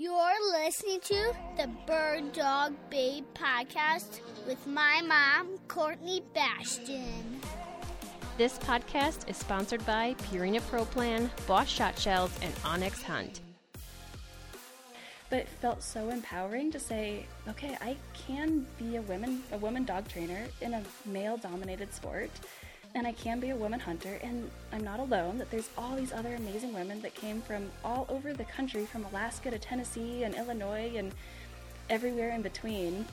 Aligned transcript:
You're 0.00 0.52
listening 0.52 1.00
to 1.00 1.32
the 1.56 1.68
Bird 1.84 2.32
Dog 2.32 2.72
Babe 2.88 3.24
podcast 3.34 4.20
with 4.46 4.64
my 4.64 5.02
mom, 5.02 5.58
Courtney 5.66 6.22
Bastian. 6.32 7.40
This 8.36 8.58
podcast 8.58 9.28
is 9.28 9.36
sponsored 9.36 9.84
by 9.84 10.14
Purina 10.30 10.60
Pro 10.68 10.84
Plan, 10.84 11.28
Boss 11.48 11.66
Shot 11.66 11.98
Shells, 11.98 12.30
and 12.42 12.54
onX 12.58 13.02
Hunt. 13.02 13.40
But 15.30 15.40
it 15.40 15.48
felt 15.48 15.82
so 15.82 16.10
empowering 16.10 16.70
to 16.70 16.78
say, 16.78 17.26
okay, 17.48 17.76
I 17.80 17.96
can 18.14 18.68
be 18.78 18.98
a 18.98 19.02
woman, 19.02 19.42
a 19.50 19.58
woman 19.58 19.84
dog 19.84 20.06
trainer 20.06 20.44
in 20.60 20.74
a 20.74 20.82
male-dominated 21.06 21.92
sport 21.92 22.30
and 22.98 23.06
I 23.06 23.12
can 23.12 23.38
be 23.38 23.50
a 23.50 23.56
woman 23.56 23.78
hunter, 23.78 24.18
and 24.24 24.50
I'm 24.72 24.82
not 24.82 24.98
alone, 24.98 25.38
that 25.38 25.50
there's 25.52 25.70
all 25.78 25.94
these 25.94 26.12
other 26.12 26.34
amazing 26.34 26.74
women 26.74 27.00
that 27.02 27.14
came 27.14 27.40
from 27.40 27.70
all 27.84 28.06
over 28.08 28.32
the 28.32 28.44
country, 28.44 28.84
from 28.86 29.04
Alaska 29.04 29.52
to 29.52 29.58
Tennessee 29.58 30.24
and 30.24 30.34
Illinois 30.34 30.92
and 30.96 31.12
everywhere 31.90 32.30
in 32.30 32.42
between, 32.42 33.06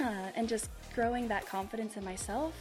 uh, 0.00 0.30
and 0.36 0.48
just 0.48 0.70
growing 0.94 1.26
that 1.28 1.46
confidence 1.46 1.96
in 1.96 2.04
myself 2.04 2.54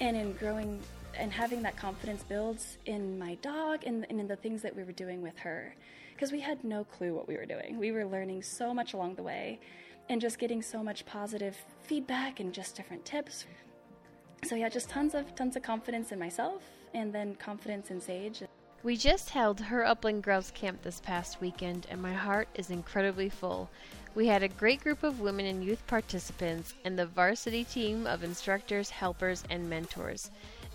and 0.00 0.16
in 0.16 0.32
growing 0.32 0.80
and 1.14 1.32
having 1.32 1.62
that 1.62 1.76
confidence 1.76 2.24
builds 2.24 2.78
in 2.86 3.16
my 3.18 3.36
dog 3.36 3.84
and, 3.86 4.04
and 4.10 4.20
in 4.20 4.26
the 4.26 4.36
things 4.36 4.60
that 4.62 4.74
we 4.74 4.82
were 4.82 4.92
doing 4.92 5.22
with 5.22 5.38
her. 5.38 5.74
Because 6.14 6.32
we 6.32 6.40
had 6.40 6.62
no 6.64 6.82
clue 6.82 7.14
what 7.14 7.28
we 7.28 7.36
were 7.36 7.46
doing. 7.46 7.78
We 7.78 7.92
were 7.92 8.04
learning 8.04 8.42
so 8.42 8.74
much 8.74 8.92
along 8.92 9.14
the 9.14 9.22
way 9.22 9.60
and 10.08 10.20
just 10.20 10.38
getting 10.40 10.62
so 10.62 10.82
much 10.82 11.06
positive 11.06 11.56
feedback 11.84 12.40
and 12.40 12.52
just 12.52 12.74
different 12.74 13.04
tips 13.04 13.46
so 14.44 14.54
yeah, 14.54 14.68
just 14.68 14.88
tons 14.88 15.14
of 15.14 15.34
tons 15.34 15.56
of 15.56 15.62
confidence 15.62 16.12
in 16.12 16.18
myself 16.18 16.62
and 16.94 17.12
then 17.12 17.34
confidence 17.34 17.90
in 17.90 18.00
Sage. 18.00 18.42
We 18.82 18.96
just 18.96 19.30
held 19.30 19.60
her 19.60 19.84
Upland 19.84 20.22
Girls 20.22 20.52
Camp 20.52 20.82
this 20.82 21.00
past 21.00 21.40
weekend, 21.40 21.86
and 21.90 22.00
my 22.00 22.14
heart 22.14 22.48
is 22.54 22.70
incredibly 22.70 23.28
full. 23.28 23.68
We 24.14 24.28
had 24.28 24.42
a 24.42 24.48
great 24.48 24.80
group 24.80 25.02
of 25.02 25.20
women 25.20 25.46
and 25.46 25.64
youth 25.64 25.84
participants 25.86 26.74
and 26.84 26.98
the 26.98 27.06
varsity 27.06 27.64
team 27.64 28.06
of 28.06 28.22
instructors, 28.22 28.90
helpers, 28.90 29.44
and 29.50 29.68
mentors. 29.68 30.30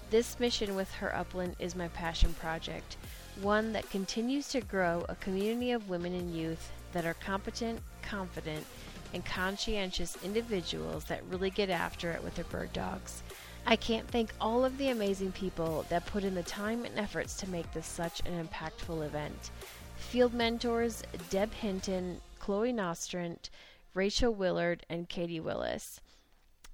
This 0.09 0.39
mission 0.39 0.75
with 0.75 0.91
Her 0.95 1.15
Upland 1.15 1.55
is 1.59 1.75
my 1.75 1.87
passion 1.87 2.33
project, 2.33 2.97
one 3.41 3.73
that 3.73 3.89
continues 3.89 4.49
to 4.49 4.61
grow 4.61 5.05
a 5.09 5.15
community 5.15 5.71
of 5.71 5.89
women 5.89 6.13
and 6.13 6.35
youth 6.35 6.71
that 6.91 7.05
are 7.05 7.15
competent, 7.15 7.79
confident, 8.01 8.65
and 9.13 9.25
conscientious 9.25 10.17
individuals 10.23 11.05
that 11.05 11.23
really 11.29 11.49
get 11.49 11.69
after 11.69 12.11
it 12.11 12.23
with 12.23 12.35
their 12.35 12.45
bird 12.45 12.73
dogs. 12.73 13.23
I 13.65 13.77
can't 13.77 14.07
thank 14.07 14.33
all 14.41 14.65
of 14.65 14.77
the 14.77 14.89
amazing 14.89 15.31
people 15.31 15.85
that 15.89 16.05
put 16.05 16.23
in 16.23 16.35
the 16.35 16.43
time 16.43 16.83
and 16.83 16.99
efforts 16.99 17.35
to 17.37 17.49
make 17.49 17.71
this 17.71 17.87
such 17.87 18.21
an 18.25 18.45
impactful 18.45 19.05
event. 19.05 19.51
Field 19.95 20.33
mentors 20.33 21.01
Deb 21.29 21.53
Hinton, 21.53 22.19
Chloe 22.39 22.73
Nostrand, 22.73 23.49
Rachel 23.93 24.33
Willard, 24.33 24.85
and 24.89 25.07
Katie 25.07 25.39
Willis. 25.39 26.01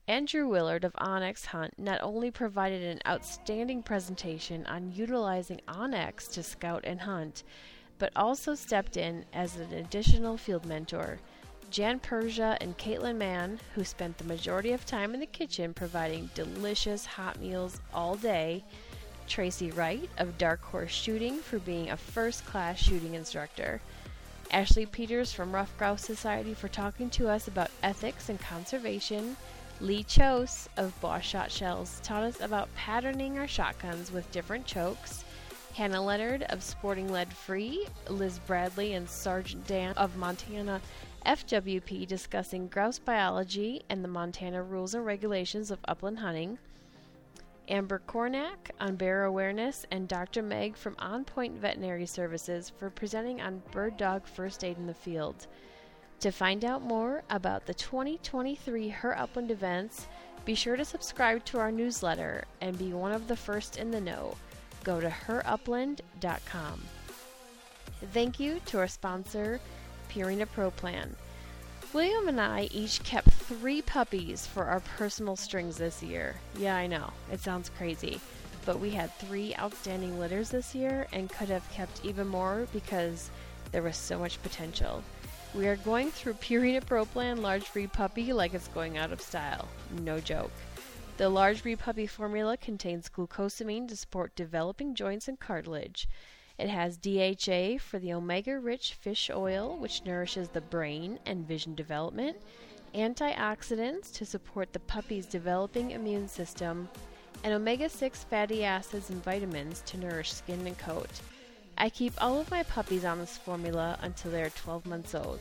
Andrew 0.08 0.48
Willard 0.48 0.84
of 0.84 0.94
onX 0.94 1.46
Hunt 1.46 1.78
not 1.78 2.02
only 2.02 2.32
provided 2.32 2.82
an 2.82 3.00
outstanding 3.08 3.84
presentation 3.84 4.66
on 4.66 4.92
utilizing 4.92 5.62
onX 5.68 6.32
to 6.32 6.42
scout 6.42 6.84
and 6.86 7.02
hunt, 7.02 7.44
but 8.00 8.12
also 8.16 8.56
stepped 8.56 8.98
in 8.98 9.26
as 9.32 9.58
an 9.58 9.72
additional 9.74 10.38
field 10.38 10.66
mentor. 10.66 11.20
Jan 11.70 12.00
Persia 12.00 12.58
and 12.60 12.78
Caitlin 12.78 13.18
Mann, 13.18 13.60
who 13.76 13.84
spent 13.84 14.18
the 14.18 14.24
majority 14.24 14.72
of 14.72 14.86
time 14.86 15.14
in 15.14 15.20
the 15.20 15.26
kitchen 15.26 15.74
providing 15.74 16.30
delicious 16.34 17.06
hot 17.06 17.40
meals 17.40 17.80
all 17.94 18.16
day. 18.16 18.64
Tracy 19.28 19.70
Wright 19.70 20.10
of 20.18 20.38
Dark 20.40 20.62
Horse 20.64 20.92
Shooting 20.92 21.40
for 21.40 21.60
being 21.60 21.92
a 21.92 21.98
first 21.98 22.46
class 22.46 22.80
shooting 22.80 23.14
instructor. 23.14 23.82
Ashley 24.52 24.88
Peters 24.88 25.32
from 25.32 25.54
Ruffed 25.54 25.78
Grouse 25.78 26.04
Society 26.04 26.56
for 26.56 26.68
talking 26.68 27.12
to 27.12 27.30
us 27.30 27.48
about 27.48 27.70
ethics 27.84 28.30
and 28.30 28.40
conservation. 28.40 29.38
Lee 29.80 30.04
Chose 30.04 30.68
of 30.76 31.00
Boss 31.00 31.24
Shot 31.24 31.52
Shells 31.52 32.00
taught 32.04 32.24
us 32.24 32.42
about 32.42 32.74
patterning 32.76 33.38
our 33.38 33.48
shotguns 33.48 34.12
with 34.12 34.32
different 34.32 34.66
chokes. 34.66 35.24
Hannah 35.76 36.04
Leonard 36.04 36.44
of 36.50 36.64
Sporting 36.64 37.12
Lead 37.12 37.32
Free, 37.32 37.86
Liz 38.10 38.40
Bradley 38.40 38.94
and 38.96 39.08
Sergeant 39.08 39.68
Dan 39.68 39.94
of 39.94 40.18
Montana 40.18 40.82
FWP 41.26 42.08
discussing 42.08 42.68
grouse 42.68 43.00
biology 43.00 43.82
and 43.90 44.04
the 44.04 44.08
Montana 44.08 44.64
rules 44.64 44.94
and 44.94 45.06
regulations 45.06 45.72
of 45.72 45.80
upland 45.88 46.20
hunting. 46.20 46.58
Amber 47.70 48.02
Kornack 48.08 48.72
on 48.80 48.96
bear 48.96 49.26
awareness, 49.26 49.86
and 49.92 50.08
Dr. 50.08 50.42
Meg 50.42 50.76
from 50.76 50.96
On 50.98 51.24
Point 51.24 51.56
Veterinary 51.56 52.08
Services 52.08 52.72
for 52.78 52.90
presenting 52.90 53.42
on 53.42 53.62
bird 53.72 53.96
dog 53.96 54.26
first 54.26 54.64
aid 54.64 54.78
in 54.78 54.88
the 54.88 54.94
field. 54.94 55.48
To 56.22 56.32
find 56.32 56.66
out 56.66 56.82
more 56.82 57.24
about 57.30 57.66
the 57.66 57.74
2023 57.74 58.90
Her 58.90 59.18
Upland 59.18 59.52
events, 59.52 60.08
be 60.46 60.56
sure 60.56 60.76
to 60.76 60.84
subscribe 60.84 61.46
to 61.46 61.60
our 61.60 61.72
newsletter 61.72 62.46
and 62.60 62.78
be 62.78 62.92
one 62.92 63.12
of 63.12 63.28
the 63.28 63.36
first 63.36 63.78
in 63.78 63.92
the 63.92 64.02
know. 64.02 64.36
Go 64.84 65.00
to 65.00 65.10
herupland.com. 65.10 66.82
Thank 68.14 68.40
you 68.40 68.60
to 68.66 68.80
our 68.80 68.88
sponsor, 68.88 69.60
Purina 70.10 70.48
Pro 70.52 70.72
Plan. 70.72 71.16
William 71.94 72.28
and 72.28 72.40
I 72.40 72.70
each 72.72 73.04
kept 73.04 73.30
three 73.30 73.82
puppies 73.82 74.46
for 74.46 74.66
our 74.66 74.80
personal 74.80 75.36
strings 75.36 75.78
this 75.78 76.04
year. 76.04 76.36
Yeah, 76.58 76.76
I 76.76 76.88
know, 76.88 77.12
it 77.32 77.40
sounds 77.40 77.72
crazy. 77.78 78.20
But 78.66 78.80
we 78.80 78.92
had 78.92 79.14
three 79.16 79.56
outstanding 79.56 80.20
litters 80.20 80.50
this 80.50 80.76
year 80.76 81.08
and 81.12 81.30
could 81.30 81.50
have 81.50 81.68
kept 81.72 82.06
even 82.06 82.28
more 82.28 82.68
because 82.74 83.32
there 83.72 83.82
was 83.82 83.98
so 83.98 84.20
much 84.20 84.42
potential. 84.44 85.04
We 85.56 85.68
are 85.68 85.78
going 85.78 86.12
through 86.12 86.34
Purina 86.34 86.86
Pro 86.86 87.06
Plan 87.06 87.42
Large 87.42 87.74
Breed 87.74 87.92
Puppy 87.92 88.34
like 88.34 88.54
it's 88.54 88.68
going 88.68 88.98
out 88.98 89.12
of 89.12 89.22
style. 89.22 89.68
No 90.04 90.20
joke. 90.20 90.52
The 91.18 91.28
Large 91.28 91.64
Breed 91.64 91.80
Puppy 91.80 92.06
formula 92.06 92.56
contains 92.56 93.10
glucosamine 93.10 93.88
to 93.88 93.98
support 93.98 94.36
developing 94.36 94.94
joints 94.94 95.28
and 95.28 95.40
cartilage. 95.40 96.08
It 96.60 96.68
has 96.68 96.98
DHA 96.98 97.78
for 97.80 98.00
the 98.00 98.14
omega 98.14 98.60
rich 98.60 98.94
fish 98.94 99.32
oil, 99.34 99.78
which 99.78 100.04
nourishes 100.04 100.50
the 100.50 100.60
brain 100.60 101.18
and 101.26 101.48
vision 101.48 101.74
development, 101.74 102.36
antioxidants 102.94 104.12
to 104.16 104.26
support 104.26 104.74
the 104.74 104.82
puppy's 104.82 105.26
developing 105.26 105.92
immune 105.92 106.28
system, 106.28 106.90
and 107.46 107.54
omega 107.54 107.88
6 107.88 108.26
fatty 108.26 108.66
acids 108.66 109.10
and 109.10 109.24
vitamins 109.24 109.82
to 109.86 109.98
nourish 109.98 110.34
skin 110.34 110.68
and 110.68 110.78
coat. 110.78 111.22
I 111.78 111.90
keep 111.90 112.14
all 112.22 112.38
of 112.42 112.52
my 112.52 112.64
puppies 112.64 113.06
on 113.06 113.20
this 113.20 113.38
formula 113.38 113.98
until 114.02 114.32
they 114.32 114.44
are 114.44 114.50
12 114.50 114.86
months 114.86 115.16
old. 115.16 115.40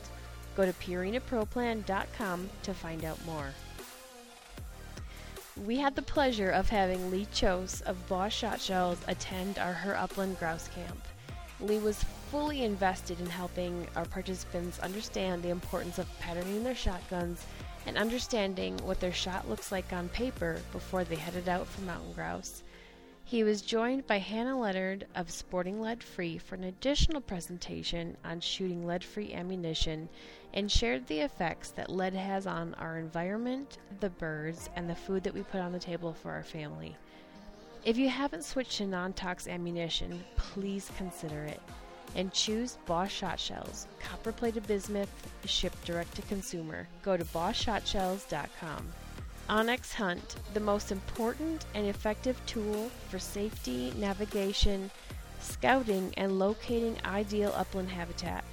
Go 0.55 0.65
to 0.65 0.71
PurinaProPlan.com 0.71 2.49
to 2.63 2.73
find 2.73 3.03
out 3.03 3.25
more. 3.25 3.49
We 5.65 5.77
had 5.77 5.95
the 5.95 6.01
pleasure 6.01 6.49
of 6.49 6.69
having 6.69 7.11
Lee 7.11 7.27
Chose 7.33 7.81
of 7.81 8.07
Boss 8.07 8.31
Shot 8.31 8.61
Shells 8.61 8.97
attend 9.07 9.59
our 9.59 9.73
Her 9.73 9.97
Upland 9.97 10.39
Grouse 10.39 10.69
Camp. 10.69 11.05
Lee 11.59 11.79
was 11.79 12.05
fully 12.31 12.63
invested 12.63 13.19
in 13.19 13.25
helping 13.25 13.85
our 13.95 14.05
participants 14.05 14.79
understand 14.79 15.43
the 15.43 15.49
importance 15.49 15.99
of 15.99 16.07
patterning 16.19 16.63
their 16.63 16.75
shotguns 16.75 17.45
and 17.85 17.97
understanding 17.97 18.77
what 18.77 19.01
their 19.01 19.11
shot 19.11 19.49
looks 19.49 19.69
like 19.69 19.91
on 19.91 20.07
paper 20.09 20.61
before 20.71 21.03
they 21.03 21.15
headed 21.15 21.49
out 21.49 21.67
for 21.67 21.81
mountain 21.81 22.13
grouse. 22.13 22.63
He 23.29 23.43
was 23.43 23.61
joined 23.61 24.07
by 24.07 24.17
Hannah 24.17 24.59
Leonard 24.59 25.05
of 25.13 25.29
Sporting 25.29 25.79
Lead 25.79 26.01
Free 26.01 26.39
for 26.39 26.55
an 26.55 26.63
additional 26.63 27.21
presentation 27.21 28.17
on 28.25 28.39
shooting 28.39 28.87
lead 28.87 29.03
free 29.03 29.35
ammunition 29.35 30.09
and 30.51 30.71
shared 30.71 31.05
the 31.05 31.19
effects 31.19 31.69
that 31.69 31.91
lead 31.91 32.15
has 32.15 32.47
on 32.47 32.73
our 32.79 32.97
environment, 32.97 33.77
the 33.99 34.09
birds, 34.09 34.67
and 34.75 34.89
the 34.89 34.95
food 34.95 35.21
that 35.21 35.35
we 35.35 35.43
put 35.43 35.61
on 35.61 35.71
the 35.71 35.77
table 35.77 36.11
for 36.11 36.31
our 36.31 36.41
family. 36.41 36.95
If 37.85 37.99
you 37.99 38.09
haven't 38.09 38.45
switched 38.45 38.77
to 38.77 38.87
non 38.87 39.13
tox 39.13 39.47
ammunition, 39.47 40.23
please 40.35 40.89
consider 40.97 41.43
it 41.43 41.61
and 42.15 42.33
choose 42.33 42.79
Boss 42.87 43.11
Shot 43.11 43.39
Shells, 43.39 43.85
copper 43.99 44.31
plated 44.31 44.65
bismuth, 44.65 45.11
shipped 45.45 45.85
direct 45.85 46.15
to 46.15 46.23
consumer. 46.23 46.87
Go 47.03 47.15
to 47.15 47.25
bossshotshells.com. 47.25 48.87
onX 49.49 49.93
Hunt, 49.93 50.35
the 50.53 50.59
most 50.59 50.91
important 50.91 51.65
and 51.73 51.87
effective 51.87 52.39
tool 52.45 52.91
for 53.09 53.17
safety, 53.17 53.91
navigation, 53.97 54.91
scouting, 55.39 56.13
and 56.17 56.37
locating 56.37 56.95
ideal 57.03 57.51
upland 57.55 57.89
habitat. 57.89 58.43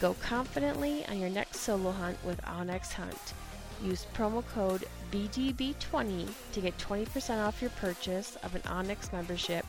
Go 0.00 0.14
confidently 0.14 1.04
on 1.08 1.20
your 1.20 1.28
next 1.28 1.58
solo 1.58 1.90
hunt 1.90 2.16
with 2.24 2.40
onX 2.42 2.92
Hunt. 2.94 3.34
Use 3.82 4.06
promo 4.14 4.42
code 4.54 4.86
BDB20 5.12 6.28
to 6.52 6.60
get 6.62 6.78
20% 6.78 7.46
off 7.46 7.60
your 7.60 7.70
purchase 7.72 8.36
of 8.42 8.54
an 8.54 8.62
onX 8.62 9.12
membership 9.12 9.66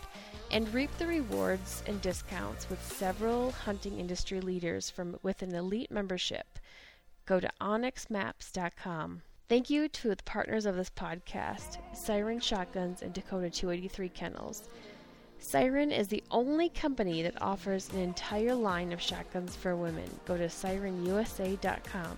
and 0.52 0.74
reap 0.74 0.96
the 0.98 1.08
rewards 1.08 1.84
and 1.86 2.02
discounts 2.02 2.70
with 2.70 2.82
several 2.82 3.52
hunting 3.52 4.00
industry 4.00 4.40
leaders 4.40 4.90
from 4.90 5.18
with 5.22 5.42
an 5.42 5.54
elite 5.54 5.92
membership. 5.92 6.60
Go 7.26 7.42
to 7.42 7.50
onxmaps.com. 7.60 9.22
Thank 9.52 9.70
you 9.70 9.90
to 9.90 10.08
the 10.08 10.16
partners 10.24 10.66
of 10.66 10.78
this 10.78 10.90
podcast, 10.90 11.78
Siren 11.94 12.40
Shotguns 12.40 13.02
and 13.02 13.12
Dakota 13.12 13.50
283 13.50 14.08
Kennels. 14.08 14.70
Siren 15.40 15.92
is 15.92 16.08
the 16.08 16.24
only 16.32 16.70
company 16.70 17.22
that 17.24 17.42
offers 17.42 17.90
an 17.90 18.00
entire 18.00 18.56
line 18.56 18.94
of 18.94 19.02
shotguns 19.02 19.58
for 19.58 19.76
women. 19.76 20.10
Go 20.24 20.38
to 20.38 20.46
sirenusa.com. 20.46 22.18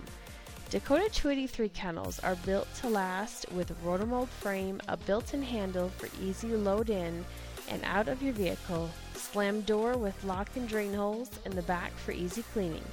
Dakota 0.70 1.10
283 1.10 1.70
kennels 1.70 2.20
are 2.20 2.36
built 2.46 2.72
to 2.76 2.88
last 2.88 3.50
with 3.50 3.82
rotomold 3.84 4.28
frame, 4.28 4.80
a 4.86 4.96
built-in 4.96 5.42
handle 5.42 5.88
for 5.88 6.08
easy 6.22 6.54
load 6.54 6.88
in 6.88 7.24
and 7.68 7.82
out 7.82 8.06
of 8.06 8.22
your 8.22 8.32
vehicle, 8.32 8.88
slam 9.14 9.60
door 9.62 9.96
with 9.96 10.22
lock 10.22 10.50
and 10.54 10.68
drain 10.68 10.94
holes 10.94 11.32
in 11.44 11.56
the 11.56 11.62
back 11.62 11.90
for 11.96 12.12
easy 12.12 12.44
cleaning. 12.52 12.84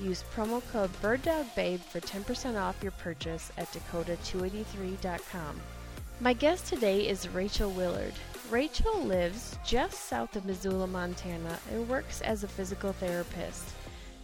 Use 0.00 0.24
promo 0.34 0.62
code 0.72 0.90
BIRDDOGBABE 1.02 1.80
for 1.80 2.00
10% 2.00 2.58
off 2.58 2.82
your 2.82 2.92
purchase 2.92 3.52
at 3.58 3.70
dakota283.com. 3.72 5.60
My 6.20 6.32
guest 6.32 6.66
today 6.66 7.06
is 7.06 7.28
Rachel 7.28 7.70
Willard. 7.70 8.14
Rachel 8.50 9.02
lives 9.02 9.58
just 9.64 10.06
south 10.06 10.36
of 10.36 10.46
Missoula, 10.46 10.86
Montana, 10.86 11.58
and 11.70 11.88
works 11.88 12.22
as 12.22 12.42
a 12.42 12.48
physical 12.48 12.92
therapist. 12.94 13.74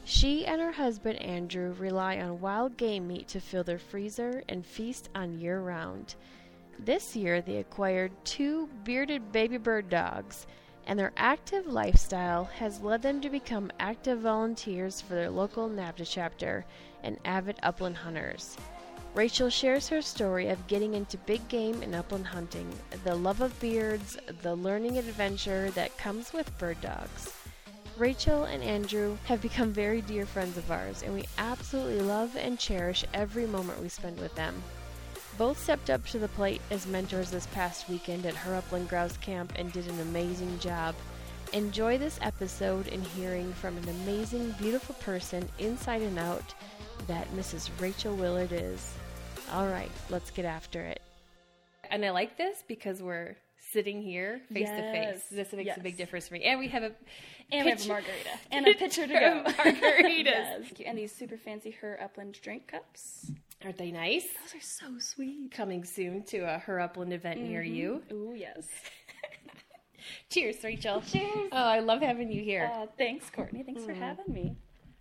She 0.04 0.46
and 0.46 0.60
her 0.60 0.72
husband 0.72 1.20
Andrew 1.20 1.74
rely 1.78 2.18
on 2.20 2.40
wild 2.40 2.76
game 2.76 3.08
meat 3.08 3.28
to 3.28 3.40
fill 3.40 3.64
their 3.64 3.78
freezer 3.78 4.42
and 4.48 4.64
feast 4.64 5.10
on 5.14 5.38
year 5.38 5.60
round. 5.60 6.14
This 6.78 7.16
year, 7.16 7.42
they 7.42 7.58
acquired 7.58 8.12
two 8.24 8.68
bearded 8.84 9.32
baby 9.32 9.56
bird 9.58 9.90
dogs, 9.90 10.46
and 10.86 10.98
their 10.98 11.12
active 11.16 11.66
lifestyle 11.66 12.44
has 12.44 12.80
led 12.80 13.02
them 13.02 13.20
to 13.20 13.30
become 13.30 13.72
active 13.80 14.20
volunteers 14.20 15.00
for 15.00 15.14
their 15.14 15.30
local 15.30 15.68
NAVHDA 15.68 16.06
chapter 16.08 16.64
and 17.02 17.18
avid 17.24 17.56
upland 17.62 17.96
hunters. 17.96 18.56
Rachel 19.14 19.48
shares 19.48 19.88
her 19.88 20.02
story 20.02 20.48
of 20.48 20.66
getting 20.66 20.94
into 20.94 21.16
big 21.18 21.46
game 21.48 21.80
and 21.82 21.94
upland 21.94 22.26
hunting, 22.26 22.68
the 23.04 23.14
love 23.14 23.40
of 23.40 23.58
beards, 23.60 24.18
the 24.42 24.54
learning 24.54 24.98
adventure 24.98 25.70
that 25.70 25.96
comes 25.96 26.32
with 26.32 26.56
bird 26.58 26.80
dogs. 26.82 27.32
Rachel 27.96 28.44
and 28.44 28.62
Andrew 28.62 29.16
have 29.24 29.40
become 29.40 29.72
very 29.72 30.02
dear 30.02 30.26
friends 30.26 30.58
of 30.58 30.70
ours, 30.70 31.02
and 31.02 31.14
we 31.14 31.24
absolutely 31.38 32.02
love 32.02 32.36
and 32.36 32.58
cherish 32.58 33.06
every 33.14 33.46
moment 33.46 33.80
we 33.80 33.88
spend 33.88 34.20
with 34.20 34.34
them. 34.34 34.62
Both 35.38 35.62
stepped 35.62 35.90
up 35.90 36.04
to 36.06 36.18
the 36.18 36.28
plate 36.28 36.62
as 36.70 36.86
mentors 36.86 37.30
this 37.30 37.46
past 37.48 37.88
weekend 37.88 38.24
at 38.24 38.34
her 38.34 38.54
upland 38.54 38.88
grouse 38.88 39.16
camp 39.18 39.52
and 39.56 39.70
did 39.72 39.86
an 39.88 40.00
amazing 40.00 40.58
job. 40.60 40.94
Enjoy 41.52 41.98
this 41.98 42.18
episode 42.22 42.88
and 42.88 43.04
hearing 43.08 43.52
from 43.52 43.76
an 43.76 43.88
amazing, 43.88 44.52
beautiful 44.58 44.94
person 44.96 45.46
inside 45.58 46.00
and 46.02 46.18
out 46.18 46.54
that 47.06 47.30
Mrs. 47.36 47.70
Rachel 47.80 48.16
Willard 48.16 48.50
is. 48.52 48.94
All 49.52 49.66
right, 49.68 49.90
let's 50.10 50.30
get 50.30 50.44
after 50.44 50.80
it. 50.80 51.00
And 51.90 52.04
I 52.04 52.10
like 52.10 52.36
this 52.38 52.64
because 52.66 53.02
we're 53.02 53.36
sitting 53.72 54.02
here 54.02 54.40
face 54.52 54.68
to 54.68 54.92
face. 54.92 55.04
Yes, 55.04 55.28
This 55.30 55.52
makes 55.52 55.66
yes. 55.66 55.76
a 55.76 55.80
big 55.82 55.96
difference 55.96 56.28
for 56.28 56.34
me. 56.34 56.44
And 56.44 56.58
we 56.58 56.68
have 56.68 56.82
a 56.82 56.92
And 57.52 57.64
we 57.66 57.70
have 57.70 57.84
a 57.84 57.88
margarita. 57.88 58.30
And 58.50 58.66
a 58.66 58.74
pitcher 58.74 59.06
to 59.06 59.12
go. 59.12 59.42
of 59.44 59.54
margaritas. 59.54 60.24
yes. 60.24 60.72
And 60.84 60.96
these 60.98 61.12
super 61.14 61.36
fancy 61.36 61.72
Her 61.72 61.98
Upland 62.02 62.40
drink 62.42 62.68
cups. 62.68 63.30
Aren't 63.64 63.78
they 63.78 63.90
nice? 63.90 64.24
Those 64.42 64.54
are 64.60 64.64
so 64.64 64.98
sweet. 64.98 65.50
Coming 65.50 65.84
soon 65.84 66.22
to 66.24 66.38
a 66.40 66.58
Her 66.58 66.78
Upland 66.80 67.12
event 67.12 67.40
near 67.40 67.62
you. 67.62 68.02
Oh 68.12 68.34
yes. 68.34 68.68
Cheers, 70.30 70.62
Rachel. 70.62 71.00
Cheers. 71.00 71.48
Oh, 71.52 71.56
I 71.56 71.80
love 71.80 72.00
having 72.00 72.30
you 72.30 72.42
here. 72.42 72.70
Uh, 72.72 72.86
thanks, 72.98 73.28
Courtney. 73.30 73.62
Thanks 73.62 73.82
Mm. 73.82 73.86
for 73.86 73.94
having 73.94 74.32
me. 74.32 74.56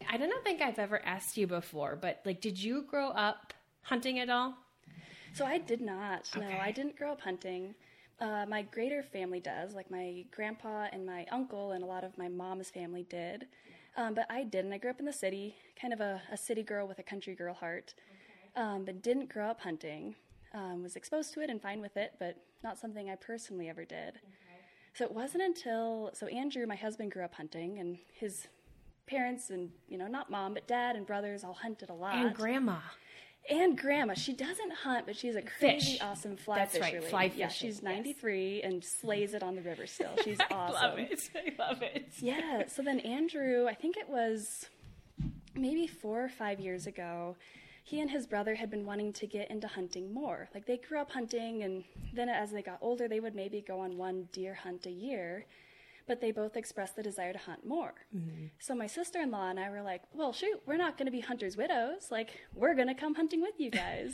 I 0.10 0.18
don't 0.18 0.44
think 0.44 0.62
I've 0.62 0.80
ever 0.80 1.04
asked 1.06 1.38
you 1.38 1.48
before, 1.48 1.96
but 1.96 2.22
like, 2.26 2.42
did 2.42 2.62
you 2.62 2.84
grow 2.84 3.10
up 3.10 3.54
hunting 3.82 4.20
at 4.20 4.30
all? 4.30 4.56
So 5.34 5.46
I 5.46 5.58
did 5.58 5.82
not. 5.82 6.30
No, 6.38 6.48
I 6.48 6.72
didn't 6.72 6.96
grow 6.96 7.12
up 7.12 7.22
hunting. 7.22 7.76
Uh, 8.22 8.46
my 8.48 8.62
greater 8.62 9.04
family 9.04 9.42
does, 9.42 9.74
like 9.74 9.92
my 9.92 10.24
grandpa 10.32 10.88
and 10.94 11.06
my 11.06 11.26
uncle, 11.32 11.74
and 11.74 11.84
a 11.84 11.88
lot 11.88 12.04
of 12.06 12.18
my 12.18 12.30
mom's 12.30 12.70
family 12.70 13.04
did. 13.10 13.48
Um, 13.98 14.14
but 14.14 14.26
I 14.30 14.44
didn't. 14.44 14.72
I 14.74 14.78
grew 14.78 14.90
up 14.92 15.00
in 15.00 15.06
the 15.06 15.14
city, 15.14 15.56
kind 15.80 15.94
of 15.94 16.00
a, 16.00 16.22
a 16.32 16.38
city 16.38 16.64
girl 16.64 16.88
with 16.88 17.00
a 17.00 17.04
country 17.04 17.36
girl 17.36 17.54
heart, 17.54 17.94
um, 18.56 18.86
but 18.86 19.02
didn't 19.02 19.30
grow 19.30 19.48
up 19.48 19.62
hunting. 19.62 20.16
Um, 20.54 20.84
was 20.84 20.96
exposed 20.96 21.34
to 21.34 21.42
it 21.42 21.50
and 21.50 21.62
fine 21.62 21.82
with 21.82 21.98
it, 21.98 22.14
but 22.20 22.38
not 22.64 22.78
something 22.78 23.10
I 23.10 23.16
personally 23.16 23.68
ever 23.70 23.84
did. 23.84 24.20
So 24.94 25.04
it 25.04 25.12
wasn't 25.12 25.44
until 25.44 26.12
so 26.14 26.28
Andrew, 26.28 26.66
my 26.66 26.76
husband, 26.76 27.12
grew 27.12 27.24
up 27.24 27.36
hunting, 27.36 27.80
and 27.80 27.98
his 28.14 28.48
parents 29.08 29.50
and 29.52 29.70
you 29.88 30.00
know 30.00 30.08
not 30.08 30.32
mom 30.32 30.56
but 30.56 30.66
dad 30.68 30.96
and 30.96 31.06
brothers 31.06 31.44
all 31.44 31.54
hunted 31.54 31.90
a 31.90 31.94
lot. 31.94 32.16
And 32.16 32.34
grandma. 32.34 32.78
And 33.48 33.78
grandma, 33.78 34.16
she 34.16 34.34
doesn't 34.34 34.72
hunt, 34.74 35.06
but 35.06 35.16
she's 35.16 35.36
a 35.36 35.42
crazy 35.42 35.92
Fish. 35.92 35.98
awesome 36.02 36.36
fly 36.36 36.58
That's 36.58 36.80
right, 36.80 36.94
fisherly. 36.94 37.10
fly 37.10 37.32
Yeah, 37.36 37.50
she's 37.50 37.76
yes. 37.76 37.84
93 37.84 38.62
and 38.64 38.84
slays 38.84 39.36
it 39.36 39.44
on 39.44 39.56
the 39.56 39.62
river 39.62 39.86
still. 39.86 40.10
She's 40.24 40.40
awesome. 40.50 40.76
I 40.76 40.88
love 40.88 40.98
it. 40.98 41.30
I 41.36 41.54
love 41.64 41.82
it. 41.84 42.08
Yeah. 42.18 42.64
So 42.68 42.82
then 42.82 43.00
Andrew, 43.02 43.68
I 43.68 43.76
think 43.76 43.98
it 43.98 44.10
was 44.10 44.66
maybe 45.54 45.86
four 45.86 46.24
or 46.24 46.30
five 46.30 46.60
years 46.60 46.88
ago, 46.88 47.36
he 47.86 48.02
and 48.02 48.10
his 48.10 48.26
brother 48.26 48.56
had 48.56 48.70
been 48.72 48.86
wanting 48.86 49.14
to 49.14 49.28
get 49.28 49.50
into 49.52 49.68
hunting 49.68 50.12
more. 50.12 50.50
Like 50.54 50.66
they 50.66 50.78
grew 50.78 51.00
up 51.00 51.12
hunting, 51.12 51.64
and 51.64 51.84
then 52.14 52.30
as 52.30 52.52
they 52.52 52.64
got 52.64 52.80
older, 52.82 53.08
they 53.08 53.20
would 53.20 53.36
maybe 53.36 53.62
go 53.66 53.80
on 53.80 53.96
one 53.96 54.28
deer 54.34 54.56
hunt 54.56 54.86
a 54.88 54.92
year. 54.92 55.46
But 56.08 56.22
they 56.22 56.32
both 56.32 56.56
expressed 56.56 56.96
the 56.96 57.02
desire 57.02 57.34
to 57.34 57.40
hunt 57.40 57.66
more. 57.66 57.94
So 58.60 58.76
my 58.76 58.86
sister 58.86 59.20
in 59.22 59.32
law 59.32 59.50
and 59.50 59.60
I 59.60 59.72
were 59.72 59.82
like, 59.82 60.04
well, 60.14 60.34
shoot, 60.34 60.62
we're 60.68 60.78
not 60.78 60.98
going 61.00 61.08
to 61.08 61.12
be 61.12 61.20
hunters' 61.22 61.58
widows. 61.58 62.12
Like, 62.12 62.30
we're 62.54 62.76
going 62.76 62.88
to 62.90 62.94
come 62.94 63.16
hunting 63.16 63.42
with 63.42 63.56
you 63.60 63.72
guys. 63.72 64.14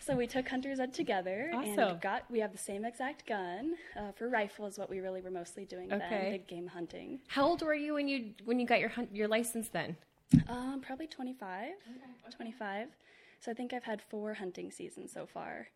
so 0.00 0.14
we 0.14 0.28
took 0.28 0.48
Hunters 0.48 0.78
Ed 0.78 0.94
together 0.94 1.50
Awesome. 1.52 1.76
and 1.80 2.00
got, 2.00 2.22
we 2.30 2.38
have 2.38 2.52
the 2.52 2.58
same 2.58 2.84
exact 2.84 3.26
gun. 3.26 3.74
Uh, 3.98 4.12
for 4.12 4.28
rifle 4.28 4.64
is 4.66 4.78
what 4.78 4.88
we 4.88 5.00
really 5.00 5.20
were 5.22 5.30
mostly 5.32 5.64
doing 5.64 5.92
Okay. 5.92 6.06
then, 6.08 6.30
big 6.30 6.46
game 6.46 6.68
hunting. 6.68 7.18
How 7.26 7.44
old 7.46 7.62
were 7.62 7.74
you 7.74 7.94
when 7.94 8.06
you 8.06 8.30
when 8.44 8.60
you 8.60 8.66
got 8.66 8.78
your 8.78 8.90
hunt, 8.90 9.08
your 9.12 9.26
license 9.26 9.68
then? 9.68 9.96
Um, 10.48 10.82
probably 10.86 11.08
25. 11.08 11.70
25. 12.36 12.88
So 13.44 13.50
I 13.50 13.54
think 13.54 13.74
I've 13.74 13.84
had 13.84 14.00
four 14.00 14.32
hunting 14.32 14.70
seasons 14.70 15.12
so 15.12 15.26
far. 15.26 15.68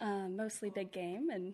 Um, 0.00 0.34
mostly 0.34 0.70
big 0.70 0.92
game, 0.92 1.28
and 1.30 1.52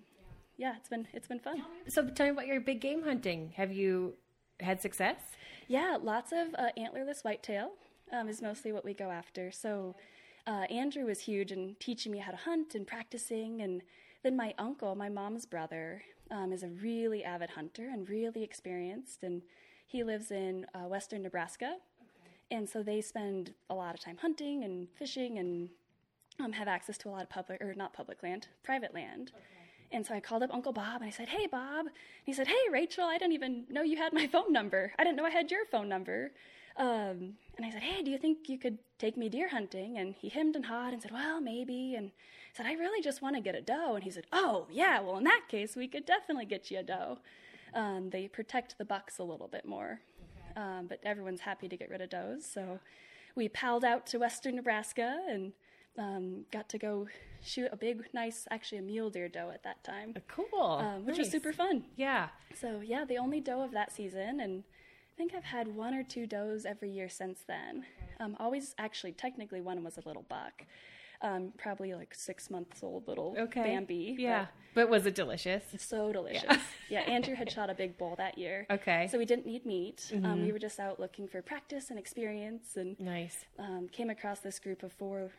yeah, 0.56 0.74
it's 0.76 0.88
been 0.88 1.08
it's 1.12 1.26
been 1.26 1.40
fun. 1.40 1.64
So 1.88 2.08
tell 2.08 2.26
me 2.26 2.30
about 2.30 2.46
your 2.46 2.60
big 2.60 2.80
game 2.80 3.02
hunting. 3.02 3.52
Have 3.56 3.72
you 3.72 4.14
had 4.60 4.80
success? 4.80 5.16
Yeah, 5.66 5.98
lots 6.00 6.30
of 6.30 6.54
uh, 6.56 6.68
antlerless 6.78 7.24
whitetail 7.24 7.72
um, 8.12 8.28
is 8.28 8.40
mostly 8.40 8.70
what 8.70 8.84
we 8.84 8.94
go 8.94 9.10
after. 9.10 9.50
So 9.50 9.96
uh, 10.46 10.66
Andrew 10.70 11.06
was 11.06 11.18
huge 11.20 11.50
in 11.50 11.74
teaching 11.80 12.12
me 12.12 12.18
how 12.18 12.30
to 12.30 12.36
hunt 12.36 12.76
and 12.76 12.86
practicing, 12.86 13.60
and 13.60 13.82
then 14.22 14.36
my 14.36 14.54
uncle, 14.58 14.94
my 14.94 15.08
mom's 15.08 15.44
brother, 15.44 16.02
um, 16.30 16.52
is 16.52 16.62
a 16.62 16.68
really 16.68 17.24
avid 17.24 17.50
hunter 17.50 17.90
and 17.92 18.08
really 18.08 18.44
experienced, 18.44 19.24
and 19.24 19.42
he 19.88 20.04
lives 20.04 20.30
in 20.30 20.66
uh, 20.72 20.86
western 20.86 21.22
Nebraska, 21.22 21.78
and 22.50 22.68
so 22.68 22.82
they 22.82 23.00
spend 23.00 23.54
a 23.68 23.74
lot 23.74 23.94
of 23.94 24.00
time 24.00 24.16
hunting 24.20 24.64
and 24.64 24.88
fishing 24.98 25.38
and 25.38 25.68
um, 26.40 26.52
have 26.52 26.68
access 26.68 26.96
to 26.98 27.08
a 27.08 27.10
lot 27.10 27.22
of 27.22 27.30
public 27.30 27.60
or 27.60 27.74
not 27.74 27.92
public 27.92 28.22
land, 28.22 28.48
private 28.62 28.94
land. 28.94 29.32
And 29.90 30.06
so 30.06 30.14
I 30.14 30.20
called 30.20 30.42
up 30.42 30.52
Uncle 30.52 30.72
Bob 30.72 31.00
and 31.00 31.08
I 31.08 31.10
said, 31.10 31.28
"Hey, 31.28 31.46
Bob." 31.46 31.86
And 31.86 31.90
he 32.24 32.32
said, 32.32 32.46
"Hey, 32.46 32.64
Rachel. 32.70 33.04
I 33.04 33.18
didn't 33.18 33.32
even 33.32 33.64
know 33.70 33.82
you 33.82 33.96
had 33.96 34.12
my 34.12 34.26
phone 34.26 34.52
number. 34.52 34.92
I 34.98 35.04
didn't 35.04 35.16
know 35.16 35.24
I 35.24 35.30
had 35.30 35.50
your 35.50 35.64
phone 35.66 35.88
number." 35.88 36.32
Um, 36.76 37.34
and 37.56 37.64
I 37.64 37.70
said, 37.70 37.82
"Hey, 37.82 38.02
do 38.02 38.10
you 38.10 38.18
think 38.18 38.48
you 38.48 38.58
could 38.58 38.78
take 38.98 39.16
me 39.16 39.28
deer 39.28 39.48
hunting?" 39.48 39.98
And 39.98 40.14
he 40.14 40.28
hemmed 40.28 40.56
and 40.56 40.66
hawed 40.66 40.92
and 40.92 41.02
said, 41.02 41.10
"Well, 41.10 41.40
maybe." 41.40 41.94
And 41.96 42.08
I 42.08 42.56
said, 42.56 42.66
"I 42.66 42.74
really 42.74 43.02
just 43.02 43.22
want 43.22 43.36
to 43.36 43.42
get 43.42 43.54
a 43.54 43.62
doe." 43.62 43.94
And 43.94 44.04
he 44.04 44.10
said, 44.10 44.26
"Oh, 44.32 44.66
yeah. 44.70 45.00
Well, 45.00 45.16
in 45.16 45.24
that 45.24 45.46
case, 45.48 45.74
we 45.74 45.88
could 45.88 46.06
definitely 46.06 46.44
get 46.46 46.70
you 46.70 46.78
a 46.80 46.82
doe. 46.82 47.18
Um, 47.74 48.10
they 48.10 48.28
protect 48.28 48.78
the 48.78 48.84
bucks 48.84 49.18
a 49.18 49.24
little 49.24 49.48
bit 49.48 49.64
more, 49.66 50.00
um, 50.58 50.86
but 50.88 50.98
everyone's 51.04 51.40
happy 51.40 51.68
to 51.68 51.76
get 51.76 51.88
rid 51.90 52.00
of 52.00 52.10
does. 52.10 52.44
So 52.44 52.80
we 53.36 53.48
palled 53.48 53.84
out 53.84 54.06
to 54.08 54.18
western 54.18 54.56
Nebraska 54.56 55.20
and 55.30 55.52
um, 55.96 56.44
got 56.52 56.68
to 56.70 56.78
go 56.78 57.06
shoot 57.42 57.68
a 57.72 57.76
big, 57.76 58.02
nice, 58.12 58.46
actually 58.50 58.78
a 58.78 58.82
mule 58.82 59.10
deer 59.10 59.28
doe 59.28 59.50
at 59.52 59.62
that 59.64 59.82
time, 59.84 60.14
Cool. 60.28 60.62
um, 60.62 61.06
which 61.06 61.18
was 61.18 61.30
super 61.30 61.52
fun. 61.52 61.84
Yeah. 61.96 62.28
So 62.54 62.80
yeah, 62.84 63.04
the 63.04 63.18
only 63.18 63.40
doe 63.40 63.62
of 63.62 63.72
that 63.72 63.92
season, 63.92 64.40
and 64.40 64.64
I 64.64 65.14
think 65.16 65.34
I've 65.34 65.44
had 65.44 65.68
one 65.68 65.94
or 65.94 66.02
two 66.04 66.26
does 66.26 66.64
every 66.64 66.90
year 66.90 67.08
since 67.08 67.40
then. 67.46 67.84
Um, 68.20 68.36
always, 68.38 68.74
actually, 68.78 69.12
technically, 69.12 69.60
one 69.60 69.82
was 69.84 69.96
a 69.98 70.02
little 70.06 70.24
buck, 70.28 70.64
um, 71.20 71.52
probably 71.58 71.94
like 71.94 72.14
six 72.14 72.50
months 72.50 72.82
old 72.82 73.08
little 73.08 73.34
Okay. 73.38 73.62
Bambi. 73.62 74.16
Yeah. 74.18 74.46
But 74.74 74.88
was 74.88 75.06
it 75.06 75.14
delicious? 75.14 75.64
so 75.78 76.12
delicious. 76.12 76.58
Yeah. 76.88 77.00
Andrew 77.06 77.34
had 77.34 77.50
shot 77.50 77.70
a 77.70 77.74
big 77.74 77.98
bull 77.98 78.14
that 78.16 78.38
year. 78.38 78.66
Okay. 78.70 79.04
Mm-hmm. 79.04 79.10
So 79.10 79.18
we 79.18 79.24
didn't 79.24 79.46
need 79.46 79.66
meat. 79.66 80.12
Um, 80.22 80.42
we 80.42 80.52
were 80.52 80.58
just 80.58 80.78
out 80.78 81.00
looking 81.00 81.26
for 81.26 81.42
practice 81.42 81.90
and 81.90 81.98
experience, 81.98 82.76
and 82.76 82.98
Nice. 83.00 83.44
um, 83.58 83.88
came 83.90 84.10
across 84.10 84.40
this 84.40 84.58
group 84.60 84.82
of 84.84 84.92
four, 84.92 85.30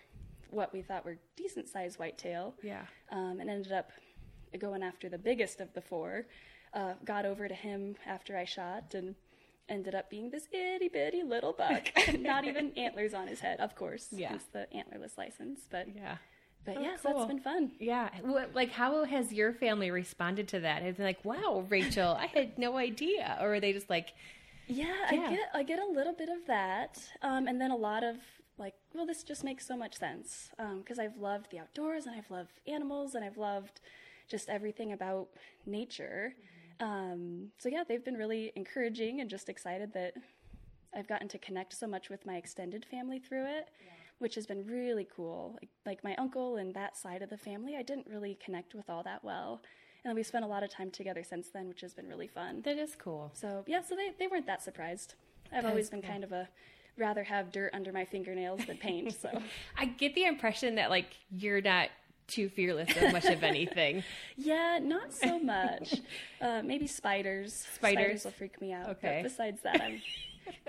what 0.49 0.73
we 0.73 0.81
thought 0.81 1.05
were 1.05 1.17
decent 1.37 1.69
sized 1.69 1.97
whitetail. 1.99 2.55
Yeah. 2.61 2.81
Um, 3.11 3.37
and 3.39 3.49
ended 3.49 3.71
up 3.71 3.91
going 4.59 4.83
after 4.83 5.07
the 5.07 5.17
biggest 5.17 5.61
of 5.61 5.73
the 5.73 5.81
four. 5.81 6.25
Uh, 6.73 6.93
got 7.05 7.25
over 7.25 7.47
to 7.47 7.53
him 7.55 7.95
after 8.05 8.37
I 8.37 8.45
shot 8.45 8.93
and 8.93 9.15
ended 9.69 9.95
up 9.95 10.09
being 10.09 10.29
this 10.31 10.47
itty 10.51 10.87
bitty 10.89 11.23
little 11.23 11.53
buck. 11.53 11.89
Not 12.19 12.45
even 12.45 12.71
antlers 12.77 13.13
on 13.13 13.27
his 13.27 13.39
head, 13.39 13.59
of 13.59 13.75
course. 13.75 14.07
Yeah. 14.11 14.29
Hence 14.29 14.45
the 14.51 14.67
antlerless 14.75 15.17
license. 15.17 15.61
But 15.69 15.87
Yeah. 15.95 16.17
but 16.65 16.77
Oh, 16.77 16.81
yes, 16.81 16.99
cool. 17.01 17.13
that's 17.13 17.27
been 17.27 17.39
fun. 17.39 17.71
Yeah. 17.79 18.09
Like, 18.53 18.71
how 18.71 19.03
has 19.05 19.31
your 19.31 19.53
family 19.53 19.91
responded 19.91 20.47
to 20.49 20.59
that? 20.61 20.81
Has 20.83 20.99
it 20.99 21.03
like, 21.03 21.23
wow, 21.23 21.65
Rachel, 21.69 22.15
I 22.19 22.25
had 22.27 22.57
no 22.57 22.77
idea? 22.77 23.37
Or 23.41 23.55
are 23.55 23.59
they 23.59 23.73
just 23.73 23.89
like, 23.89 24.13
Yeah, 24.67 24.85
Yeah. 25.11 25.21
I 25.21 25.29
get 25.35 25.49
I 25.55 25.63
get 25.63 25.79
a 25.79 25.85
little 25.85 26.13
bit 26.13 26.29
of 26.29 26.45
that, 26.47 26.99
um, 27.21 27.47
and 27.47 27.59
then 27.61 27.71
a 27.71 27.75
lot 27.77 28.03
of 28.03 28.17
like, 28.57 28.73
well, 28.93 29.05
this 29.05 29.23
just 29.23 29.43
makes 29.43 29.65
so 29.65 29.77
much 29.77 29.97
sense 29.97 30.49
because 30.79 30.99
I've 30.99 31.15
loved 31.17 31.49
the 31.51 31.59
outdoors 31.59 32.05
and 32.05 32.15
I've 32.15 32.29
loved 32.29 32.59
animals 32.67 33.15
and 33.15 33.23
I've 33.23 33.37
loved 33.37 33.79
just 34.27 34.49
everything 34.49 34.91
about 34.91 35.29
nature. 35.65 36.33
Um, 36.79 37.47
so 37.57 37.69
yeah, 37.69 37.83
they've 37.87 38.03
been 38.03 38.15
really 38.17 38.51
encouraging 38.55 39.19
and 39.21 39.29
just 39.29 39.49
excited 39.49 39.93
that 39.93 40.13
I've 40.95 41.07
gotten 41.07 41.27
to 41.29 41.37
connect 41.37 41.73
so 41.73 41.87
much 41.87 42.09
with 42.09 42.25
my 42.25 42.35
extended 42.37 42.85
family 42.85 43.19
through 43.19 43.45
it, 43.45 43.67
which 44.19 44.35
has 44.35 44.47
been 44.47 44.65
really 44.65 45.07
cool. 45.15 45.57
Like, 45.61 45.69
like 45.85 46.03
my 46.03 46.15
uncle 46.15 46.55
and 46.57 46.73
that 46.73 46.97
side 46.97 47.21
of 47.21 47.29
the 47.29 47.37
family, 47.37 47.75
I 47.75 47.81
didn't 47.83 48.07
really 48.07 48.37
connect 48.43 48.73
with 48.73 48.89
all 48.89 49.03
that 49.03 49.23
well. 49.23 49.61
And 50.05 50.15
we 50.15 50.23
spent 50.23 50.45
a 50.45 50.47
lot 50.47 50.63
of 50.63 50.69
time 50.69 50.89
together 50.91 51.23
since 51.23 51.49
then, 51.49 51.67
which 51.67 51.81
has 51.81 51.93
been 51.93 52.07
really 52.07 52.27
fun. 52.27 52.61
that 52.63 52.77
is 52.77 52.95
cool? 52.95 53.31
So 53.33 53.63
yeah, 53.67 53.81
so 53.81 53.95
they, 53.95 54.11
they 54.17 54.27
weren't 54.27 54.47
that 54.47 54.63
surprised. 54.63 55.15
I've 55.51 55.63
That 55.63 55.69
always 55.69 55.89
been 55.89 56.01
cool. 56.01 56.11
kind 56.11 56.23
of 56.23 56.31
a 56.31 56.47
rather 56.97 57.23
have 57.23 57.51
dirt 57.51 57.71
under 57.73 57.91
my 57.91 58.05
fingernails 58.05 58.61
than 58.65 58.77
paint. 58.77 59.13
So 59.21 59.29
I 59.77 59.85
get 59.85 60.15
the 60.15 60.23
impression 60.25 60.75
that 60.75 60.89
like 60.89 61.17
you're 61.29 61.61
not 61.61 61.89
too 62.29 62.49
fearless 62.49 62.89
of 62.95 63.11
much 63.11 63.25
of 63.25 63.43
anything. 63.43 64.03
yeah, 64.37 64.79
not 64.81 65.13
so 65.13 65.39
much. 65.39 65.95
uh, 66.41 66.61
maybe 66.63 66.87
spiders. 66.87 67.67
Spiders? 67.75 68.23
will 68.23 68.31
freak 68.31 68.59
me 68.61 68.71
out. 68.71 68.89
Okay. 68.89 69.21
But 69.21 69.29
besides 69.29 69.61
that, 69.63 69.81
I'm 69.81 70.01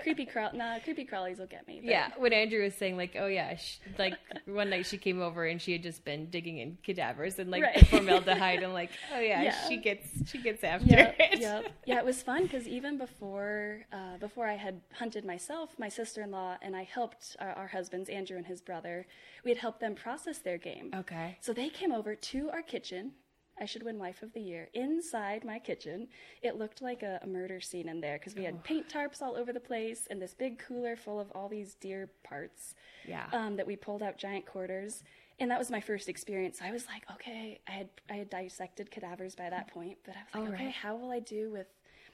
creepy 0.01 0.25
crawl. 0.25 0.51
Nah, 0.53 0.79
creepy 0.79 1.05
crawlies 1.05 1.39
will 1.39 1.47
get 1.47 1.67
me. 1.67 1.79
but- 1.83 1.89
Yeah, 1.89 2.09
when 2.17 2.33
Andrew 2.33 2.63
was 2.63 2.75
saying 2.75 2.97
like, 2.97 3.15
oh 3.19 3.27
yeah, 3.27 3.55
sh 3.55 3.77
like 3.97 4.15
one 4.45 4.69
night 4.69 4.85
she 4.85 4.97
came 4.97 5.21
over 5.21 5.45
and 5.45 5.61
she 5.61 5.71
had 5.73 5.83
just 5.83 6.03
been 6.05 6.29
digging 6.29 6.57
in 6.59 6.77
cadavers 6.83 7.39
and 7.39 7.49
like 7.51 7.63
Right. 7.63 7.87
formaldehyde. 7.87 8.63
and 8.63 8.73
like, 8.73 8.91
oh 9.13 9.19
yeah, 9.19 9.41
Yeah. 9.43 9.67
she 9.67 9.77
gets 9.77 10.07
she 10.29 10.41
gets 10.41 10.63
after 10.63 10.87
Yep, 10.87 11.15
it. 11.19 11.39
yep. 11.39 11.65
Yeah, 11.85 11.97
it 11.99 12.05
was 12.05 12.21
fun 12.21 12.43
because 12.43 12.67
even 12.67 12.97
before 12.97 13.85
uh, 13.91 14.17
before 14.19 14.47
I 14.47 14.55
had 14.55 14.81
hunted 14.93 15.25
myself, 15.25 15.77
my 15.79 15.89
sister 15.89 16.21
in 16.21 16.31
law 16.31 16.57
and 16.61 16.75
I 16.75 16.83
helped 16.83 17.35
our, 17.39 17.49
our 17.53 17.67
husbands, 17.67 18.09
Andrew 18.09 18.37
and 18.37 18.45
his 18.45 18.61
brother. 18.61 19.05
We 19.43 19.51
had 19.51 19.57
helped 19.57 19.79
them 19.79 19.95
process 19.95 20.39
their 20.39 20.57
game. 20.57 20.91
Okay. 20.95 21.37
So 21.41 21.53
they 21.53 21.69
came 21.69 21.91
over 21.91 22.15
to 22.15 22.49
our 22.51 22.61
kitchen. 22.61 23.11
I 23.59 23.65
should 23.65 23.83
win 23.83 23.99
Wife 23.99 24.23
of 24.23 24.33
the 24.33 24.39
Year. 24.41 24.69
Inside 24.73 25.43
my 25.43 25.59
kitchen, 25.59 26.07
it 26.41 26.55
looked 26.55 26.81
like 26.81 27.03
a, 27.03 27.19
a 27.21 27.27
murder 27.27 27.61
scene 27.61 27.87
in 27.89 28.01
there 28.01 28.17
because 28.17 28.35
we 28.35 28.43
had 28.43 28.63
paint 28.63 28.89
tarps 28.89 29.21
all 29.21 29.35
over 29.35 29.53
the 29.53 29.59
place 29.59 30.07
and 30.09 30.21
this 30.21 30.33
big 30.33 30.57
cooler 30.59 30.95
full 30.95 31.19
of 31.19 31.31
all 31.35 31.47
these 31.47 31.75
deer 31.75 32.09
parts 32.23 32.73
Yeah. 33.07 33.25
um, 33.33 33.55
that 33.57 33.67
we 33.67 33.75
pulled 33.75 34.01
out 34.01 34.17
giant 34.17 34.45
quarters. 34.45 35.03
And 35.39 35.49
that 35.51 35.59
was 35.59 35.69
my 35.71 35.79
first 35.81 36.09
experience. 36.09 36.59
I 36.61 36.71
was 36.71 36.85
like, 36.87 37.03
okay, 37.13 37.59
I 37.67 37.71
had 37.71 37.89
I 38.09 38.13
had 38.15 38.29
dissected 38.29 38.89
cadavers 38.91 39.35
by 39.35 39.49
that 39.49 39.67
point, 39.67 39.97
but 40.05 40.15
I 40.15 40.19
was 40.23 40.33
like, 40.51 40.59
Oh, 40.59 40.63
okay, 40.63 40.69
how 40.71 40.95
will 40.95 41.11
I 41.11 41.19
do 41.19 41.51
with, 41.51 41.67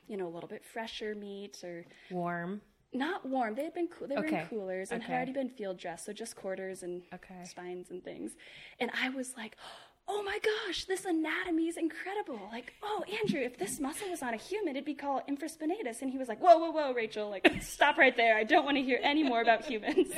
you 0.08 0.18
know, 0.18 0.28
a 0.28 0.34
little 0.34 0.50
bit 0.50 0.64
fresher 0.66 1.14
meat 1.16 1.62
or 1.64 1.86
Warm. 2.10 2.62
not 2.94 3.26
warm? 3.26 3.56
They 3.56 3.64
had 3.66 3.74
been 3.74 3.88
cool. 3.90 4.08
They 4.08 4.16
were 4.16 4.26
Okay. 4.26 4.40
in 4.42 4.46
coolers 4.48 4.92
and 4.92 5.02
Okay. 5.02 5.12
had 5.12 5.18
already 5.18 5.34
been 5.34 5.50
field 5.50 5.78
dressed, 5.78 6.06
so 6.06 6.14
just 6.14 6.36
quarters 6.38 6.84
and 6.84 7.04
Okay. 7.14 7.44
spines 7.44 7.90
and 7.92 8.02
things. 8.04 8.36
And 8.80 8.92
I 9.02 9.10
was 9.10 9.36
like, 9.36 9.58
oh 9.62 9.87
my 10.10 10.40
gosh, 10.68 10.86
this 10.86 11.06
anatomy 11.06 11.68
is 11.68 11.78
incredible. 11.78 12.40
Like, 12.52 12.74
oh, 12.84 13.04
Andrew, 13.22 13.42
if 13.42 13.58
this 13.58 13.80
muscle 13.80 14.10
was 14.10 14.22
on 14.22 14.34
a 14.34 14.38
human, 14.38 14.76
it'd 14.76 14.86
be 14.86 14.94
called 14.94 15.24
infraspinatus. 15.30 16.02
And 16.02 16.12
he 16.12 16.18
was 16.18 16.28
like, 16.28 16.40
whoa, 16.40 16.58
whoa, 16.58 16.72
whoa, 16.72 16.94
Rachel, 16.94 17.30
like, 17.30 17.50
stop 17.62 17.98
right 17.98 18.16
there. 18.16 18.36
I 18.38 18.44
don't 18.44 18.66
want 18.66 18.78
to 18.78 18.84
hear 18.84 19.00
any 19.02 19.24
more 19.24 19.42
about 19.42 19.66
humans. 19.66 20.08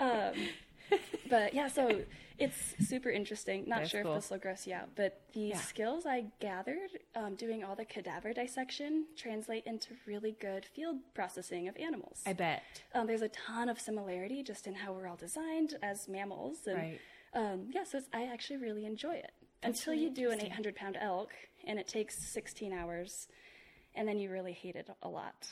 Um, 0.00 0.32
but 1.30 1.54
yeah, 1.54 1.68
so 1.68 2.00
it's 2.38 2.56
super 2.88 3.08
interesting. 3.08 3.64
Not 3.68 3.80
That's 3.80 3.90
sure 3.90 4.02
cool. 4.02 4.14
if 4.16 4.22
this 4.22 4.30
will 4.30 4.38
gross 4.38 4.66
you 4.66 4.74
out, 4.74 4.88
but 4.96 5.20
the 5.32 5.40
Yeah. 5.40 5.58
skills 5.60 6.06
I 6.06 6.24
gathered 6.40 6.90
um, 7.14 7.36
doing 7.36 7.62
all 7.62 7.76
the 7.76 7.84
cadaver 7.84 8.32
dissection 8.32 9.04
translate 9.16 9.64
into 9.64 9.90
really 10.06 10.32
good 10.40 10.64
field 10.64 10.96
processing 11.14 11.68
of 11.68 11.76
animals. 11.76 12.20
I 12.26 12.32
bet. 12.32 12.62
Um, 12.94 13.06
there's 13.06 13.22
a 13.22 13.28
ton 13.28 13.68
of 13.68 13.78
similarity 13.78 14.42
just 14.42 14.66
in 14.66 14.74
how 14.74 14.92
we're 14.92 15.06
all 15.06 15.14
designed 15.16 15.76
as 15.82 16.08
mammals. 16.08 16.66
And, 16.66 16.76
Right. 16.78 17.00
Um, 17.34 17.70
yeah, 17.70 17.84
so 17.84 17.98
it's, 17.98 18.08
I 18.12 18.24
actually 18.24 18.58
really 18.58 18.84
enjoy 18.84 19.14
it. 19.14 19.32
That's 19.62 19.80
Until 19.80 19.94
really 19.94 20.04
you 20.06 20.10
do 20.14 20.30
an 20.30 20.40
800 20.40 20.74
pound 20.74 20.98
elk 21.00 21.30
and 21.66 21.78
it 21.78 21.86
takes 21.86 22.18
16 22.18 22.72
hours, 22.72 23.28
and 23.94 24.06
then 24.06 24.18
you 24.18 24.30
really 24.30 24.52
hate 24.52 24.76
it 24.76 24.88
a 25.02 25.08
lot. 25.08 25.48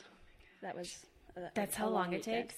That 0.63 0.77
was. 0.77 1.07
A, 1.37 1.43
That's 1.55 1.77
a 1.77 1.81
how 1.81 1.89
long 1.89 2.13
it 2.13 2.23
takes. 2.23 2.57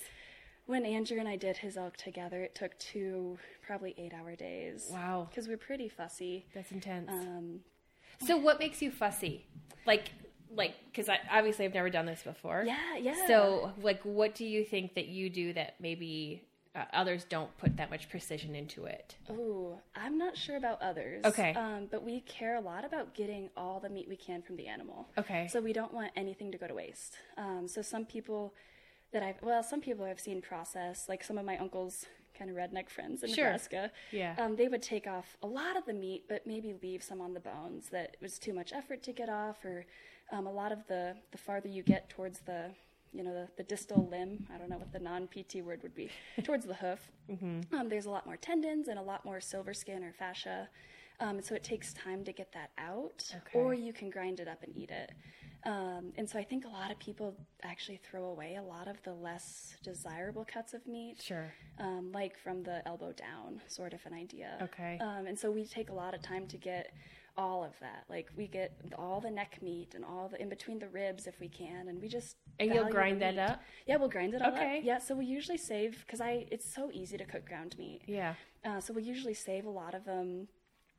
When 0.66 0.86
Andrew 0.86 1.18
and 1.18 1.28
I 1.28 1.36
did 1.36 1.56
his 1.58 1.76
elk 1.76 1.96
together, 1.96 2.42
it 2.42 2.54
took 2.54 2.78
two 2.78 3.38
probably 3.66 3.94
eight 3.98 4.14
hour 4.14 4.34
days. 4.36 4.88
Wow. 4.90 5.26
Because 5.28 5.48
we're 5.48 5.56
pretty 5.56 5.88
fussy. 5.88 6.46
That's 6.54 6.70
intense. 6.72 7.10
Um, 7.10 7.60
so 8.26 8.36
what 8.36 8.58
makes 8.58 8.80
you 8.80 8.90
fussy? 8.90 9.46
Like 9.86 10.12
like 10.54 10.74
because 10.86 11.08
I 11.08 11.18
obviously 11.30 11.64
I've 11.64 11.74
never 11.74 11.90
done 11.90 12.06
this 12.06 12.22
before. 12.22 12.62
yeah, 12.66 12.96
yeah. 12.98 13.26
So 13.26 13.72
like 13.82 14.00
what 14.02 14.34
do 14.34 14.44
you 14.44 14.64
think 14.64 14.94
that 14.94 15.06
you 15.06 15.30
do 15.30 15.52
that 15.54 15.74
maybe 15.80 16.42
uh, 16.74 16.84
others 16.92 17.24
don't 17.24 17.54
put 17.58 17.76
that 17.76 17.90
much 17.90 18.08
precision 18.08 18.54
into 18.54 18.84
it? 18.84 19.16
Oh, 19.28 19.78
I'm 19.94 20.16
not 20.16 20.36
sure 20.36 20.56
about 20.56 20.80
others. 20.80 21.24
Okay. 21.24 21.52
Um, 21.54 21.88
but 21.90 22.02
we 22.02 22.20
care 22.20 22.56
a 22.56 22.60
lot 22.60 22.84
about 22.84 23.14
getting 23.14 23.50
all 23.56 23.78
the 23.80 23.90
meat 23.90 24.08
we 24.08 24.16
can 24.16 24.42
from 24.42 24.56
the 24.56 24.66
animal. 24.68 25.08
Okay. 25.18 25.48
So 25.48 25.60
we 25.60 25.72
don't 25.72 25.92
want 25.92 26.12
anything 26.16 26.50
to 26.52 26.58
go 26.58 26.66
to 26.66 26.74
waste. 26.74 27.18
Um, 27.36 27.68
so 27.68 27.82
some 27.82 28.06
people 28.06 28.54
that 29.12 29.22
I've, 29.22 29.42
well, 29.42 29.62
some 29.62 29.80
people 29.82 30.04
I've 30.06 30.20
seen 30.20 30.40
process, 30.40 31.08
like 31.08 31.22
some 31.22 31.36
of 31.36 31.44
my 31.44 31.58
uncle's 31.58 32.06
kind 32.38 32.50
of 32.50 32.56
redneck 32.56 32.88
friends 32.88 33.22
in 33.22 33.28
Sure. 33.34 33.44
Nebraska. 33.44 33.90
Yeah. 34.10 34.34
Um, 34.38 34.56
they 34.56 34.68
would 34.68 34.82
take 34.82 35.06
off 35.06 35.36
a 35.42 35.46
lot 35.46 35.76
of 35.76 35.84
the 35.84 35.92
meat, 35.92 36.24
but 36.28 36.46
maybe 36.46 36.74
leave 36.82 37.02
some 37.02 37.20
on 37.20 37.34
the 37.34 37.40
bones 37.40 37.90
that 37.90 38.16
was 38.22 38.38
too 38.38 38.54
much 38.54 38.72
effort 38.72 39.02
to 39.02 39.12
get 39.12 39.28
off, 39.28 39.62
or 39.66 39.84
um, 40.32 40.46
a 40.46 40.52
lot 40.52 40.72
of 40.72 40.86
the 40.86 41.14
the 41.30 41.36
farther 41.38 41.68
you 41.68 41.82
get 41.82 42.08
towards 42.08 42.40
the 42.40 42.70
you 43.12 43.22
know 43.22 43.32
the, 43.32 43.48
the 43.56 43.62
distal 43.62 44.08
limb 44.08 44.40
i 44.52 44.58
don't 44.58 44.68
know 44.70 44.78
what 44.78 44.92
the 44.92 44.98
non-pt 44.98 45.62
word 45.62 45.82
would 45.82 45.94
be 45.94 46.10
towards 46.44 46.64
the 46.66 46.74
hoof 46.74 47.10
um, 47.72 47.88
there's 47.88 48.06
a 48.06 48.10
lot 48.10 48.26
more 48.26 48.36
tendons 48.36 48.88
and 48.88 48.98
a 48.98 49.02
lot 49.02 49.24
more 49.24 49.40
silver 49.40 49.72
skin 49.74 50.02
or 50.04 50.12
fascia 50.12 50.68
um, 51.20 51.40
so 51.40 51.54
it 51.54 51.62
takes 51.62 51.92
time 51.92 52.24
to 52.24 52.32
get 52.32 52.52
that 52.52 52.70
out 52.78 53.24
Okay. 53.46 53.58
or 53.58 53.74
you 53.74 53.92
can 53.92 54.10
grind 54.10 54.40
it 54.40 54.48
up 54.48 54.62
and 54.62 54.76
eat 54.76 54.90
it 54.90 55.12
um, 55.64 56.12
and 56.16 56.28
so 56.28 56.38
i 56.38 56.42
think 56.44 56.64
a 56.64 56.68
lot 56.68 56.90
of 56.90 56.98
people 56.98 57.34
actually 57.62 57.98
throw 57.98 58.24
away 58.24 58.56
a 58.56 58.62
lot 58.62 58.88
of 58.88 59.02
the 59.04 59.12
less 59.12 59.76
desirable 59.82 60.44
cuts 60.44 60.74
of 60.74 60.86
meat 60.86 61.22
Sure. 61.22 61.52
um, 61.78 62.10
like 62.12 62.38
from 62.38 62.62
the 62.62 62.86
elbow 62.86 63.12
down, 63.12 63.60
sort 63.66 63.92
of 63.94 64.00
an 64.06 64.12
idea. 64.12 64.58
Okay. 64.62 64.98
Um, 65.00 65.26
and 65.26 65.38
so 65.38 65.50
we 65.50 65.64
take 65.64 65.88
a 65.90 65.94
lot 65.94 66.12
of 66.14 66.20
time 66.22 66.46
to 66.48 66.56
get 66.58 66.92
all 67.36 67.64
of 67.64 67.72
that. 67.80 68.04
Like 68.08 68.28
we 68.36 68.46
get 68.46 68.72
all 68.98 69.20
the 69.20 69.30
neck 69.30 69.58
meat 69.62 69.94
and 69.94 70.04
all 70.04 70.28
the 70.28 70.40
in 70.40 70.48
between 70.48 70.78
the 70.78 70.88
ribs 70.88 71.26
if 71.26 71.40
we 71.40 71.48
can, 71.48 71.88
and 71.88 72.00
we 72.00 72.08
just 72.08 72.36
And 72.60 72.72
you'll 72.74 72.90
grind 72.90 73.20
that 73.22 73.38
up? 73.38 73.60
Yeah, 73.86 73.96
we'll 73.96 74.08
grind 74.08 74.34
it 74.34 74.42
all 74.42 74.52
Okay. 74.52 74.78
up. 74.78 74.84
Yeah, 74.84 74.98
so 74.98 75.14
we 75.14 75.24
usually 75.26 75.58
save 75.58 76.04
because 76.06 76.20
I 76.20 76.46
it's 76.50 76.72
so 76.72 76.90
easy 76.92 77.16
to 77.16 77.24
cook 77.24 77.46
ground 77.46 77.76
meat. 77.78 78.02
Yeah. 78.06 78.34
Uh, 78.64 78.80
so 78.80 78.92
we 78.92 79.02
usually 79.02 79.34
save 79.34 79.64
a 79.66 79.70
lot 79.70 79.94
of 79.94 80.04
them 80.04 80.48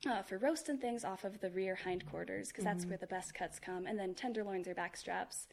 uh, 0.05 0.21
for 0.21 0.37
roast 0.37 0.67
and 0.69 0.81
things 0.81 1.05
off 1.05 1.23
of 1.23 1.39
the 1.39 1.49
rear 1.51 1.75
hindquarters 1.75 2.49
because 2.49 2.65
Mm-hmm. 2.65 2.73
that's 2.73 2.85
where 2.85 2.97
the 2.97 3.07
best 3.07 3.33
cuts 3.33 3.59
come. 3.59 3.85
And 3.87 3.97
then 3.97 4.13
tenderloins 4.13 4.67
or 4.67 4.73
back 4.73 4.97
straps. 4.97 5.47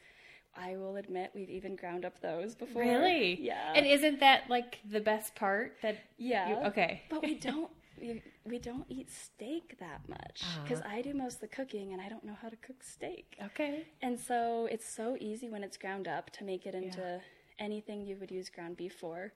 I 0.53 0.75
will 0.75 0.97
admit 0.97 1.31
we've 1.33 1.49
even 1.49 1.77
ground 1.77 2.03
up 2.03 2.19
those 2.19 2.55
before. 2.55 2.81
Really? 2.81 3.39
Yeah. 3.39 3.71
And 3.73 3.85
isn't 3.85 4.19
that 4.19 4.49
like 4.49 4.79
the 4.89 4.99
best 4.99 5.33
part 5.35 5.77
that 5.81 5.95
Yeah. 6.17 6.49
you- 6.49 6.55
okay. 6.67 7.03
But 7.09 7.21
we 7.23 7.35
don't 7.35 7.71
we, 8.01 8.21
we 8.45 8.59
don't 8.59 8.85
eat 8.89 9.09
steak 9.11 9.77
that 9.79 10.01
much 10.09 10.41
Uh-huh. 10.43 10.63
because 10.63 10.81
I 10.81 11.01
do 11.01 11.13
most 11.13 11.35
of 11.35 11.41
the 11.41 11.47
cooking 11.47 11.93
and 11.93 12.01
I 12.01 12.09
don't 12.09 12.23
know 12.23 12.35
how 12.41 12.49
to 12.49 12.55
cook 12.57 12.83
steak. 12.83 13.37
Okay. 13.47 13.85
And 14.01 14.19
so 14.19 14.67
it's 14.71 14.87
so 14.87 15.15
easy 15.19 15.49
when 15.49 15.63
it's 15.63 15.77
ground 15.77 16.07
up 16.07 16.29
to 16.31 16.43
make 16.43 16.65
it 16.65 16.75
into 16.75 17.21
anything 17.59 18.01
you 18.05 18.17
would 18.17 18.31
use 18.31 18.49
ground 18.49 18.77
beef 18.77 18.93
for. 18.93 19.31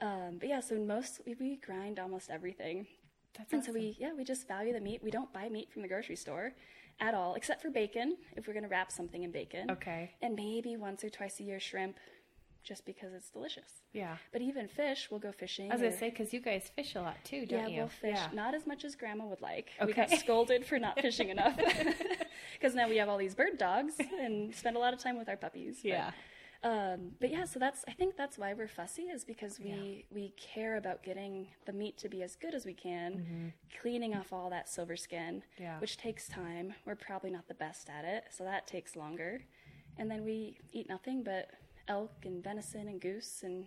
Um, 0.00 0.36
but 0.38 0.48
yeah, 0.48 0.60
so 0.60 0.76
most 0.78 1.20
we, 1.26 1.34
we 1.40 1.56
grind 1.56 1.98
almost 1.98 2.30
everything. 2.30 2.86
That's 3.36 3.52
And 3.52 3.64
so 3.64 3.72
we 3.72 3.96
yeah 3.98 4.12
we 4.16 4.24
just 4.24 4.46
value 4.48 4.72
the 4.72 4.80
meat. 4.80 5.02
We 5.02 5.10
don't 5.10 5.32
buy 5.32 5.48
meat 5.48 5.70
from 5.72 5.82
the 5.82 5.88
grocery 5.88 6.16
store 6.16 6.52
at 7.00 7.12
all, 7.14 7.34
except 7.34 7.60
for 7.62 7.70
bacon 7.70 8.16
if 8.36 8.46
we're 8.46 8.54
gonna 8.54 8.68
wrap 8.68 8.90
something 8.92 9.22
in 9.24 9.30
bacon. 9.30 9.70
Okay. 9.70 10.10
And 10.22 10.34
maybe 10.34 10.76
once 10.76 11.02
or 11.04 11.10
twice 11.10 11.40
a 11.40 11.42
year 11.44 11.60
shrimp, 11.60 11.96
just 12.66 12.84
because 12.84 13.14
it's 13.14 13.30
delicious. 13.30 13.70
Yeah. 13.92 14.16
But 14.32 14.42
even 14.42 14.66
fish, 14.68 15.08
we'll 15.10 15.20
go 15.20 15.32
fishing. 15.32 15.70
As 15.70 15.80
I 15.80 15.84
was 15.86 15.94
or- 15.94 15.96
gonna 15.96 16.00
say 16.00 16.10
because 16.10 16.32
you 16.34 16.40
guys 16.40 16.70
fish 16.74 16.94
a 16.96 17.00
lot 17.00 17.16
too, 17.24 17.46
don't 17.46 17.60
yeah, 17.60 17.66
you? 17.68 17.72
Yeah, 17.74 17.78
we'll 17.78 17.88
fish. 17.88 18.16
Yeah. 18.18 18.28
Not 18.34 18.54
as 18.54 18.66
much 18.66 18.84
as 18.84 18.94
Grandma 18.96 19.24
would 19.26 19.40
like. 19.40 19.70
We 19.86 19.92
got 19.92 20.10
scolded 20.22 20.66
for 20.66 20.78
not 20.78 21.00
fishing 21.00 21.28
enough 21.30 21.56
because 22.54 22.74
now 22.74 22.88
we 22.88 22.96
have 22.96 23.08
all 23.08 23.18
these 23.18 23.34
bird 23.34 23.56
dogs 23.58 23.94
and 24.20 24.54
spend 24.54 24.76
a 24.76 24.80
lot 24.80 24.92
of 24.92 24.98
time 24.98 25.16
with 25.16 25.28
our 25.28 25.36
puppies. 25.36 25.78
But, 25.82 25.88
Yeah. 25.88 26.10
Um, 26.64 27.12
but 27.20 27.30
yeah, 27.30 27.44
so 27.44 27.60
that's 27.60 27.84
I 27.86 27.92
think 27.92 28.16
that's 28.16 28.38
why 28.38 28.52
we're 28.54 28.66
fussy 28.66 29.02
is 29.02 29.24
because 29.24 29.60
we 29.60 30.06
we 30.10 30.32
care 30.36 30.76
about 30.76 31.02
getting 31.04 31.46
the 31.66 31.72
meat 31.72 31.96
to 31.98 32.08
be 32.08 32.22
as 32.24 32.34
good 32.34 32.54
as 32.54 32.64
we 32.66 32.72
can, 32.74 33.52
cleaning 33.80 34.14
off 34.16 34.32
all 34.32 34.50
that 34.50 34.68
silver 34.68 34.96
skin, 34.96 35.42
Mm-hmm. 35.54 35.62
Yeah. 35.62 35.78
which 35.78 35.96
takes 35.98 36.26
time. 36.28 36.74
We're 36.84 36.96
probably 36.96 37.30
not 37.30 37.46
the 37.46 37.54
best 37.54 37.88
at 37.88 38.04
it, 38.04 38.24
so 38.30 38.42
that 38.44 38.66
takes 38.66 38.96
longer. 38.96 39.42
And 39.98 40.10
then 40.10 40.24
we 40.24 40.58
eat 40.72 40.88
nothing 40.88 41.22
but 41.22 41.50
elk 41.88 42.12
and 42.24 42.42
venison 42.42 42.88
and 42.88 43.00
goose 43.00 43.42
and 43.42 43.66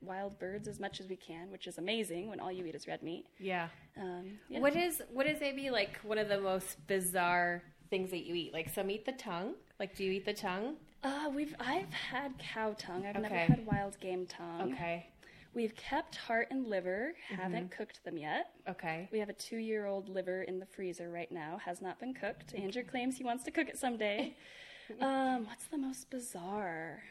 wild 0.00 0.38
birds 0.38 0.66
as 0.68 0.80
much 0.80 1.00
as 1.00 1.08
we 1.08 1.16
can, 1.16 1.50
which 1.50 1.66
is 1.66 1.78
amazing 1.78 2.28
when 2.28 2.40
all 2.40 2.50
you 2.50 2.64
eat 2.66 2.74
is 2.74 2.86
red 2.86 3.02
meat. 3.02 3.26
Yeah. 3.38 3.68
Um, 3.96 4.38
yeah. 4.48 4.60
What 4.60 4.76
is 4.76 5.02
what 5.12 5.26
is 5.26 5.40
maybe 5.40 5.70
like 5.70 5.98
one 6.02 6.18
of 6.18 6.28
the 6.28 6.40
most 6.40 6.86
bizarre 6.86 7.62
things 7.90 8.10
that 8.10 8.24
you 8.26 8.34
eat? 8.34 8.52
Like 8.52 8.68
some 8.70 8.90
eat 8.90 9.04
the 9.04 9.12
tongue. 9.12 9.54
Like 9.78 9.94
do 9.96 10.04
you 10.04 10.12
eat 10.12 10.24
the 10.24 10.34
tongue? 10.34 10.76
Uh, 11.02 11.30
we've 11.34 11.54
I've 11.58 11.92
had 11.92 12.32
cow 12.38 12.74
tongue. 12.78 13.06
I've 13.06 13.20
never 13.20 13.34
had 13.34 13.64
wild 13.66 13.98
game 14.00 14.26
tongue. 14.26 14.72
Okay. 14.72 15.06
We've 15.52 15.74
kept 15.74 16.14
heart 16.14 16.48
and 16.50 16.68
liver. 16.68 17.14
Mm-hmm. 17.32 17.42
Haven't 17.42 17.70
cooked 17.72 18.04
them 18.04 18.16
yet. 18.16 18.50
Okay. 18.68 19.08
We 19.10 19.18
have 19.18 19.28
a 19.28 19.32
two-year-old 19.32 20.08
liver 20.08 20.42
in 20.42 20.60
the 20.60 20.66
freezer 20.66 21.10
right 21.10 21.30
now. 21.32 21.58
Has 21.64 21.82
not 21.82 21.98
been 21.98 22.14
cooked. 22.14 22.54
Andrew 22.54 22.84
claims 22.84 23.16
he 23.16 23.24
wants 23.24 23.42
to 23.44 23.50
cook 23.50 23.68
it 23.68 23.76
someday. 23.76 24.36
um, 25.00 25.46
what's 25.46 25.64
the 25.64 25.78
most 25.78 26.08
bizarre? 26.08 27.02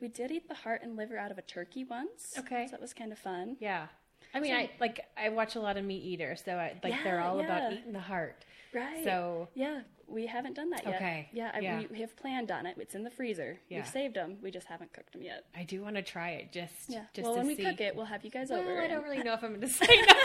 We 0.00 0.08
did 0.08 0.30
eat 0.30 0.48
the 0.48 0.54
heart 0.54 0.82
and 0.82 0.96
liver 0.96 1.16
out 1.18 1.30
of 1.30 1.38
a 1.38 1.42
turkey 1.42 1.84
once. 1.84 2.34
Okay. 2.38 2.66
so 2.66 2.72
that 2.72 2.80
was 2.80 2.94
kind 2.94 3.12
of 3.12 3.18
fun. 3.18 3.56
Yeah. 3.60 3.86
I 4.34 4.40
mean, 4.40 4.52
So- 4.52 4.56
I 4.58 4.70
like 4.80 5.06
I 5.16 5.28
watch 5.30 5.56
a 5.56 5.60
lot 5.60 5.76
of 5.76 5.84
meat 5.84 6.02
eaters, 6.04 6.42
so 6.44 6.52
I, 6.56 6.74
like 6.84 7.02
they're 7.02 7.16
Yeah, 7.16 7.28
all 7.28 7.40
about 7.40 7.72
eating 7.72 7.92
the 7.92 8.00
heart. 8.00 8.44
Right. 8.74 9.02
So 9.02 9.48
yeah, 9.54 9.80
we 10.06 10.26
haven't 10.26 10.54
done 10.54 10.68
that 10.70 10.84
yet. 10.84 10.94
Okay, 10.96 11.28
Yeah, 11.32 11.50
I, 11.54 11.58
yeah. 11.60 11.82
we 11.90 12.00
have 12.00 12.14
planned 12.16 12.50
on 12.50 12.66
it. 12.66 12.76
It's 12.78 12.94
in 12.94 13.02
the 13.04 13.10
freezer. 13.10 13.58
Yeah. 13.70 13.78
We've 13.78 13.88
saved 13.88 14.14
them. 14.14 14.36
We 14.42 14.50
just 14.50 14.66
haven't 14.66 14.92
cooked 14.92 15.12
them 15.14 15.22
yet. 15.22 15.44
I 15.56 15.64
do 15.64 15.80
want 15.82 15.96
to 15.96 16.02
try 16.02 16.30
it 16.32 16.52
just 16.52 16.74
Yeah. 16.88 17.04
just 17.14 17.24
well, 17.24 17.34
to 17.34 17.38
when 17.38 17.46
we 17.46 17.56
see. 17.56 17.64
cook 17.64 17.80
it, 17.80 17.96
we'll 17.96 18.04
have 18.04 18.24
you 18.24 18.30
guys 18.30 18.50
well, 18.50 18.60
over. 18.60 18.80
I 18.80 18.86
don't 18.88 19.02
really 19.04 19.22
know 19.22 19.32
if 19.32 19.42
I'm 19.42 19.50
going 19.50 19.60
to 19.62 19.68
say 19.68 19.86
up. 19.86 20.16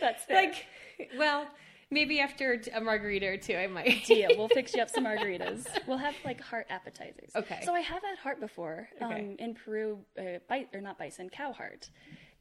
That's 0.00 0.24
fair. 0.24 0.36
like, 0.46 0.66
well, 1.18 1.46
maybe 1.90 2.20
after 2.20 2.60
a 2.74 2.80
margarita 2.80 3.26
or 3.26 3.36
two, 3.36 3.54
I 3.56 3.66
might. 3.66 4.04
deal. 4.06 4.28
We'll 4.36 4.48
fix 4.48 4.74
you 4.74 4.82
up 4.82 4.90
some 4.90 5.04
margaritas. 5.10 5.66
We'll 5.86 5.98
have 5.98 6.14
like 6.24 6.40
heart 6.40 6.66
appetizers. 6.70 7.30
Okay. 7.34 7.60
So 7.64 7.74
I 7.74 7.80
have 7.80 8.02
had 8.02 8.18
heart 8.18 8.40
before 8.40 8.88
Okay. 9.02 9.20
um, 9.20 9.36
in 9.38 9.54
Peru, 9.54 9.98
uh, 10.18 10.38
bi- 10.48 10.66
or 10.74 10.80
not 10.80 10.98
bison, 10.98 11.28
cow 11.30 11.52
heart, 11.52 11.90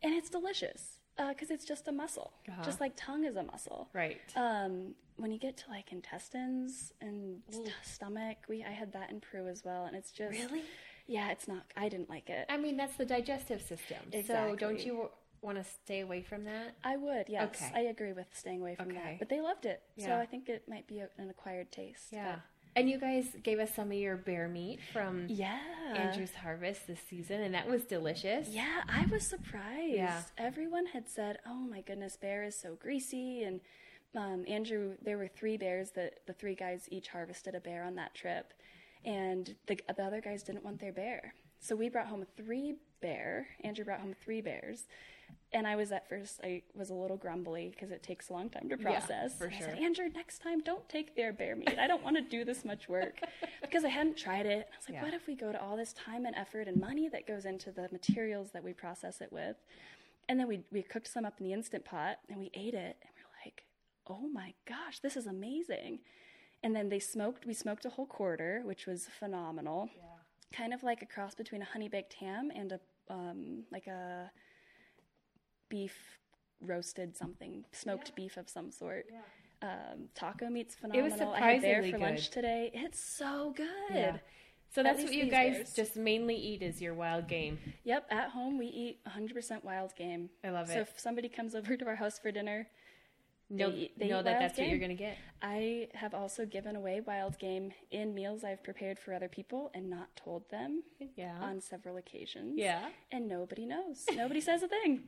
and 0.04 0.14
it's 0.14 0.30
delicious 0.30 1.00
because 1.30 1.50
it's 1.50 1.64
just 1.66 1.88
a 1.88 1.92
muscle, 1.94 2.34
Uh-huh. 2.50 2.62
just 2.66 2.82
like 2.82 2.92
tongue 2.98 3.24
is 3.24 3.38
a 3.38 3.44
muscle. 3.44 3.88
Right. 3.94 4.20
Um, 4.36 4.96
when 5.16 5.32
you 5.32 5.40
get 5.40 5.56
to 5.58 5.70
like 5.70 5.94
intestines 5.94 6.92
and 7.00 7.42
st- 7.50 7.72
stomach, 7.84 8.38
we 8.50 8.66
I 8.66 8.72
had 8.72 8.92
that 8.94 9.12
in 9.12 9.22
Peru 9.22 9.48
as 9.48 9.64
well, 9.64 9.86
and 9.86 9.96
it's 9.96 10.12
just 10.12 10.38
Really? 10.38 10.64
yeah, 11.08 11.32
it's 11.32 11.48
not. 11.48 11.64
I 11.78 11.88
didn't 11.88 12.10
like 12.10 12.30
it. 12.30 12.46
I 12.50 12.58
mean, 12.58 12.76
that's 12.76 12.98
the 12.98 13.06
digestive 13.06 13.62
system. 13.62 14.00
So 14.28 14.58
don't 14.60 14.86
you 14.86 15.10
want 15.46 15.58
to 15.58 15.64
stay 15.64 16.02
away 16.02 16.22
from 16.22 16.44
that? 16.46 16.76
I 16.84 16.98
would, 16.98 17.30
yes, 17.30 17.56
Okay. 17.56 17.72
I 17.74 17.82
agree 17.90 18.14
with 18.14 18.28
staying 18.34 18.62
away 18.62 18.76
from 18.76 18.88
Okay. 18.90 18.98
that. 18.98 19.20
But 19.20 19.30
they 19.30 19.40
loved 19.42 19.66
it, 19.66 19.82
so 19.98 20.16
I 20.16 20.26
think 20.26 20.50
it 20.50 20.64
might 20.68 20.88
be 20.88 21.00
a, 21.00 21.10
an 21.18 21.30
acquired 21.30 21.72
taste. 21.72 22.08
Yeah. 22.12 22.34
but- 22.36 22.42
And 22.78 22.90
you 22.90 23.00
guys 23.00 23.28
gave 23.42 23.60
us 23.60 23.74
some 23.74 23.88
of 23.92 23.98
your 23.98 24.18
bear 24.18 24.50
meat 24.50 24.80
from 24.92 25.28
yeah. 25.30 25.60
Andrew's 25.96 26.34
Harvest 26.36 26.88
this 26.88 27.00
season, 27.10 27.40
and 27.42 27.54
that 27.54 27.68
was 27.70 27.86
delicious. 27.86 28.50
Yeah, 28.50 28.82
I 28.90 29.06
was 29.06 29.26
surprised. 29.26 29.94
Yeah. 29.96 30.22
Everyone 30.38 30.88
had 30.88 31.08
said, 31.08 31.40
"Oh 31.48 31.54
my 31.74 31.80
goodness, 31.82 32.18
bear 32.18 32.44
is 32.44 32.60
so 32.60 32.76
greasy." 32.76 33.44
And 33.44 33.62
um, 34.14 34.44
Andrew, 34.48 34.96
there 35.02 35.18
were 35.18 35.30
three 35.30 35.56
bears 35.56 35.92
that 35.92 36.26
the 36.28 36.34
three 36.34 36.56
guys 36.56 36.88
each 36.92 37.08
harvested 37.08 37.56
a 37.56 37.62
bear 37.62 37.84
on 37.84 37.96
that 37.96 38.14
trip, 38.14 38.52
and 39.06 39.56
the, 39.68 39.80
the 39.96 40.04
other 40.04 40.20
guys 40.20 40.44
didn't 40.44 40.66
want 40.66 40.80
their 40.80 40.92
bear, 40.94 41.34
so 41.60 41.76
we 41.78 41.88
brought 41.88 42.08
home 42.08 42.26
three 42.36 42.76
bear. 43.00 43.48
Andrew 43.64 43.86
brought 43.86 44.02
home 44.02 44.16
three 44.22 44.42
bears. 44.42 44.84
And 45.56 45.66
I 45.66 45.78
was 45.78 45.94
at 45.94 46.10
first, 46.10 46.42
I 46.44 46.64
was 46.76 46.90
a 46.90 46.94
little 46.94 47.16
grumbly 47.16 47.70
because 47.70 47.90
it 47.90 48.04
takes 48.04 48.28
a 48.28 48.34
long 48.34 48.50
time 48.50 48.68
to 48.68 48.76
Yeah, 48.78 48.84
process. 48.84 49.36
for 49.38 49.46
And 49.46 49.56
I 49.56 49.60
said, 49.60 49.78
sure. 49.78 49.86
Andrew, 49.86 50.10
next 50.14 50.40
time 50.42 50.60
don't 50.60 50.88
take 50.90 51.16
their 51.16 51.32
bear 51.32 51.56
meat. 51.56 51.78
I 51.80 51.88
don't 51.88 52.04
want 52.04 52.18
to 52.18 52.22
do 52.22 52.44
this 52.44 52.66
much 52.66 52.90
work 52.90 53.22
because 53.62 53.86
I 53.86 53.88
hadn't 53.88 54.18
tried 54.18 54.46
it. 54.48 54.68
I 54.74 54.76
was 54.78 54.90
like, 54.90 54.96
Yeah. 54.96 55.04
what 55.04 55.14
if 55.14 55.28
we 55.28 55.34
go 55.36 55.54
to 55.54 55.64
all 55.64 55.78
this 55.78 55.94
time 55.94 56.26
and 56.26 56.36
effort 56.36 56.68
and 56.68 56.78
money 56.78 57.08
that 57.08 57.26
goes 57.26 57.46
into 57.46 57.72
the 57.72 57.88
materials 57.94 58.52
that 58.52 58.66
we 58.66 58.74
process 58.74 59.22
it 59.22 59.32
with? 59.32 59.56
And 60.28 60.38
then 60.38 60.50
we, 60.50 60.60
we 60.74 60.82
cooked 60.84 61.08
some 61.08 61.24
up 61.24 61.36
in 61.40 61.46
the 61.46 61.54
Instant 61.54 61.86
Pot 61.86 62.18
and 62.30 62.38
we 62.38 62.52
ate 62.54 62.74
it 62.74 62.98
and 63.02 63.10
we 63.16 63.22
are 63.22 63.46
like, 63.46 63.64
oh 64.08 64.28
my 64.28 64.54
gosh, 64.68 65.00
this 65.00 65.16
is 65.16 65.26
amazing. 65.26 66.00
And 66.64 66.76
then 66.76 66.90
they 66.90 67.00
smoked, 67.00 67.46
we 67.46 67.54
smoked 67.54 67.86
a 67.86 67.90
whole 67.90 68.08
quarter, 68.08 68.62
which 68.66 68.88
was 68.88 69.08
phenomenal. 69.20 69.88
Yeah. 69.96 70.58
Kind 70.58 70.74
of 70.74 70.84
like 70.84 71.02
a 71.02 71.06
cross 71.06 71.34
between 71.34 71.62
a 71.62 71.66
honey 71.66 71.88
baked 71.88 72.16
ham 72.16 72.52
and 72.54 72.74
a, 72.74 72.80
um, 73.10 73.64
like 73.72 73.88
a 73.88 74.30
beef 75.70 76.20
roasted 76.62 77.16
something, 77.16 77.66
smoked 77.72 78.16
beef 78.16 78.38
of 78.38 78.50
some 78.50 78.72
sort. 78.72 79.06
Um, 79.62 80.10
taco 80.16 80.50
meat's 80.50 80.76
phenomenal. 80.76 81.06
It 81.06 81.10
was 81.10 81.20
surprisingly 81.20 81.44
I 81.44 81.52
had 81.54 81.62
surprisingly 81.62 81.92
for 81.92 81.98
good. 81.98 82.04
lunch 82.04 82.30
today. 82.30 82.72
It's 82.74 83.00
so 83.04 83.54
good. 83.56 83.68
Yeah. 83.96 84.18
So 84.74 84.84
that's 84.84 85.02
what 85.02 85.14
you 85.14 85.30
guys 85.30 85.74
just 85.74 85.96
mainly 85.96 86.36
eat 86.36 86.62
is 86.62 86.82
your 86.82 86.94
wild 86.94 87.28
game. 87.30 87.58
Yep, 87.86 88.08
at 88.12 88.30
home 88.32 88.58
we 88.58 88.66
eat 88.68 89.00
100% 89.08 89.64
wild 89.64 89.96
game. 89.96 90.30
I 90.44 90.50
love 90.50 90.70
it. 90.70 90.74
So 90.74 90.80
if 90.82 91.00
somebody 91.00 91.30
comes 91.30 91.56
over 91.56 91.78
to 91.78 91.86
our 91.88 91.96
house 91.96 92.20
for 92.20 92.32
dinner, 92.32 92.68
Know, 93.50 93.70
eat- 93.70 93.98
they 93.98 94.08
know 94.10 94.24
that 94.24 94.40
that's 94.40 94.58
what 94.58 94.68
you're 94.68 94.80
going 94.80 94.90
to 94.90 94.96
get. 94.96 95.18
I 95.42 95.88
have 95.94 96.16
also 96.16 96.46
given 96.48 96.76
away 96.76 97.00
wild 97.06 97.38
game 97.38 97.72
in 97.92 98.14
meals 98.16 98.44
I've 98.44 98.64
prepared 98.64 98.98
for 99.00 99.14
other 99.14 99.30
people 99.30 99.70
and 99.76 99.88
not 99.90 100.14
told 100.16 100.50
them 100.50 100.82
Yeah. 101.16 101.38
on 101.40 101.62
several 101.62 101.98
occasions. 101.98 102.56
Yeah. 102.58 102.90
And 103.12 103.28
nobody 103.30 103.66
knows. 103.68 104.04
nobody 104.16 104.42
says 104.42 104.64
a 104.64 104.68
thing. 104.68 105.04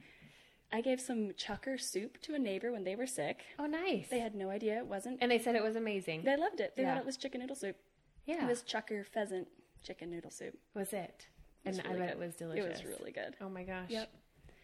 I 0.71 0.81
gave 0.81 0.99
some 0.99 1.29
chukar 1.31 1.79
soup 1.79 2.19
to 2.23 2.33
a 2.35 2.39
neighbor 2.39 2.71
when 2.71 2.83
they 2.83 2.95
were 2.95 3.07
sick. 3.07 3.43
Oh, 3.57 3.65
nice. 3.67 4.07
They 4.09 4.19
had 4.19 4.35
no 4.35 4.49
idea 4.49 4.77
it 4.79 4.87
wasn't. 4.87 5.19
and 5.21 5.31
they 5.31 5.39
said 5.39 5.55
it 5.55 5.63
was 5.63 5.75
amazing. 5.75 6.23
They 6.23 6.35
loved 6.35 6.59
it. 6.59 6.75
They 6.75 6.83
Yeah. 6.83 6.93
thought 6.93 6.99
it 7.01 7.05
was 7.05 7.17
chicken 7.17 7.41
noodle 7.41 7.55
soup. 7.55 7.77
yeah. 8.25 8.43
It 8.43 8.47
was 8.47 8.63
chukar 8.63 9.05
pheasant 9.05 9.47
chicken 9.83 10.09
noodle 10.11 10.31
soup. 10.31 10.57
was 10.73 10.91
it? 10.93 11.27
It 11.63 11.69
was 11.69 11.77
and 11.79 11.87
really 11.87 11.97
I 11.97 12.05
bet 12.07 12.15
good. 12.15 12.21
it 12.21 12.25
was 12.25 12.35
delicious. 12.35 12.65
It 12.81 12.85
was 12.87 12.99
really 12.99 13.11
good. 13.11 13.35
Oh 13.41 13.49
my 13.49 13.63
gosh. 13.63 13.89
Yep. 13.89 14.09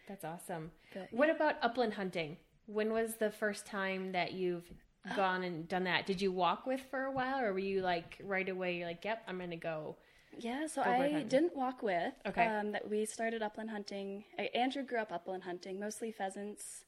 That's 0.08 0.24
awesome. 0.24 0.70
But, 0.92 1.08
What 1.12 1.30
about 1.30 1.56
upland 1.62 1.94
hunting? 1.94 2.36
When 2.66 2.92
was 2.92 3.16
the 3.16 3.30
first 3.30 3.64
time 3.66 4.12
that 4.12 4.32
you've 4.32 4.70
gone 5.16 5.42
and 5.42 5.66
done 5.68 5.84
that? 5.84 6.04
Did 6.06 6.20
you 6.20 6.30
walk 6.32 6.66
with 6.66 6.80
for 6.90 7.04
a 7.04 7.10
while 7.12 7.40
or 7.40 7.52
were 7.54 7.58
you 7.58 7.80
like 7.80 8.18
right 8.22 8.48
away 8.48 8.76
you're 8.76 8.86
like, 8.88 9.04
"Yep, 9.04 9.22
I'm 9.26 9.38
going 9.38 9.50
to 9.50 9.56
go." 9.56 9.96
Yeah, 10.38 10.66
so 10.66 10.82
I 10.82 11.22
didn't 11.28 11.56
walk 11.56 11.82
with. 11.82 12.12
Okay. 12.26 12.46
Um, 12.46 12.72
that 12.72 12.88
we 12.88 13.04
started 13.04 13.42
upland 13.42 13.70
hunting. 13.70 14.24
I, 14.38 14.50
Andrew 14.54 14.82
grew 14.82 14.98
up 14.98 15.12
upland 15.12 15.42
hunting, 15.44 15.78
mostly 15.80 16.10
pheasants, 16.12 16.84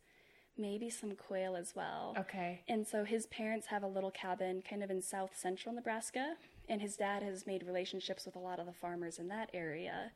maybe 0.58 0.90
some 0.90 1.14
quail 1.16 1.56
as 1.56 1.74
well. 1.74 2.14
Okay. 2.18 2.62
And 2.68 2.86
so 2.86 3.04
his 3.04 3.26
parents 3.26 3.66
have 3.68 3.82
a 3.82 3.86
little 3.88 4.10
cabin 4.10 4.62
kind 4.68 4.82
of 4.82 4.90
in 4.90 5.02
south 5.02 5.32
central 5.36 5.74
Nebraska, 5.74 6.34
and 6.68 6.80
his 6.80 6.96
dad 6.96 7.22
has 7.22 7.46
made 7.46 7.62
relationships 7.66 8.24
with 8.26 8.36
a 8.36 8.40
lot 8.40 8.58
of 8.58 8.66
the 8.66 8.72
farmers 8.72 9.18
in 9.18 9.28
that 9.28 9.50
area. 9.54 10.12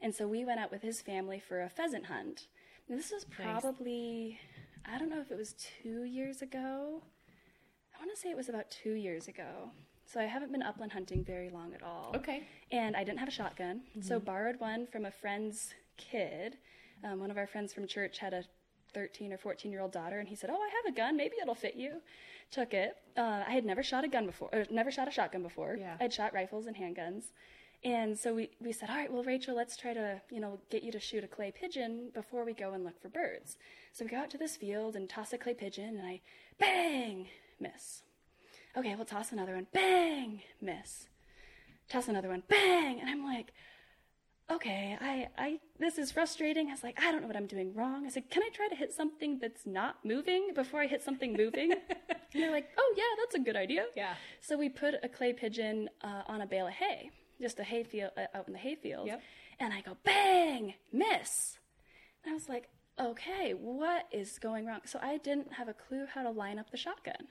And 0.00 0.14
so 0.14 0.26
we 0.26 0.44
went 0.44 0.60
out 0.60 0.70
with 0.70 0.82
his 0.82 1.00
family 1.00 1.40
for 1.40 1.62
a 1.62 1.68
pheasant 1.70 2.06
hunt. 2.06 2.48
And 2.88 2.98
this 2.98 3.10
was 3.10 3.24
Nice. 3.38 3.62
probably, 3.62 4.38
I 4.84 4.98
don't 4.98 5.08
know 5.08 5.20
if 5.20 5.30
it 5.30 5.38
was 5.38 5.54
two 5.82 6.02
years 6.04 6.42
ago. 6.42 7.02
I 7.94 7.98
want 8.04 8.10
to 8.14 8.20
say 8.20 8.28
it 8.30 8.36
was 8.36 8.48
about 8.48 8.70
two 8.70 8.92
years 8.94 9.28
ago. 9.28 9.70
So 10.06 10.20
I 10.20 10.24
haven't 10.24 10.52
been 10.52 10.62
upland 10.62 10.92
hunting 10.92 11.24
very 11.24 11.50
long 11.50 11.74
at 11.74 11.82
all. 11.82 12.12
Okay. 12.14 12.42
And 12.70 12.96
I 12.96 13.04
didn't 13.04 13.18
have 13.18 13.28
a 13.28 13.32
shotgun, 13.32 13.82
so 14.00 14.18
borrowed 14.20 14.60
one 14.60 14.86
from 14.86 15.06
a 15.06 15.10
friend's 15.10 15.74
kid. 15.96 16.58
Um, 17.02 17.20
one 17.20 17.30
of 17.30 17.38
our 17.38 17.46
friends 17.46 17.72
from 17.72 17.86
church 17.86 18.18
had 18.18 18.32
a 18.32 18.44
13 18.92 19.32
or 19.32 19.38
14 19.38 19.70
year 19.72 19.80
old 19.80 19.92
daughter, 19.92 20.18
and 20.20 20.28
he 20.28 20.36
said, 20.36 20.50
"Oh, 20.50 20.60
I 20.60 20.70
have 20.82 20.92
a 20.92 20.96
gun. 20.96 21.16
Maybe 21.16 21.36
it'll 21.42 21.54
fit 21.54 21.74
you." 21.74 22.00
Took 22.50 22.72
it. 22.74 22.96
Uh, 23.16 23.42
I 23.46 23.52
had 23.52 23.64
never 23.64 23.82
shot 23.82 24.04
a 24.04 24.08
gun 24.08 24.26
before, 24.26 24.48
or 24.52 24.64
never 24.70 24.90
shot 24.90 25.08
a 25.08 25.10
shotgun 25.10 25.42
before. 25.42 25.76
Yeah. 25.78 25.96
I'd 26.00 26.12
shot 26.12 26.32
rifles 26.32 26.66
and 26.66 26.76
handguns, 26.76 27.32
and 27.82 28.16
so 28.18 28.34
we 28.34 28.50
we 28.60 28.72
said, 28.72 28.90
"All 28.90 28.96
right, 28.96 29.12
well, 29.12 29.24
Rachel, 29.24 29.56
let's 29.56 29.76
try 29.76 29.92
to 29.94 30.20
you 30.30 30.40
know 30.40 30.60
get 30.70 30.82
you 30.82 30.92
to 30.92 31.00
shoot 31.00 31.24
a 31.24 31.28
clay 31.28 31.50
pigeon 31.50 32.10
before 32.14 32.44
we 32.44 32.52
go 32.54 32.72
and 32.72 32.84
look 32.84 33.00
for 33.00 33.08
birds." 33.08 33.56
So 33.92 34.04
we 34.04 34.10
go 34.10 34.18
out 34.18 34.30
to 34.30 34.38
this 34.38 34.56
field 34.56 34.94
and 34.96 35.08
toss 35.08 35.32
a 35.32 35.38
clay 35.38 35.54
pigeon, 35.54 35.96
and 35.96 36.06
I 36.06 36.20
bang 36.58 37.28
miss. 37.58 38.02
Okay, 38.76 38.94
we'll 38.96 39.04
toss 39.04 39.32
another 39.32 39.54
one. 39.54 39.66
Bang 39.72 40.42
miss 40.60 41.06
toss 41.88 42.08
another 42.08 42.28
one, 42.28 42.42
bang, 42.48 43.00
and 43.00 43.08
I'm 43.08 43.24
like, 43.24 43.52
okay, 44.50 44.96
I, 45.00 45.28
I, 45.38 45.60
this 45.78 45.98
is 45.98 46.10
frustrating. 46.10 46.68
I 46.68 46.72
was 46.72 46.82
like, 46.82 47.00
I 47.00 47.10
don't 47.10 47.22
know 47.22 47.26
what 47.26 47.36
I'm 47.36 47.46
doing 47.46 47.74
wrong. 47.74 48.06
I 48.06 48.10
said, 48.10 48.30
can 48.30 48.42
I 48.42 48.48
try 48.54 48.68
to 48.68 48.74
hit 48.74 48.92
something 48.92 49.38
that's 49.40 49.66
not 49.66 49.96
moving 50.04 50.50
before 50.54 50.80
I 50.80 50.86
hit 50.86 51.02
something 51.02 51.34
moving? 51.36 51.72
and 52.08 52.42
they're 52.42 52.50
like, 52.50 52.68
oh 52.76 52.94
yeah, 52.96 53.02
that's 53.22 53.34
a 53.34 53.38
good 53.40 53.56
idea. 53.56 53.86
Yeah. 53.96 54.14
So 54.40 54.56
we 54.56 54.68
put 54.68 54.94
a 55.02 55.08
clay 55.08 55.32
pigeon 55.32 55.88
uh, 56.02 56.22
on 56.26 56.40
a 56.40 56.46
bale 56.46 56.66
of 56.66 56.74
hay, 56.74 57.10
just 57.40 57.58
a 57.58 57.64
hay 57.64 57.84
field 57.84 58.10
uh, 58.16 58.36
out 58.36 58.46
in 58.46 58.52
the 58.52 58.58
hay 58.58 58.74
field, 58.76 59.06
Yep. 59.06 59.22
and 59.60 59.72
I 59.72 59.80
go 59.80 59.96
bang, 60.04 60.74
miss. 60.92 61.58
And 62.24 62.30
I 62.32 62.34
was 62.34 62.48
like, 62.48 62.68
okay, 63.00 63.54
what 63.54 64.06
is 64.12 64.38
going 64.38 64.66
wrong? 64.66 64.80
So 64.84 64.98
I 65.02 65.18
didn't 65.18 65.52
have 65.52 65.68
a 65.68 65.74
clue 65.74 66.06
how 66.12 66.22
to 66.22 66.30
line 66.30 66.58
up 66.58 66.70
the 66.70 66.76
shotgun. 66.76 67.26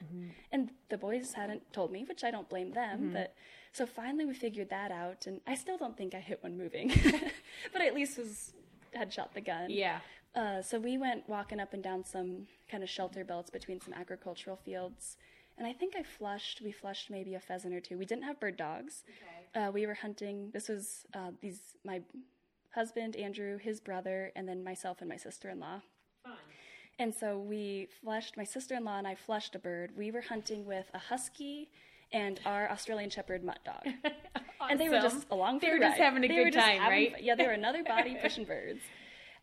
And 0.52 0.72
the 0.90 0.98
boys 0.98 1.34
hadn't 1.34 1.62
told 1.74 1.92
me, 1.92 2.06
which 2.08 2.24
I 2.24 2.32
don't 2.32 2.50
blame 2.50 2.72
them. 2.72 3.12
But 3.14 3.34
so 3.72 3.86
finally 3.86 4.26
we 4.26 4.34
figured 4.34 4.70
that 4.70 4.92
out, 4.92 5.26
and 5.28 5.40
I 5.48 5.56
still 5.56 5.78
don't 5.78 5.98
think 5.98 6.14
I 6.14 6.20
hit 6.20 6.44
one 6.44 6.58
moving, 6.58 6.90
but 7.74 7.82
I 7.82 7.88
at 7.88 7.96
least 7.96 8.18
was 8.18 8.54
had 8.94 9.12
shot 9.12 9.34
the 9.34 9.42
gun. 9.42 9.70
Yeah. 9.70 10.00
Uh, 10.36 10.62
so 10.62 10.80
we 10.80 10.98
went 10.98 11.28
walking 11.30 11.60
up 11.60 11.74
and 11.74 11.84
down 11.84 12.04
some 12.04 12.48
kind 12.70 12.84
of 12.84 12.90
shelter 12.90 13.24
belts 13.24 13.50
between 13.50 13.80
some 13.80 13.94
agricultural 13.94 14.58
fields. 14.58 15.18
And 15.58 15.68
I 15.68 15.74
think 15.74 15.96
I 15.96 16.02
flushed, 16.04 16.62
we 16.64 16.72
flushed 16.72 17.12
maybe 17.12 17.36
a 17.36 17.40
pheasant 17.40 17.74
or 17.76 17.80
two. 17.80 17.98
We 17.98 18.06
didn't 18.06 18.24
have 18.24 18.40
bird 18.40 18.58
dogs. 18.58 19.04
Uh, 19.56 19.72
we 19.72 19.86
were 19.86 19.94
hunting. 19.94 20.50
This 20.52 20.68
was 20.68 21.06
uh, 21.14 21.30
these 21.42 21.62
my 21.86 22.02
husband 22.74 23.16
Andrew, 23.16 23.58
his 23.58 23.80
brother, 23.80 24.32
and 24.36 24.48
then 24.48 24.64
myself 24.64 24.98
and 25.02 25.10
my 25.10 25.18
sister 25.18 25.50
in 25.50 25.60
law. 25.60 25.82
And 27.00 27.14
so 27.14 27.40
we 27.40 27.88
flushed. 28.02 28.38
My 28.38 28.44
sister 28.44 28.76
in 28.76 28.84
law 28.84 28.98
and 29.00 29.08
I 29.08 29.16
flushed 29.16 29.56
a 29.56 29.60
bird. 29.60 29.92
We 29.98 30.12
were 30.12 30.22
hunting 30.22 30.66
with 30.66 30.86
a 30.94 31.00
husky 31.00 31.70
and 32.12 32.40
our 32.46 32.70
Australian 32.70 33.10
Shepherd 33.10 33.44
mutt 33.44 33.60
dog. 33.66 33.94
And 34.70 34.80
they 34.80 34.88
were 34.88 35.02
just 35.02 35.28
along 35.30 35.60
for 35.60 35.66
They 35.66 35.72
the 35.72 35.78
were 35.78 35.84
just 35.84 35.98
having 35.98 36.24
a 36.24 36.28
They 36.28 36.36
good 36.46 36.54
time, 36.54 36.80
having 36.80 37.12
right? 37.12 37.22
Yeah, 37.22 37.36
they 37.36 37.46
were 37.46 37.52
another 37.52 37.84
body 37.84 38.16
pushing 38.22 38.46
birds. 38.46 38.80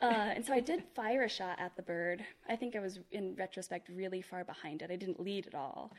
Uh, 0.01 0.07
and 0.07 0.43
so 0.43 0.55
I 0.55 0.61
did 0.61 0.83
fire 0.97 1.25
a 1.25 1.29
shot 1.29 1.59
at 1.61 1.77
the 1.77 1.83
bird. 1.83 2.25
I 2.49 2.57
think 2.57 2.75
I 2.75 2.79
was, 2.79 3.01
in 3.12 3.35
retrospect, 3.35 3.90
really 3.90 4.23
far 4.23 4.45
behind 4.45 4.81
it. 4.81 4.90
I 4.90 4.97
didn't 4.97 5.21
lead 5.21 5.47
at 5.47 5.55
all. 5.55 5.93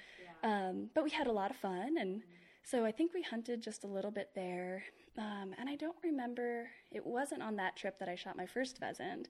Um, 0.44 0.90
but 0.96 1.04
we 1.04 1.12
had 1.12 1.28
a 1.28 1.32
lot 1.32 1.52
of 1.52 1.58
fun. 1.58 1.98
And 2.00 2.24
so 2.64 2.86
I 2.86 2.92
think 2.92 3.14
we 3.14 3.22
hunted 3.22 3.62
just 3.62 3.84
a 3.84 3.88
little 3.88 4.12
bit 4.12 4.30
there. 4.36 4.84
Um, 5.18 5.54
and 5.58 5.68
I 5.68 5.76
don't 5.76 5.98
remember, 6.04 6.70
it 6.92 7.06
wasn't 7.06 7.42
on 7.42 7.56
that 7.58 7.76
trip 7.76 8.00
that 8.00 8.08
I 8.10 8.16
shot 8.16 8.38
my 8.38 8.46
first 8.46 8.78
pheasant. 8.78 9.28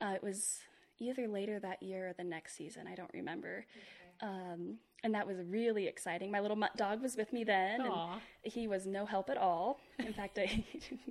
Uh, 0.00 0.12
it 0.14 0.22
was 0.22 0.58
either 0.98 1.28
later 1.28 1.58
that 1.60 1.82
year 1.82 2.08
or 2.08 2.12
the 2.12 2.24
next 2.24 2.56
season. 2.56 2.86
I 2.86 2.94
don't 2.94 3.12
remember. 3.14 3.64
Um, 4.22 4.78
and 5.02 5.14
that 5.14 5.26
was 5.26 5.38
really 5.48 5.86
exciting. 5.86 6.30
My 6.30 6.40
little 6.40 6.56
mutt 6.56 6.76
dog 6.76 7.02
was 7.02 7.16
with 7.16 7.32
me 7.32 7.44
then. 7.44 7.80
And 7.82 8.20
he 8.42 8.66
was 8.68 8.86
no 8.86 9.06
help 9.06 9.30
at 9.30 9.36
all. 9.36 9.78
In 9.98 10.12
fact, 10.12 10.38
I, 10.38 10.64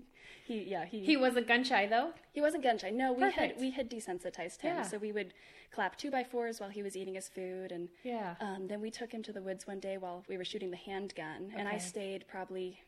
he 0.45 0.63
yeah 0.63 0.85
he 0.85 1.03
He 1.03 1.17
wasn't 1.17 1.47
gun 1.47 1.63
shy 1.63 1.85
though. 1.87 2.11
he 2.31 2.41
wasn't 2.41 2.63
gun 2.63 2.77
shy. 2.77 2.89
No, 2.89 3.13
we 3.13 3.21
Perfect. 3.21 3.53
had 3.53 3.61
we 3.61 3.71
had 3.71 3.89
desensitized 3.89 4.61
him, 4.61 4.77
Yeah. 4.77 4.81
so 4.83 4.97
we 4.97 5.11
would 5.11 5.33
clap 5.71 5.95
two 5.97 6.09
by 6.11 6.23
fours 6.23 6.59
while 6.59 6.69
he 6.69 6.81
was 6.83 6.95
eating 6.97 7.15
his 7.15 7.29
food, 7.29 7.71
and 7.71 7.89
Yeah. 8.03 8.35
um, 8.39 8.67
then 8.67 8.81
we 8.81 8.89
took 8.91 9.11
him 9.11 9.21
to 9.23 9.31
the 9.33 9.41
woods 9.41 9.67
one 9.67 9.79
day 9.79 9.97
while 9.97 10.23
we 10.27 10.37
were 10.37 10.45
shooting 10.45 10.71
the 10.71 10.77
handgun, 10.77 11.51
and 11.55 11.67
I 11.67 11.77
stayed 11.77 12.25
probably 12.27 12.79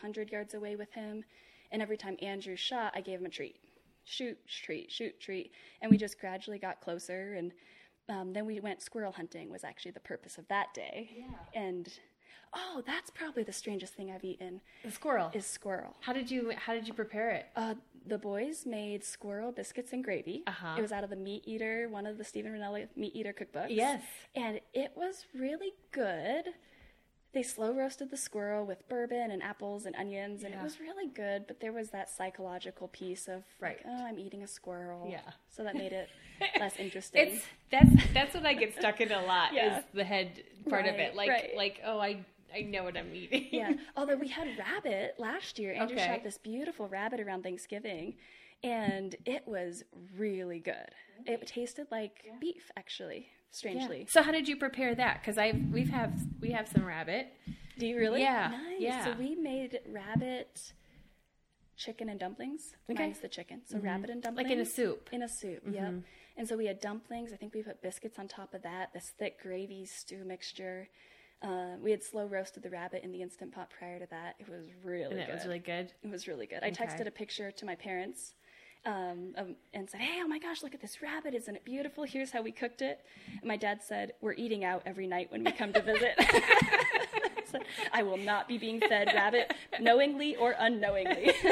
hundred 0.00 0.30
yards 0.30 0.54
away 0.54 0.76
with 0.76 0.92
him, 0.92 1.24
and 1.70 1.80
every 1.82 1.96
time 1.96 2.16
Andrew 2.22 2.56
shot, 2.56 2.92
I 2.94 3.00
gave 3.00 3.20
him 3.20 3.26
a 3.26 3.30
treat, 3.30 3.56
shoot 4.04 4.36
treat, 4.48 4.90
shoot 4.90 5.18
treat, 5.20 5.52
and 5.80 5.90
we 5.90 5.96
just 5.96 6.18
gradually 6.20 6.58
got 6.58 6.80
closer, 6.80 7.34
and 7.34 7.52
um, 8.10 8.32
then 8.32 8.44
we 8.46 8.60
went 8.60 8.82
squirrel 8.82 9.12
hunting 9.12 9.50
was 9.50 9.64
actually 9.64 9.92
the 9.92 10.00
purpose 10.00 10.36
of 10.38 10.46
that 10.48 10.74
day, 10.74 11.10
yeah. 11.16 11.24
and 11.62 11.88
oh, 12.52 12.82
that's 12.86 13.10
probably 13.10 13.42
the 13.44 13.52
strangest 13.52 13.94
thing 13.94 14.10
I've 14.10 14.24
eaten 14.24 14.60
The 14.84 14.90
squirrel. 14.90 15.30
is 15.32 15.46
squirrel. 15.46 15.96
how 16.00 16.12
did 16.12 16.30
you 16.30 16.52
How 16.56 16.74
did 16.74 16.86
you 16.88 16.94
prepare 16.94 17.30
it? 17.30 17.46
Uh, 17.56 17.74
the 18.06 18.18
boys 18.18 18.66
made 18.66 19.04
squirrel 19.04 19.52
biscuits 19.52 19.92
and 19.92 20.02
gravy. 20.02 20.42
Uh-huh. 20.46 20.74
It 20.78 20.80
was 20.82 20.90
out 20.90 21.04
of 21.04 21.10
the 21.10 21.16
Meat 21.16 21.44
Eater, 21.46 21.88
one 21.90 22.06
of 22.06 22.18
the 22.18 22.24
Steven 22.24 22.50
Rinella 22.52 22.88
Meat 22.96 23.14
Eater 23.14 23.32
cookbooks. 23.32 23.66
Yes. 23.70 24.02
And 24.34 24.60
it 24.74 24.92
was 24.96 25.26
really 25.34 25.72
good. 25.92 26.46
They 27.32 27.42
slow 27.44 27.72
roasted 27.72 28.10
the 28.10 28.16
squirrel 28.16 28.64
with 28.66 28.88
bourbon 28.88 29.30
and 29.30 29.40
apples 29.42 29.86
and 29.86 29.94
onions, 29.94 30.42
and 30.42 30.52
Yeah. 30.52 30.60
it 30.60 30.64
was 30.64 30.80
really 30.80 31.06
good. 31.06 31.46
But 31.46 31.60
there 31.60 31.72
was 31.72 31.90
that 31.90 32.08
psychological 32.10 32.88
piece 32.88 33.28
of, 33.28 33.44
like, 33.60 33.82
Right. 33.84 33.86
oh, 33.86 34.04
I'm 34.06 34.18
eating 34.18 34.42
a 34.42 34.48
squirrel. 34.48 35.06
Yeah. 35.08 35.20
So 35.50 35.62
that 35.62 35.76
made 35.76 35.92
it 35.92 36.08
less 36.60 36.76
interesting. 36.78 37.28
It's 37.28 37.44
that's 37.70 38.12
that's 38.14 38.34
what 38.34 38.46
I 38.46 38.54
get 38.54 38.74
stuck 38.78 39.00
in 39.00 39.12
a 39.12 39.22
lot 39.24 39.52
Yeah. 39.52 39.78
is 39.78 39.84
the 39.94 40.04
head 40.04 40.42
part 40.68 40.86
of 40.86 40.94
it. 40.96 41.14
Like 41.14 41.28
right. 41.28 41.50
like 41.56 41.80
oh 41.84 41.98
I 41.98 42.24
I 42.54 42.62
know 42.62 42.82
what 42.84 42.96
I'm 42.96 43.14
eating. 43.14 43.46
yeah. 43.52 43.72
Although 43.96 44.16
we 44.16 44.28
had 44.28 44.48
rabbit 44.58 45.14
last 45.18 45.58
year. 45.58 45.72
Andrew 45.74 45.96
Okay. 45.96 46.06
shot 46.06 46.24
this 46.24 46.38
beautiful 46.38 46.88
rabbit 46.88 47.20
around 47.20 47.42
Thanksgiving, 47.44 48.14
and 48.64 49.14
it 49.24 49.42
was 49.46 49.84
really 50.16 50.58
good. 50.58 50.90
It 51.26 51.46
tasted 51.46 51.86
like 51.90 52.24
beef, 52.40 52.70
actually. 52.76 53.28
Strangely. 53.52 54.06
So 54.08 54.22
how 54.22 54.30
did 54.32 54.48
you 54.48 54.56
prepare 54.56 54.94
that? 54.94 55.20
Because 55.20 55.36
I 55.38 55.52
we've 55.72 55.90
have 55.90 56.12
we 56.40 56.50
have 56.52 56.68
some 56.68 56.84
rabbit. 56.84 57.28
Do 57.78 57.86
you 57.86 57.96
really? 57.96 58.20
Yeah, 58.22 58.48
Nice. 58.50 58.80
yeah. 58.80 59.04
So 59.04 59.14
we 59.18 59.34
made 59.34 59.80
rabbit, 59.88 60.72
chicken, 61.80 62.08
and 62.08 62.20
dumplings. 62.20 62.74
Okay. 62.88 62.94
Mm-hmm. 62.94 63.02
Mine's 63.02 63.18
the 63.20 63.28
chicken. 63.28 63.62
So 63.64 63.78
rabbit 63.78 64.10
and 64.10 64.22
dumplings. 64.22 64.48
Like 64.48 64.56
in 64.56 64.60
a 64.60 64.66
soup. 64.66 65.08
In 65.12 65.22
a 65.22 65.28
soup, 65.28 65.62
yep. 65.70 65.94
And 66.36 66.48
so 66.48 66.56
we 66.56 66.66
had 66.66 66.80
dumplings. 66.80 67.32
I 67.32 67.36
think 67.36 67.54
we 67.54 67.62
put 67.62 67.82
biscuits 67.82 68.18
on 68.18 68.28
top 68.28 68.54
of 68.54 68.62
that. 68.62 68.92
This 68.94 69.12
thick 69.18 69.42
gravy 69.42 69.84
stew 69.84 70.24
mixture. 70.24 70.88
Uh, 71.42 71.76
we 71.82 71.90
had 71.90 72.02
slow 72.02 72.26
roasted 72.26 72.62
the 72.62 72.70
rabbit 72.70 73.02
in 73.02 73.12
the 73.12 73.22
instant 73.22 73.52
pot 73.52 73.70
prior 73.70 73.98
to 73.98 74.06
that. 74.10 74.36
It 74.38 74.48
was 74.48 74.66
really 74.84 75.04
And 75.04 75.14
good. 75.14 75.28
it 75.28 75.32
was 75.32 75.44
really 75.46 75.58
good. 75.58 75.92
It 76.02 76.10
was 76.10 76.28
really 76.28 76.46
good. 76.46 76.60
I 76.62 76.70
texted 76.70 77.06
a 77.06 77.10
picture 77.10 77.50
to 77.50 77.64
my 77.66 77.74
parents 77.74 78.34
um, 78.84 79.34
um, 79.36 79.56
and 79.74 79.88
said, 79.88 80.00
"Hey, 80.00 80.20
oh 80.22 80.28
my 80.28 80.38
gosh, 80.38 80.62
look 80.62 80.74
at 80.74 80.80
this 80.80 81.02
rabbit! 81.02 81.34
Isn't 81.34 81.54
it 81.54 81.64
beautiful? 81.64 82.04
Here's 82.04 82.30
how 82.30 82.42
we 82.42 82.52
cooked 82.52 82.82
it." 82.82 83.00
And 83.40 83.48
my 83.48 83.56
dad 83.56 83.82
said, 83.82 84.12
"We're 84.20 84.34
eating 84.34 84.64
out 84.64 84.82
every 84.86 85.06
night 85.06 85.30
when 85.30 85.44
we 85.44 85.52
come 85.52 85.72
to 85.72 85.82
visit." 85.82 86.14
I 87.92 88.02
will 88.02 88.16
not 88.16 88.46
be 88.48 88.58
being 88.58 88.80
fed 88.80 89.08
rabbit 89.14 89.52
knowingly 89.80 90.36
or 90.36 90.54
unknowingly. 90.58 91.32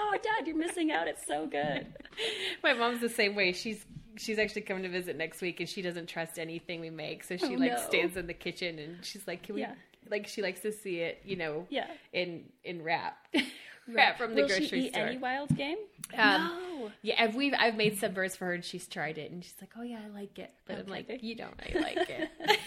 "Oh, 0.00 0.16
Dad, 0.22 0.46
you're 0.46 0.56
missing 0.56 0.90
out. 0.90 1.06
It's 1.08 1.26
so 1.26 1.46
good." 1.46 1.86
My 2.62 2.72
mom's 2.74 3.00
the 3.00 3.08
same 3.08 3.34
way. 3.34 3.52
She's 3.52 3.84
she's 4.16 4.38
actually 4.38 4.62
coming 4.62 4.82
to 4.84 4.88
visit 4.88 5.16
next 5.16 5.40
week, 5.40 5.60
and 5.60 5.68
she 5.68 5.82
doesn't 5.82 6.06
trust 6.08 6.38
anything 6.38 6.80
we 6.80 6.90
make. 6.90 7.24
So 7.24 7.36
she 7.36 7.46
Oh, 7.56 7.58
like 7.58 7.72
no. 7.72 7.78
stands 7.88 8.16
in 8.16 8.26
the 8.26 8.34
kitchen, 8.34 8.78
and 8.78 9.04
she's 9.04 9.26
like, 9.26 9.42
"Can 9.42 9.54
we?" 9.56 9.60
Yeah. 9.62 9.74
Like 10.10 10.26
she 10.26 10.42
likes 10.42 10.60
to 10.62 10.72
see 10.72 10.96
it, 11.00 11.20
you 11.24 11.36
know, 11.36 11.66
Yeah. 11.70 11.86
in 12.12 12.44
in 12.64 12.82
wrap, 12.82 13.16
wrap 13.88 14.18
from 14.18 14.34
the 14.34 14.42
Will 14.42 14.48
grocery 14.48 14.66
she 14.66 14.76
eat 14.86 14.94
store. 14.94 15.06
any 15.06 15.18
wild 15.18 15.54
game? 15.56 15.76
Um, 16.16 16.42
no. 16.80 16.90
Yeah, 17.02 17.14
I've, 17.22 17.36
we've 17.36 17.54
I've 17.56 17.76
made 17.76 17.98
some 17.98 18.12
birds 18.12 18.34
for 18.34 18.46
her, 18.46 18.52
and 18.54 18.64
she's 18.64 18.88
tried 18.88 19.18
it, 19.18 19.30
and 19.30 19.44
she's 19.44 19.54
like, 19.60 19.70
"Oh 19.78 19.82
yeah, 19.82 20.00
I 20.04 20.08
like 20.08 20.38
it," 20.38 20.50
but 20.66 20.78
I'm 20.78 20.86
like, 20.86 21.08
"You 21.22 21.36
don't 21.36 21.54
really 21.68 21.80
like 21.80 22.10
it." 22.10 22.28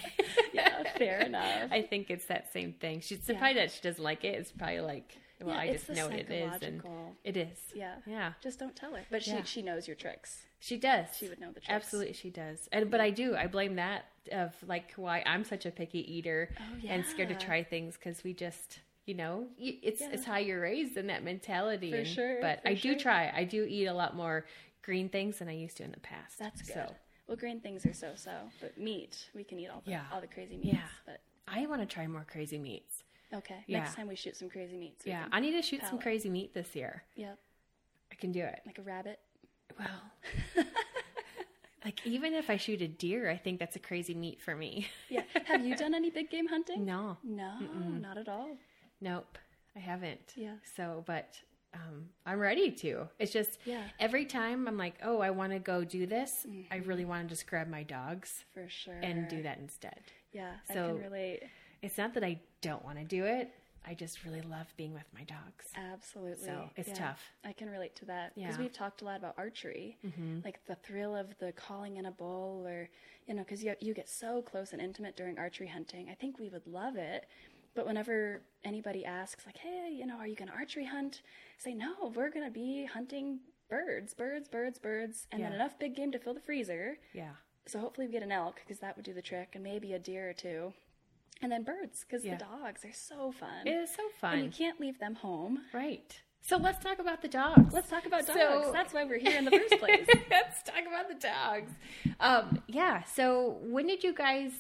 Yeah, 0.54 0.84
fair 0.98 1.22
enough. 1.22 1.70
I 1.72 1.82
think 1.82 2.10
it's 2.10 2.26
that 2.26 2.52
same 2.54 2.74
thing. 2.74 3.02
She's 3.02 3.24
surprised 3.24 3.58
that 3.58 3.72
she 3.72 3.82
doesn't 3.82 4.04
like 4.04 4.24
it. 4.24 4.36
It's 4.36 4.52
probably 4.52 4.82
like, 4.82 5.18
well, 5.44 5.56
Yeah, 5.56 5.62
I 5.62 5.72
just 5.74 5.90
know 5.90 6.08
what 6.08 6.16
it 6.20 6.30
is, 6.32 6.62
and 6.62 6.82
it 7.24 7.38
is. 7.38 7.58
Yeah. 7.76 7.96
yeah, 8.06 8.34
Just 8.42 8.60
don't 8.60 8.76
tell 8.76 8.94
her. 8.96 9.04
But 9.12 9.24
she 9.24 9.32
Yeah. 9.32 9.44
she 9.44 9.62
knows 9.62 9.88
your 9.88 9.96
tricks. 9.96 10.46
she 10.60 10.78
does. 10.78 11.08
She 11.18 11.28
would 11.30 11.40
know 11.40 11.48
the 11.52 11.60
tricks. 11.60 11.70
Absolutely, 11.70 12.14
she 12.14 12.30
does. 12.30 12.68
And 12.72 12.90
but 12.90 13.02
I 13.02 13.10
do. 13.10 13.36
I 13.36 13.48
blame 13.48 13.76
that 13.76 14.06
of 14.32 14.54
like 14.66 14.94
why 14.96 15.22
I'm 15.26 15.44
such 15.44 15.66
a 15.66 15.72
picky 15.72 16.00
eater 16.14 16.50
Oh, 16.60 16.88
and 16.88 17.06
scared 17.06 17.30
to 17.30 17.36
try 17.36 17.64
things 17.64 17.96
because 17.98 18.24
we 18.24 18.34
just. 18.34 18.80
You 19.06 19.16
know, 19.16 19.48
it's 19.60 20.00
it's 20.02 20.24
how 20.24 20.38
you're 20.38 20.62
raised 20.62 20.96
in 20.96 21.08
that 21.08 21.26
mentality. 21.26 21.92
For 21.92 21.98
and- 21.98 22.08
sure, 22.08 22.38
But 22.40 22.62
for 22.62 22.70
I 22.70 22.74
do 22.76 22.92
sure. 22.94 23.00
try. 23.00 23.34
I 23.36 23.44
do 23.44 23.66
eat 23.66 23.88
a 23.88 23.94
lot 23.94 24.16
more 24.16 24.46
green 24.82 25.10
things 25.10 25.40
than 25.40 25.50
I 25.50 25.56
used 25.58 25.76
to 25.78 25.84
in 25.84 25.92
the 25.92 26.00
past. 26.00 26.40
That's 26.40 26.62
good. 26.62 26.74
So 26.74 26.96
Well, 27.28 27.36
green 27.36 27.60
things 27.60 27.86
are 27.86 27.92
so-so, 27.94 28.32
but 28.62 28.78
meat 28.78 29.30
we 29.36 29.44
can 29.44 29.60
eat 29.60 29.68
all 29.68 29.82
the 29.84 29.92
Yeah. 29.92 30.06
all 30.10 30.22
the 30.22 30.28
crazy 30.28 30.56
meats. 30.56 30.76
Yeah. 30.76 30.88
But 31.06 31.20
I 31.50 31.66
want 31.66 31.82
to 31.82 31.86
try 31.86 32.08
more 32.08 32.24
crazy 32.26 32.58
meats. 32.58 33.04
Okay, 33.34 33.64
Yeah. 33.68 33.80
next 33.80 33.96
time 33.96 34.08
we 34.08 34.16
shoot 34.16 34.36
some 34.36 34.50
crazy 34.50 34.78
meat. 34.78 34.96
we 35.06 35.12
Yeah, 35.12 35.26
I 35.32 35.40
need 35.40 35.52
to 35.52 35.62
shoot 35.62 35.82
some 35.90 36.00
crazy 36.00 36.30
meat 36.30 36.54
this 36.54 36.76
year. 36.76 37.04
Yep, 37.16 37.38
I 38.12 38.16
can 38.16 38.32
do 38.32 38.42
it. 38.42 38.62
like 38.66 38.78
a 38.80 38.82
rabbit. 38.84 39.20
Well, 39.78 40.66
like 41.86 42.06
even 42.06 42.34
if 42.34 42.50
I 42.50 42.58
shoot 42.58 42.82
a 42.82 42.88
deer, 42.88 43.30
I 43.30 43.38
think 43.38 43.60
that's 43.60 43.76
a 43.76 43.80
crazy 43.80 44.14
meat 44.14 44.42
for 44.42 44.56
me. 44.56 44.88
Yeah. 45.10 45.24
Have 45.46 45.66
you 45.66 45.76
done 45.76 45.94
any 45.94 46.10
big 46.10 46.30
game 46.30 46.48
hunting? 46.48 46.86
no, 46.86 47.18
No, 47.24 47.58
not 48.02 48.18
at 48.18 48.30
all. 48.30 48.50
nope, 49.02 49.38
I 49.76 49.80
haven't. 49.80 50.34
Yeah. 50.36 50.56
So, 50.76 51.04
but 51.06 51.38
um, 51.74 52.10
I'm 52.26 52.40
ready 52.40 52.72
to. 52.72 53.10
It's 53.20 53.34
just 53.34 53.58
Yeah. 53.66 53.84
every 54.00 54.26
time 54.26 54.68
I'm 54.68 54.78
like, 54.78 54.96
oh, 55.04 55.20
I 55.20 55.32
want 55.32 55.52
to 55.54 55.60
go 55.60 55.84
do 55.84 56.06
this. 56.06 56.46
I 56.72 56.78
really 56.78 57.04
want 57.06 57.28
to 57.28 57.30
just 57.34 57.48
grab 57.48 57.68
my 57.68 57.84
dogs 57.84 58.46
For 58.54 58.70
sure. 58.70 59.00
and 59.02 59.28
do 59.28 59.42
that 59.44 59.58
instead. 59.58 60.00
Yeah, 60.32 60.54
I 60.70 60.74
So- 60.74 60.88
can 60.96 61.04
relate. 61.04 61.44
It's 61.82 61.98
not 61.98 62.14
that 62.14 62.24
I 62.24 62.40
don't 62.64 62.84
want 62.84 62.98
to 62.98 63.04
do 63.06 63.26
it. 63.26 63.52
I 63.86 63.94
just 63.94 64.24
really 64.24 64.42
love 64.42 64.68
being 64.78 64.94
with 64.94 65.04
my 65.14 65.24
dogs. 65.24 65.66
Absolutely. 65.76 66.46
So, 66.46 66.70
it's 66.78 66.88
Yeah, 66.88 67.08
tough. 67.08 67.22
I 67.44 67.52
can 67.52 67.70
relate 67.70 67.96
to 67.98 68.06
that 68.06 68.34
because 68.34 68.56
Yeah. 68.56 68.62
we've 68.62 68.72
talked 68.72 69.02
a 69.02 69.06
lot 69.06 69.18
about 69.18 69.34
archery, 69.38 69.98
mm-hmm. 70.06 70.40
like 70.46 70.64
the 70.66 70.76
thrill 70.76 71.14
of 71.16 71.38
the 71.40 71.52
calling 71.52 71.98
in 71.98 72.06
a 72.06 72.12
bull, 72.12 72.66
or 72.66 72.90
you 73.28 73.34
know, 73.34 73.44
because 73.44 73.62
you 73.64 73.76
you 73.82 73.94
get 73.94 74.08
so 74.08 74.42
close 74.42 74.72
and 74.72 74.82
intimate 74.82 75.18
during 75.18 75.38
archery 75.38 75.68
hunting. 75.68 76.10
I 76.10 76.14
think 76.16 76.40
we 76.40 76.48
would 76.50 76.66
love 76.66 76.96
it, 76.96 77.28
but 77.76 77.86
whenever 77.86 78.42
anybody 78.64 79.04
asks, 79.06 79.46
like, 79.46 79.58
"Hey, 79.58 79.92
you 79.92 80.06
know, 80.06 80.16
are 80.16 80.28
you 80.28 80.36
going 80.36 80.50
to 80.50 80.56
archery 80.56 80.86
hunt?" 80.86 81.22
say, 81.58 81.74
"No, 81.74 82.12
we're 82.16 82.30
going 82.30 82.46
to 82.46 82.52
be 82.52 82.86
hunting 82.86 83.42
birds, 83.70 84.14
birds, 84.14 84.48
birds, 84.48 84.80
birds, 84.80 85.28
and 85.32 85.44
then 85.44 85.52
enough 85.52 85.78
big 85.78 85.94
game 85.96 86.12
to 86.14 86.20
fill 86.20 86.34
the 86.34 86.40
freezer." 86.40 86.98
Yeah. 87.14 87.34
So 87.66 87.80
hopefully 87.80 88.08
we 88.08 88.14
get 88.14 88.24
an 88.24 88.32
elk 88.32 88.62
because 88.62 88.80
that 88.80 88.96
would 88.96 89.06
do 89.06 89.14
the 89.14 89.22
trick, 89.22 89.56
and 89.56 89.64
maybe 89.64 89.94
a 89.94 90.00
deer 90.00 90.30
or 90.30 90.34
two. 90.34 90.74
And 91.44 91.52
then 91.52 91.64
birds 91.64 92.04
because 92.08 92.24
Yeah. 92.26 92.38
the 92.38 92.46
dogs 92.46 92.84
are 92.86 92.94
so 92.94 93.32
fun. 93.32 93.68
It 93.68 93.72
is 93.72 93.94
so 93.94 94.04
fun. 94.20 94.36
And 94.40 94.44
you 94.46 94.50
can't 94.52 94.80
leave 94.80 94.98
them 95.00 95.16
home. 95.16 95.60
Right. 95.74 96.20
So 96.42 96.58
let's 96.58 96.84
talk 96.84 97.00
about 97.00 97.22
the 97.22 97.28
dogs. 97.28 97.74
Let's 97.74 97.90
talk 97.90 98.06
about 98.06 98.26
dogs. 98.26 98.40
So- 98.40 98.72
That's 98.74 98.94
why 98.94 99.04
we're 99.06 99.20
here 99.20 99.38
in 99.38 99.46
the 99.46 99.52
first 99.60 99.78
place. 99.80 100.08
Let's 100.30 100.64
talk 100.64 100.82
about 100.88 101.08
the 101.08 101.16
dogs. 101.16 101.72
Um, 102.20 102.64
yeah. 102.68 103.04
So 103.04 103.60
when 103.62 103.88
did 103.88 104.04
you 104.04 104.14
guys 104.14 104.52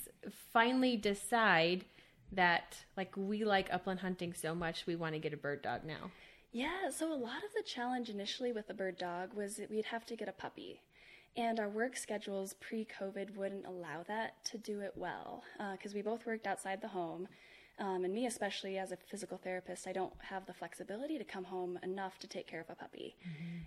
finally 0.54 0.96
decide 0.98 1.86
that 2.32 2.78
like 2.98 3.15
we 3.15 3.43
like 3.43 3.67
upland 3.72 4.00
hunting 4.00 4.34
so 4.34 4.56
much 4.56 4.86
we 4.88 4.96
want 4.96 5.13
to 5.13 5.19
get 5.19 5.34
a 5.34 5.38
bird 5.38 5.62
dog 5.62 5.84
now? 5.86 6.12
yeah, 6.56 6.89
so 6.91 7.12
a 7.12 7.15
lot 7.15 7.38
of 7.43 7.52
the 7.56 7.63
challenge 7.65 8.10
initially 8.10 8.52
with 8.52 8.67
the 8.67 8.74
bird 8.76 8.96
dog 8.98 9.34
was 9.34 9.56
that 9.58 9.72
we'd 9.72 9.86
have 9.86 10.06
to 10.06 10.15
get 10.15 10.28
a 10.28 10.32
puppy. 10.32 10.80
And 11.36 11.60
our 11.60 11.69
work 11.69 11.98
schedules 11.98 12.54
pre 12.54 12.86
COVID 13.00 13.36
wouldn't 13.36 13.65
allow 13.65 14.04
that 14.08 14.43
to 14.46 14.58
do 14.58 14.82
it 14.82 14.93
well 14.96 15.43
because 15.72 15.93
we 15.93 16.02
both 16.02 16.26
worked 16.26 16.46
outside 16.46 16.82
the 16.82 16.88
home. 16.88 17.28
Um, 17.80 18.06
and 18.06 18.13
me, 18.13 18.28
especially 18.28 18.78
as 18.78 18.91
a 18.91 18.98
physical 18.98 19.39
therapist, 19.39 19.88
I 19.88 19.93
don't 19.93 20.13
have 20.19 20.46
the 20.46 20.54
flexibility 20.54 21.17
to 21.17 21.24
come 21.24 21.43
home 21.43 21.80
enough 21.82 22.19
to 22.19 22.28
take 22.28 22.46
care 22.46 22.62
of 22.62 22.69
a 22.69 22.76
puppy. 22.76 23.15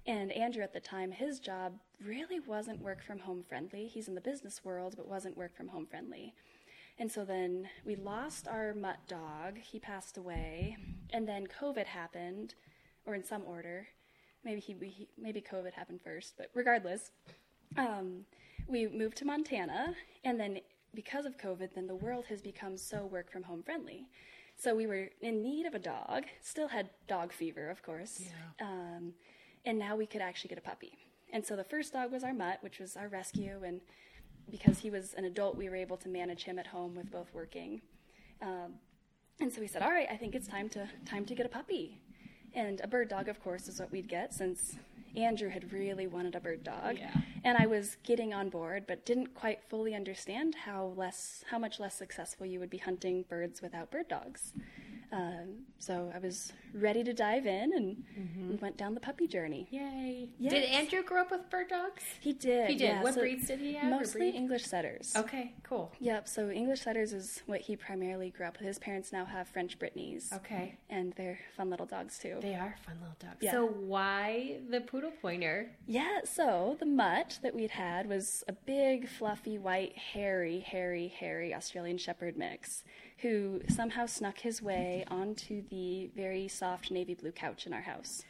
And 0.06 0.30
Andrew, 0.30 0.62
at 0.62 0.72
the 0.72 0.78
time, 0.78 1.10
his 1.10 1.40
job 1.40 1.74
really 2.04 2.38
wasn't 2.38 2.80
work 2.80 3.02
from 3.02 3.18
home 3.18 3.42
friendly. 3.48 3.88
He's 3.88 4.06
in 4.06 4.14
the 4.14 4.20
business 4.20 4.64
world, 4.64 4.94
but 4.96 5.08
wasn't 5.08 5.36
work 5.36 5.56
from 5.56 5.68
home 5.68 5.86
friendly. 5.86 6.34
And 7.00 7.10
so 7.10 7.24
then 7.24 7.68
we 7.84 7.96
lost 7.96 8.46
our 8.46 8.74
mutt 8.74 8.98
dog. 9.08 9.58
He 9.58 9.80
passed 9.80 10.16
away, 10.16 10.76
and 11.10 11.26
then 11.26 11.48
COVID 11.48 11.86
happened, 11.86 12.54
or 13.06 13.16
in 13.16 13.24
some 13.24 13.42
order. 13.44 13.88
Maybe 14.44 14.60
he, 14.60 14.74
he 14.82 15.08
maybe 15.18 15.40
COVID 15.42 15.72
happened 15.72 16.00
first, 16.02 16.34
but 16.38 16.50
regardless, 16.54 17.10
um, 17.76 18.24
we 18.68 18.86
moved 18.88 19.16
to 19.18 19.24
Montana, 19.24 19.94
and 20.24 20.38
then 20.38 20.60
because 20.94 21.26
of 21.26 21.36
COVID, 21.36 21.74
then 21.74 21.86
the 21.86 21.94
world 21.94 22.24
has 22.28 22.40
become 22.40 22.76
so 22.76 23.04
work 23.04 23.30
from 23.30 23.42
home 23.42 23.62
friendly. 23.62 24.08
So 24.56 24.74
we 24.74 24.86
were 24.86 25.10
in 25.20 25.42
need 25.42 25.66
of 25.66 25.74
a 25.74 25.78
dog. 25.78 26.24
Still 26.40 26.68
had 26.68 26.88
dog 27.06 27.32
fever, 27.32 27.68
of 27.68 27.82
course. 27.82 28.22
Um, 28.60 29.12
and 29.66 29.78
now 29.78 29.96
we 29.96 30.06
could 30.06 30.22
actually 30.22 30.48
get 30.48 30.58
a 30.58 30.62
puppy. 30.62 30.92
And 31.32 31.44
so 31.44 31.56
the 31.56 31.64
first 31.64 31.92
dog 31.92 32.12
was 32.12 32.24
our 32.24 32.32
mutt, 32.32 32.58
which 32.62 32.78
was 32.78 32.96
our 32.96 33.08
rescue, 33.08 33.60
and 33.64 33.80
because 34.50 34.78
he 34.78 34.90
was 34.90 35.12
an 35.14 35.24
adult, 35.24 35.56
we 35.56 35.68
were 35.68 35.76
able 35.76 35.96
to 35.98 36.08
manage 36.08 36.44
him 36.44 36.58
at 36.58 36.68
home 36.68 36.94
with 36.94 37.10
both 37.10 37.26
working. 37.34 37.82
Um, 38.40 38.74
and 39.40 39.52
so 39.52 39.60
we 39.60 39.66
said, 39.66 39.82
"All 39.82 39.90
right, 39.90 40.08
I 40.10 40.16
think 40.16 40.34
it's 40.34 40.46
time 40.46 40.68
to 40.70 40.88
time 41.04 41.26
to 41.26 41.34
get 41.34 41.44
a 41.44 41.48
puppy." 41.48 42.00
And 42.54 42.80
a 42.80 42.86
bird 42.86 43.08
dog, 43.08 43.28
of 43.28 43.42
course, 43.42 43.68
is 43.68 43.78
what 43.78 43.92
we'd 43.92 44.08
get 44.08 44.32
since 44.32 44.76
Andrew 45.16 45.48
had 45.48 45.72
really 45.72 46.06
wanted 46.06 46.34
a 46.34 46.40
bird 46.40 46.62
dog. 46.62 46.98
Yeah. 46.98 47.12
And 47.42 47.56
I 47.56 47.66
was 47.66 47.96
getting 48.02 48.34
on 48.34 48.48
board, 48.48 48.84
but 48.86 49.06
didn't 49.06 49.34
quite 49.34 49.62
fully 49.68 49.94
understand 49.94 50.54
how 50.66 50.92
less 50.96 51.44
how 51.50 51.58
much 51.58 51.80
less 51.80 51.94
successful 51.94 52.46
you 52.46 52.60
would 52.60 52.70
be 52.70 52.78
hunting 52.78 53.24
birds 53.28 53.62
without 53.62 53.90
bird 53.90 54.08
dogs. 54.08 54.52
Um, 55.16 55.66
so 55.78 56.10
I 56.14 56.18
was 56.18 56.52
ready 56.74 57.04
to 57.04 57.12
dive 57.12 57.46
in 57.46 57.72
and 57.72 58.04
we 58.50 58.56
went 58.56 58.76
down 58.76 58.94
the 58.94 59.00
puppy 59.00 59.26
journey. 59.26 59.66
Yay! 59.70 60.28
Yes. 60.38 60.52
Did 60.52 60.64
Andrew 60.64 61.02
grow 61.02 61.22
up 61.22 61.30
with 61.30 61.48
bird 61.48 61.68
dogs? 61.68 62.02
He 62.20 62.32
did. 62.32 62.68
He 62.68 62.76
did. 62.76 62.84
yeah, 62.84 63.02
what 63.02 63.14
so 63.14 63.20
breeds 63.20 63.46
did 63.46 63.60
he 63.60 63.74
have? 63.74 63.90
Mostly? 63.90 64.30
English 64.30 64.64
setters. 64.64 65.12
Okay, 65.16 65.54
cool. 65.62 65.92
Yep. 66.00 66.28
So 66.28 66.50
English 66.50 66.80
setters 66.82 67.12
is 67.12 67.42
what 67.46 67.60
he 67.60 67.76
primarily 67.76 68.30
grew 68.30 68.46
up 68.46 68.58
with. 68.58 68.66
His 68.66 68.78
parents 68.78 69.12
now 69.12 69.24
have 69.24 69.48
French 69.48 69.78
Brittany's. 69.78 70.32
Okay. 70.32 70.76
And 70.90 71.12
they're 71.14 71.38
fun 71.56 71.70
little 71.70 71.86
dogs 71.86 72.18
too. 72.18 72.38
They 72.40 72.54
are 72.54 72.76
fun 72.84 72.96
little 73.00 73.16
dogs. 73.18 73.36
Yeah. 73.40 73.52
So 73.52 73.66
why 73.66 74.58
the 74.68 74.80
poodle 74.80 75.12
pointer? 75.22 75.70
Yeah, 75.86 76.20
so 76.24 76.76
the 76.78 76.86
mutt 76.86 77.38
that 77.42 77.54
we'd 77.54 77.70
had 77.70 78.08
was 78.08 78.44
a 78.48 78.52
big, 78.52 79.08
fluffy, 79.08 79.56
white, 79.58 79.96
hairy, 79.96 80.60
hairy, 80.60 81.08
hairy 81.08 81.54
Australian 81.54 81.98
Shepherd 81.98 82.36
mix 82.36 82.82
who 83.18 83.62
somehow 83.68 84.06
snuck 84.06 84.38
his 84.38 84.60
way 84.60 85.04
onto 85.08 85.62
the 85.68 86.10
very 86.14 86.48
soft 86.48 86.90
navy 86.90 87.14
blue 87.14 87.32
couch 87.32 87.66
in 87.66 87.72
our 87.72 87.82
house. 87.82 88.24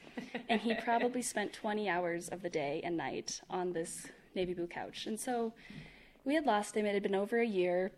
and 0.49 0.61
he 0.61 0.75
probably 0.75 1.23
spent 1.33 1.53
20 1.53 1.89
hours 1.89 2.29
of 2.29 2.43
the 2.43 2.51
day 2.51 2.81
and 2.85 2.97
night 2.97 3.41
on 3.51 3.73
this 3.73 4.07
navy 4.35 4.55
blue 4.55 4.69
couch. 4.69 5.07
And 5.07 5.19
so 5.19 5.53
we 6.25 6.35
had 6.35 6.47
lost 6.47 6.77
him. 6.77 6.87
It 6.87 6.95
had 6.95 7.03
been 7.03 7.15
over 7.15 7.41
a 7.41 7.47
year. 7.47 7.93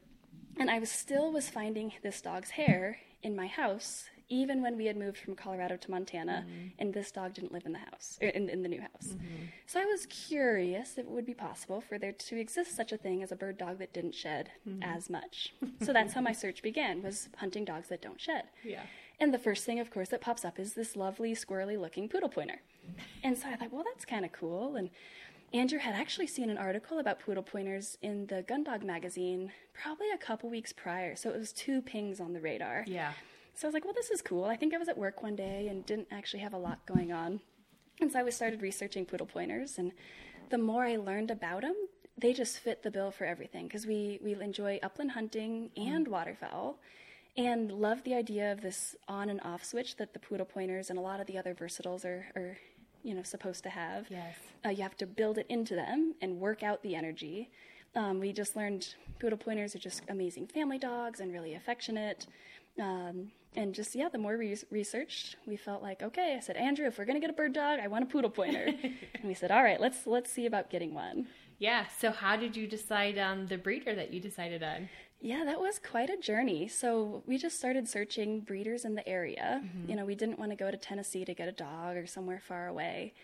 And 0.57 0.70
I 0.70 0.79
was 0.79 0.90
still 0.90 1.31
was 1.31 1.48
finding 1.48 1.92
this 2.03 2.20
dog's 2.20 2.51
hair 2.51 2.98
in 3.22 3.37
my 3.37 3.46
house, 3.46 4.07
even 4.28 4.62
when 4.62 4.76
we 4.76 4.86
had 4.86 4.96
moved 4.96 5.18
from 5.18 5.34
Colorado 5.34 5.76
to 5.76 5.90
Montana, 5.90 6.44
mm-hmm. 6.46 6.68
and 6.78 6.92
this 6.92 7.10
dog 7.10 7.34
didn't 7.34 7.52
live 7.52 7.66
in 7.66 7.72
the 7.72 7.78
house, 7.78 8.18
er, 8.22 8.26
in, 8.28 8.48
in 8.48 8.62
the 8.62 8.68
new 8.68 8.80
house. 8.80 9.08
Mm-hmm. 9.08 9.44
So 9.66 9.80
I 9.80 9.84
was 9.84 10.06
curious 10.06 10.92
if 10.92 10.98
it 10.98 11.10
would 11.10 11.26
be 11.26 11.34
possible 11.34 11.80
for 11.80 11.98
there 11.98 12.12
to 12.12 12.40
exist 12.40 12.76
such 12.76 12.92
a 12.92 12.96
thing 12.96 13.22
as 13.22 13.32
a 13.32 13.36
bird 13.36 13.58
dog 13.58 13.78
that 13.78 13.92
didn't 13.92 14.14
shed 14.14 14.50
mm-hmm. 14.68 14.82
as 14.82 15.08
much. 15.08 15.54
so 15.82 15.92
that's 15.92 16.12
how 16.12 16.20
my 16.20 16.32
search 16.44 16.62
began: 16.62 17.02
was 17.02 17.28
hunting 17.36 17.64
dogs 17.64 17.88
that 17.88 18.02
don't 18.02 18.20
shed. 18.20 18.44
Yeah. 18.64 18.82
And 19.20 19.34
the 19.34 19.38
first 19.38 19.64
thing, 19.64 19.80
of 19.80 19.90
course, 19.90 20.10
that 20.10 20.20
pops 20.20 20.44
up 20.44 20.60
is 20.60 20.74
this 20.74 20.94
lovely, 20.94 21.34
squirrely 21.34 21.78
looking 21.78 22.08
poodle 22.08 22.28
pointer. 22.28 22.60
And 23.24 23.36
so 23.36 23.48
I 23.48 23.56
thought, 23.56 23.72
well, 23.72 23.84
that's 23.84 24.04
kind 24.04 24.24
of 24.24 24.32
cool. 24.32 24.76
And 24.76 24.90
Andrew 25.52 25.78
had 25.78 25.94
actually 25.94 26.26
seen 26.26 26.50
an 26.50 26.58
article 26.58 26.98
about 26.98 27.20
poodle 27.20 27.42
pointers 27.42 27.96
in 28.02 28.26
the 28.26 28.42
Gundog 28.42 28.82
magazine 28.82 29.52
probably 29.72 30.10
a 30.10 30.18
couple 30.18 30.50
weeks 30.50 30.72
prior. 30.72 31.16
So 31.16 31.30
it 31.30 31.38
was 31.38 31.52
two 31.52 31.80
pings 31.80 32.20
on 32.20 32.32
the 32.32 32.40
radar. 32.40 32.84
Yeah. 32.86 33.12
So 33.59 33.66
I 33.66 33.68
was 33.68 33.75
like, 33.75 33.85
well, 33.85 33.92
this 33.92 34.12
is 34.12 34.23
cool. 34.23 34.44
I 34.44 34.55
think 34.55 34.73
I 34.73 34.79
was 34.79 34.88
at 34.88 34.97
work 34.97 35.21
one 35.21 35.35
day 35.35 35.66
and 35.66 35.85
didn't 35.85 36.07
actually 36.12 36.38
have 36.40 36.53
a 36.53 36.59
lot 36.59 36.87
going 36.87 37.12
on. 37.12 37.40
And 38.01 38.12
so 38.12 38.25
I 38.25 38.31
started 38.31 38.62
researching 38.62 39.05
poodle 39.05 39.27
pointers. 39.27 39.79
And 39.79 39.90
the 40.49 40.59
more 40.59 40.85
I 40.85 40.94
learned 40.94 41.33
about 41.33 41.62
them, 41.62 41.75
they 42.16 42.33
just 42.33 42.61
fit 42.61 42.85
the 42.85 42.90
bill 42.92 43.11
for 43.11 43.25
everything 43.25 43.66
because 43.66 43.85
we, 43.85 44.21
we 44.23 44.40
enjoy 44.40 44.79
upland 44.81 45.11
hunting 45.11 45.71
and 45.77 46.07
waterfowl 46.07 46.79
and 47.37 47.73
love 47.73 48.05
the 48.05 48.14
idea 48.14 48.53
of 48.53 48.61
this 48.61 48.94
on 49.09 49.29
and 49.29 49.40
off 49.40 49.64
switch 49.64 49.97
that 49.97 50.12
the 50.12 50.21
poodle 50.21 50.47
pointers 50.47 50.88
and 50.88 50.97
a 50.97 51.03
lot 51.03 51.18
of 51.18 51.27
the 51.27 51.37
other 51.37 51.53
versatiles 51.53 52.05
are, 52.05 52.27
are 52.37 52.57
you 53.03 53.12
know, 53.12 53.25
supposed 53.25 53.64
to 53.64 53.71
have. 53.71 54.07
Yes. 54.09 54.37
Uh, 54.64 54.68
you 54.68 54.85
have 54.85 54.97
to 54.99 55.07
build 55.07 55.37
it 55.37 55.47
into 55.49 55.75
them 55.75 56.14
and 56.23 56.38
work 56.38 56.62
out 56.62 56.81
the 56.85 56.94
energy. 56.94 57.51
Um, 57.97 58.21
we 58.21 58.33
just 58.33 58.55
learned 58.55 58.94
poodle 59.18 59.38
pointers 59.38 59.75
are 59.75 59.81
just 59.81 60.03
amazing 60.09 60.47
family 60.47 60.79
dogs 60.79 61.18
and 61.18 61.33
really 61.33 61.55
affectionate. 61.55 62.29
Um, 62.78 63.32
and 63.56 63.74
just, 63.74 63.94
yeah, 63.94 64.08
the 64.08 64.18
more 64.18 64.36
we 64.36 64.56
researched, 64.70 65.36
we 65.46 65.56
felt 65.56 65.82
like, 65.82 66.02
okay, 66.02 66.36
I 66.36 66.40
said, 66.40 66.56
Andrew, 66.56 66.86
if 66.86 66.98
we're 66.98 67.06
going 67.06 67.16
to 67.16 67.20
get 67.20 67.30
a 67.30 67.34
bird 67.34 67.52
dog, 67.52 67.80
I 67.80 67.88
want 67.88 68.04
a 68.04 68.06
poodle 68.06 68.30
pointer. 68.30 68.66
and 68.82 69.24
we 69.24 69.34
said, 69.34 69.50
all 69.50 69.62
right, 69.62 69.80
let's, 69.80 70.06
let's 70.06 70.30
see 70.30 70.46
about 70.46 70.70
getting 70.70 70.94
one. 70.94 71.26
Yeah. 71.58 71.86
So 71.98 72.10
how 72.12 72.36
did 72.36 72.56
you 72.56 72.66
decide 72.66 73.18
on 73.18 73.46
the 73.46 73.58
breeder 73.58 73.94
that 73.94 74.12
you 74.12 74.20
decided 74.20 74.62
on? 74.62 74.88
Yeah, 75.20 75.44
that 75.46 75.58
was 75.58 75.80
quite 75.80 76.10
a 76.10 76.16
journey. 76.16 76.68
So 76.68 77.24
we 77.26 77.38
just 77.38 77.58
started 77.58 77.88
searching 77.88 78.40
breeders 78.40 78.84
in 78.84 78.94
the 78.94 79.06
area. 79.08 79.62
You 79.88 79.96
know, 79.96 80.04
we 80.04 80.14
didn't 80.14 80.38
want 80.38 80.52
to 80.52 80.56
go 80.56 80.70
to 80.70 80.76
Tennessee 80.76 81.24
to 81.24 81.34
get 81.34 81.48
a 81.48 81.52
dog 81.52 81.96
or 81.96 82.06
somewhere 82.06 82.40
far 82.40 82.68
away. 82.68 83.14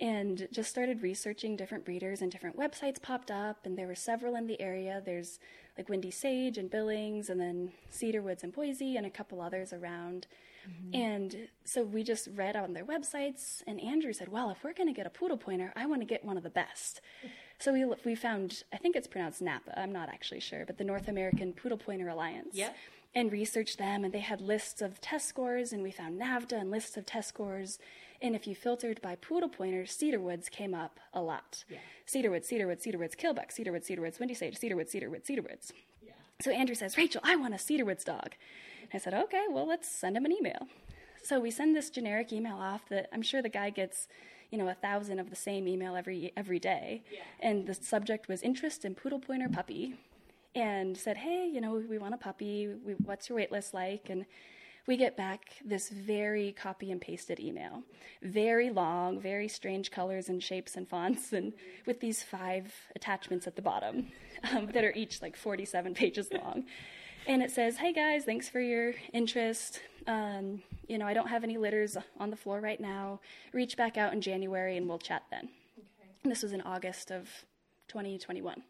And 0.00 0.48
just 0.50 0.70
started 0.70 1.02
researching 1.02 1.54
different 1.54 1.84
breeders, 1.84 2.20
and 2.20 2.32
different 2.32 2.58
websites 2.58 3.00
popped 3.00 3.30
up, 3.30 3.64
and 3.64 3.78
there 3.78 3.86
were 3.86 3.94
several 3.94 4.34
in 4.34 4.48
the 4.48 4.60
area. 4.60 5.00
There's 5.06 5.38
like 5.76 5.88
Windy 5.88 6.10
Sage 6.10 6.58
and 6.58 6.70
Billings, 6.70 7.28
and 7.28 7.40
then 7.40 7.72
Cedarwoods 7.90 8.42
and 8.42 8.52
Boise, 8.52 8.96
and 8.96 9.06
a 9.06 9.10
couple 9.10 9.40
others 9.40 9.72
around. 9.72 10.26
Mm-hmm. 10.68 10.94
And 10.94 11.48
so 11.64 11.82
we 11.82 12.02
just 12.02 12.28
read 12.34 12.56
on 12.56 12.72
their 12.72 12.84
websites, 12.84 13.62
and 13.66 13.80
Andrew 13.80 14.12
said, 14.12 14.28
Well, 14.28 14.50
if 14.50 14.64
we're 14.64 14.72
going 14.72 14.88
to 14.88 14.94
get 14.94 15.06
a 15.06 15.10
poodle 15.10 15.36
pointer, 15.36 15.72
I 15.76 15.86
want 15.86 16.00
to 16.00 16.06
get 16.06 16.24
one 16.24 16.36
of 16.36 16.42
the 16.42 16.50
best. 16.50 17.00
So 17.60 17.72
we, 17.72 17.84
we 18.04 18.16
found, 18.16 18.64
I 18.72 18.78
think 18.78 18.96
it's 18.96 19.06
pronounced 19.06 19.40
Napa, 19.40 19.78
I'm 19.78 19.92
not 19.92 20.08
actually 20.08 20.40
sure, 20.40 20.64
but 20.66 20.76
the 20.76 20.84
North 20.84 21.06
American 21.06 21.52
Poodle 21.52 21.78
Pointer 21.78 22.08
Alliance. 22.08 22.48
Yeah. 22.52 22.70
And 23.14 23.30
researched 23.30 23.78
them, 23.78 24.02
and 24.02 24.12
they 24.12 24.18
had 24.18 24.40
lists 24.40 24.82
of 24.82 25.00
test 25.00 25.28
scores, 25.28 25.72
and 25.72 25.80
we 25.80 25.92
found 25.92 26.20
NAVHDA 26.20 26.60
and 26.60 26.70
lists 26.72 26.96
of 26.96 27.06
test 27.06 27.28
scores. 27.28 27.78
And 28.22 28.34
if 28.34 28.46
you 28.46 28.54
filtered 28.54 29.02
by 29.02 29.16
poodle 29.16 29.48
pointers, 29.48 29.96
Cedarwoods 29.96 30.50
came 30.50 30.74
up 30.74 31.00
a 31.12 31.20
lot. 31.20 31.64
Yeah. 31.68 31.78
Cedarwoods, 32.06 32.48
Cedarwoods, 32.48 32.82
Cedarwoods, 32.84 33.16
Killbuck, 33.16 33.52
Cedarwoods, 33.52 33.88
Cedarwoods, 33.88 34.18
Windy 34.18 34.34
Sage, 34.34 34.58
Cedarwoods, 34.58 34.92
Cedarwoods, 34.94 35.26
Cedarwoods. 35.26 35.72
So 36.40 36.50
Andrew 36.50 36.74
says, 36.74 36.96
Rachel, 36.96 37.20
I 37.24 37.36
want 37.36 37.54
a 37.54 37.58
Cedarwoods 37.58 38.04
dog. 38.04 38.34
I 38.92 38.98
said, 38.98 39.14
okay, 39.14 39.44
well, 39.50 39.66
let's 39.66 39.88
send 39.88 40.16
him 40.16 40.24
an 40.24 40.32
email. 40.32 40.68
So 41.22 41.40
we 41.40 41.50
send 41.50 41.74
this 41.74 41.90
generic 41.90 42.32
email 42.32 42.56
off 42.56 42.88
that 42.90 43.08
I'm 43.12 43.22
sure 43.22 43.40
the 43.40 43.48
guy 43.48 43.70
gets, 43.70 44.08
you 44.50 44.58
know, 44.58 44.68
a 44.68 44.74
thousand 44.74 45.18
of 45.18 45.30
the 45.30 45.36
same 45.36 45.66
email 45.66 45.96
every 45.96 46.32
every 46.36 46.58
day. 46.58 47.02
And 47.40 47.66
the 47.66 47.74
subject 47.74 48.28
was 48.28 48.42
interest 48.42 48.84
in 48.84 48.94
poodle 48.94 49.20
pointer 49.20 49.48
puppy, 49.48 49.96
and 50.54 50.96
said, 50.96 51.16
hey, 51.16 51.48
you 51.52 51.60
know, 51.60 51.82
we 51.88 51.98
want 51.98 52.14
a 52.14 52.18
puppy. 52.18 52.68
We, 52.84 52.92
what's 53.04 53.28
your 53.28 53.36
wait 53.36 53.50
list 53.50 53.74
like? 53.74 54.08
And 54.10 54.26
we 54.86 54.96
get 54.96 55.16
back 55.16 55.56
this 55.64 55.88
very 55.88 56.52
copy 56.52 56.90
and 56.90 57.00
pasted 57.00 57.40
email, 57.40 57.82
very 58.22 58.70
long, 58.70 59.18
very 59.18 59.48
strange 59.48 59.90
colors 59.90 60.28
and 60.28 60.42
shapes 60.42 60.76
and 60.76 60.88
fonts, 60.88 61.32
and 61.32 61.52
with 61.86 62.00
these 62.00 62.22
five 62.22 62.72
attachments 62.94 63.46
at 63.46 63.56
the 63.56 63.62
bottom 63.62 64.12
um, 64.52 64.66
that 64.72 64.84
are 64.84 64.92
each 64.92 65.22
like 65.22 65.36
47 65.36 65.94
pages 66.02 66.28
long. 66.32 66.64
And 67.26 67.42
it 67.42 67.50
says, 67.50 67.78
"Hey 67.78 67.92
guys, 67.92 68.24
thanks 68.24 68.48
for 68.48 68.60
your 68.60 68.92
interest. 69.14 69.80
Um, 70.06 70.62
you 70.86 70.98
know, 70.98 71.06
I 71.06 71.14
don't 71.14 71.28
have 71.28 71.44
any 71.44 71.56
litters 71.56 71.96
on 72.20 72.30
the 72.30 72.36
floor 72.36 72.60
right 72.60 72.80
now. 72.80 73.20
Reach 73.52 73.76
back 73.78 73.96
out 73.96 74.12
in 74.12 74.20
January 74.20 74.76
and 74.76 74.86
we'll 74.86 74.98
chat 74.98 75.22
then." 75.30 75.48
And 76.22 76.30
this 76.30 76.42
was 76.42 76.52
in 76.52 76.60
August 76.62 77.10
of 77.10 77.28
2021. 77.88 78.62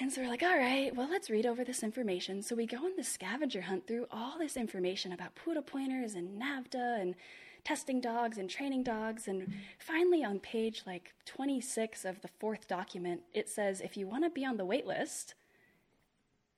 And 0.00 0.12
so 0.12 0.22
we're 0.22 0.28
like, 0.28 0.44
all 0.44 0.56
right, 0.56 0.94
well, 0.94 1.08
let's 1.10 1.28
read 1.28 1.44
over 1.44 1.64
this 1.64 1.82
information. 1.82 2.40
So 2.42 2.54
we 2.54 2.66
go 2.66 2.76
on 2.78 2.92
the 2.96 3.02
scavenger 3.02 3.62
hunt 3.62 3.86
through 3.86 4.06
all 4.12 4.38
this 4.38 4.56
information 4.56 5.12
about 5.12 5.34
poodle 5.34 5.62
pointers 5.62 6.14
and 6.14 6.40
NAVHDA 6.40 7.00
and 7.00 7.14
testing 7.64 8.00
dogs 8.00 8.38
and 8.38 8.48
training 8.48 8.84
dogs. 8.84 9.26
And 9.26 9.52
finally, 9.80 10.22
on 10.22 10.38
page 10.38 10.84
like 10.86 11.14
26 11.24 12.04
of 12.04 12.20
the 12.20 12.28
fourth 12.38 12.68
document, 12.68 13.22
it 13.34 13.48
says, 13.48 13.80
if 13.80 13.96
you 13.96 14.06
want 14.06 14.22
to 14.22 14.30
be 14.30 14.44
on 14.44 14.56
the 14.56 14.64
wait 14.64 14.86
list, 14.86 15.34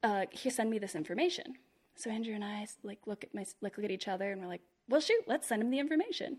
uh, 0.03 0.27
send 0.35 0.71
me 0.71 0.79
this 0.79 0.95
information. 0.95 1.55
So 1.95 2.11
Andrew 2.11 2.35
and 2.35 2.45
I 2.45 2.67
like 2.83 3.01
look 3.07 3.25
at 3.25 3.35
my 3.35 3.45
like 3.61 3.77
look 3.77 3.85
at 3.85 3.91
each 3.91 4.09
other 4.09 4.33
and 4.33 4.41
we're 4.41 4.49
like, 4.49 4.63
well, 4.89 5.01
shoot, 5.01 5.23
let's 5.27 5.47
send 5.47 5.63
him 5.63 5.71
the 5.71 5.79
information. 5.79 6.39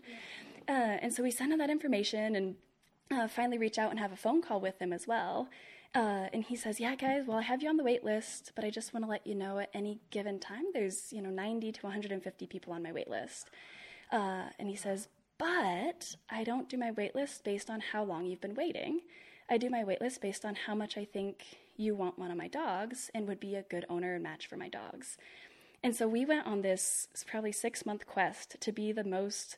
Uh, 0.68 0.98
and 1.02 1.12
so 1.12 1.22
we 1.22 1.30
send 1.30 1.52
him 1.52 1.58
that 1.58 1.70
information 1.70 2.36
and 2.36 2.56
uh, 3.10 3.28
finally 3.28 3.58
reach 3.58 3.78
out 3.78 3.90
and 3.90 3.98
have 3.98 4.12
a 4.12 4.16
phone 4.16 4.42
call 4.42 4.60
with 4.60 4.80
him 4.80 4.92
as 4.92 5.06
well. 5.06 5.48
Uh, 5.94 6.28
and 6.32 6.44
he 6.44 6.56
says, 6.56 6.80
"Yeah, 6.80 6.94
guys. 6.96 7.26
Well, 7.26 7.38
I 7.38 7.42
have 7.42 7.62
you 7.62 7.68
on 7.68 7.76
the 7.76 7.84
wait 7.84 8.02
list, 8.02 8.52
but 8.54 8.64
I 8.64 8.70
just 8.70 8.94
want 8.94 9.04
to 9.04 9.10
let 9.10 9.26
you 9.26 9.34
know 9.34 9.58
at 9.58 9.70
any 9.74 10.00
given 10.10 10.38
time, 10.38 10.64
there's 10.72 11.12
you 11.12 11.20
know 11.20 11.30
90 11.30 11.72
to 11.72 11.80
150 11.82 12.46
people 12.46 12.72
on 12.72 12.82
my 12.82 12.92
wait 12.92 13.08
list." 13.08 13.50
Uh, 14.10 14.44
and 14.58 14.68
he 14.68 14.76
says, 14.76 15.08
"But 15.36 16.16
I 16.30 16.44
don't 16.44 16.68
do 16.68 16.78
my 16.78 16.90
wait 16.92 17.14
list 17.14 17.44
based 17.44 17.68
on 17.68 17.80
how 17.80 18.04
long 18.04 18.24
you've 18.24 18.40
been 18.40 18.54
waiting. 18.54 19.02
I 19.50 19.58
do 19.58 19.68
my 19.68 19.84
wait 19.84 20.00
list 20.00 20.22
based 20.22 20.44
on 20.46 20.54
how 20.54 20.74
much 20.74 20.96
I 20.96 21.04
think 21.04 21.58
you 21.76 21.94
want 21.94 22.18
one 22.18 22.30
of 22.30 22.38
my 22.38 22.48
dogs 22.48 23.10
and 23.14 23.28
would 23.28 23.40
be 23.40 23.54
a 23.56 23.62
good 23.62 23.84
owner 23.90 24.14
and 24.14 24.22
match 24.22 24.46
for 24.46 24.56
my 24.56 24.68
dogs." 24.68 25.18
And 25.84 25.94
so 25.96 26.06
we 26.06 26.24
went 26.24 26.46
on 26.46 26.62
this 26.62 27.08
probably 27.26 27.52
six 27.52 27.84
month 27.84 28.06
quest 28.06 28.56
to 28.60 28.72
be 28.72 28.92
the 28.92 29.04
most 29.04 29.56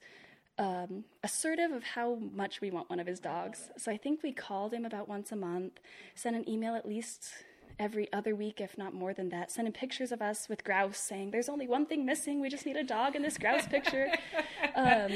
um, 0.58 1.04
assertive 1.22 1.72
of 1.72 1.82
how 1.82 2.18
much 2.32 2.60
we 2.60 2.70
want 2.70 2.88
one 2.88 3.00
of 3.00 3.06
his 3.06 3.20
dogs. 3.20 3.70
So 3.76 3.90
I 3.90 3.96
think 3.96 4.22
we 4.22 4.32
called 4.32 4.72
him 4.72 4.84
about 4.84 5.08
once 5.08 5.32
a 5.32 5.36
month, 5.36 5.80
sent 6.14 6.36
an 6.36 6.48
email 6.48 6.74
at 6.74 6.86
least 6.86 7.28
every 7.78 8.12
other 8.12 8.36
week, 8.36 8.60
if 8.60 8.78
not 8.78 8.94
more 8.94 9.12
than 9.12 9.30
that, 9.30 9.50
sending 9.50 9.72
pictures 9.72 10.12
of 10.12 10.22
us 10.22 10.48
with 10.48 10.62
grouse 10.62 10.98
saying, 10.98 11.30
There's 11.32 11.48
only 11.48 11.66
one 11.66 11.86
thing 11.86 12.06
missing. 12.06 12.40
We 12.40 12.48
just 12.48 12.66
need 12.66 12.76
a 12.76 12.84
dog 12.84 13.16
in 13.16 13.22
this 13.22 13.36
grouse 13.36 13.66
picture. 13.66 14.12
um, 14.76 15.12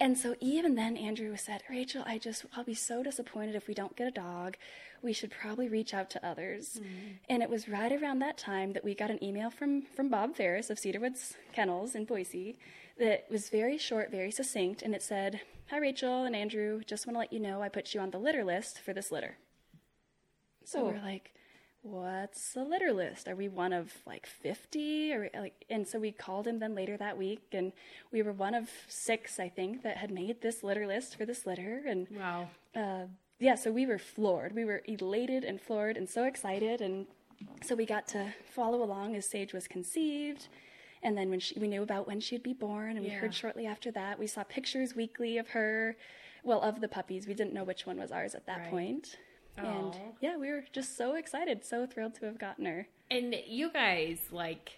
and 0.00 0.18
so 0.18 0.34
even 0.40 0.74
then, 0.74 0.96
Andrew 0.96 1.36
said, 1.36 1.62
Rachel, 1.70 2.02
I 2.04 2.18
just, 2.18 2.44
I'll 2.56 2.64
be 2.64 2.74
so 2.74 3.04
disappointed 3.04 3.54
if 3.54 3.68
we 3.68 3.74
don't 3.74 3.94
get 3.94 4.08
a 4.08 4.10
dog. 4.10 4.56
We 5.00 5.12
should 5.12 5.30
probably 5.30 5.68
reach 5.68 5.94
out 5.94 6.10
to 6.10 6.26
others. 6.26 6.80
Mm. 6.82 7.18
And 7.28 7.42
it 7.42 7.48
was 7.48 7.68
right 7.68 7.92
around 7.92 8.18
that 8.18 8.36
time 8.36 8.72
that 8.72 8.82
we 8.82 8.96
got 8.96 9.10
an 9.10 9.22
email 9.22 9.48
from, 9.48 9.82
from 9.82 10.08
Bob 10.08 10.34
Ferris 10.34 10.70
of 10.70 10.78
Cedarwoods 10.78 11.34
Kennels 11.52 11.94
in 11.94 12.04
Boise 12.04 12.56
that 12.98 13.26
was 13.30 13.48
very 13.48 13.78
short, 13.78 14.10
very 14.10 14.30
succinct, 14.30 14.82
and 14.82 14.94
it 14.94 15.02
said, 15.02 15.40
Hi, 15.70 15.78
Rachel 15.78 16.24
and 16.24 16.36
Andrew, 16.36 16.82
just 16.86 17.06
want 17.06 17.16
to 17.16 17.18
let 17.18 17.32
you 17.32 17.40
know 17.40 17.60
I 17.60 17.68
put 17.68 17.92
you 17.92 18.00
on 18.00 18.10
the 18.10 18.18
litter 18.18 18.44
list 18.44 18.78
for 18.78 18.92
this 18.92 19.10
litter. 19.10 19.36
So 20.64 20.80
oh. 20.80 20.84
we're 20.86 21.02
like, 21.02 21.32
what's 21.82 22.56
a 22.56 22.62
litter 22.62 22.92
list? 22.92 23.28
Are 23.28 23.36
we 23.36 23.48
one 23.48 23.72
of 23.72 23.92
like 24.06 24.26
50 24.26 25.12
or 25.12 25.30
like 25.34 25.64
and 25.70 25.86
so 25.86 25.98
we 25.98 26.12
called 26.12 26.46
him 26.46 26.58
then 26.58 26.74
later 26.74 26.96
that 26.96 27.16
week 27.16 27.42
and 27.52 27.72
we 28.12 28.22
were 28.22 28.32
one 28.32 28.54
of 28.54 28.68
6 28.88 29.38
I 29.38 29.48
think 29.48 29.82
that 29.82 29.96
had 29.96 30.10
made 30.10 30.40
this 30.40 30.62
litter 30.62 30.86
list 30.86 31.16
for 31.16 31.24
this 31.24 31.46
litter 31.46 31.82
and 31.86 32.06
wow. 32.10 32.48
Uh, 32.74 33.06
yeah, 33.38 33.54
so 33.54 33.70
we 33.70 33.86
were 33.86 33.98
floored. 33.98 34.54
We 34.54 34.64
were 34.64 34.82
elated 34.86 35.44
and 35.44 35.60
floored 35.60 35.96
and 35.96 36.08
so 36.08 36.24
excited 36.24 36.80
and 36.80 37.06
so 37.62 37.74
we 37.74 37.86
got 37.86 38.08
to 38.08 38.34
follow 38.54 38.82
along 38.82 39.14
as 39.14 39.28
Sage 39.28 39.52
was 39.52 39.68
conceived 39.68 40.48
and 41.06 41.16
then 41.16 41.30
when 41.30 41.38
she, 41.38 41.56
we 41.56 41.68
knew 41.68 41.84
about 41.84 42.08
when 42.08 42.18
she'd 42.18 42.42
be 42.42 42.52
born, 42.52 42.96
and 42.96 43.00
we 43.00 43.12
heard 43.12 43.32
shortly 43.32 43.64
after 43.64 43.92
that. 43.92 44.18
We 44.18 44.26
saw 44.26 44.42
pictures 44.42 44.96
weekly 44.96 45.38
of 45.38 45.48
her, 45.50 45.96
well, 46.42 46.60
of 46.60 46.80
the 46.80 46.88
puppies. 46.88 47.28
We 47.28 47.34
didn't 47.34 47.54
know 47.54 47.62
which 47.62 47.86
one 47.86 47.96
was 47.96 48.10
ours 48.10 48.34
at 48.34 48.44
that 48.46 48.58
right. 48.58 48.70
point. 48.70 49.16
Aww. 49.56 49.64
And 49.64 49.96
yeah, 50.20 50.36
we 50.36 50.50
were 50.50 50.64
just 50.72 50.96
so 50.96 51.14
excited, 51.14 51.64
so 51.64 51.86
thrilled 51.86 52.16
to 52.16 52.26
have 52.26 52.40
gotten 52.40 52.66
her. 52.66 52.88
And 53.08 53.36
you 53.46 53.70
guys, 53.70 54.18
like, 54.32 54.72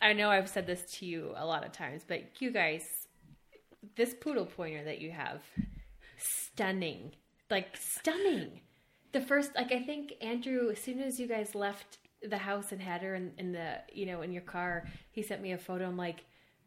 I 0.00 0.12
know 0.12 0.30
I've 0.30 0.48
said 0.48 0.68
this 0.68 0.84
to 0.98 1.04
you 1.04 1.34
a 1.36 1.44
lot 1.44 1.66
of 1.66 1.72
times, 1.72 2.04
but 2.06 2.40
you 2.40 2.52
guys, 2.52 3.08
this 3.96 4.14
poodle 4.14 4.46
pointer 4.46 4.84
that 4.84 5.00
you 5.00 5.10
have, 5.10 5.42
stunning. 6.16 7.10
Like, 7.50 7.76
stunning. 7.76 8.60
The 9.10 9.20
first, 9.20 9.50
like, 9.56 9.72
I 9.72 9.82
think 9.82 10.12
Andrew, 10.20 10.70
as 10.70 10.78
soon 10.78 11.00
as 11.00 11.18
you 11.18 11.26
guys 11.26 11.56
left 11.56 11.98
the 12.22 12.38
house 12.38 12.72
and 12.72 12.80
had 12.80 13.02
her 13.02 13.14
in, 13.14 13.32
in 13.38 13.52
the 13.52 13.76
you 13.92 14.06
know 14.06 14.22
in 14.22 14.32
your 14.32 14.42
car. 14.42 14.86
He 15.12 15.22
sent 15.22 15.42
me 15.42 15.52
a 15.52 15.58
photo. 15.58 15.86
I'm 15.86 15.96
like 15.96 16.24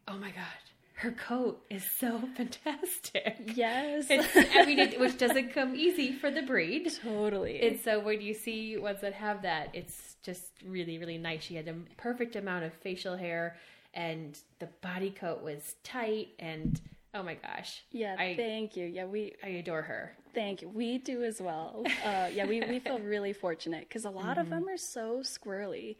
oh 0.08 0.18
my 0.18 0.30
god 0.30 0.64
her 0.96 1.10
coat 1.10 1.64
is 1.70 1.84
so 1.98 2.20
fantastic. 2.36 3.52
Yes. 3.54 4.06
I 4.10 4.64
mean 4.64 4.78
it, 4.78 5.00
which 5.00 5.18
doesn't 5.18 5.52
come 5.52 5.74
easy 5.74 6.12
for 6.12 6.30
the 6.30 6.42
breed. 6.42 6.90
Totally. 7.02 7.60
And 7.60 7.80
so 7.80 8.00
when 8.00 8.20
you 8.20 8.32
see 8.32 8.76
ones 8.78 9.00
that 9.00 9.12
have 9.14 9.42
that 9.42 9.70
it's 9.72 10.16
just 10.22 10.44
really 10.64 10.98
really 10.98 11.18
nice. 11.18 11.42
She 11.42 11.56
had 11.56 11.68
a 11.68 11.74
perfect 11.96 12.36
amount 12.36 12.64
of 12.64 12.72
facial 12.74 13.16
hair 13.16 13.56
and 13.92 14.38
the 14.60 14.68
body 14.82 15.10
coat 15.10 15.42
was 15.42 15.76
tight 15.82 16.28
and 16.38 16.80
oh 17.12 17.22
my 17.22 17.34
gosh. 17.34 17.82
Yeah 17.90 18.16
I, 18.18 18.34
thank 18.36 18.76
you. 18.76 18.86
Yeah 18.86 19.06
we 19.06 19.34
i 19.42 19.48
adore 19.48 19.82
her 19.82 20.16
Thank 20.34 20.62
you. 20.62 20.68
We 20.68 20.98
do 20.98 21.22
as 21.22 21.40
well. 21.40 21.84
Uh, 22.04 22.28
yeah, 22.32 22.46
we, 22.46 22.60
we 22.62 22.80
feel 22.80 22.98
really 22.98 23.32
fortunate 23.32 23.88
because 23.88 24.04
a 24.04 24.10
lot 24.10 24.36
mm-hmm. 24.36 24.40
of 24.40 24.50
them 24.50 24.68
are 24.68 24.76
so 24.76 25.20
squirrely. 25.22 25.96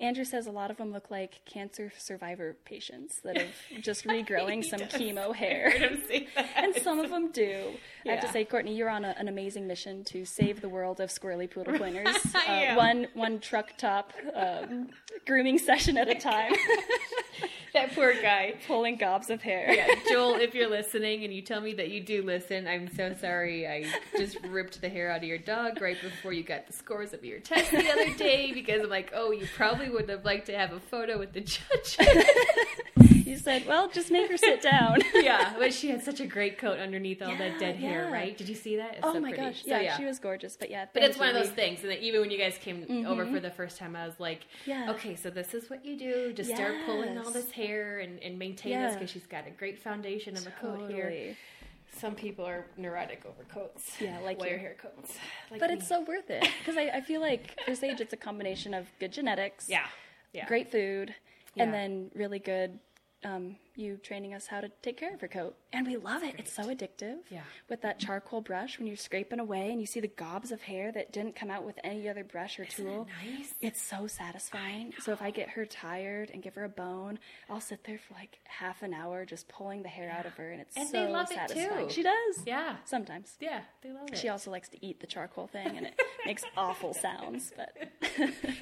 Andrew 0.00 0.24
says 0.24 0.46
a 0.46 0.50
lot 0.50 0.70
of 0.70 0.76
them 0.76 0.92
look 0.92 1.10
like 1.10 1.44
cancer 1.44 1.92
survivor 1.96 2.56
patients 2.64 3.20
that 3.24 3.36
have 3.36 3.48
just 3.80 4.04
regrowing 4.06 4.64
some 4.64 4.80
chemo 4.80 5.34
hair. 5.36 5.72
and 6.56 6.74
some 6.82 6.98
of 6.98 7.10
them 7.10 7.30
do. 7.30 7.72
Yeah. 8.04 8.12
I 8.12 8.14
have 8.16 8.24
to 8.24 8.32
say, 8.32 8.44
Courtney, 8.44 8.74
you're 8.74 8.90
on 8.90 9.04
a, 9.04 9.14
an 9.18 9.28
amazing 9.28 9.66
mission 9.66 10.02
to 10.04 10.24
save 10.24 10.60
the 10.60 10.68
world 10.68 11.00
of 11.00 11.10
squirrely 11.10 11.50
poodle 11.50 11.78
pointers. 11.78 12.16
Uh, 12.34 12.74
one 12.74 13.06
one 13.14 13.38
truck 13.38 13.76
top 13.76 14.12
um, 14.34 14.88
grooming 15.26 15.58
session 15.58 15.96
at 15.96 16.08
a 16.08 16.14
time. 16.14 16.52
That 17.74 17.94
poor 17.94 18.14
guy 18.14 18.54
pulling 18.66 18.96
gobs 18.96 19.30
of 19.30 19.42
hair. 19.42 19.72
Yeah, 19.72 19.88
Joel, 20.08 20.36
if 20.36 20.54
you're 20.54 20.70
listening 20.70 21.24
and 21.24 21.32
you 21.32 21.42
tell 21.42 21.60
me 21.60 21.74
that 21.74 21.90
you 21.90 22.00
do 22.00 22.22
listen, 22.22 22.66
I'm 22.66 22.88
so 22.94 23.14
sorry. 23.20 23.68
I 23.68 23.86
just 24.16 24.38
ripped 24.48 24.80
the 24.80 24.88
hair 24.88 25.10
out 25.10 25.18
of 25.18 25.24
your 25.24 25.38
dog 25.38 25.80
right 25.80 26.00
before 26.00 26.32
you 26.32 26.42
got 26.42 26.66
the 26.66 26.72
scores 26.72 27.12
of 27.12 27.24
your 27.24 27.40
test 27.40 27.70
the 27.70 27.88
other 27.90 28.14
day 28.14 28.52
because 28.52 28.82
I'm 28.82 28.90
like, 28.90 29.12
oh, 29.14 29.30
you 29.30 29.46
probably 29.54 29.90
would 29.90 30.08
have 30.08 30.24
liked 30.24 30.46
to 30.46 30.56
have 30.56 30.72
a 30.72 30.80
photo 30.80 31.18
with 31.18 31.32
the 31.32 31.40
judge. 31.40 31.98
said, 33.44 33.66
well, 33.66 33.88
just 33.88 34.10
make 34.10 34.30
her 34.30 34.36
sit 34.36 34.62
down. 34.62 34.98
yeah, 35.14 35.54
but 35.58 35.72
she 35.72 35.88
had 35.90 36.02
such 36.02 36.20
a 36.20 36.26
great 36.26 36.58
coat 36.58 36.78
underneath 36.78 37.22
all 37.22 37.28
yeah, 37.28 37.38
that 37.38 37.58
dead 37.60 37.78
yeah. 37.78 37.88
hair, 37.88 38.10
right? 38.10 38.36
Did 38.36 38.48
you 38.48 38.54
see 38.54 38.76
that? 38.76 38.94
It's 38.94 39.00
oh 39.02 39.12
so 39.12 39.20
my 39.20 39.30
pretty. 39.30 39.44
gosh, 39.44 39.62
yeah, 39.64 39.76
so, 39.76 39.82
yeah, 39.82 39.96
she 39.96 40.04
was 40.04 40.18
gorgeous. 40.18 40.56
But 40.56 40.70
yeah, 40.70 40.86
but 40.92 41.02
it's 41.02 41.18
one 41.18 41.28
of 41.28 41.34
those 41.34 41.50
things, 41.50 41.84
and 41.84 41.92
even 41.92 42.22
when 42.22 42.30
you 42.30 42.38
guys 42.38 42.58
came 42.58 42.82
mm-hmm. 42.82 43.06
over 43.06 43.26
for 43.26 43.40
the 43.40 43.50
first 43.50 43.78
time, 43.78 43.94
I 43.94 44.06
was 44.06 44.18
like, 44.18 44.46
yeah. 44.66 44.90
okay, 44.90 45.14
so 45.14 45.30
this 45.30 45.54
is 45.54 45.70
what 45.70 45.84
you 45.84 45.98
do. 45.98 46.32
Just 46.32 46.50
yes. 46.50 46.58
start 46.58 46.74
pulling 46.86 47.18
all 47.18 47.30
this 47.30 47.50
hair 47.50 48.00
and, 48.00 48.20
and 48.22 48.38
maintain 48.38 48.72
yeah. 48.72 48.86
this 48.86 48.96
because 48.96 49.10
she's 49.10 49.26
got 49.26 49.46
a 49.46 49.50
great 49.50 49.78
foundation 49.78 50.36
of 50.36 50.46
a 50.46 50.50
coat 50.50 50.90
here. 50.90 51.36
Some 51.96 52.16
people 52.16 52.44
are 52.44 52.66
neurotic 52.76 53.24
over 53.24 53.44
coats. 53.44 54.00
Yeah, 54.00 54.18
like 54.24 54.40
wear 54.40 54.58
hair 54.58 54.76
coats. 54.80 55.16
Like 55.50 55.60
but 55.60 55.70
me. 55.70 55.76
it's 55.76 55.86
so 55.86 56.00
worth 56.00 56.28
it 56.28 56.44
because 56.58 56.76
I, 56.76 56.90
I, 56.94 57.00
feel 57.00 57.20
like 57.20 57.60
for 57.64 57.76
Sage, 57.76 58.00
it's 58.00 58.12
a 58.12 58.16
combination 58.16 58.74
of 58.74 58.88
good 58.98 59.12
genetics, 59.12 59.68
yeah, 59.68 59.86
yeah. 60.32 60.48
great 60.48 60.72
food, 60.72 61.14
yeah. 61.54 61.62
and 61.62 61.72
then 61.72 62.10
really 62.14 62.40
good 62.40 62.80
um, 63.24 63.56
you 63.76 63.96
training 63.96 64.34
us 64.34 64.46
how 64.46 64.60
to 64.60 64.68
take 64.82 64.96
care 64.96 65.12
of 65.12 65.20
her 65.20 65.28
coat. 65.28 65.56
And 65.72 65.86
we 65.86 65.96
love 65.96 66.22
it. 66.22 66.36
It's 66.38 66.52
so 66.52 66.64
addictive. 66.64 67.18
Yeah. 67.30 67.40
With 67.68 67.82
that 67.82 67.98
charcoal 67.98 68.40
brush, 68.40 68.78
when 68.78 68.86
you're 68.86 68.96
scraping 68.96 69.40
away 69.40 69.70
and 69.70 69.80
you 69.80 69.86
see 69.86 70.00
the 70.00 70.08
gobs 70.08 70.52
of 70.52 70.62
hair 70.62 70.92
that 70.92 71.12
didn't 71.12 71.34
come 71.34 71.50
out 71.50 71.64
with 71.64 71.78
any 71.82 72.08
other 72.08 72.22
brush 72.22 72.58
or 72.60 72.64
Isn't 72.64 72.84
tool. 72.84 73.08
It 73.24 73.38
nice? 73.38 73.54
It's 73.60 73.82
so 73.82 74.06
satisfying. 74.06 74.92
So 75.00 75.12
if 75.12 75.20
I 75.20 75.30
get 75.30 75.50
her 75.50 75.66
tired 75.66 76.30
and 76.32 76.42
give 76.42 76.54
her 76.54 76.64
a 76.64 76.68
bone, 76.68 77.18
I'll 77.50 77.60
sit 77.60 77.84
there 77.84 77.98
for 77.98 78.14
like 78.14 78.38
half 78.44 78.82
an 78.82 78.94
hour 78.94 79.24
just 79.24 79.48
pulling 79.48 79.82
the 79.82 79.88
hair 79.88 80.06
yeah. 80.06 80.18
out 80.18 80.26
of 80.26 80.34
her 80.34 80.50
and 80.50 80.60
it's 80.60 80.76
and 80.76 80.88
so 80.88 81.04
they 81.04 81.12
love 81.12 81.28
satisfying. 81.28 81.86
It 81.86 81.88
too. 81.88 81.94
she 81.94 82.02
does. 82.02 82.42
Yeah. 82.46 82.76
Sometimes. 82.84 83.34
Yeah, 83.40 83.62
they 83.82 83.90
love 83.90 84.08
it. 84.12 84.18
She 84.18 84.28
also 84.28 84.50
likes 84.50 84.68
to 84.68 84.86
eat 84.86 85.00
the 85.00 85.06
charcoal 85.06 85.48
thing 85.48 85.76
and 85.76 85.86
it 85.86 86.00
makes 86.26 86.44
awful 86.56 86.94
sounds, 86.94 87.52
but 87.56 87.72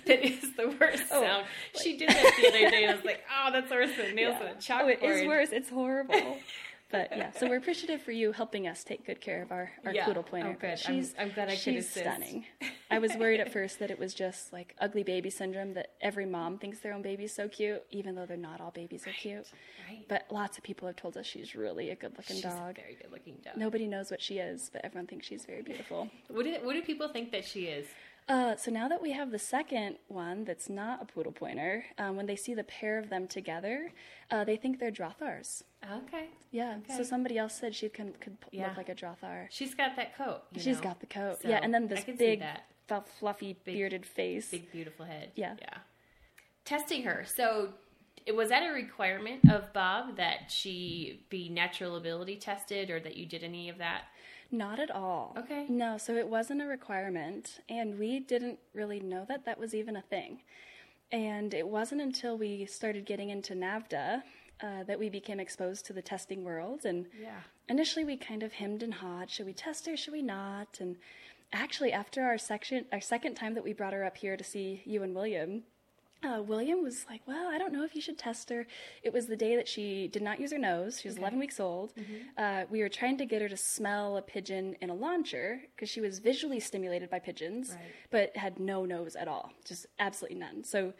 that 0.06 0.26
is 0.26 0.54
the 0.56 0.68
worst 0.80 1.04
oh, 1.10 1.22
sound. 1.22 1.46
Like... 1.74 1.82
She 1.82 1.98
did 1.98 2.08
that 2.08 2.34
the 2.40 2.48
other 2.48 2.70
day 2.70 2.84
and 2.84 2.92
I 2.92 2.94
was 2.94 3.04
like, 3.04 3.22
oh, 3.30 3.52
that's 3.52 3.70
worse 3.70 3.90
than 3.96 4.14
nails 4.14 4.36
yeah. 4.40 4.50
in 4.50 4.56
a 4.56 4.58
chalkboard. 4.58 5.01
Is 5.10 5.26
worse. 5.26 5.48
It's 5.52 5.70
horrible. 5.70 6.38
but 6.90 7.08
yeah, 7.16 7.32
so 7.32 7.48
we're 7.48 7.56
appreciative 7.56 8.02
for 8.02 8.12
you 8.12 8.32
helping 8.32 8.68
us 8.68 8.84
take 8.84 9.06
good 9.06 9.20
care 9.20 9.42
of 9.42 9.50
our, 9.50 9.70
our 9.84 9.92
yeah. 9.92 10.04
poodle 10.04 10.22
pointer. 10.22 10.54
Oh, 10.56 10.60
good. 10.60 10.78
She's, 10.78 11.14
I'm, 11.18 11.28
I'm 11.28 11.34
glad 11.34 11.48
I 11.48 11.54
she's 11.54 11.88
stunning. 11.88 12.44
I 12.90 12.98
was 12.98 13.16
worried 13.16 13.40
at 13.40 13.50
first 13.50 13.78
that 13.78 13.90
it 13.90 13.98
was 13.98 14.12
just 14.12 14.52
like 14.52 14.76
ugly 14.78 15.02
baby 15.02 15.30
syndrome 15.30 15.72
that 15.74 15.92
every 16.02 16.26
mom 16.26 16.58
thinks 16.58 16.80
their 16.80 16.92
own 16.92 17.00
baby's 17.00 17.34
so 17.34 17.48
cute, 17.48 17.82
even 17.90 18.14
though 18.14 18.26
they're 18.26 18.36
not 18.36 18.60
all 18.60 18.70
babies 18.70 19.04
right. 19.06 19.14
are 19.14 19.18
cute. 19.18 19.50
Right. 19.88 20.04
But 20.08 20.26
lots 20.30 20.58
of 20.58 20.64
people 20.64 20.86
have 20.86 20.96
told 20.96 21.16
us 21.16 21.24
she's 21.24 21.54
really 21.54 21.90
a 21.90 21.96
good 21.96 22.12
looking 22.18 22.40
dog. 22.40 22.76
very 22.76 22.96
good 23.00 23.10
looking 23.10 23.36
dog. 23.42 23.56
Nobody 23.56 23.86
knows 23.86 24.10
what 24.10 24.20
she 24.20 24.38
is, 24.38 24.68
but 24.70 24.84
everyone 24.84 25.06
thinks 25.06 25.26
she's 25.26 25.46
very 25.46 25.62
beautiful. 25.62 26.10
what, 26.28 26.44
do, 26.44 26.54
what 26.62 26.74
do 26.74 26.82
people 26.82 27.08
think 27.08 27.32
that 27.32 27.44
she 27.44 27.64
is? 27.64 27.86
Uh, 28.28 28.56
so 28.56 28.70
now 28.70 28.88
that 28.88 29.02
we 29.02 29.12
have 29.12 29.30
the 29.30 29.38
second 29.38 29.96
one 30.08 30.44
that's 30.44 30.68
not 30.68 31.02
a 31.02 31.04
poodle 31.04 31.32
pointer, 31.32 31.84
um, 31.98 32.16
when 32.16 32.26
they 32.26 32.36
see 32.36 32.54
the 32.54 32.64
pair 32.64 32.98
of 32.98 33.10
them 33.10 33.26
together, 33.26 33.92
uh, 34.30 34.44
they 34.44 34.56
think 34.56 34.78
they're 34.78 34.92
Drahthaars. 34.92 35.62
Okay. 36.04 36.26
Yeah. 36.50 36.76
Okay. 36.84 36.96
So 36.96 37.02
somebody 37.02 37.36
else 37.36 37.54
said 37.54 37.74
she 37.74 37.88
could, 37.88 38.20
could 38.20 38.36
yeah. 38.52 38.68
look 38.68 38.76
like 38.76 38.88
a 38.88 38.94
Drahthaar. 38.94 39.46
She's 39.50 39.74
got 39.74 39.96
that 39.96 40.16
coat. 40.16 40.42
She's 40.56 40.76
know? 40.76 40.84
got 40.84 41.00
the 41.00 41.06
coat. 41.06 41.42
So 41.42 41.48
yeah, 41.48 41.60
and 41.62 41.74
then 41.74 41.88
this 41.88 42.04
big, 42.04 42.42
fluffy, 43.18 43.56
big, 43.64 43.74
bearded 43.74 44.06
face. 44.06 44.50
Big, 44.50 44.70
beautiful 44.70 45.04
head. 45.04 45.32
Yeah. 45.34 45.56
Yeah. 45.60 45.78
Testing 46.64 47.02
her. 47.02 47.24
So 47.26 47.70
it 48.24 48.34
was 48.36 48.50
that 48.50 48.62
a 48.62 48.72
requirement 48.72 49.50
of 49.50 49.72
Bob 49.72 50.16
that 50.16 50.50
she 50.50 51.24
be 51.28 51.48
natural 51.48 51.96
ability 51.96 52.36
tested 52.36 52.90
or 52.90 53.00
that 53.00 53.16
you 53.16 53.26
did 53.26 53.42
any 53.42 53.68
of 53.68 53.78
that? 53.78 54.02
Not 54.52 54.78
at 54.78 54.90
all. 54.90 55.34
Okay. 55.38 55.64
No, 55.68 55.96
so 55.96 56.14
it 56.14 56.28
wasn't 56.28 56.60
a 56.60 56.66
requirement, 56.66 57.60
and 57.70 57.98
we 57.98 58.20
didn't 58.20 58.58
really 58.74 59.00
know 59.00 59.24
that 59.26 59.46
that 59.46 59.58
was 59.58 59.74
even 59.74 59.96
a 59.96 60.02
thing. 60.02 60.42
And 61.10 61.54
it 61.54 61.66
wasn't 61.66 62.02
until 62.02 62.36
we 62.36 62.66
started 62.66 63.06
getting 63.06 63.30
into 63.30 63.54
NAVHDA 63.54 64.22
uh, 64.62 64.82
that 64.84 64.98
we 64.98 65.08
became 65.08 65.40
exposed 65.40 65.86
to 65.86 65.94
the 65.94 66.02
testing 66.02 66.44
world. 66.44 66.84
And 66.84 67.06
yeah. 67.18 67.40
initially, 67.68 68.04
we 68.04 68.16
kind 68.18 68.42
of 68.42 68.52
hemmed 68.52 68.82
and 68.82 68.92
hawed: 68.92 69.30
should 69.30 69.46
we 69.46 69.54
test 69.54 69.86
her? 69.86 69.96
Should 69.96 70.12
we 70.12 70.22
not? 70.22 70.78
And 70.80 70.96
actually, 71.52 71.92
after 71.92 72.22
our 72.22 72.36
section, 72.36 72.84
our 72.92 73.00
second 73.00 73.34
time 73.34 73.54
that 73.54 73.64
we 73.64 73.72
brought 73.72 73.94
her 73.94 74.04
up 74.04 74.18
here 74.18 74.36
to 74.36 74.44
see 74.44 74.82
you 74.84 75.02
and 75.02 75.14
William, 75.14 75.62
uh, 76.24 76.42
William 76.42 76.82
was 76.82 77.04
like, 77.08 77.22
"Well, 77.26 77.48
I 77.48 77.58
don't 77.58 77.72
know 77.72 77.84
if 77.84 77.94
you 77.94 78.00
should 78.00 78.18
test 78.18 78.48
her." 78.50 78.66
It 79.02 79.12
was 79.12 79.26
the 79.26 79.36
day 79.36 79.56
that 79.56 79.66
she 79.68 80.08
did 80.08 80.22
not 80.22 80.38
use 80.40 80.52
her 80.52 80.58
nose. 80.58 81.00
She 81.00 81.08
was 81.08 81.16
11 81.18 81.38
weeks 81.38 81.58
old. 81.60 81.92
Uh, 82.38 82.64
we 82.70 82.80
were 82.80 82.88
trying 82.88 83.16
to 83.18 83.26
get 83.26 83.42
her 83.42 83.48
to 83.48 83.56
smell 83.56 84.16
a 84.16 84.22
pigeon 84.22 84.76
in 84.80 84.90
a 84.90 84.94
launcher 84.94 85.60
because 85.74 85.88
she 85.88 86.00
was 86.00 86.18
visually 86.20 86.60
stimulated 86.60 87.10
by 87.10 87.18
pigeons, 87.18 87.70
Right. 87.70 87.80
but 88.10 88.36
had 88.36 88.58
no 88.60 88.84
nose 88.84 89.16
at 89.16 89.28
all, 89.28 89.52
just 89.64 89.86
absolutely 89.98 90.38
none. 90.38 90.64
So 90.64 90.92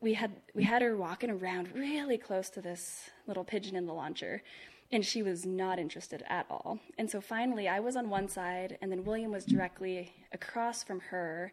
we 0.00 0.14
had 0.14 0.32
we 0.54 0.64
had 0.64 0.82
her 0.82 0.96
walking 0.96 1.30
around 1.30 1.72
really 1.74 2.18
close 2.18 2.50
to 2.50 2.60
this 2.60 3.10
little 3.26 3.44
pigeon 3.44 3.76
in 3.76 3.86
the 3.86 3.92
launcher 3.94 4.42
and 4.90 5.06
she 5.06 5.22
was 5.22 5.46
not 5.46 5.78
interested 5.78 6.22
at 6.28 6.44
all 6.50 6.80
and 6.98 7.08
so 7.08 7.20
finally 7.20 7.68
i 7.68 7.78
was 7.78 7.94
on 7.96 8.10
one 8.10 8.26
side 8.28 8.76
and 8.82 8.90
then 8.90 9.04
william 9.04 9.30
was 9.30 9.44
directly 9.46 10.12
across 10.32 10.82
from 10.82 10.98
her 10.98 11.52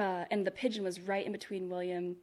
uh, 0.00 0.24
and 0.30 0.46
the 0.46 0.50
pigeon 0.50 0.84
was 0.84 1.00
right 1.00 1.24
in 1.26 1.32
between 1.32 1.68
william 1.68 2.16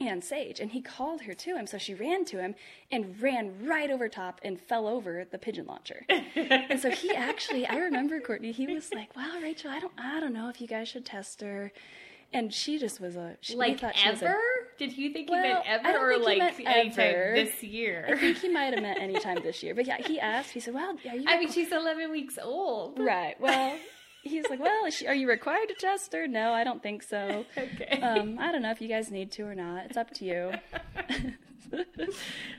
and 0.00 0.24
sage 0.24 0.58
and 0.58 0.72
he 0.72 0.82
called 0.82 1.20
her 1.22 1.34
to 1.34 1.54
him 1.56 1.66
so 1.68 1.78
she 1.78 1.94
ran 1.94 2.24
to 2.24 2.40
him 2.40 2.54
and 2.90 3.20
ran 3.22 3.64
right 3.64 3.90
over 3.92 4.08
top 4.08 4.40
and 4.42 4.60
fell 4.60 4.88
over 4.88 5.24
the 5.30 5.38
pigeon 5.38 5.66
launcher 5.66 6.04
and 6.08 6.80
so 6.80 6.90
he 6.90 7.12
actually 7.14 7.64
i 7.66 7.76
remember 7.76 8.18
courtney 8.20 8.50
he 8.50 8.66
was 8.66 8.92
like 8.92 9.14
well 9.14 9.40
rachel 9.40 9.70
i 9.70 9.78
don't 9.78 9.92
i 9.96 10.18
don't 10.18 10.32
know 10.32 10.48
if 10.48 10.60
you 10.60 10.66
guys 10.66 10.88
should 10.88 11.04
test 11.06 11.40
her 11.42 11.70
and 12.32 12.52
she 12.52 12.78
just 12.80 13.00
was 13.00 13.14
a 13.14 13.36
she, 13.40 13.54
Like 13.54 13.78
thought 13.78 13.94
she 13.94 14.10
was 14.10 14.20
a- 14.20 14.24
ever? 14.24 14.36
Did 14.76 14.96
you 14.98 15.12
think 15.12 15.28
he 15.28 15.32
Well, 15.36 15.42
meant 15.42 15.58
I 15.68 15.88
ever 15.88 15.98
or 15.98 16.14
think 16.14 16.40
he 16.40 16.40
like 16.40 16.66
anytime 16.76 16.98
ever. 17.14 17.32
this 17.36 17.62
year? 17.62 18.06
I 18.08 18.16
think 18.18 18.38
he 18.38 18.48
might 18.48 18.72
have 18.74 18.82
meant 18.82 18.98
any 19.00 19.14
time 19.20 19.38
this 19.40 19.62
year. 19.62 19.72
But 19.72 19.86
yeah, 19.86 19.98
he 20.04 20.18
asked. 20.18 20.50
He 20.50 20.58
said, 20.58 20.74
"Well, 20.74 20.96
are 21.08 21.14
you?" 21.16 21.24
I 21.28 21.38
mean, 21.38 21.52
she's 21.52 21.70
11 21.70 22.10
weeks 22.10 22.36
old. 22.42 22.98
right. 22.98 23.40
Well, 23.40 23.76
he's 24.24 24.44
like, 24.50 24.58
"Well, 24.60 24.90
she, 24.90 25.06
are 25.06 25.14
you 25.14 25.28
required 25.28 25.68
to 25.68 25.74
test 25.74 26.12
her?" 26.12 26.26
No, 26.26 26.52
I 26.52 26.64
don't 26.64 26.82
think 26.82 27.02
so. 27.02 27.44
Okay. 27.56 28.00
Um, 28.00 28.38
I 28.40 28.50
don't 28.52 28.62
know 28.62 28.70
if 28.70 28.80
you 28.80 28.88
guys 28.88 29.10
need 29.10 29.30
to 29.32 29.42
or 29.44 29.54
not. 29.54 29.84
It's 29.86 29.96
up 29.96 30.10
to 30.14 30.24
you. 30.24 30.52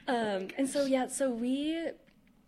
um, 0.07 0.47
and 0.57 0.69
so 0.69 0.85
yeah, 0.85 1.07
so 1.07 1.29
we 1.29 1.89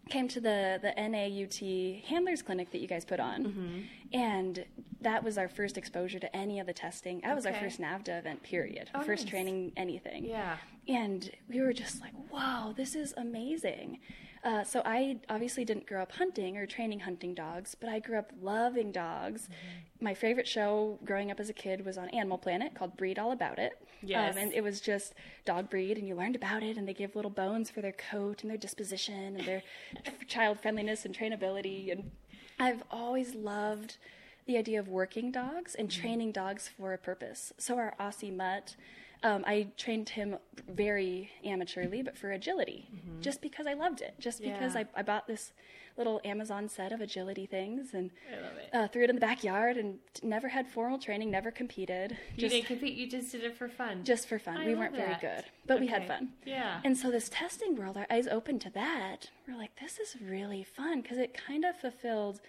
came 0.10 0.28
to 0.30 0.40
the 0.40 0.80
the 0.82 0.94
NAVHDA 0.98 2.04
handlers 2.06 2.42
clinic 2.42 2.72
that 2.72 2.80
you 2.80 2.88
guys 2.88 3.06
put 3.06 3.20
on, 3.20 3.44
Mm-hmm. 3.46 3.80
and 4.14 4.66
that 5.02 5.24
was 5.24 5.38
our 5.38 5.48
first 5.48 5.78
exposure 5.78 6.20
to 6.20 6.36
any 6.36 6.60
of 6.60 6.66
the 6.68 6.74
testing. 6.74 7.22
That 7.22 7.36
was 7.36 7.46
our 7.46 7.54
first 7.54 7.80
NAVHDA 7.80 8.20
event. 8.20 8.44
Period. 8.44 8.90
Oh, 8.96 9.04
first 9.04 9.24
nice. 9.26 9.30
training 9.32 9.72
anything. 9.78 10.26
yeah. 10.26 10.58
And 10.88 11.30
we 11.50 11.60
were 11.62 11.74
just 11.74 12.00
like, 12.02 12.14
wow, 12.32 12.74
this 12.76 12.96
is 12.96 13.14
amazing. 13.18 14.00
Uh, 14.48 14.64
so 14.64 14.82
I 14.86 15.18
obviously 15.28 15.66
didn't 15.66 15.88
grow 15.88 16.02
up 16.02 16.14
hunting 16.14 16.56
or 16.56 16.66
training 16.66 17.02
hunting 17.02 17.34
dogs, 17.34 17.76
but 17.78 17.90
I 17.90 18.00
grew 18.00 18.18
up 18.18 18.32
loving 18.42 18.94
dogs. 18.94 19.42
Mm-hmm. 19.42 20.06
My 20.06 20.14
favorite 20.14 20.48
show 20.48 21.00
growing 21.04 21.32
up 21.32 21.42
as 21.42 21.50
a 21.50 21.54
kid 21.54 21.86
was 21.86 21.98
on 21.98 22.08
Animal 22.12 22.38
Planet 22.38 22.74
called 22.74 22.96
Breed 22.96 23.20
All 23.20 23.34
About 23.34 23.60
It. 23.60 23.74
Yes. 24.02 24.38
Um, 24.38 24.44
and 24.44 24.54
it 24.54 24.64
was 24.64 24.80
just 24.80 25.16
dog 25.44 25.70
breed, 25.70 25.98
and 25.98 26.08
you 26.08 26.16
learned 26.16 26.38
about 26.38 26.64
it, 26.64 26.78
and 26.78 26.88
they 26.88 26.94
give 26.94 27.14
little 27.14 27.30
bones 27.30 27.70
for 27.70 27.82
their 27.82 27.92
coat 27.92 28.42
and 28.42 28.50
their 28.50 28.58
disposition 28.58 29.36
and 29.36 29.46
their 29.46 29.64
child 30.28 30.62
friendliness 30.62 31.04
and 31.04 31.14
trainability. 31.14 31.92
And 31.92 32.12
I've 32.58 32.84
always 32.90 33.36
loved 33.36 33.98
the 34.46 34.58
idea 34.58 34.80
of 34.80 34.88
working 34.88 35.30
dogs 35.30 35.76
and 35.76 35.92
training 35.92 36.32
dogs 36.32 36.70
for 36.70 36.94
a 36.94 36.98
purpose. 36.98 37.52
So 37.58 37.78
our 37.78 37.96
Aussie 38.00 38.34
mutt, 38.34 38.78
um, 39.24 39.44
I 39.48 39.68
trained 39.78 40.10
him 40.10 40.38
very 40.70 41.30
amateurly, 41.46 42.04
but 42.04 42.18
for 42.18 42.32
agility, 42.32 42.88
just 43.22 43.42
because 43.42 43.66
I 43.68 43.74
loved 43.74 44.02
it. 44.02 44.14
Just 44.20 44.42
because 44.42 44.76
Yeah. 44.76 44.82
I, 44.96 45.00
I 45.00 45.04
bought 45.04 45.28
this 45.28 45.54
little 45.98 46.22
Amazon 46.24 46.70
set 46.70 46.92
of 46.92 47.02
agility 47.02 47.48
things 47.48 47.96
and 47.96 48.12
it. 48.32 48.70
uh, 48.76 48.88
threw 48.88 49.04
it 49.04 49.10
in 49.10 49.16
the 49.16 49.20
backyard 49.20 49.78
and 49.78 49.98
never 50.22 50.48
had 50.48 50.68
formal 50.68 51.00
training, 51.00 51.32
never 51.32 51.50
competed. 51.50 52.12
you 52.36 52.42
Just, 52.42 52.54
didn't 52.54 52.68
compete, 52.68 52.96
you 52.96 53.10
just 53.10 53.32
did 53.32 53.44
it 53.44 53.58
for 53.58 53.68
fun. 53.68 54.04
just 54.04 54.28
for 54.28 54.38
fun. 54.38 54.58
I 54.58 54.68
we 54.68 54.76
weren't 54.76 54.96
very 54.96 55.16
good, 55.20 55.46
but 55.66 55.80
we 55.80 55.88
had 55.88 56.08
fun. 56.08 56.30
Yeah. 56.46 56.82
And 56.84 56.96
so 56.96 57.10
this 57.10 57.30
testing 57.30 57.76
world, 57.76 57.98
our 57.98 58.06
eyes 58.12 58.28
opened 58.28 58.62
to 58.62 58.70
that. 58.72 59.32
We're 59.48 59.58
like, 59.58 59.72
this 59.82 59.98
is 59.98 60.16
really 60.22 60.64
fun 60.64 61.02
because 61.02 61.18
it 61.18 61.34
kind 61.34 61.66
of 61.66 61.76
fulfilled 61.76 62.42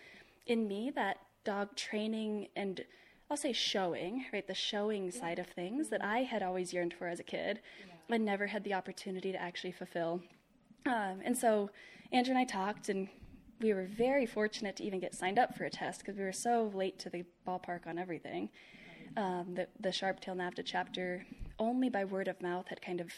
in 0.47 0.69
me 0.69 0.93
that 0.95 1.17
dog 1.45 1.75
training 1.75 2.49
and 2.55 2.85
I'll 3.31 3.37
say 3.37 3.53
showing, 3.53 4.25
right? 4.33 4.47
The 4.47 4.55
showing 4.55 5.11
side 5.11 5.39
of 5.39 5.47
things 5.47 5.91
that 5.91 6.03
I 6.03 6.21
had 6.21 6.43
always 6.43 6.73
yearned 6.73 6.95
for 6.95 7.09
as 7.09 7.21
a 7.21 7.25
kid, 7.25 7.61
but 8.09 8.23
never 8.23 8.47
had 8.47 8.65
the 8.65 8.73
opportunity 8.73 9.33
to 9.33 9.41
actually 9.41 9.73
fulfill. 9.73 10.23
Um, 10.87 11.21
and 11.23 11.37
so 11.37 11.71
Andrew 12.11 12.31
and 12.31 12.39
I 12.39 12.45
talked, 12.45 12.89
and 12.89 13.07
we 13.61 13.75
were 13.75 13.85
very 13.85 14.25
fortunate 14.25 14.77
to 14.77 14.85
even 14.85 14.99
get 14.99 15.15
signed 15.15 15.39
up 15.39 15.55
for 15.55 15.65
a 15.65 15.71
test 15.71 16.01
because 16.01 16.17
we 16.17 16.25
were 16.25 16.33
so 16.33 16.71
late 16.75 16.99
to 17.01 17.11
the 17.11 17.25
ballpark 17.47 17.87
on 17.87 17.99
everything. 17.99 18.49
Um, 19.17 19.55
the, 19.55 19.69
the 19.79 19.93
Sharp 19.93 20.21
Tail 20.21 20.35
NAVHDA 20.35 20.63
chapter, 20.65 21.27
only 21.59 21.91
by 21.91 22.07
word 22.07 22.29
of 22.29 22.41
mouth, 22.41 22.69
had 22.69 22.81
kind 22.81 23.01
of 23.01 23.13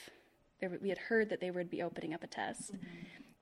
there, 0.60 0.76
we 0.82 0.88
had 0.88 0.98
heard 0.98 1.28
that 1.30 1.40
they 1.40 1.52
would 1.52 1.70
be 1.70 1.82
opening 1.82 2.14
up 2.14 2.24
a 2.24 2.26
test. 2.26 2.72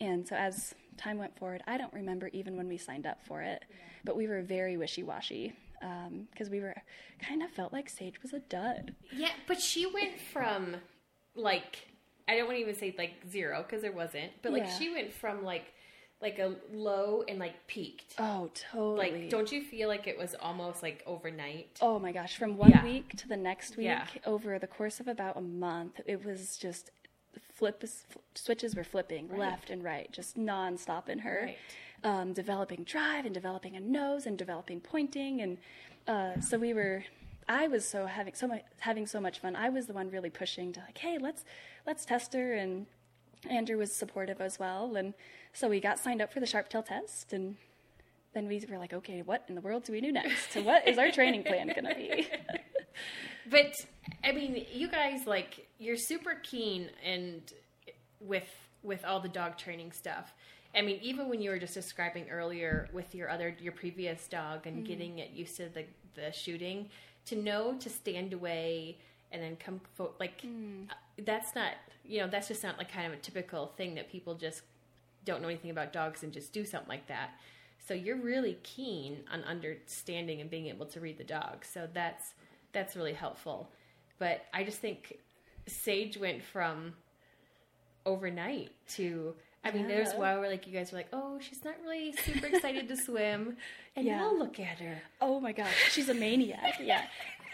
And 0.00 0.28
so 0.28 0.36
as 0.36 0.74
time 0.98 1.18
went 1.18 1.36
forward, 1.38 1.62
I 1.66 1.78
don't 1.78 1.92
remember 1.92 2.28
even 2.28 2.56
when 2.56 2.68
we 2.68 2.76
signed 2.76 3.06
up 3.06 3.24
for 3.26 3.40
it, 3.42 3.64
but 4.04 4.16
we 4.16 4.28
were 4.28 4.42
very 4.42 4.76
wishy 4.76 5.02
washy 5.02 5.54
Um, 5.82 6.28
because 6.30 6.50
we 6.50 6.60
were 6.60 6.74
kind 7.20 7.42
of 7.42 7.50
felt 7.50 7.72
like 7.72 7.88
Sage 7.88 8.22
was 8.22 8.32
a 8.32 8.40
dud. 8.40 8.94
Yeah, 9.12 9.30
but 9.46 9.60
she 9.60 9.86
went 9.86 10.20
from 10.32 10.76
like 11.34 11.86
I 12.26 12.36
don't 12.36 12.46
want 12.46 12.56
to 12.56 12.62
even 12.62 12.74
say 12.74 12.94
like 12.98 13.12
zero 13.30 13.62
because 13.62 13.82
there 13.82 13.92
wasn't, 13.92 14.32
but 14.42 14.52
like 14.52 14.64
Yeah. 14.64 14.78
she 14.78 14.92
went 14.92 15.12
from 15.12 15.44
like 15.44 15.66
like 16.20 16.40
a 16.40 16.56
low 16.72 17.22
and 17.28 17.38
like 17.38 17.54
peaked. 17.68 18.14
Oh, 18.18 18.50
totally. 18.72 19.22
Like, 19.22 19.30
don't 19.30 19.52
you 19.52 19.62
feel 19.62 19.86
like 19.88 20.08
it 20.08 20.18
was 20.18 20.34
almost 20.40 20.82
like 20.82 21.02
overnight? 21.06 21.78
Oh 21.80 22.00
my 22.00 22.10
gosh, 22.10 22.36
from 22.36 22.56
one 22.56 22.70
Yeah. 22.70 22.82
week 22.82 23.10
to 23.18 23.28
the 23.28 23.36
next 23.36 23.76
week, 23.76 23.86
Yeah. 23.86 24.04
over 24.26 24.58
the 24.58 24.66
course 24.66 24.98
of 24.98 25.06
about 25.06 25.36
a 25.36 25.40
month, 25.40 26.00
it 26.06 26.24
was 26.24 26.56
just 26.56 26.90
flip 27.54 27.84
switches 28.34 28.74
were 28.74 28.82
flipping 28.84 29.28
left 29.36 29.70
and 29.70 29.84
right, 29.84 30.10
just 30.10 30.36
nonstop 30.36 31.08
in 31.08 31.20
her. 31.20 31.42
Right. 31.46 31.58
Um, 32.04 32.32
developing 32.32 32.84
drive 32.84 33.24
and 33.24 33.34
developing 33.34 33.74
a 33.74 33.80
nose 33.80 34.26
and 34.26 34.38
developing 34.38 34.80
pointing, 34.80 35.40
and 35.40 35.58
uh, 36.06 36.40
so 36.40 36.56
we 36.58 36.72
were. 36.72 37.04
I 37.48 37.66
was 37.66 37.88
so 37.88 38.06
having 38.06 38.34
so 38.34 38.46
much 38.46 38.62
having 38.78 39.06
so 39.06 39.20
much 39.20 39.40
fun. 39.40 39.56
I 39.56 39.68
was 39.68 39.86
the 39.86 39.92
one 39.94 40.08
really 40.10 40.30
pushing 40.30 40.72
to 40.74 40.80
like, 40.80 40.98
hey, 40.98 41.18
let's 41.20 41.44
let's 41.86 42.04
test 42.04 42.34
her, 42.34 42.54
and 42.54 42.86
Andrew 43.50 43.78
was 43.78 43.92
supportive 43.92 44.40
as 44.40 44.60
well, 44.60 44.94
and 44.94 45.12
so 45.52 45.68
we 45.68 45.80
got 45.80 45.98
signed 45.98 46.22
up 46.22 46.32
for 46.32 46.38
the 46.38 46.46
sharp 46.46 46.68
tail 46.68 46.84
test, 46.84 47.32
and 47.32 47.56
then 48.32 48.46
we 48.46 48.64
were 48.70 48.78
like, 48.78 48.92
okay, 48.92 49.22
what 49.22 49.44
in 49.48 49.56
the 49.56 49.60
world 49.60 49.82
do 49.82 49.92
we 49.92 50.00
do 50.00 50.12
next? 50.12 50.52
So 50.52 50.62
what 50.62 50.86
is 50.86 50.98
our 50.98 51.10
training 51.10 51.42
plan 51.42 51.66
going 51.66 51.84
to 51.84 51.94
be? 51.94 52.28
But 53.50 53.74
I 54.24 54.32
mean, 54.32 54.66
you 54.72 54.88
guys 54.88 55.26
like 55.26 55.68
you're 55.78 55.96
super 55.96 56.34
keen 56.42 56.90
and 57.04 57.40
with 58.20 58.48
with 58.82 59.04
all 59.04 59.20
the 59.20 59.28
dog 59.28 59.56
training 59.56 59.92
stuff. 59.92 60.32
I 60.78 60.82
mean, 60.82 61.00
even 61.02 61.28
when 61.28 61.40
you 61.42 61.50
were 61.50 61.58
just 61.58 61.74
describing 61.74 62.30
earlier 62.30 62.88
with 62.92 63.12
your 63.12 63.28
other 63.28 63.56
your 63.60 63.72
previous 63.72 64.28
dog 64.28 64.66
and 64.68 64.86
getting 64.86 65.18
it 65.18 65.30
used 65.30 65.56
to 65.56 65.68
the 65.68 65.84
the 66.14 66.30
shooting, 66.30 66.88
to 67.26 67.36
know 67.36 67.74
to 67.80 67.90
stand 67.90 68.32
away 68.32 68.96
and 69.32 69.42
then 69.42 69.56
come 69.56 69.80
fo- 69.96 70.14
like 70.20 70.44
uh, 70.44 70.94
that's 71.24 71.56
not 71.56 71.72
you 72.04 72.20
know 72.20 72.28
that's 72.28 72.46
just 72.46 72.62
not 72.62 72.78
like 72.78 72.92
kind 72.92 73.08
of 73.08 73.12
a 73.12 73.20
typical 73.20 73.72
thing 73.76 73.96
that 73.96 74.10
people 74.10 74.34
just 74.36 74.62
don't 75.24 75.42
know 75.42 75.48
anything 75.48 75.72
about 75.72 75.92
dogs 75.92 76.22
and 76.22 76.32
just 76.32 76.52
do 76.52 76.64
something 76.64 76.88
like 76.88 77.08
that. 77.08 77.30
So 77.86 77.92
you're 77.94 78.16
really 78.16 78.58
keen 78.62 79.24
on 79.32 79.42
understanding 79.44 80.40
and 80.40 80.48
being 80.48 80.66
able 80.66 80.86
to 80.86 81.00
read 81.00 81.18
the 81.18 81.24
dog. 81.24 81.64
So 81.64 81.88
that's 81.92 82.34
that's 82.72 82.94
really 82.94 83.14
helpful. 83.14 83.68
But 84.20 84.46
I 84.54 84.62
just 84.62 84.78
think 84.78 85.18
Sage 85.66 86.16
went 86.16 86.42
from 86.42 86.94
overnight 88.06 88.70
to 88.90 89.34
I 89.64 89.70
mean, 89.72 89.88
there's 89.88 90.08
uh-huh. 90.08 90.16
Yeah. 90.16 90.20
while 90.20 90.40
where 90.40 90.50
like 90.50 90.66
you 90.66 90.72
guys 90.72 90.92
were 90.92 90.98
like, 90.98 91.08
oh, 91.12 91.38
she's 91.40 91.64
not 91.64 91.74
really 91.82 92.12
super 92.12 92.46
excited 92.46 92.88
to 92.88 92.96
swim, 92.96 93.56
and 93.96 94.06
Yeah. 94.06 94.18
now 94.18 94.32
look 94.32 94.58
at 94.60 94.78
her. 94.78 95.02
Oh 95.20 95.40
my 95.40 95.52
gosh, 95.52 95.74
she's 95.90 96.08
a 96.08 96.14
maniac. 96.14 96.74
Yeah. 96.80 97.04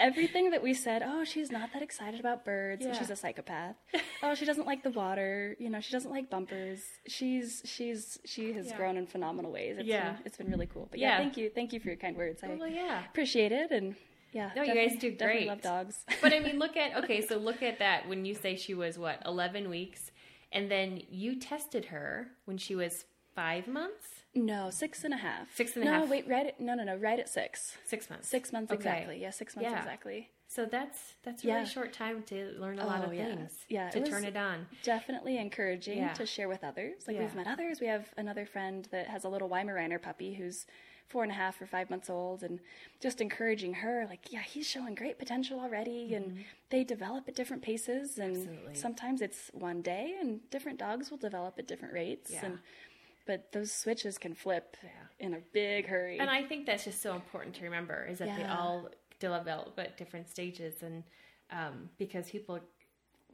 Everything 0.00 0.50
that 0.50 0.60
we 0.60 0.74
said, 0.74 1.02
oh, 1.06 1.22
she's 1.22 1.52
not 1.52 1.72
that 1.72 1.80
excited 1.80 2.18
about 2.18 2.44
birds. 2.44 2.84
Yeah. 2.84 2.94
She's 2.94 3.10
a 3.10 3.16
psychopath. 3.16 3.76
Oh, 4.24 4.34
she 4.34 4.44
doesn't 4.44 4.66
like 4.66 4.82
the 4.82 4.90
water. 4.90 5.54
You 5.60 5.70
know, 5.70 5.78
she 5.80 5.92
doesn't 5.92 6.10
like 6.10 6.28
bumpers. 6.28 6.80
She's 7.06 7.62
she's 7.64 8.18
she 8.24 8.52
has 8.54 8.66
Yeah. 8.70 8.76
grown 8.76 8.96
in 8.96 9.06
phenomenal 9.06 9.52
ways. 9.52 9.76
It's 9.78 9.86
Yeah. 9.86 10.12
been, 10.14 10.22
it's 10.24 10.36
been 10.36 10.50
really 10.50 10.66
cool. 10.66 10.88
But 10.90 10.98
yeah, 10.98 11.10
Yeah. 11.10 11.18
thank 11.18 11.36
you, 11.36 11.48
thank 11.54 11.72
you 11.72 11.78
for 11.80 11.88
your 11.88 11.96
kind 11.96 12.16
words. 12.16 12.42
I 12.42 12.48
Well, 12.48 12.66
yeah. 12.68 13.04
appreciate 13.04 13.52
it, 13.52 13.70
and 13.70 13.94
yeah, 14.32 14.50
No, 14.56 14.62
you 14.64 14.74
guys 14.74 14.96
do 14.98 15.12
great. 15.12 15.46
love 15.46 15.62
dogs. 15.62 16.04
But 16.20 16.32
I 16.34 16.40
mean, 16.40 16.58
look 16.64 16.76
at 16.76 16.96
okay, 17.04 17.20
so 17.20 17.36
look 17.38 17.62
at 17.62 17.78
that 17.78 18.08
when 18.08 18.24
you 18.24 18.34
say 18.34 18.56
she 18.56 18.74
was 18.74 18.98
what 18.98 19.22
eleven 19.24 19.70
weeks, 19.70 20.10
and 20.54 20.70
then 20.70 21.02
you 21.10 21.38
tested 21.38 21.86
her 21.86 22.28
when 22.46 22.56
she 22.56 22.74
was 22.74 23.04
five 23.34 23.66
months, 23.68 24.06
no, 24.36 24.70
six 24.70 25.04
and 25.04 25.12
a 25.12 25.16
half. 25.18 25.54
Six 25.54 25.76
and 25.76 25.82
a 25.86 25.90
no, 25.90 25.92
half. 26.00 26.08
wait, 26.10 26.26
right 26.28 26.46
at 26.46 26.60
no, 26.60 26.74
no, 26.74 26.84
no, 26.84 26.96
right 26.96 27.18
at 27.18 27.28
six. 27.28 27.76
six 27.84 28.08
months, 28.08 28.28
Six 28.28 28.52
months 28.52 28.72
Okay. 28.72 28.78
exactly. 28.78 29.20
Yeah, 29.20 29.30
six 29.30 29.54
months 29.56 29.70
Yeah. 29.70 29.78
exactly. 29.78 30.30
So 30.48 30.66
that's 30.66 31.14
that's 31.24 31.42
a 31.44 31.48
really 31.48 31.60
Yeah. 31.60 31.64
short 31.66 31.92
time 31.92 32.22
to 32.24 32.50
learn 32.58 32.78
a 32.78 32.86
lot 32.86 33.00
Oh, 33.00 33.04
of 33.04 33.10
things. 33.10 33.64
Yeah, 33.68 33.90
to 33.90 33.98
it 33.98 34.06
turn 34.06 34.24
it 34.24 34.36
on. 34.36 34.66
definitely 34.84 35.36
encouraging 35.38 35.98
Yeah. 35.98 36.12
to 36.14 36.26
share 36.26 36.48
with 36.48 36.62
others. 36.64 37.06
Like 37.08 37.16
Yeah. 37.16 37.22
we've 37.22 37.34
met 37.34 37.46
others. 37.48 37.80
We 37.80 37.86
have 37.88 38.12
another 38.16 38.46
friend 38.46 38.86
that 38.92 39.08
has 39.08 39.24
a 39.24 39.28
little 39.28 39.48
Weimaraner 39.48 40.00
puppy 40.00 40.34
who's 40.34 40.66
four 41.08 41.22
and 41.22 41.30
a 41.30 41.34
half 41.34 41.60
or 41.60 41.66
five 41.66 41.90
months 41.90 42.08
old, 42.10 42.42
and 42.42 42.58
just 43.00 43.20
encouraging 43.20 43.74
her, 43.74 44.06
like, 44.08 44.32
yeah, 44.32 44.40
he's 44.42 44.66
showing 44.66 44.94
great 44.94 45.18
potential 45.18 45.60
already, 45.60 46.14
and 46.14 46.44
they 46.70 46.82
develop 46.84 47.28
at 47.28 47.34
different 47.34 47.62
paces, 47.62 48.18
and 48.18 48.36
Mm-hmm. 48.36 48.48
Absolutely. 48.50 48.74
sometimes 48.74 49.20
it's 49.22 49.50
one 49.52 49.82
day, 49.82 50.16
and 50.20 50.40
different 50.50 50.78
dogs 50.78 51.10
will 51.10 51.18
develop 51.18 51.58
at 51.58 51.66
different 51.68 51.94
rates, 51.94 52.30
Yeah. 52.32 52.46
and 52.46 52.58
but 53.26 53.52
those 53.52 53.72
switches 53.72 54.18
can 54.18 54.34
flip 54.34 54.76
Yeah. 54.82 54.90
in 55.26 55.34
a 55.34 55.40
big 55.52 55.86
hurry. 55.86 56.18
And 56.18 56.28
I 56.28 56.42
think 56.42 56.66
that's 56.66 56.84
just 56.84 57.00
so 57.00 57.14
important 57.14 57.54
to 57.56 57.64
remember 57.64 58.04
is 58.04 58.18
that 58.18 58.36
they 58.36 58.44
all 58.44 58.88
develop 59.18 59.78
at 59.78 59.96
different 59.96 60.28
stages, 60.28 60.82
and 60.82 61.04
um, 61.50 61.88
because 61.98 62.30
people 62.30 62.58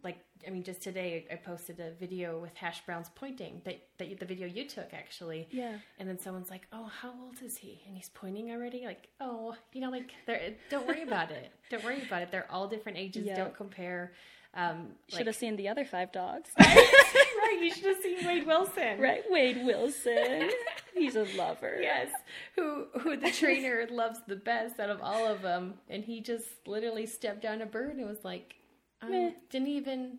like, 0.02 0.18
I 0.46 0.50
mean, 0.50 0.62
just 0.62 0.80
today 0.82 1.26
I 1.30 1.36
posted 1.36 1.80
a 1.80 1.90
video 1.92 2.38
with 2.40 2.54
hash 2.54 2.84
browns 2.86 3.08
pointing 3.14 3.60
that 3.64 3.80
that 3.98 4.08
you, 4.08 4.16
the 4.16 4.24
video 4.26 4.46
you 4.46 4.66
took 4.66 4.92
actually, 4.94 5.48
Yeah. 5.50 5.74
and 5.98 6.08
then 6.08 6.18
someone's 6.18 6.50
like, 6.50 6.66
"Oh, 6.72 6.84
how 6.84 7.10
old 7.22 7.42
is 7.42 7.56
he?" 7.58 7.82
And 7.86 7.96
he's 7.96 8.08
pointing 8.10 8.50
already, 8.50 8.84
like, 8.86 9.08
"Oh, 9.20 9.54
you 9.72 9.80
know, 9.82 9.90
like, 9.90 10.10
they're- 10.26 10.54
don't 10.70 10.86
worry 10.86 11.02
about 11.02 11.30
it. 11.30 11.50
Don't 11.70 11.84
worry 11.84 12.02
about 12.02 12.22
it. 12.22 12.30
They're 12.30 12.50
all 12.50 12.68
different 12.68 12.96
ages. 12.98 13.26
Yeah. 13.26 13.36
Don't 13.36 13.54
compare." 13.54 14.12
Um, 14.52 14.96
Should 15.08 15.18
like- 15.18 15.26
have 15.26 15.36
seen 15.36 15.54
the 15.56 15.68
other 15.68 15.84
five 15.84 16.10
dogs. 16.10 16.50
right. 16.58 17.58
You 17.60 17.70
should 17.72 17.84
have 17.84 18.02
seen 18.02 18.26
Wade 18.26 18.46
Wilson. 18.46 18.98
right, 18.98 19.22
Wade 19.30 19.64
Wilson. 19.64 20.50
He's 20.94 21.14
a 21.16 21.24
lover. 21.36 21.78
Yes, 21.80 22.08
who 22.56 22.86
who 23.00 23.16
the 23.16 23.30
trainer 23.30 23.86
loves 23.90 24.18
the 24.26 24.36
best 24.36 24.80
out 24.80 24.90
of 24.90 25.00
all 25.02 25.26
of 25.26 25.42
them, 25.42 25.74
and 25.88 26.02
he 26.04 26.20
just 26.20 26.48
literally 26.66 27.06
stepped 27.06 27.44
on 27.44 27.60
a 27.62 27.66
bird 27.66 27.96
and 27.96 28.06
was 28.08 28.24
like, 28.24 28.54
Meh. 29.08 29.26
um, 29.28 29.34
didn't 29.50 29.68
even. 29.68 30.18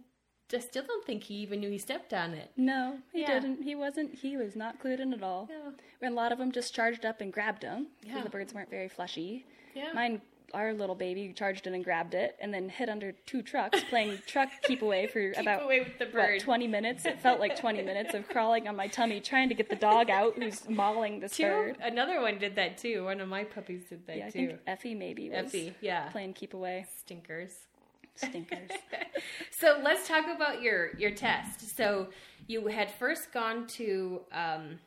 I 0.53 0.59
still 0.59 0.83
don't 0.85 1.05
think 1.05 1.23
he 1.23 1.35
even 1.35 1.61
knew 1.61 1.69
he 1.69 1.77
stepped 1.77 2.13
on 2.13 2.33
it. 2.33 2.51
No, 2.57 2.97
he 3.13 3.21
Yeah. 3.21 3.39
didn't. 3.39 3.63
He 3.63 3.73
wasn't. 3.73 4.15
He 4.15 4.35
was 4.35 4.53
not 4.55 4.79
clued 4.81 4.99
in 4.99 5.13
at 5.13 5.23
all. 5.23 5.47
Yeah. 5.49 5.71
And 6.01 6.11
a 6.13 6.15
lot 6.15 6.33
of 6.33 6.39
them 6.39 6.51
just 6.51 6.75
charged 6.75 7.05
up 7.05 7.21
and 7.21 7.31
grabbed 7.31 7.63
him 7.63 7.87
Yeah. 8.03 8.21
the 8.21 8.29
birds 8.29 8.53
weren't 8.53 8.69
very 8.69 8.89
fleshy. 8.89 9.45
Yeah. 9.73 9.93
Mine, 9.93 10.21
our 10.53 10.73
little 10.73 10.95
baby, 10.95 11.31
charged 11.31 11.67
in 11.67 11.73
and 11.73 11.85
grabbed 11.85 12.13
it, 12.13 12.35
and 12.41 12.53
then 12.53 12.67
hid 12.67 12.89
under 12.89 13.13
two 13.13 13.41
trucks 13.41 13.81
playing 13.85 14.17
truck 14.27 14.49
keep 14.63 14.81
away 14.81 15.07
for 15.07 15.31
about 15.37 15.63
away 15.63 15.79
with 15.79 15.97
the 15.99 16.03
what, 16.07 16.13
bird. 16.13 16.41
twenty 16.41 16.67
minutes. 16.67 17.05
It 17.05 17.21
felt 17.21 17.39
like 17.39 17.55
twenty 17.57 17.81
minutes 17.81 18.13
of 18.13 18.27
crawling 18.27 18.67
on 18.67 18.75
my 18.75 18.87
tummy 18.87 19.21
trying 19.21 19.47
to 19.47 19.55
get 19.55 19.69
the 19.69 19.77
dog 19.77 20.09
out 20.09 20.35
who's 20.35 20.67
mauling 20.67 21.21
this 21.21 21.37
Two, 21.37 21.43
bird. 21.45 21.77
another 21.81 22.19
one 22.19 22.37
did 22.39 22.55
that 22.55 22.77
too. 22.77 23.05
One 23.05 23.21
of 23.21 23.29
my 23.29 23.45
puppies 23.45 23.85
did 23.85 24.05
that 24.07 24.17
Yeah, 24.17 24.25
I 24.25 24.29
too. 24.31 24.47
think 24.47 24.59
Effie 24.67 24.95
maybe 24.95 25.29
was 25.29 25.45
Effie, 25.45 25.75
yeah. 25.79 26.09
playing 26.09 26.33
keep 26.33 26.53
away. 26.53 26.87
Stinkers. 26.97 27.67
Stinkers. 28.15 28.71
so 29.51 29.79
let's 29.83 30.07
talk 30.07 30.25
about 30.33 30.61
your 30.61 30.95
your 30.97 31.11
test. 31.11 31.75
So 31.75 32.07
you 32.47 32.67
had 32.67 32.91
first 32.91 33.31
gone 33.31 33.67
to 33.67 34.21
um, 34.31 34.79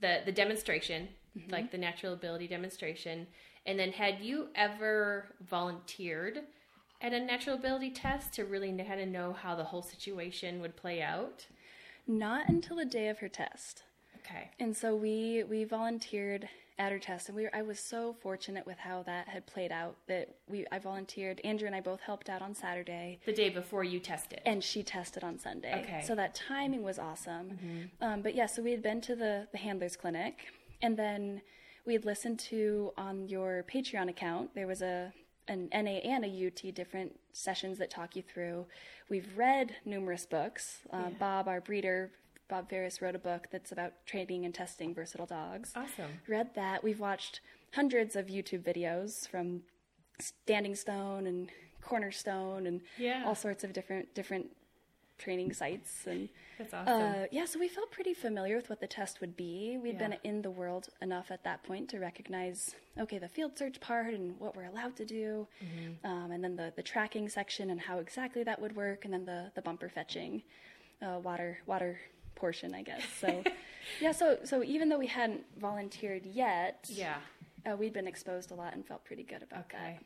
the 0.00 0.20
the 0.24 0.32
demonstration, 0.32 1.08
Mm-hmm. 1.38 1.52
like 1.52 1.70
the 1.70 1.78
natural 1.78 2.12
ability 2.12 2.48
demonstration, 2.48 3.24
and 3.64 3.78
then 3.78 3.92
had 3.92 4.18
you 4.20 4.48
ever 4.56 5.26
volunteered 5.48 6.40
at 7.00 7.12
a 7.12 7.20
natural 7.20 7.54
ability 7.54 7.90
test 7.90 8.32
to 8.34 8.44
really 8.44 8.72
know 8.72 8.82
how 8.82 8.96
to 8.96 9.06
know 9.06 9.32
how 9.32 9.54
the 9.54 9.62
whole 9.62 9.82
situation 9.82 10.60
would 10.60 10.74
play 10.76 11.00
out? 11.00 11.46
Not 12.06 12.48
until 12.48 12.76
the 12.76 12.84
day 12.84 13.08
of 13.08 13.20
her 13.20 13.28
test. 13.28 13.84
Okay. 14.18 14.50
And 14.58 14.76
so 14.76 14.96
we 14.96 15.44
we 15.48 15.62
volunteered 15.62 16.48
at 16.80 16.90
her 16.92 16.98
test, 16.98 17.28
and 17.28 17.36
we 17.36 17.42
were, 17.44 17.50
I 17.54 17.60
was 17.60 17.78
so 17.78 18.14
fortunate 18.22 18.64
with 18.66 18.78
how 18.78 19.02
that 19.02 19.28
had 19.28 19.44
played 19.46 19.70
out 19.70 19.96
that 20.08 20.30
we 20.48 20.64
I 20.72 20.78
volunteered. 20.78 21.38
Andrew 21.44 21.66
and 21.66 21.76
I 21.76 21.80
both 21.80 22.00
helped 22.00 22.30
out 22.30 22.40
on 22.40 22.54
Saturday, 22.54 23.20
The 23.26 23.34
day 23.34 23.50
before 23.50 23.84
you 23.84 24.00
tested. 24.00 24.40
and 24.46 24.64
she 24.64 24.82
tested 24.82 25.22
on 25.22 25.38
Sunday. 25.38 25.82
Okay. 25.84 26.02
So 26.06 26.14
that 26.14 26.34
timing 26.34 26.82
was 26.82 26.98
awesome. 26.98 27.90
Um, 28.00 28.22
but 28.22 28.34
yeah, 28.34 28.46
so 28.46 28.62
we 28.62 28.70
had 28.70 28.82
been 28.82 29.02
to 29.02 29.14
the 29.14 29.46
the 29.52 29.58
handlers 29.58 29.94
clinic, 29.94 30.46
and 30.80 30.96
then 30.96 31.42
we 31.84 31.92
had 31.92 32.06
listened 32.06 32.38
to 32.50 32.92
on 32.96 33.28
your 33.28 33.64
Patreon 33.72 34.08
account. 34.08 34.54
There 34.54 34.66
was 34.66 34.80
a 34.80 35.12
an 35.48 35.68
NA 35.74 35.98
and 36.14 36.24
a 36.24 36.46
UT 36.46 36.74
different 36.74 37.18
sessions 37.32 37.76
that 37.78 37.90
talk 37.90 38.16
you 38.16 38.22
through. 38.22 38.66
We've 39.10 39.28
read 39.36 39.74
numerous 39.84 40.24
books. 40.24 40.78
Uh, 40.90 41.10
Bob, 41.18 41.46
our 41.48 41.60
breeder, 41.60 42.10
Bob 42.50 42.68
Ferris 42.68 43.00
wrote 43.00 43.14
a 43.14 43.18
book 43.18 43.46
that's 43.52 43.70
about 43.72 43.92
training 44.04 44.44
and 44.44 44.52
testing 44.52 44.92
versatile 44.94 45.24
dogs 45.26 45.72
awesome. 45.76 46.10
read 46.28 46.48
that. 46.56 46.82
We've 46.84 46.98
watched 47.00 47.40
hundreds 47.74 48.16
of 48.16 48.26
YouTube 48.26 48.62
videos 48.64 49.26
from 49.28 49.62
Standing 50.18 50.74
Stone 50.74 51.26
and 51.28 51.48
Cornerstone 51.80 52.66
and 52.66 52.80
Yeah. 52.98 53.22
all 53.24 53.36
sorts 53.36 53.62
of 53.64 53.72
different 53.72 54.14
different 54.14 54.48
training 55.16 55.52
sites 55.52 56.06
and 56.06 56.30
That's 56.58 56.72
awesome. 56.72 57.02
uh, 57.02 57.26
yeah, 57.30 57.44
so 57.44 57.58
we 57.60 57.68
felt 57.68 57.90
pretty 57.90 58.14
familiar 58.14 58.56
with 58.56 58.70
what 58.70 58.80
the 58.80 58.86
test 58.86 59.20
would 59.20 59.36
be. 59.36 59.76
We'd 59.80 59.98
been 59.98 60.16
in 60.24 60.40
the 60.40 60.50
world 60.50 60.88
enough 61.02 61.30
at 61.30 61.44
that 61.44 61.62
point 61.62 61.90
to 61.90 61.98
recognize, 62.00 62.74
okay, 62.98 63.18
the 63.18 63.28
field 63.28 63.56
search 63.58 63.80
part 63.80 64.14
and 64.14 64.40
what 64.40 64.56
we're 64.56 64.64
allowed 64.64 64.96
to 64.96 65.04
do, 65.04 65.46
Mm-hmm. 65.62 66.06
um, 66.10 66.30
and 66.32 66.42
then 66.42 66.56
the, 66.56 66.72
the 66.74 66.82
tracking 66.82 67.28
section 67.28 67.68
and 67.68 67.78
how 67.82 67.98
exactly 67.98 68.42
that 68.44 68.58
would 68.62 68.74
work, 68.74 69.04
and 69.04 69.12
then 69.12 69.26
the, 69.26 69.52
the 69.54 69.60
bumper 69.60 69.90
fetching, 69.90 70.42
uh, 71.02 71.18
water 71.22 71.58
water 71.66 72.00
portion, 72.40 72.74
I 72.74 72.82
guess. 72.82 73.02
So 73.20 73.42
yeah, 74.00 74.12
so 74.12 74.38
so 74.44 74.62
even 74.64 74.88
though 74.88 74.98
we 74.98 75.06
hadn't 75.06 75.44
volunteered 75.58 76.24
yet, 76.26 76.86
yeah. 76.88 77.16
uh, 77.70 77.76
we'd 77.76 77.92
been 77.92 78.08
exposed 78.08 78.50
a 78.50 78.54
lot 78.54 78.72
and 78.74 78.84
felt 78.86 79.04
pretty 79.04 79.22
good 79.22 79.42
about 79.42 79.66
Okay. 79.72 79.98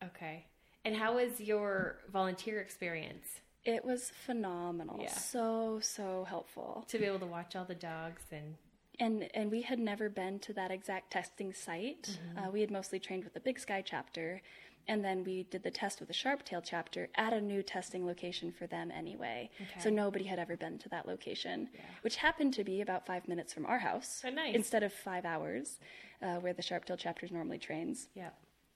that. 0.00 0.08
Okay. 0.08 0.44
And 0.84 0.96
how 0.96 1.14
was 1.16 1.40
your 1.40 1.98
volunteer 2.12 2.60
experience? 2.60 3.26
It 3.64 3.84
was 3.84 4.10
phenomenal. 4.26 4.98
Yeah. 5.00 5.08
So 5.12 5.80
so 5.82 6.24
helpful. 6.28 6.84
To 6.88 6.98
be 6.98 7.04
able 7.06 7.20
to 7.20 7.26
watch 7.26 7.56
all 7.56 7.64
the 7.64 7.74
dogs 7.74 8.22
and 8.32 8.56
and 9.00 9.28
and 9.34 9.50
we 9.50 9.62
had 9.62 9.78
never 9.78 10.08
been 10.08 10.38
to 10.40 10.52
that 10.54 10.70
exact 10.70 11.10
testing 11.10 11.52
site. 11.52 12.04
Mm-hmm. 12.10 12.38
Uh, 12.38 12.50
we 12.50 12.60
had 12.60 12.70
mostly 12.70 12.98
trained 12.98 13.24
with 13.24 13.34
the 13.34 13.40
Big 13.40 13.58
Sky 13.58 13.82
chapter, 13.84 14.42
and 14.88 15.04
then 15.04 15.24
we 15.24 15.44
did 15.50 15.62
the 15.62 15.70
test 15.70 16.00
with 16.00 16.08
the 16.08 16.14
Sharptail 16.14 16.62
chapter 16.64 17.08
at 17.16 17.32
a 17.32 17.40
new 17.40 17.62
testing 17.62 18.06
location 18.06 18.52
for 18.52 18.66
them 18.66 18.90
anyway. 18.90 19.50
Okay. 19.60 19.80
So 19.80 19.90
nobody 19.90 20.24
had 20.24 20.38
ever 20.38 20.56
been 20.56 20.78
to 20.78 20.88
that 20.90 21.06
location, 21.06 21.68
which 22.02 22.16
happened 22.16 22.54
to 22.54 22.64
be 22.64 22.80
about 22.80 23.06
five 23.06 23.26
minutes 23.28 23.52
from 23.52 23.66
our 23.66 23.78
house, 23.78 24.22
Oh, 24.26 24.30
nice. 24.30 24.54
instead 24.54 24.82
of 24.82 24.92
five 24.92 25.24
hours, 25.24 25.78
uh, 26.22 26.36
where 26.36 26.52
the 26.52 26.62
Sharptail 26.62 26.96
chapter 26.98 27.26
normally 27.30 27.58
trains. 27.58 28.08
yeah. 28.14 28.30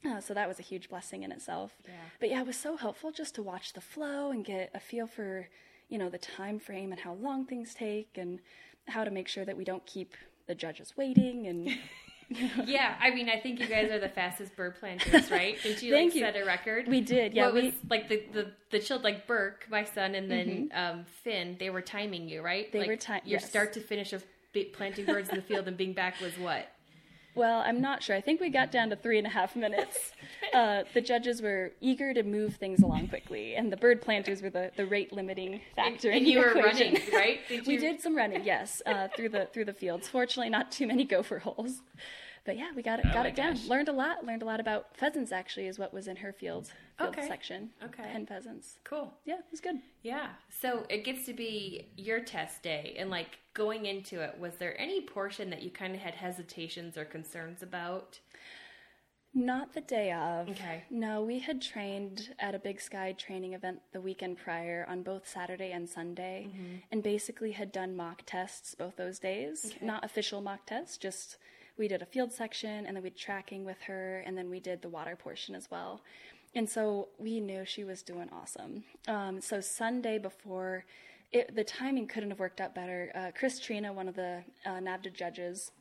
Uh, 0.06 0.20
so 0.20 0.32
that 0.32 0.46
was 0.46 0.60
a 0.60 0.62
huge 0.62 0.88
blessing 0.88 1.24
in 1.24 1.32
itself. 1.32 1.72
Yeah. 1.84 1.90
But 2.20 2.30
yeah, 2.30 2.40
it 2.42 2.46
was 2.46 2.56
so 2.56 2.76
helpful 2.76 3.10
just 3.10 3.34
to 3.34 3.42
watch 3.42 3.72
the 3.72 3.80
flow 3.80 4.30
and 4.30 4.44
get 4.44 4.70
a 4.72 4.78
feel 4.78 5.08
for, 5.08 5.48
you 5.88 5.98
know, 5.98 6.08
the 6.08 6.18
time 6.18 6.60
frame 6.60 6.92
and 6.92 7.00
how 7.00 7.14
long 7.14 7.44
things 7.46 7.74
take 7.74 8.16
and 8.16 8.38
how 8.86 9.02
to 9.02 9.10
make 9.10 9.26
sure 9.26 9.44
that 9.44 9.56
we 9.56 9.64
don't 9.64 9.84
keep 9.86 10.14
the 10.46 10.54
judges 10.54 10.96
waiting 10.96 11.48
and 11.48 11.68
Yeah, 12.66 12.94
I 13.00 13.10
mean, 13.10 13.28
I 13.30 13.38
think 13.40 13.58
you 13.58 13.66
guys 13.66 13.90
are 13.90 13.98
the 13.98 14.08
fastest 14.08 14.54
bird 14.54 14.76
planters, 14.78 15.30
right? 15.30 15.56
Did 15.62 15.82
you 15.82 15.92
Thank 15.92 16.10
like 16.10 16.14
you. 16.16 16.20
set 16.20 16.36
a 16.36 16.44
record? 16.44 16.86
we 16.86 17.00
did. 17.00 17.32
Yeah, 17.32 17.46
what 17.46 17.54
we 17.54 17.62
was 17.66 17.74
like 17.88 18.08
the 18.08 18.22
the 18.32 18.52
the 18.70 18.78
child 18.80 19.02
like 19.02 19.26
Burke, 19.26 19.66
my 19.70 19.84
son, 19.84 20.14
and 20.14 20.30
then 20.30 20.70
um, 20.74 21.04
Finn. 21.22 21.56
They 21.58 21.70
were 21.70 21.80
timing 21.80 22.28
you, 22.28 22.42
right? 22.42 22.70
They 22.70 22.80
like, 22.80 22.88
were 22.88 22.96
ti- 22.96 23.12
Your 23.24 23.40
yes. 23.40 23.48
start 23.48 23.72
to 23.74 23.80
finish 23.80 24.12
of 24.12 24.24
planting 24.72 25.06
birds 25.06 25.28
in 25.28 25.36
the 25.36 25.42
field 25.42 25.68
and 25.68 25.76
being 25.76 25.92
back 25.92 26.20
was 26.20 26.36
what? 26.38 26.68
Well, 27.38 27.60
I'm 27.60 27.80
not 27.80 28.02
sure. 28.02 28.16
I 28.16 28.20
think 28.20 28.40
we 28.40 28.50
got 28.50 28.70
down 28.70 28.90
to 28.90 28.96
three 28.96 29.18
and 29.18 29.26
a 29.26 29.30
half 29.30 29.56
minutes. 29.56 30.12
Uh, 30.54 30.82
the 30.94 31.00
judges 31.00 31.42
were 31.42 31.72
eager 31.82 32.14
to 32.14 32.22
move 32.22 32.56
things 32.56 32.80
along 32.82 33.06
quickly, 33.08 33.54
and 33.54 33.70
the 33.70 33.76
bird 33.76 34.00
planters 34.00 34.40
were 34.40 34.48
the, 34.48 34.70
the 34.76 34.86
rate 34.86 35.12
limiting 35.12 35.60
factor. 35.76 36.08
and 36.08 36.18
in 36.20 36.24
the 36.24 36.30
you 36.30 36.38
were 36.38 36.48
equation. 36.56 36.94
running, 36.94 37.12
right? 37.12 37.40
Did 37.48 37.66
we 37.66 37.76
did 37.76 38.00
some 38.00 38.16
running, 38.16 38.42
yes, 38.44 38.80
uh, 38.86 39.08
through 39.14 39.28
the 39.28 39.46
through 39.52 39.66
the 39.66 39.74
fields. 39.74 40.08
Fortunately, 40.08 40.48
not 40.48 40.72
too 40.72 40.86
many 40.86 41.04
gopher 41.04 41.40
holes, 41.40 41.82
but 42.48 42.56
yeah, 42.56 42.70
we 42.74 42.80
got 42.82 42.98
it 42.98 43.04
got 43.04 43.16
Oh 43.16 43.22
my 43.24 43.28
it 43.28 43.36
down. 43.36 43.52
gosh. 43.52 43.66
Learned 43.68 43.88
a 43.88 43.92
lot. 43.92 44.24
Learned 44.24 44.40
a 44.40 44.46
lot 44.46 44.58
about 44.58 44.96
pheasants. 44.96 45.32
Actually, 45.32 45.66
is 45.66 45.78
what 45.78 45.92
was 45.92 46.08
in 46.08 46.16
her 46.16 46.32
field 46.32 46.72
field 46.96 47.10
Okay. 47.10 47.28
section. 47.28 47.68
Okay. 47.84 48.02
hen 48.08 48.24
pheasants. 48.24 48.78
Cool. 48.84 49.12
Yeah, 49.26 49.34
it 49.34 49.44
was 49.50 49.60
good. 49.60 49.76
Yeah. 50.02 50.28
So 50.48 50.86
it 50.88 51.04
gets 51.04 51.26
to 51.26 51.34
be 51.34 51.88
your 51.98 52.20
test 52.20 52.62
day, 52.62 52.96
and 52.98 53.10
like 53.10 53.38
going 53.52 53.84
into 53.84 54.22
it, 54.22 54.38
was 54.40 54.54
there 54.54 54.80
any 54.80 55.02
portion 55.02 55.50
that 55.50 55.62
you 55.62 55.70
kind 55.70 55.94
of 55.94 56.00
had 56.00 56.14
hesitations 56.14 56.96
or 56.96 57.04
concerns 57.04 57.62
about? 57.62 58.18
Not 59.34 59.74
the 59.74 59.82
day 59.82 60.10
of. 60.10 60.48
Okay. 60.48 60.84
No, 60.88 61.22
we 61.22 61.38
had 61.40 61.60
trained 61.60 62.34
at 62.38 62.54
a 62.54 62.58
Big 62.58 62.80
Sky 62.80 63.12
training 63.12 63.52
event 63.52 63.80
the 63.92 64.00
weekend 64.00 64.38
prior 64.38 64.86
on 64.88 65.02
both 65.02 65.28
Saturday 65.28 65.70
and 65.70 65.86
Sunday, 65.86 66.46
Mm-hmm. 66.48 66.76
and 66.90 67.02
basically 67.02 67.52
had 67.52 67.70
done 67.70 67.94
mock 67.94 68.22
tests 68.24 68.74
both 68.74 68.96
those 68.96 69.18
days. 69.18 69.66
Okay. 69.76 69.84
Not 69.84 70.02
official 70.02 70.40
mock 70.40 70.64
tests, 70.64 70.96
just 70.96 71.36
we 71.78 71.88
did 71.88 72.02
a 72.02 72.06
field 72.06 72.32
section 72.32 72.86
and 72.86 72.96
then 72.96 73.02
we 73.02 73.10
did 73.10 73.18
tracking 73.18 73.64
with 73.64 73.80
her, 73.82 74.22
and 74.26 74.36
then 74.36 74.50
we 74.50 74.60
did 74.60 74.82
the 74.82 74.88
water 74.88 75.16
portion 75.16 75.54
as 75.54 75.70
well. 75.70 76.02
And 76.54 76.68
so 76.68 77.08
we 77.18 77.40
knew 77.40 77.64
she 77.64 77.84
was 77.84 78.02
doing 78.02 78.28
awesome. 78.32 78.84
Um, 79.06 79.40
so 79.40 79.60
Sunday 79.60 80.18
before, 80.18 80.84
it, 81.30 81.54
the 81.54 81.64
timing 81.64 82.06
couldn't 82.08 82.30
have 82.30 82.38
worked 82.38 82.60
out 82.60 82.74
better. 82.74 83.12
Uh, 83.14 83.30
Chris 83.38 83.60
Trina, 83.60 83.92
one 83.92 84.08
of 84.08 84.16
the 84.16 84.42
uh, 84.64 84.70
NAVHDA 84.70 85.12
judges, 85.12 85.72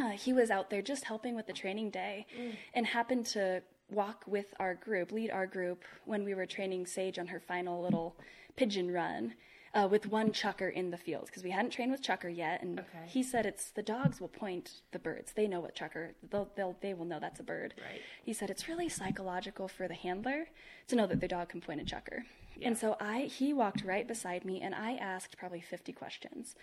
uh, 0.00 0.10
he 0.10 0.32
was 0.32 0.50
out 0.50 0.70
there 0.70 0.82
just 0.82 1.04
helping 1.04 1.34
with 1.36 1.46
the 1.46 1.52
training 1.52 1.90
day 1.90 2.26
and 2.74 2.86
happened 2.86 3.26
to 3.26 3.62
walk 3.90 4.24
with 4.26 4.46
our 4.58 4.74
group, 4.74 5.12
lead 5.12 5.30
our 5.30 5.46
group 5.46 5.84
when 6.04 6.24
we 6.24 6.34
were 6.34 6.46
training 6.46 6.86
Sage 6.86 7.18
on 7.18 7.26
her 7.26 7.40
final 7.40 7.82
little 7.82 8.16
pigeon 8.56 8.90
run. 8.90 9.34
Uh, 9.74 9.88
with 9.88 10.06
one 10.06 10.30
chukar 10.30 10.72
in 10.72 10.92
the 10.92 10.96
field 10.96 11.26
because 11.26 11.42
we 11.42 11.50
hadn't 11.50 11.72
trained 11.72 11.90
with 11.90 12.00
chukar 12.00 12.34
yet, 12.34 12.62
and 12.62 12.78
Okay. 12.78 13.06
he 13.08 13.24
said 13.24 13.44
it's 13.44 13.70
the 13.70 13.82
dogs 13.82 14.20
will 14.20 14.28
point 14.28 14.82
the 14.92 15.00
birds. 15.00 15.32
They 15.32 15.48
know 15.48 15.58
what 15.58 15.74
chukar. 15.74 16.10
They'll, 16.30 16.48
they'll 16.54 16.76
they 16.80 16.94
will 16.94 17.04
know 17.06 17.18
that's 17.18 17.40
a 17.40 17.42
bird. 17.42 17.74
Right. 17.90 18.00
He 18.22 18.32
said 18.32 18.50
it's 18.50 18.68
really 18.68 18.88
psychological 18.88 19.66
for 19.66 19.88
the 19.88 19.94
handler 19.94 20.46
to 20.86 20.94
know 20.94 21.08
that 21.08 21.18
their 21.18 21.28
dog 21.28 21.48
can 21.48 21.60
point 21.60 21.80
a 21.80 21.84
chukar. 21.84 22.20
Yeah. 22.56 22.68
And 22.68 22.78
so 22.78 22.96
I 23.00 23.22
he 23.22 23.52
walked 23.52 23.82
right 23.84 24.06
beside 24.06 24.44
me 24.44 24.60
and 24.60 24.76
I 24.76 24.94
asked 24.94 25.36
probably 25.36 25.60
50 25.60 25.92
questions 25.92 26.54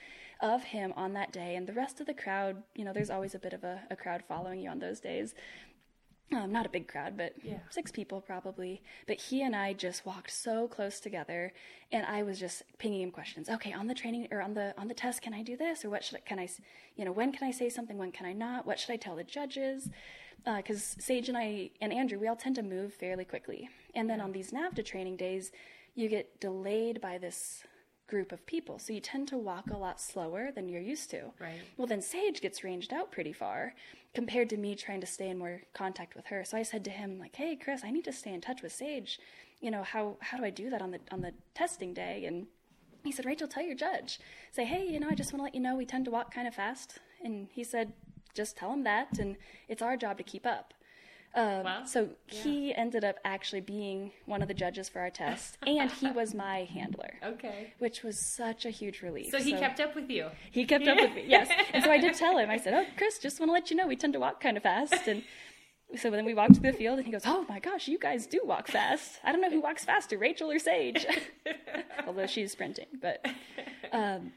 of 0.41 0.63
him 0.63 0.93
on 0.95 1.11
that 1.13 1.33
day 1.33 1.55
and 1.57 1.67
the 1.67 1.73
rest 1.73 1.99
of 1.99 2.07
the 2.07 2.13
crowd, 2.13 2.63
you 2.75 2.85
know, 2.85 2.93
there's 2.93 3.09
always 3.09 3.35
a 3.35 3.39
bit 3.39 3.51
of 3.51 3.65
a, 3.65 3.81
a 3.91 3.97
crowd 3.97 4.23
following 4.25 4.61
you 4.61 4.69
on 4.69 4.79
those 4.79 5.01
days. 5.01 5.35
Um, 6.33 6.51
not 6.51 6.65
a 6.65 6.69
big 6.69 6.87
crowd, 6.87 7.17
but 7.17 7.33
Yeah. 7.43 7.59
six 7.69 7.91
people 7.91 8.21
probably. 8.21 8.81
But 9.05 9.19
he 9.19 9.41
and 9.41 9.53
I 9.55 9.73
just 9.73 10.05
walked 10.05 10.31
so 10.31 10.67
close 10.67 10.99
together, 11.01 11.51
and 11.91 12.05
I 12.05 12.23
was 12.23 12.39
just 12.39 12.63
pinging 12.77 13.01
him 13.01 13.11
questions. 13.11 13.49
Okay, 13.49 13.73
on 13.73 13.87
the 13.87 13.93
training 13.93 14.27
or 14.31 14.41
on 14.41 14.53
the 14.53 14.73
on 14.77 14.87
the 14.87 14.93
test, 14.93 15.21
can 15.21 15.33
I 15.33 15.43
do 15.43 15.57
this 15.57 15.83
or 15.83 15.89
what 15.89 16.03
should 16.05 16.17
I, 16.17 16.21
can 16.21 16.39
I, 16.39 16.47
you 16.95 17.03
know, 17.03 17.11
when 17.11 17.33
can 17.33 17.45
I 17.47 17.51
say 17.51 17.67
something? 17.69 17.97
When 17.97 18.11
can 18.13 18.25
I 18.25 18.33
not? 18.33 18.65
What 18.65 18.79
should 18.79 18.93
I 18.93 18.97
tell 18.97 19.15
the 19.15 19.23
judges? 19.25 19.89
Because 20.45 20.95
Sage 20.99 21.27
and 21.29 21.37
I 21.37 21.69
and 21.81 21.91
Andrew, 21.93 22.17
we 22.17 22.27
all 22.27 22.35
tend 22.37 22.55
to 22.55 22.63
move 22.63 22.93
fairly 22.93 23.25
quickly, 23.25 23.69
and 23.93 24.09
then 24.09 24.21
on 24.21 24.31
these 24.31 24.51
NAVHDA 24.51 24.85
training 24.85 25.17
days, 25.17 25.51
you 25.95 26.07
get 26.07 26.39
delayed 26.39 27.01
by 27.01 27.17
this 27.17 27.63
group 28.11 28.31
of 28.33 28.45
people, 28.45 28.77
so 28.77 28.91
you 28.93 28.99
tend 28.99 29.27
to 29.29 29.37
walk 29.37 29.71
a 29.71 29.77
lot 29.77 29.99
slower 29.99 30.51
than 30.51 30.67
you're 30.67 30.81
used 30.81 31.09
to. 31.09 31.21
Right. 31.39 31.61
Well, 31.77 31.87
then 31.87 32.01
Sage 32.01 32.41
gets 32.41 32.63
ranged 32.63 32.91
out 32.93 33.09
pretty 33.09 33.31
far 33.31 33.73
compared 34.13 34.49
to 34.49 34.57
me 34.57 34.75
trying 34.75 34.99
to 34.99 35.07
stay 35.07 35.29
in 35.29 35.37
more 35.37 35.61
contact 35.73 36.13
with 36.13 36.25
her. 36.27 36.43
So 36.43 36.57
I 36.57 36.63
said 36.63 36.83
to 36.83 36.91
him, 36.91 37.17
like, 37.17 37.35
"Hey, 37.37 37.55
Chris, 37.55 37.85
I 37.85 37.89
need 37.89 38.03
to 38.03 38.11
stay 38.11 38.33
in 38.33 38.41
touch 38.41 38.61
with 38.61 38.73
Sage. 38.73 39.17
You 39.61 39.71
know, 39.71 39.83
how 39.83 40.17
how 40.19 40.37
do 40.37 40.43
I 40.43 40.49
do 40.49 40.69
that 40.69 40.81
on 40.81 40.91
the 40.91 40.99
on 41.09 41.21
the 41.21 41.33
testing 41.53 41.93
day?" 41.93 42.25
And 42.25 42.47
he 43.05 43.11
said, 43.13 43.25
"Rachel, 43.25 43.47
tell 43.47 43.63
your 43.63 43.75
judge. 43.75 44.19
Say, 44.51 44.65
hey, 44.65 44.85
you 44.85 44.99
know, 44.99 45.09
I 45.09 45.15
just 45.15 45.31
want 45.31 45.39
to 45.39 45.43
let 45.45 45.55
you 45.55 45.61
know 45.61 45.75
we 45.75 45.85
tend 45.85 46.05
to 46.05 46.11
walk 46.11 46.33
kind 46.33 46.47
of 46.47 46.53
fast." 46.53 46.99
And 47.23 47.47
he 47.57 47.63
said, 47.63 47.93
"Just 48.33 48.57
tell 48.57 48.73
him 48.73 48.83
that, 48.83 49.17
and 49.19 49.37
it's 49.67 49.81
our 49.81 49.95
job 49.95 50.17
to 50.17 50.23
keep 50.23 50.45
up." 50.45 50.73
Um, 51.33 51.63
Wow. 51.63 51.83
So 51.85 52.09
he 52.27 52.73
ended 52.75 53.03
up 53.03 53.15
actually 53.23 53.61
being 53.61 54.11
one 54.25 54.41
of 54.41 54.47
the 54.47 54.53
judges 54.53 54.89
for 54.89 54.99
our 54.99 55.09
test, 55.09 55.57
and 55.65 55.89
he 55.91 56.11
was 56.11 56.33
my 56.47 56.63
handler, 56.65 57.13
Okay. 57.23 57.73
which 57.79 58.03
was 58.03 58.33
such 58.35 58.65
a 58.65 58.69
huge 58.69 59.01
relief. 59.01 59.31
So 59.31 59.39
he 59.39 59.53
kept 59.53 59.79
up 59.79 59.95
with 59.95 60.09
you. 60.09 60.27
He 60.51 60.65
kept 60.65 60.87
up 60.87 60.97
with 60.97 61.13
me, 61.15 61.23
yes. 61.27 61.49
And 61.73 61.83
so 61.83 61.91
I 61.91 61.97
did 61.97 62.15
tell 62.15 62.37
him, 62.37 62.49
I 62.49 62.57
said, 62.57 62.73
Oh, 62.73 62.85
Chris, 62.97 63.17
just 63.19 63.39
want 63.39 63.49
to 63.49 63.53
let 63.53 63.69
you 63.69 63.77
know 63.77 63.87
we 63.87 63.95
tend 63.95 64.13
to 64.13 64.19
walk 64.19 64.41
kind 64.41 64.57
of 64.57 64.63
fast. 64.63 65.07
And 65.07 65.23
so 65.97 66.09
then 66.09 66.25
we 66.25 66.33
walked 66.33 66.55
through 66.57 66.71
the 66.71 66.77
field, 66.77 66.97
and 66.97 67.05
he 67.05 67.11
goes, 67.11 67.23
Oh 67.25 67.45
my 67.47 67.59
gosh, 67.59 67.87
you 67.87 67.97
guys 67.97 68.27
do 68.27 68.41
walk 68.43 68.67
fast. 68.67 69.19
I 69.23 69.31
don't 69.31 69.41
know 69.41 69.49
who 69.49 69.61
walks 69.61 69.85
faster, 69.85 70.17
Rachel 70.17 70.51
or 70.51 70.59
Sage. 70.59 71.05
Although 72.07 72.27
she's 72.27 72.51
sprinting. 72.51 72.87
But, 73.01 73.25
um, 73.93 74.33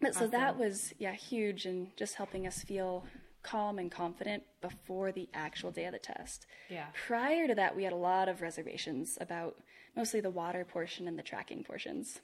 but 0.00 0.14
so 0.14 0.26
that 0.28 0.58
was, 0.58 0.94
yeah, 0.98 1.12
huge 1.12 1.66
and 1.66 1.88
just 1.96 2.14
helping 2.14 2.46
us 2.46 2.62
feel 2.62 3.04
calm 3.42 3.78
and 3.78 3.90
confident 3.90 4.42
before 4.60 5.12
the 5.12 5.28
actual 5.32 5.70
day 5.70 5.84
of 5.84 5.92
the 5.92 5.98
test. 5.98 6.46
Yeah. 6.68 6.86
Prior 7.06 7.46
to 7.46 7.54
that, 7.54 7.74
we 7.76 7.84
had 7.84 7.92
a 7.92 7.96
lot 7.96 8.28
of 8.28 8.42
reservations 8.42 9.16
about 9.20 9.56
mostly 9.96 10.20
the 10.20 10.30
water 10.30 10.64
portion 10.64 11.08
and 11.08 11.18
the 11.18 11.22
tracking 11.22 11.62
portions. 11.64 12.20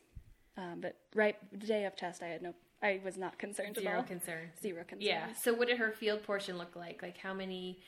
Um, 0.57 0.81
but 0.81 0.97
right 1.15 1.37
the 1.53 1.67
day 1.67 1.85
of 1.85 1.97
test, 1.97 2.23
I 2.23 2.27
had 2.29 2.43
no, 2.43 2.55
I 2.83 3.01
was 3.05 3.17
not 3.17 3.39
concerned 3.39 3.77
at 3.79 3.83
Zero 3.83 3.99
all. 3.99 4.03
concern. 4.03 4.51
Zero 4.61 4.85
concern. 4.85 5.07
Yeah. 5.07 5.33
So 5.33 5.55
what 5.55 5.69
did 5.69 5.79
her 5.79 5.91
field 5.93 6.23
portion 6.23 6.59
look 6.59 6.77
like? 6.77 7.03
Like 7.03 7.17
how 7.19 7.33
many 7.35 7.81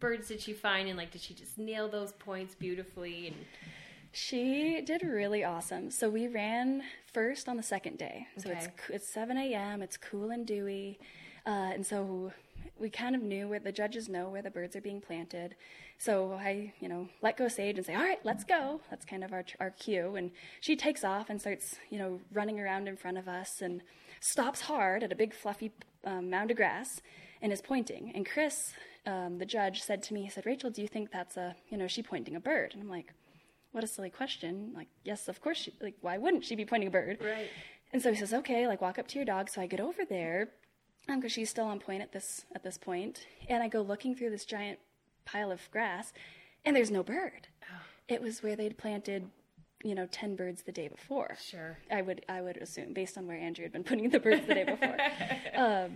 birds 0.00 0.28
did 0.28 0.40
she 0.40 0.52
find 0.52 0.88
and 0.88 0.96
like 0.98 1.10
did 1.10 1.20
she 1.20 1.34
just 1.34 1.56
nail 1.58 1.88
those 1.88 2.12
points 2.12 2.54
beautifully 2.54 3.28
and 3.28 3.36
She 4.12 4.80
did 4.80 5.02
really 5.02 5.42
awesome. 5.44 5.90
So 5.90 6.08
we 6.08 6.28
ran 6.28 6.82
first 7.12 7.48
on 7.48 7.56
the 7.56 7.62
second 7.62 7.98
day. 7.98 8.26
So 8.38 8.50
it's 8.50 8.66
Okay. 8.66 8.74
c- 8.88 8.94
it's 8.94 9.08
7 9.08 9.36
a.m. 9.36 9.82
It's 9.82 9.96
cool 9.96 10.30
and 10.30 10.46
dewy, 10.46 10.98
uh, 11.46 11.72
and 11.74 11.84
so 11.84 12.32
we 12.78 12.90
kind 12.90 13.14
of 13.14 13.22
knew 13.22 13.48
where 13.48 13.60
the 13.60 13.72
judges 13.72 14.08
know 14.08 14.28
where 14.28 14.42
the 14.42 14.50
birds 14.50 14.74
are 14.74 14.80
being 14.80 15.00
planted. 15.00 15.54
So 15.98 16.32
I, 16.32 16.72
you 16.80 16.88
know, 16.88 17.08
let 17.22 17.36
go 17.36 17.48
Sage 17.48 17.76
and 17.76 17.86
say, 17.86 17.94
"All 17.94 18.02
right, 18.02 18.18
let's 18.24 18.44
go." 18.44 18.80
That's 18.90 19.04
kind 19.04 19.22
of 19.24 19.32
our 19.32 19.44
our 19.60 19.70
cue. 19.70 20.16
And 20.16 20.30
she 20.60 20.76
takes 20.76 21.04
off 21.04 21.30
and 21.30 21.40
starts, 21.40 21.76
you 21.90 21.98
know, 21.98 22.20
running 22.32 22.60
around 22.60 22.88
in 22.88 22.96
front 22.96 23.18
of 23.18 23.28
us 23.28 23.60
and 23.60 23.82
stops 24.20 24.62
hard 24.62 25.02
at 25.02 25.12
a 25.12 25.16
big 25.16 25.34
fluffy 25.34 25.72
um, 26.04 26.30
mound 26.30 26.50
of 26.50 26.56
grass 26.56 27.00
and 27.40 27.52
is 27.52 27.62
pointing. 27.62 28.12
And 28.14 28.26
Chris, 28.26 28.72
um, 29.06 29.38
the 29.38 29.46
judge, 29.46 29.82
said 29.82 30.02
to 30.04 30.14
me, 30.14 30.22
he 30.24 30.28
said, 30.28 30.46
"Rachel, 30.46 30.70
do 30.70 30.82
you 30.82 30.88
think 30.88 31.10
that's 31.12 31.36
a, 31.36 31.54
you 31.68 31.76
know, 31.76 31.86
she 31.86 32.02
pointing 32.02 32.34
a 32.36 32.40
bird?" 32.40 32.72
And 32.74 32.82
I'm 32.82 32.90
like 32.90 33.12
what 33.74 33.82
a 33.82 33.88
silly 33.88 34.08
question. 34.08 34.70
Like, 34.72 34.86
yes, 35.02 35.26
of 35.26 35.40
course 35.40 35.58
she, 35.58 35.72
like, 35.82 35.96
why 36.00 36.16
wouldn't 36.16 36.44
she 36.44 36.54
be 36.54 36.64
pointing 36.64 36.86
a 36.86 36.92
bird? 36.92 37.18
Right. 37.20 37.50
And 37.92 38.00
so 38.00 38.10
he 38.10 38.16
says, 38.16 38.32
okay, 38.32 38.68
like, 38.68 38.80
walk 38.80 39.00
up 39.00 39.08
to 39.08 39.16
your 39.16 39.24
dog. 39.24 39.50
So 39.50 39.60
I 39.60 39.66
get 39.66 39.80
over 39.80 40.04
there, 40.04 40.50
um, 41.08 41.20
because 41.20 41.32
she's 41.32 41.50
still 41.50 41.66
on 41.66 41.80
point 41.80 42.02
at 42.02 42.12
this, 42.12 42.44
at 42.54 42.62
this 42.62 42.78
point, 42.78 43.26
and 43.48 43.62
I 43.62 43.68
go 43.68 43.80
looking 43.82 44.14
through 44.14 44.30
this 44.30 44.44
giant 44.44 44.78
pile 45.24 45.50
of 45.50 45.60
grass, 45.70 46.12
and 46.64 46.74
there's 46.74 46.90
no 46.90 47.02
bird. 47.02 47.48
It 48.08 48.20
was 48.20 48.42
where 48.42 48.54
they'd 48.56 48.76
planted, 48.76 49.30
you 49.82 49.94
know, 49.94 50.06
10 50.10 50.36
birds 50.36 50.62
the 50.62 50.72
day 50.72 50.88
before. 50.88 51.36
Sure. 51.42 51.78
I 51.90 52.02
would, 52.02 52.24
I 52.28 52.42
would 52.42 52.58
assume, 52.58 52.92
based 52.92 53.16
on 53.16 53.26
where 53.26 53.36
Andrew 53.38 53.64
had 53.64 53.72
been 53.72 53.84
putting 53.84 54.10
the 54.10 54.20
birds 54.20 54.46
the 54.46 54.54
day 54.54 54.64
before. 54.64 54.96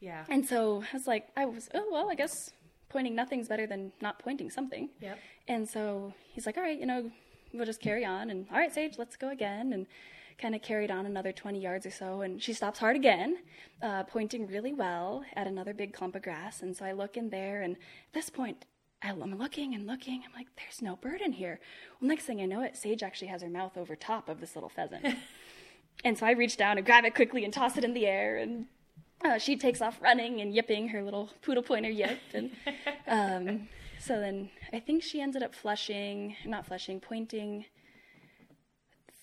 Yeah. 0.00 0.24
and 0.30 0.46
so 0.46 0.82
I 0.90 0.96
was 0.96 1.06
like, 1.06 1.28
I 1.36 1.44
was, 1.44 1.68
oh, 1.74 1.86
well, 1.92 2.10
I 2.10 2.14
guess 2.14 2.50
pointing 2.88 3.14
nothing's 3.14 3.48
better 3.48 3.66
than 3.66 3.92
not 4.00 4.18
pointing 4.18 4.48
something. 4.48 4.88
Yep. 5.00 5.18
And 5.46 5.68
so 5.68 6.14
he's 6.32 6.46
like, 6.46 6.56
all 6.56 6.62
right, 6.62 6.78
you 6.80 6.86
know, 6.86 7.10
we'll 7.52 7.66
just 7.66 7.82
carry 7.82 8.04
on. 8.04 8.30
And 8.30 8.46
all 8.50 8.56
right, 8.56 8.72
Sage, 8.72 8.94
let's 8.98 9.16
go 9.16 9.28
again. 9.28 9.74
And 9.74 9.86
kind 10.40 10.54
of 10.54 10.62
carried 10.62 10.90
on 10.90 11.06
another 11.06 11.32
20 11.32 11.60
yards 11.60 11.86
or 11.86 11.90
so. 11.90 12.22
And 12.22 12.42
she 12.42 12.52
stops 12.52 12.78
hard 12.78 12.96
again, 12.96 13.38
uh, 13.82 14.04
pointing 14.04 14.46
really 14.46 14.72
well 14.72 15.24
at 15.34 15.46
another 15.46 15.74
big 15.74 15.92
clump 15.92 16.16
of 16.16 16.22
grass. 16.22 16.62
And 16.62 16.76
so 16.76 16.84
I 16.84 16.92
look 16.92 17.16
in 17.16 17.30
there. 17.30 17.62
And 17.62 17.76
at 17.76 18.12
this 18.12 18.30
point, 18.30 18.64
I'm 19.02 19.38
looking 19.38 19.74
and 19.74 19.86
looking. 19.86 20.22
I'm 20.26 20.32
like, 20.34 20.48
there's 20.56 20.82
no 20.82 20.96
bird 20.96 21.20
in 21.20 21.32
here. 21.32 21.60
Well, 22.00 22.08
next 22.08 22.24
thing 22.24 22.40
I 22.40 22.46
know 22.46 22.62
it, 22.62 22.76
Sage 22.76 23.02
actually 23.02 23.28
has 23.28 23.42
her 23.42 23.48
mouth 23.48 23.76
over 23.76 23.96
top 23.96 24.28
of 24.28 24.40
this 24.40 24.54
little 24.54 24.68
pheasant. 24.68 25.06
and 26.04 26.18
so 26.18 26.26
I 26.26 26.32
reach 26.32 26.56
down 26.56 26.76
and 26.76 26.86
grab 26.86 27.04
it 27.04 27.14
quickly 27.14 27.44
and 27.44 27.52
toss 27.52 27.76
it 27.76 27.84
in 27.84 27.94
the 27.94 28.06
air. 28.06 28.38
And 28.38 28.66
uh, 29.24 29.38
she 29.38 29.56
takes 29.56 29.80
off 29.80 30.00
running 30.02 30.40
and 30.40 30.54
yipping 30.54 30.88
her 30.88 31.02
little 31.02 31.30
poodle 31.42 31.62
pointer 31.62 31.90
yip. 31.90 32.18
And 32.34 32.50
um, 33.06 33.68
so 33.98 34.18
then 34.18 34.50
I 34.72 34.80
think 34.80 35.02
she 35.02 35.20
ended 35.20 35.42
up 35.42 35.54
flushing, 35.54 36.36
not 36.44 36.66
flushing, 36.66 37.00
pointing 37.00 37.66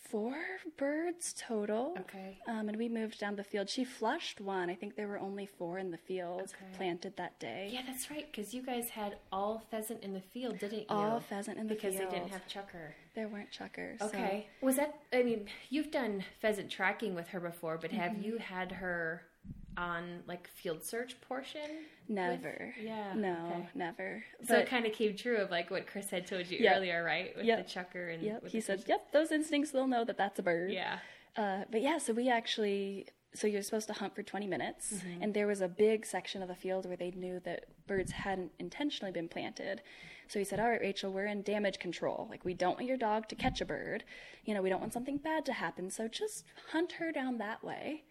four 0.09 0.35
birds 0.77 1.33
total. 1.37 1.95
Okay. 1.99 2.37
Um, 2.47 2.69
and 2.69 2.77
we 2.77 2.87
moved 2.89 3.19
down 3.19 3.35
the 3.35 3.43
field. 3.43 3.69
She 3.69 3.83
flushed 3.83 4.39
one. 4.41 4.69
I 4.69 4.75
think 4.75 4.95
there 4.95 5.07
were 5.07 5.19
only 5.19 5.45
four 5.45 5.77
in 5.79 5.91
the 5.91 5.97
field 5.97 6.41
Okay. 6.41 6.75
planted 6.77 7.15
that 7.17 7.39
day. 7.39 7.69
Yeah, 7.71 7.81
that's 7.85 8.09
right. 8.09 8.25
Because 8.31 8.53
you 8.53 8.61
guys 8.61 8.89
had 8.89 9.17
all 9.31 9.63
pheasant 9.71 10.03
in 10.03 10.13
the 10.13 10.21
field, 10.21 10.59
didn't 10.59 10.79
you? 10.81 10.85
All 10.89 11.19
pheasant 11.19 11.57
in 11.57 11.67
the 11.67 11.75
because 11.75 11.95
field. 11.95 12.11
they 12.11 12.17
didn't 12.19 12.31
have 12.31 12.47
chukar. 12.47 12.91
There 13.15 13.27
weren't 13.27 13.51
chukars. 13.51 13.99
so- 13.99 14.05
Okay. 14.07 14.47
Was 14.61 14.75
that? 14.77 14.99
I 15.11 15.23
mean, 15.23 15.47
you've 15.69 15.91
done 15.91 16.23
pheasant 16.41 16.69
tracking 16.71 17.15
with 17.15 17.27
her 17.29 17.39
before, 17.39 17.77
but 17.77 17.91
Mm-hmm. 17.91 17.99
have 18.01 18.17
you 18.23 18.37
had 18.37 18.71
her 18.73 19.23
on 19.77 20.23
like 20.27 20.47
field 20.47 20.83
search 20.83 21.19
portion? 21.21 21.61
with- 21.61 22.15
Never. 22.15 22.73
yeah. 22.81 23.13
No, 23.15 23.33
okay. 23.55 23.67
never. 23.75 24.23
So 24.45 24.55
it 24.57 24.67
kind 24.67 24.85
of 24.85 24.93
came 24.93 25.15
true 25.15 25.37
of 25.37 25.51
like 25.51 25.69
what 25.69 25.85
Chris 25.87 26.09
had 26.09 26.25
told 26.25 26.47
you 26.47 26.57
Yep. 26.59 26.75
earlier, 26.77 27.03
right? 27.03 27.35
With 27.35 27.45
Yep. 27.45 27.57
the 27.67 27.71
chukar 27.73 28.13
and 28.13 28.23
Yep. 28.23 28.43
with 28.43 28.51
He 28.51 28.61
said, 28.61 28.83
"Yep, 28.87 29.11
those 29.11 29.31
instincts 29.31 29.73
will 29.73 29.87
know 29.87 30.03
that 30.03 30.17
that's 30.17 30.39
a 30.39 30.43
bird." 30.43 30.71
Yeah. 30.71 30.99
Uh, 31.35 31.65
but 31.69 31.81
yeah, 31.81 31.97
so 31.99 32.13
we 32.13 32.29
actually, 32.29 33.07
so 33.35 33.45
you're 33.45 33.61
supposed 33.61 33.87
to 33.87 33.93
hunt 33.93 34.15
for 34.15 34.23
20 34.23 34.47
minutes, 34.47 34.93
Mm-hmm. 34.93 35.21
and 35.23 35.33
there 35.33 35.45
was 35.45 35.61
a 35.61 35.67
big 35.67 36.05
section 36.05 36.41
of 36.41 36.47
the 36.47 36.55
field 36.55 36.85
where 36.87 36.97
they 36.97 37.11
knew 37.11 37.39
that 37.41 37.65
birds 37.85 38.11
hadn't 38.13 38.53
intentionally 38.57 39.11
been 39.11 39.27
planted. 39.29 39.81
So 40.29 40.39
he 40.39 40.45
said, 40.45 40.59
"All 40.59 40.69
right, 40.69 40.81
Rachel, 40.81 41.11
we're 41.11 41.27
in 41.27 41.43
damage 41.43 41.77
control. 41.79 42.27
Like 42.29 42.43
we 42.43 42.53
don't 42.53 42.75
want 42.75 42.85
your 42.87 42.97
dog 42.97 43.27
to 43.29 43.35
catch 43.35 43.61
a 43.61 43.65
bird. 43.65 44.03
You 44.45 44.53
know, 44.55 44.61
we 44.61 44.69
don't 44.69 44.81
want 44.81 44.93
something 44.93 45.17
bad 45.17 45.45
to 45.45 45.53
happen. 45.53 45.89
So 45.91 46.07
just 46.07 46.45
hunt 46.71 46.93
her 46.93 47.11
down 47.11 47.37
that 47.37 47.63
way." 47.63 48.03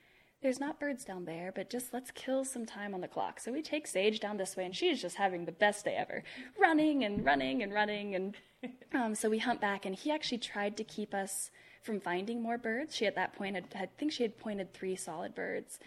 There's 0.42 0.60
not 0.60 0.78
birds 0.78 1.04
down 1.04 1.24
there, 1.24 1.50
but 1.54 1.70
just 1.70 1.92
let's 1.94 2.10
kill 2.10 2.44
some 2.44 2.66
time 2.66 2.94
on 2.94 3.00
the 3.00 3.08
clock. 3.08 3.40
So 3.40 3.52
we 3.52 3.62
take 3.62 3.86
Sage 3.86 4.20
down 4.20 4.36
this 4.36 4.56
way, 4.56 4.64
and 4.64 4.76
she's 4.76 5.00
just 5.00 5.16
having 5.16 5.44
the 5.44 5.52
best 5.52 5.84
day 5.84 5.94
ever, 5.96 6.22
running 6.58 7.04
and 7.04 7.24
running 7.24 7.62
and 7.62 7.72
running. 7.72 8.14
And 8.14 8.34
um, 8.94 9.14
so 9.14 9.30
we 9.30 9.38
hunt 9.38 9.60
back, 9.60 9.86
and 9.86 9.94
he 9.94 10.10
actually 10.10 10.38
tried 10.38 10.76
to 10.76 10.84
keep 10.84 11.14
us 11.14 11.50
from 11.82 12.00
finding 12.00 12.42
more 12.42 12.58
birds. 12.58 12.94
She 12.94 13.06
at 13.06 13.14
that 13.14 13.34
point 13.34 13.54
had, 13.54 13.64
I 13.74 13.88
think 13.98 14.12
she 14.12 14.24
had 14.24 14.36
pointed 14.36 14.74
three 14.74 14.96
solid 14.96 15.34
birds. 15.34 15.78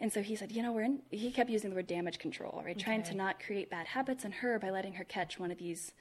And 0.00 0.10
so 0.10 0.22
he 0.22 0.34
said, 0.34 0.50
you 0.50 0.62
know, 0.62 0.72
we're 0.72 0.84
in, 0.84 1.00
he 1.10 1.30
kept 1.30 1.50
using 1.50 1.68
the 1.68 1.76
word 1.76 1.86
damage 1.86 2.18
control, 2.18 2.62
right? 2.64 2.78
Trying 2.78 3.02
to 3.04 3.14
not 3.14 3.38
create 3.38 3.68
bad 3.68 3.86
habits 3.86 4.24
in 4.24 4.32
her 4.32 4.58
by 4.58 4.70
letting 4.70 4.94
her 4.94 5.04
catch 5.04 5.38
one 5.38 5.50
of 5.50 5.58
these, 5.58 5.92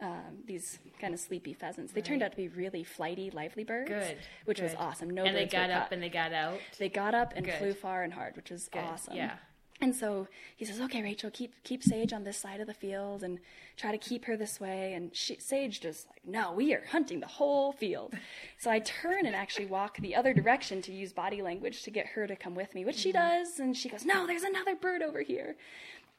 um, 0.00 0.38
these 0.46 0.78
kind 1.00 1.14
of 1.14 1.20
sleepy 1.20 1.54
pheasants. 1.54 1.92
They 1.92 2.02
turned 2.02 2.22
out 2.22 2.30
to 2.32 2.36
be 2.36 2.48
really 2.48 2.84
flighty, 2.84 3.30
lively 3.30 3.64
birds. 3.64 3.88
Good. 3.88 4.18
Which 4.44 4.60
was 4.60 4.74
awesome. 4.76 5.10
No 5.10 5.24
and 5.24 5.34
they 5.36 5.44
birds 5.44 5.54
were 5.54 5.60
got 5.60 5.70
up 5.70 5.82
caught. 5.84 5.92
and 5.92 6.02
they 6.02 6.08
got 6.10 6.32
out. 6.32 6.60
They 6.78 6.88
got 6.88 7.14
up 7.14 7.32
and 7.34 7.46
Good. 7.46 7.54
flew 7.54 7.72
far 7.72 8.02
and 8.02 8.12
hard, 8.12 8.36
which 8.36 8.50
was 8.50 8.68
Good. 8.68 8.80
awesome. 8.80 9.16
Yeah. 9.16 9.36
And 9.78 9.94
so 9.94 10.26
he 10.56 10.64
says, 10.64 10.80
"Okay, 10.80 11.02
Rachel, 11.02 11.30
keep 11.30 11.52
keep 11.62 11.82
Sage 11.82 12.14
on 12.14 12.24
this 12.24 12.38
side 12.38 12.60
of 12.60 12.66
the 12.66 12.72
field 12.72 13.22
and 13.22 13.38
try 13.76 13.90
to 13.92 13.98
keep 13.98 14.24
her 14.24 14.34
this 14.34 14.58
way." 14.58 14.94
And 14.94 15.14
she, 15.14 15.36
Sage 15.36 15.80
just 15.82 16.06
like, 16.08 16.22
"No, 16.26 16.52
we 16.52 16.72
are 16.72 16.82
hunting 16.92 17.20
the 17.20 17.26
whole 17.26 17.72
field." 17.72 18.14
So 18.58 18.70
I 18.70 18.78
turn 18.78 19.26
and 19.26 19.36
actually 19.36 19.66
walk 19.66 19.98
the 19.98 20.14
other 20.16 20.32
direction 20.32 20.80
to 20.82 20.92
use 20.92 21.12
body 21.12 21.42
language 21.42 21.82
to 21.82 21.90
get 21.90 22.06
her 22.06 22.26
to 22.26 22.34
come 22.36 22.54
with 22.54 22.74
me, 22.74 22.86
which 22.86 22.96
she 22.96 23.12
does. 23.12 23.58
And 23.60 23.76
she 23.76 23.90
goes, 23.90 24.06
"No, 24.06 24.26
there's 24.26 24.44
another 24.44 24.74
bird 24.74 25.02
over 25.02 25.20
here." 25.20 25.56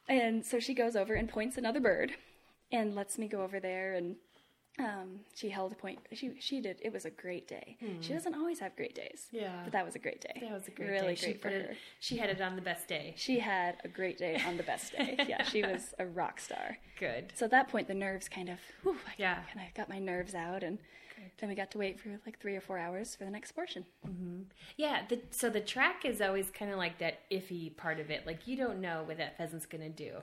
And 0.07 0.45
so 0.45 0.59
she 0.59 0.75
goes 0.75 0.95
over 0.95 1.15
and 1.15 1.27
points 1.27 1.57
another 1.57 1.79
bird, 1.79 2.13
and 2.71 2.95
lets 2.95 3.17
me 3.17 3.27
go 3.27 3.41
over 3.43 3.59
there 3.59 3.93
and 3.93 4.15
um, 4.79 5.21
she 5.33 5.49
held 5.49 5.71
a 5.71 5.75
point. 5.75 5.97
She 6.13 6.33
she 6.39 6.61
did. 6.61 6.77
It 6.83 6.93
was 6.93 7.03
a 7.05 7.09
great 7.09 7.47
day. 7.47 7.77
She 7.99 8.13
doesn't 8.13 8.35
always 8.35 8.59
have 8.59 8.75
great 8.75 8.93
days. 8.93 9.25
Yeah. 9.31 9.61
but 9.63 9.73
that 9.73 9.83
was 9.83 9.95
a 9.95 9.99
great 9.99 10.21
day. 10.21 10.37
That 10.39 10.51
was 10.51 10.67
a 10.67 10.71
great 10.71 10.89
really 10.91 11.07
day. 11.07 11.15
She 11.15 11.25
great 11.25 11.41
for 11.41 11.49
her. 11.49 11.55
it. 11.71 11.77
She 11.99 12.17
had 12.17 12.29
it 12.29 12.39
on 12.41 12.55
the 12.55 12.61
best 12.61 12.87
day. 12.87 13.15
She 13.17 13.39
had 13.39 13.77
a 13.83 13.87
great 13.87 14.19
day 14.19 14.39
on 14.45 14.55
the 14.55 14.61
best 14.63 14.91
day. 14.91 15.15
yeah, 15.27 15.41
she 15.43 15.63
was 15.63 15.95
a 15.97 16.05
rock 16.05 16.39
star. 16.39 16.77
Good. 16.99 17.31
So 17.33 17.45
at 17.45 17.51
that 17.51 17.69
point, 17.69 17.87
the 17.87 17.95
nerves 17.95 18.29
kind 18.29 18.49
of, 18.49 18.59
whew, 18.83 18.97
I 19.07 19.13
Yeah. 19.17 19.39
kind 19.51 19.67
of 19.67 19.73
got 19.73 19.89
my 19.89 19.97
nerves 19.97 20.35
out, 20.35 20.61
and 20.61 20.77
then 21.39 21.49
we 21.49 21.55
got 21.55 21.71
to 21.71 21.77
wait 21.77 21.99
for 21.99 22.09
like 22.25 22.39
three 22.39 22.55
or 22.55 22.61
four 22.61 22.77
hours 22.77 23.15
for 23.15 23.25
the 23.25 23.31
next 23.31 23.51
portion. 23.53 23.85
Yeah. 24.75 25.01
The, 25.07 25.21
so 25.31 25.49
the 25.49 25.59
track 25.59 26.05
is 26.05 26.21
always 26.21 26.49
kind 26.51 26.71
of 26.71 26.77
like 26.77 26.99
that 26.99 27.19
iffy 27.31 27.75
part 27.75 27.99
of 27.99 28.09
it. 28.09 28.25
Like 28.25 28.47
you 28.47 28.57
don't 28.57 28.81
know 28.81 29.03
what 29.05 29.17
that 29.17 29.37
pheasant's 29.37 29.65
gonna 29.65 29.89
do. 29.89 30.13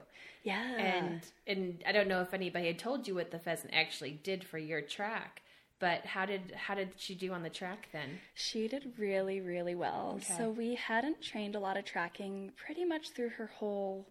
Yeah, 0.43 0.75
and 0.77 1.21
and 1.47 1.83
I 1.87 1.91
don't 1.91 2.07
know 2.07 2.21
if 2.21 2.33
anybody 2.33 2.67
had 2.67 2.79
told 2.79 3.07
you 3.07 3.15
what 3.15 3.31
the 3.31 3.39
pheasant 3.39 3.73
actually 3.73 4.11
did 4.11 4.43
for 4.43 4.57
your 4.57 4.81
track, 4.81 5.41
but 5.79 6.05
how 6.05 6.25
did 6.25 6.53
how 6.55 6.75
did 6.75 6.93
she 6.97 7.15
do 7.15 7.33
on 7.33 7.43
the 7.43 7.49
track 7.49 7.89
then? 7.91 8.19
She 8.33 8.67
did 8.67 8.93
really, 8.97 9.41
really 9.41 9.75
well. 9.75 10.13
Okay. 10.17 10.33
So 10.37 10.49
we 10.49 10.75
hadn't 10.75 11.21
trained 11.21 11.55
a 11.55 11.59
lot 11.59 11.77
of 11.77 11.85
tracking 11.85 12.51
pretty 12.55 12.85
much 12.85 13.09
through 13.09 13.29
her 13.29 13.47
whole 13.47 14.07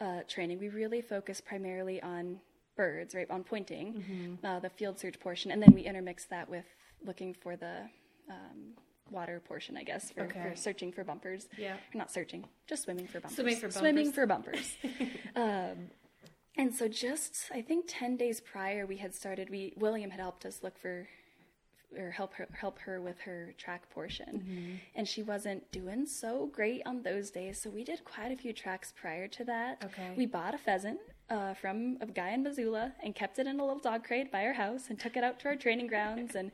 uh, 0.00 0.20
training. 0.28 0.58
We 0.58 0.68
really 0.68 1.00
focused 1.00 1.44
primarily 1.44 2.02
on 2.02 2.40
birds, 2.78 3.14
right, 3.14 3.30
on 3.30 3.42
pointing, 3.44 3.86
Mm-hmm. 3.92 4.46
uh, 4.46 4.60
the 4.60 4.70
field 4.70 4.98
search 4.98 5.18
portion, 5.20 5.50
and 5.50 5.60
then 5.62 5.72
we 5.74 5.82
intermixed 5.82 6.30
that 6.30 6.48
with 6.48 6.64
looking 7.04 7.34
for 7.34 7.56
the 7.56 7.74
um, 8.30 8.58
water 9.10 9.40
portion, 9.50 9.76
I 9.76 9.82
guess, 9.82 10.10
for, 10.12 10.22
Okay. 10.24 10.40
for 10.42 10.56
searching 10.56 10.90
for 10.92 11.04
bumpers. 11.04 11.46
Yeah. 11.58 11.74
Or 11.74 11.98
not 12.02 12.10
searching, 12.10 12.44
just 12.66 12.84
swimming 12.84 13.06
for 13.06 13.20
bumpers. 13.20 13.36
Swimming 13.36 13.56
for 13.56 13.68
bumpers. 13.68 13.80
Swimming 13.80 14.12
for 14.12 14.26
bumpers. 14.26 14.76
um, 15.36 15.76
and 16.56 16.74
so 16.74 16.88
just, 16.88 17.32
I 17.52 17.60
think 17.62 17.84
10 17.88 18.16
days 18.16 18.40
prior, 18.40 18.86
we 18.86 18.96
had 18.96 19.14
started, 19.14 19.50
we 19.50 19.74
William 19.76 20.10
had 20.10 20.20
helped 20.20 20.44
us 20.46 20.62
look 20.62 20.78
for 20.78 21.06
or 21.98 22.10
help 22.10 22.34
her 22.34 22.46
help 22.52 22.78
her 22.80 23.00
with 23.00 23.18
her 23.20 23.54
track 23.56 23.88
portion 23.88 24.26
Mm-hmm. 24.44 24.74
and 24.94 25.08
she 25.08 25.22
wasn't 25.22 25.62
doing 25.72 26.04
so 26.04 26.30
great 26.58 26.82
on 26.84 27.00
those 27.02 27.30
days 27.30 27.62
so 27.62 27.70
we 27.70 27.82
did 27.82 28.04
quite 28.04 28.30
a 28.30 28.36
few 28.36 28.52
tracks 28.52 28.92
prior 29.00 29.26
to 29.28 29.42
that 29.44 29.82
Okay. 29.82 30.10
we 30.14 30.26
bought 30.26 30.52
a 30.54 30.58
pheasant 30.58 30.98
uh, 31.30 31.54
from 31.54 31.98
a 32.00 32.06
guy 32.06 32.30
in 32.30 32.42
missoula 32.42 32.92
and 33.02 33.14
kept 33.14 33.38
it 33.38 33.46
in 33.46 33.60
a 33.60 33.64
little 33.64 33.80
dog 33.80 34.04
crate 34.04 34.32
by 34.32 34.44
our 34.44 34.54
house 34.54 34.86
and 34.88 34.98
took 34.98 35.16
it 35.16 35.24
out 35.24 35.38
to 35.40 35.48
our 35.48 35.56
training 35.56 35.86
grounds. 35.86 36.34
And 36.34 36.50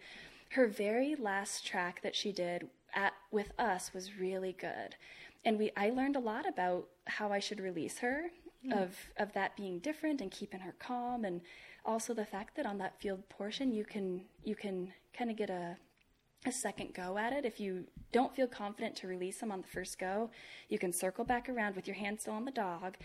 her 0.51 0.67
very 0.67 1.15
last 1.15 1.67
track 1.67 2.03
that 2.03 2.15
she 2.15 2.33
did 2.33 2.69
at 2.95 3.13
with 3.31 3.53
us 3.59 3.93
was 3.93 4.19
really 4.19 4.53
good. 4.53 4.97
And 5.45 5.59
we 5.59 5.71
i 5.77 5.91
learned 5.91 6.17
a 6.17 6.21
lot 6.21 6.49
about 6.49 6.89
how 7.07 7.31
i 7.31 7.39
should 7.39 7.61
release 7.61 7.99
her 7.99 8.31
of 8.73 8.97
of 9.19 9.33
that 9.35 9.55
being 9.57 9.79
different 9.79 10.23
and 10.23 10.31
keeping 10.31 10.61
her 10.61 10.75
calm 10.79 11.25
and 11.27 11.43
also 11.85 12.15
the 12.15 12.25
fact 12.25 12.57
that 12.57 12.65
on 12.65 12.79
that 12.79 12.99
field 12.99 13.29
portion 13.29 13.71
you 13.73 13.85
can 13.85 14.23
you 14.43 14.55
can 14.55 14.91
kind 15.13 15.31
of 15.31 15.37
get 15.37 15.51
a 15.51 15.77
a 16.47 16.53
second 16.53 16.93
go 16.95 17.17
at 17.17 17.33
it. 17.33 17.45
If 17.45 17.59
you 17.59 17.85
don't 18.13 18.35
feel 18.35 18.47
confident 18.47 18.97
to 18.97 19.07
release 19.07 19.39
them 19.39 19.51
on 19.51 19.63
the 19.63 19.67
first 19.67 19.99
go, 19.99 20.31
you 20.69 20.79
can 20.79 20.93
circle 20.93 21.25
back 21.25 21.49
around 21.49 21.75
with 21.75 21.87
your 21.87 21.97
hand 21.97 22.21
still 22.21 22.35
on 22.35 22.45
the 22.45 22.51
dog, 22.51 22.97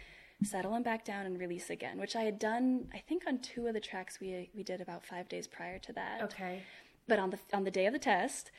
settle 0.43 0.73
him 0.73 0.83
back 0.83 1.05
down, 1.05 1.25
and 1.25 1.39
release 1.39 1.69
again. 1.69 1.99
Which 1.99 2.15
I 2.15 2.21
had 2.23 2.39
done, 2.39 2.89
I 2.93 2.99
think, 2.99 3.23
on 3.27 3.39
two 3.39 3.67
of 3.67 3.73
the 3.73 3.79
tracks 3.79 4.19
we 4.19 4.49
we 4.55 4.63
did 4.63 4.81
about 4.81 5.03
five 5.03 5.27
days 5.29 5.47
prior 5.47 5.79
to 5.79 5.93
that. 5.93 6.21
Okay. 6.23 6.63
But 7.07 7.19
on 7.19 7.29
the 7.29 7.39
on 7.53 7.63
the 7.63 7.71
day 7.71 7.85
of 7.85 7.93
the 7.93 7.99
test, 7.99 8.51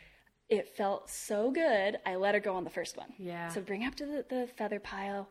it 0.48 0.68
felt 0.68 1.08
so 1.08 1.50
good. 1.50 1.98
I 2.04 2.16
let 2.16 2.34
her 2.34 2.40
go 2.40 2.54
on 2.54 2.64
the 2.64 2.70
first 2.70 2.96
one. 2.96 3.12
Yeah. 3.18 3.48
So 3.48 3.60
bring 3.60 3.84
up 3.84 3.94
to 3.96 4.06
the, 4.06 4.24
the 4.28 4.48
feather 4.56 4.80
pile. 4.80 5.28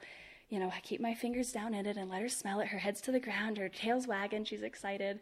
You 0.48 0.60
know, 0.60 0.72
I 0.76 0.80
keep 0.80 1.00
my 1.00 1.14
fingers 1.14 1.52
down 1.52 1.76
in 1.76 1.86
it 1.86 1.98
and 1.98 2.10
let 2.10 2.22
her 2.22 2.30
smell 2.30 2.60
it. 2.60 2.70
Her 2.70 2.80
head's 2.80 3.02
to 3.02 3.12
the 3.12 3.20
ground, 3.20 3.58
her 3.58 3.70
tail's 3.70 4.08
wagging. 4.08 4.46
She's 4.46 4.64
excited. 4.64 5.20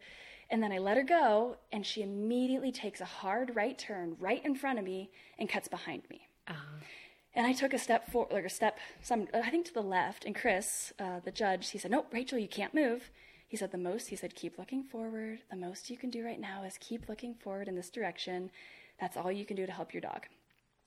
And 0.49 0.63
then 0.63 0.71
I 0.71 0.77
let 0.77 0.95
her 0.95 1.03
go, 1.03 1.57
and 1.73 1.85
she 1.85 2.01
immediately 2.01 2.71
takes 2.71 3.01
a 3.01 3.05
hard 3.05 3.53
right 3.53 3.77
turn 3.77 4.15
right 4.17 4.43
in 4.45 4.55
front 4.55 4.79
of 4.79 4.85
me 4.85 5.11
and 5.37 5.49
cuts 5.49 5.67
behind 5.67 6.03
me. 6.09 6.29
Uh-huh. 6.47 6.77
And 7.37 7.45
I 7.45 7.53
took 7.53 7.71
a 7.71 7.77
step 7.77 8.09
forward, 8.11 8.33
like 8.33 8.45
a 8.45 8.49
step, 8.49 8.79
some 9.01 9.27
I 9.31 9.51
think 9.51 9.67
to 9.67 9.73
the 9.73 9.83
left. 9.83 10.25
And 10.25 10.35
Chris, 10.35 10.91
uh, 10.97 11.19
the 11.23 11.31
judge, 11.31 11.69
he 11.69 11.77
said, 11.77 11.91
"Nope, 11.91 12.07
Rachel, 12.11 12.39
you 12.39 12.47
can't 12.47 12.73
move." 12.73 13.11
He 13.47 13.55
said, 13.55 13.71
"The 13.71 13.77
most," 13.77 14.07
he 14.07 14.15
said, 14.15 14.35
"keep 14.35 14.57
looking 14.57 14.83
forward. 14.83 15.43
The 15.51 15.55
most 15.55 15.91
you 15.91 15.97
can 15.97 16.09
do 16.09 16.25
right 16.25 16.39
now 16.39 16.63
is 16.63 16.79
keep 16.79 17.07
looking 17.07 17.35
forward 17.35 17.67
in 17.67 17.75
this 17.75 17.91
direction. 17.91 18.49
That's 18.99 19.15
all 19.15 19.31
you 19.31 19.45
can 19.45 19.55
do 19.55 19.67
to 19.67 19.71
help 19.71 19.93
your 19.93 20.01
dog." 20.01 20.27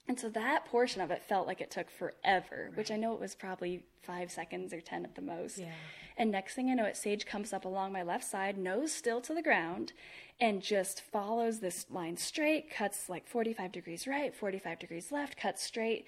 And 0.08 0.18
so 0.18 0.28
that 0.30 0.64
portion 0.64 1.00
of 1.00 1.12
it 1.12 1.22
felt 1.22 1.46
like 1.46 1.60
it 1.60 1.70
took 1.70 1.88
forever, 1.88 2.72
which 2.74 2.90
I 2.90 2.96
know 2.96 3.14
it 3.14 3.20
was 3.20 3.36
probably 3.36 3.84
five 4.02 4.32
seconds 4.32 4.72
or 4.72 4.80
ten 4.80 5.04
at 5.04 5.14
the 5.14 5.22
most. 5.22 5.58
Yeah. 5.58 5.72
And 6.16 6.32
next 6.32 6.54
thing 6.54 6.68
I 6.68 6.74
know, 6.74 6.84
it 6.84 6.96
Sage 6.96 7.24
comes 7.24 7.52
up 7.52 7.64
along 7.64 7.92
my 7.92 8.02
left 8.02 8.24
side, 8.24 8.58
nose 8.58 8.92
still 8.92 9.20
to 9.20 9.32
the 9.32 9.40
ground, 9.40 9.92
and 10.40 10.62
just 10.62 11.00
follows 11.00 11.60
this 11.60 11.86
line 11.90 12.16
straight, 12.16 12.70
cuts 12.70 13.08
like 13.08 13.26
45 13.26 13.70
degrees 13.72 14.06
right, 14.06 14.34
45 14.34 14.78
degrees 14.78 15.12
left, 15.12 15.36
cuts 15.36 15.62
straight. 15.62 16.06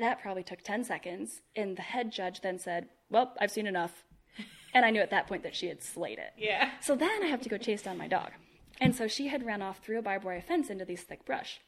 That 0.00 0.20
probably 0.20 0.42
took 0.42 0.62
10 0.62 0.84
seconds. 0.84 1.42
And 1.54 1.76
the 1.76 1.82
head 1.82 2.10
judge 2.10 2.40
then 2.40 2.58
said, 2.58 2.88
Well, 3.10 3.34
I've 3.40 3.50
seen 3.50 3.66
enough. 3.66 4.04
And 4.72 4.84
I 4.84 4.90
knew 4.90 5.00
at 5.00 5.10
that 5.10 5.26
point 5.26 5.42
that 5.42 5.56
she 5.56 5.66
had 5.66 5.82
slayed 5.82 6.18
it. 6.18 6.32
Yeah. 6.36 6.70
So 6.80 6.94
then 6.94 7.22
I 7.22 7.26
have 7.26 7.40
to 7.42 7.48
go 7.48 7.58
chase 7.58 7.82
down 7.82 7.98
my 7.98 8.06
dog. 8.06 8.30
And 8.80 8.94
so 8.94 9.08
she 9.08 9.28
had 9.28 9.44
run 9.44 9.62
off 9.62 9.78
through 9.78 9.98
a 9.98 10.02
barbed 10.02 10.24
wire 10.24 10.40
fence 10.40 10.70
into 10.70 10.84
these 10.84 11.02
thick 11.02 11.24
brush. 11.24 11.60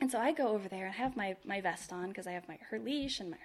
And 0.00 0.10
so 0.10 0.18
I 0.18 0.32
go 0.32 0.48
over 0.48 0.68
there 0.68 0.86
and 0.86 0.94
I 0.94 0.96
have 0.98 1.16
my, 1.16 1.36
my 1.44 1.60
vest 1.60 1.92
on 1.92 2.08
because 2.08 2.26
I 2.26 2.32
have 2.32 2.48
my 2.48 2.58
her 2.70 2.78
leash 2.78 3.20
and 3.20 3.30
my 3.30 3.36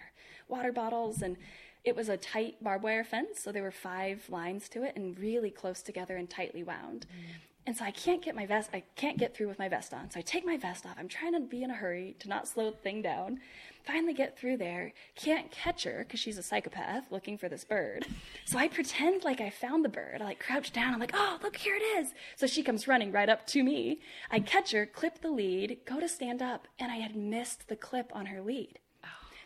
water 0.48 0.72
bottles 0.72 1.22
and 1.22 1.38
it 1.84 1.96
was 1.96 2.10
a 2.10 2.18
tight 2.18 2.64
barbed 2.64 2.84
wire 2.84 3.04
fence, 3.04 3.40
so 3.42 3.52
there 3.52 3.64
were 3.64 3.72
five 3.72 4.30
lines 4.30 4.70
to 4.70 4.84
it 4.84 4.96
and 4.96 5.18
really 5.18 5.50
close 5.50 5.82
together 5.82 6.16
and 6.16 6.30
tightly 6.30 6.64
wound. 6.64 7.08
Mm. 7.08 7.36
And 7.68 7.78
so 7.78 7.86
I 7.86 7.92
can't 7.92 8.24
get 8.24 8.36
my 8.36 8.48
vest 8.48 8.72
I 8.74 8.84
can't 8.96 9.20
get 9.20 9.36
through 9.36 9.48
with 9.48 9.60
my 9.60 9.70
vest 9.70 9.94
on. 9.94 10.10
So 10.10 10.20
I 10.20 10.24
take 10.24 10.46
my 10.46 10.58
vest 10.58 10.86
off. 10.86 10.96
I'm 10.98 11.08
trying 11.08 11.34
to 11.34 11.40
be 11.40 11.64
in 11.64 11.70
a 11.70 11.76
hurry 11.76 12.16
to 12.20 12.28
not 12.28 12.48
slow 12.48 12.72
the 12.72 12.78
thing 12.78 13.02
down. 13.02 13.40
Finally 13.84 14.14
get 14.14 14.38
through 14.38 14.58
there. 14.58 14.94
Can't 15.16 15.52
catch 15.52 15.84
her 15.84 16.04
because 16.06 16.20
she's 16.20 16.38
a 16.38 16.44
psychopath 16.44 17.12
looking 17.12 17.38
for 17.38 17.50
this 17.50 17.64
bird. 17.64 18.06
So 18.46 18.58
I 18.58 18.68
pretend 18.68 19.24
like 19.24 19.42
I 19.42 19.50
found 19.50 19.86
the 19.86 19.90
bird. 19.90 20.22
I 20.22 20.26
like 20.26 20.40
crouch 20.40 20.72
down. 20.72 20.94
I'm 20.94 21.00
like, 21.00 21.14
oh, 21.14 21.38
look, 21.42 21.56
here 21.56 21.76
it 21.76 21.84
is. 22.00 22.14
So 22.36 22.48
she 22.48 22.64
comes 22.64 22.88
running 22.88 23.12
right 23.12 23.30
up 23.30 23.46
to 23.48 23.64
me. 23.64 24.00
I 24.32 24.40
catch 24.40 24.72
her, 24.72 24.86
clip 24.86 25.22
the 25.22 25.32
lead, 25.32 25.80
go 25.86 26.00
to 26.00 26.08
stand 26.08 26.42
up, 26.42 26.68
and 26.80 26.92
I 26.92 26.98
had 26.98 27.16
missed 27.16 27.68
the 27.68 27.76
clip 27.76 28.12
on 28.16 28.28
her 28.28 28.42
lead. 28.42 28.80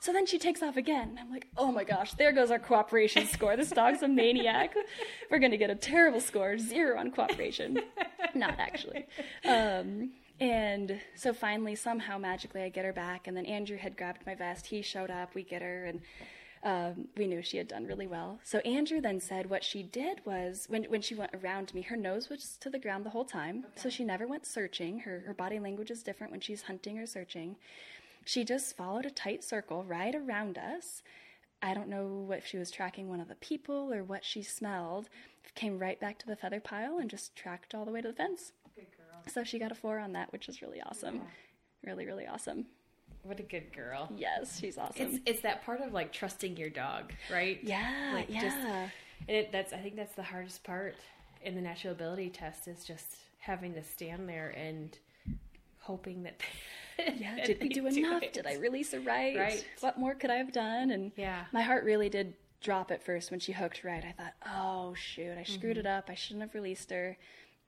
So 0.06 0.14
then 0.14 0.28
she 0.28 0.38
takes 0.38 0.62
off 0.62 0.78
again. 0.78 1.18
I'm 1.20 1.32
like, 1.32 1.48
oh 1.58 1.72
my 1.72 1.84
gosh, 1.84 2.14
there 2.14 2.32
goes 2.32 2.52
our 2.52 2.60
cooperation 2.60 3.26
score. 3.34 3.58
This 3.58 3.72
dog's 3.72 4.04
a 4.04 4.08
maniac. 4.08 4.76
We're 5.32 5.40
going 5.40 5.50
to 5.50 5.58
get 5.58 5.72
a 5.72 5.76
terrible 5.76 6.22
score, 6.22 6.60
zero 6.60 7.00
on 7.00 7.10
cooperation. 7.10 7.80
Not 8.36 8.60
actually. 8.60 9.08
Um, 9.44 10.12
and 10.40 11.02
so 11.16 11.34
finally, 11.34 11.74
somehow 11.74 12.20
magically, 12.20 12.62
I 12.62 12.70
get 12.70 12.86
her 12.86 12.94
back. 12.94 13.26
And 13.26 13.36
then 13.36 13.48
Andrew 13.48 13.78
had 13.78 13.98
grabbed 13.98 14.28
my 14.28 14.36
vest. 14.36 14.68
He 14.68 14.84
showed 14.84 15.10
up. 15.10 15.34
We 15.34 15.42
get 15.42 15.64
her, 15.64 15.86
and 15.86 16.02
um, 16.62 17.08
we 17.18 17.26
knew 17.26 17.42
she 17.42 17.58
had 17.58 17.68
done 17.68 17.86
really 17.86 18.06
well. 18.06 18.40
So 18.44 18.60
Andrew 18.60 19.02
then 19.02 19.20
said 19.20 19.50
what 19.50 19.64
she 19.64 19.82
did 19.82 20.24
was 20.24 20.66
when 20.68 20.84
when 20.84 21.02
she 21.02 21.16
went 21.16 21.32
around 21.34 21.74
me, 21.74 21.82
her 21.82 21.98
nose 21.98 22.30
was 22.30 22.58
to 22.62 22.70
the 22.70 22.80
ground 22.80 23.06
the 23.06 23.12
whole 23.12 23.26
time. 23.26 23.66
So 23.76 23.90
she 23.90 24.04
never 24.04 24.28
went 24.28 24.46
searching. 24.46 25.00
Her 25.00 25.24
her 25.26 25.34
body 25.34 25.60
language 25.60 25.90
is 25.90 26.04
different 26.04 26.32
when 26.32 26.42
she's 26.42 26.64
hunting 26.64 27.00
or 27.00 27.08
searching. 27.08 27.56
She 28.26 28.44
just 28.44 28.76
followed 28.76 29.06
a 29.06 29.12
tight 29.12 29.44
circle 29.44 29.84
right 29.84 30.14
around 30.14 30.58
us. 30.58 31.04
I 31.62 31.74
don't 31.74 31.88
know 31.88 32.34
if 32.36 32.46
she 32.46 32.58
was 32.58 32.70
tracking 32.72 33.08
one 33.08 33.22
of 33.22 33.28
the 33.28 33.36
people 33.36 33.94
or 33.94 34.04
what 34.04 34.26
she 34.26 34.42
smelled. 34.42 35.10
Came 35.54 35.80
right 35.80 36.00
back 36.00 36.18
to 36.20 36.28
the 36.28 36.36
feather 36.36 36.60
pile 36.60 36.98
and 36.98 37.10
just 37.10 37.36
tracked 37.36 37.74
all 37.74 37.86
the 37.86 37.92
way 37.92 38.02
to 38.02 38.10
the 38.10 38.14
fence. 38.14 38.52
Good 38.76 38.88
girl. 38.98 39.22
So 39.32 39.44
she 39.44 39.60
got 39.60 39.72
a 39.72 39.76
four 39.76 40.00
on 40.00 40.12
that, 40.14 40.32
which 40.34 40.50
is 40.50 40.62
really 40.62 40.82
awesome. 40.82 41.22
Really, 41.86 42.06
really 42.06 42.26
awesome. 42.28 42.66
What 43.24 43.40
a 43.40 43.44
good 43.44 43.72
girl. 43.74 44.12
Yes, 44.16 44.60
she's 44.60 44.78
awesome. 44.78 45.06
It's 45.06 45.20
it's 45.26 45.42
that 45.42 45.64
part 45.64 45.82
of 45.82 45.94
like 45.94 46.12
trusting 46.12 46.58
your 46.58 46.70
dog, 46.70 47.14
right? 47.32 47.60
yeah, 47.64 48.12
like, 48.14 48.28
yeah. 48.30 48.42
just- 48.42 48.58
And 49.28 49.38
it, 49.38 49.52
that's 49.52 49.72
I 49.72 49.78
think 49.78 49.96
that's 49.96 50.14
the 50.16 50.24
hardest 50.24 50.64
part 50.64 50.96
in 51.44 51.56
the 51.56 51.62
natural 51.62 51.94
ability 51.94 52.30
test 52.32 52.68
is 52.68 52.84
just 52.84 53.18
having 53.40 53.74
to 53.76 53.84
stand 53.84 54.28
there 54.28 54.50
and 54.58 54.98
hoping 55.86 56.24
that. 56.24 56.42
yeah, 57.18 57.36
that 57.36 57.46
did 57.46 57.62
we 57.62 57.70
do 57.70 57.86
enough? 57.88 58.24
it. 58.24 58.34
Did 58.34 58.48
I 58.48 58.56
release 58.56 58.92
her 58.94 59.00
right? 59.00 59.38
Right. 59.38 59.66
What 59.82 59.98
more 60.00 60.16
could 60.16 60.30
I 60.30 60.36
have 60.36 60.52
done? 60.52 60.92
And 60.92 61.12
Yeah. 61.16 61.46
my 61.52 61.62
heart 61.62 61.84
really 61.84 62.10
did 62.10 62.34
drop 62.62 62.90
at 62.92 63.04
first 63.04 63.32
when 63.32 63.40
she 63.40 63.52
hooked 63.52 63.84
right. 63.84 64.04
I 64.04 64.12
thought, 64.12 64.34
oh 64.48 64.94
shoot, 64.96 65.38
I 65.38 65.44
screwed 65.44 65.78
Mm-hmm. 65.78 65.86
it 65.86 65.88
up. 65.88 66.06
I 66.10 66.16
shouldn't 66.16 66.42
have 66.42 66.56
released 66.56 66.90
her. 66.92 67.18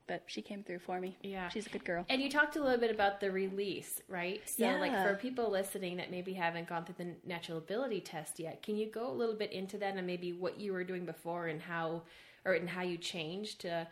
but 0.08 0.22
she 0.26 0.40
came 0.40 0.62
through 0.64 0.78
for 0.78 0.98
me. 1.00 1.14
Yeah. 1.22 1.50
she's 1.50 1.66
a 1.66 1.68
good 1.68 1.84
girl. 1.84 2.06
And 2.08 2.22
you 2.22 2.30
talked 2.30 2.56
a 2.56 2.62
little 2.62 2.80
bit 2.80 2.90
about 2.90 3.20
the 3.20 3.30
release, 3.30 4.00
right? 4.08 4.40
So, 4.48 4.66
like 4.80 4.92
for 5.02 5.14
people 5.16 5.50
listening 5.50 5.98
that 5.98 6.10
maybe 6.10 6.32
haven't 6.32 6.66
gone 6.66 6.86
through 6.86 6.94
the 7.04 7.14
natural 7.26 7.58
ability 7.58 8.00
test 8.00 8.40
yet, 8.40 8.62
can 8.62 8.76
you 8.76 8.86
go 8.90 9.10
a 9.10 9.12
little 9.12 9.34
bit 9.34 9.52
into 9.52 9.76
that 9.78 9.94
and 9.94 10.06
maybe 10.06 10.32
what 10.32 10.58
you 10.58 10.72
were 10.72 10.82
doing 10.84 11.04
before 11.04 11.48
and 11.48 11.60
how, 11.60 12.02
or 12.46 12.54
and 12.54 12.70
how 12.70 12.80
you 12.80 12.96
changed 12.96 13.60
to 13.60 13.86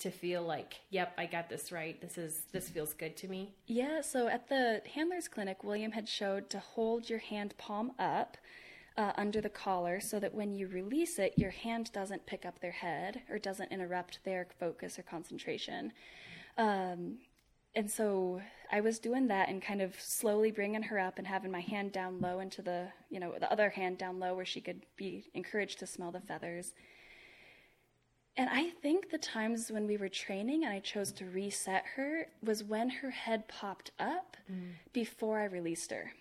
to 0.00 0.10
feel 0.10 0.42
like, 0.42 0.80
yep, 0.90 1.12
I 1.18 1.26
got 1.26 1.48
this 1.48 1.72
right. 1.72 2.00
This 2.00 2.18
is 2.18 2.42
this 2.52 2.68
feels 2.68 2.94
good 2.94 3.16
to 3.18 3.28
me. 3.28 3.54
Yeah, 3.66 4.00
so 4.00 4.28
at 4.28 4.48
the 4.48 4.82
handler's 4.94 5.28
clinic, 5.28 5.64
William 5.64 5.92
had 5.92 6.08
showed 6.08 6.50
to 6.50 6.58
hold 6.58 7.10
your 7.10 7.18
hand 7.18 7.54
palm 7.58 7.92
up 7.98 8.36
uh, 8.96 9.12
under 9.16 9.40
the 9.40 9.48
collar 9.48 10.00
so 10.00 10.18
that 10.20 10.34
when 10.34 10.54
you 10.54 10.68
release 10.68 11.18
it, 11.18 11.34
your 11.36 11.50
hand 11.50 11.92
doesn't 11.92 12.26
pick 12.26 12.44
up 12.44 12.60
their 12.60 12.72
head 12.72 13.22
or 13.30 13.38
doesn't 13.38 13.72
interrupt 13.72 14.18
their 14.24 14.46
focus 14.58 14.98
or 14.98 15.02
concentration. 15.02 15.92
Um, 16.56 17.18
and 17.74 17.88
so 17.88 18.40
I 18.72 18.80
was 18.80 18.98
doing 18.98 19.28
that 19.28 19.48
and 19.48 19.62
kind 19.62 19.80
of 19.80 19.94
slowly 20.00 20.50
bringing 20.50 20.82
her 20.82 20.98
up 20.98 21.18
and 21.18 21.26
having 21.26 21.52
my 21.52 21.60
hand 21.60 21.92
down 21.92 22.20
low 22.20 22.40
into 22.40 22.60
the, 22.60 22.88
you 23.08 23.20
know, 23.20 23.34
the 23.38 23.50
other 23.52 23.70
hand 23.70 23.98
down 23.98 24.18
low 24.18 24.34
where 24.34 24.44
she 24.44 24.60
could 24.60 24.84
be 24.96 25.30
encouraged 25.34 25.78
to 25.78 25.86
smell 25.86 26.10
the 26.10 26.20
feathers. 26.20 26.72
And 28.38 28.48
I 28.48 28.70
think 28.70 29.10
the 29.10 29.18
times 29.18 29.68
when 29.68 29.88
we 29.88 29.96
were 29.96 30.08
training 30.08 30.64
and 30.64 30.72
I 30.72 30.78
chose 30.78 31.10
to 31.12 31.24
reset 31.24 31.84
her 31.96 32.28
was 32.40 32.62
when 32.62 32.88
her 32.88 33.10
head 33.10 33.48
popped 33.48 33.90
up 33.98 34.36
mm. 34.50 34.70
before 34.92 35.40
I 35.40 35.44
released 35.46 35.90
her. 35.90 36.12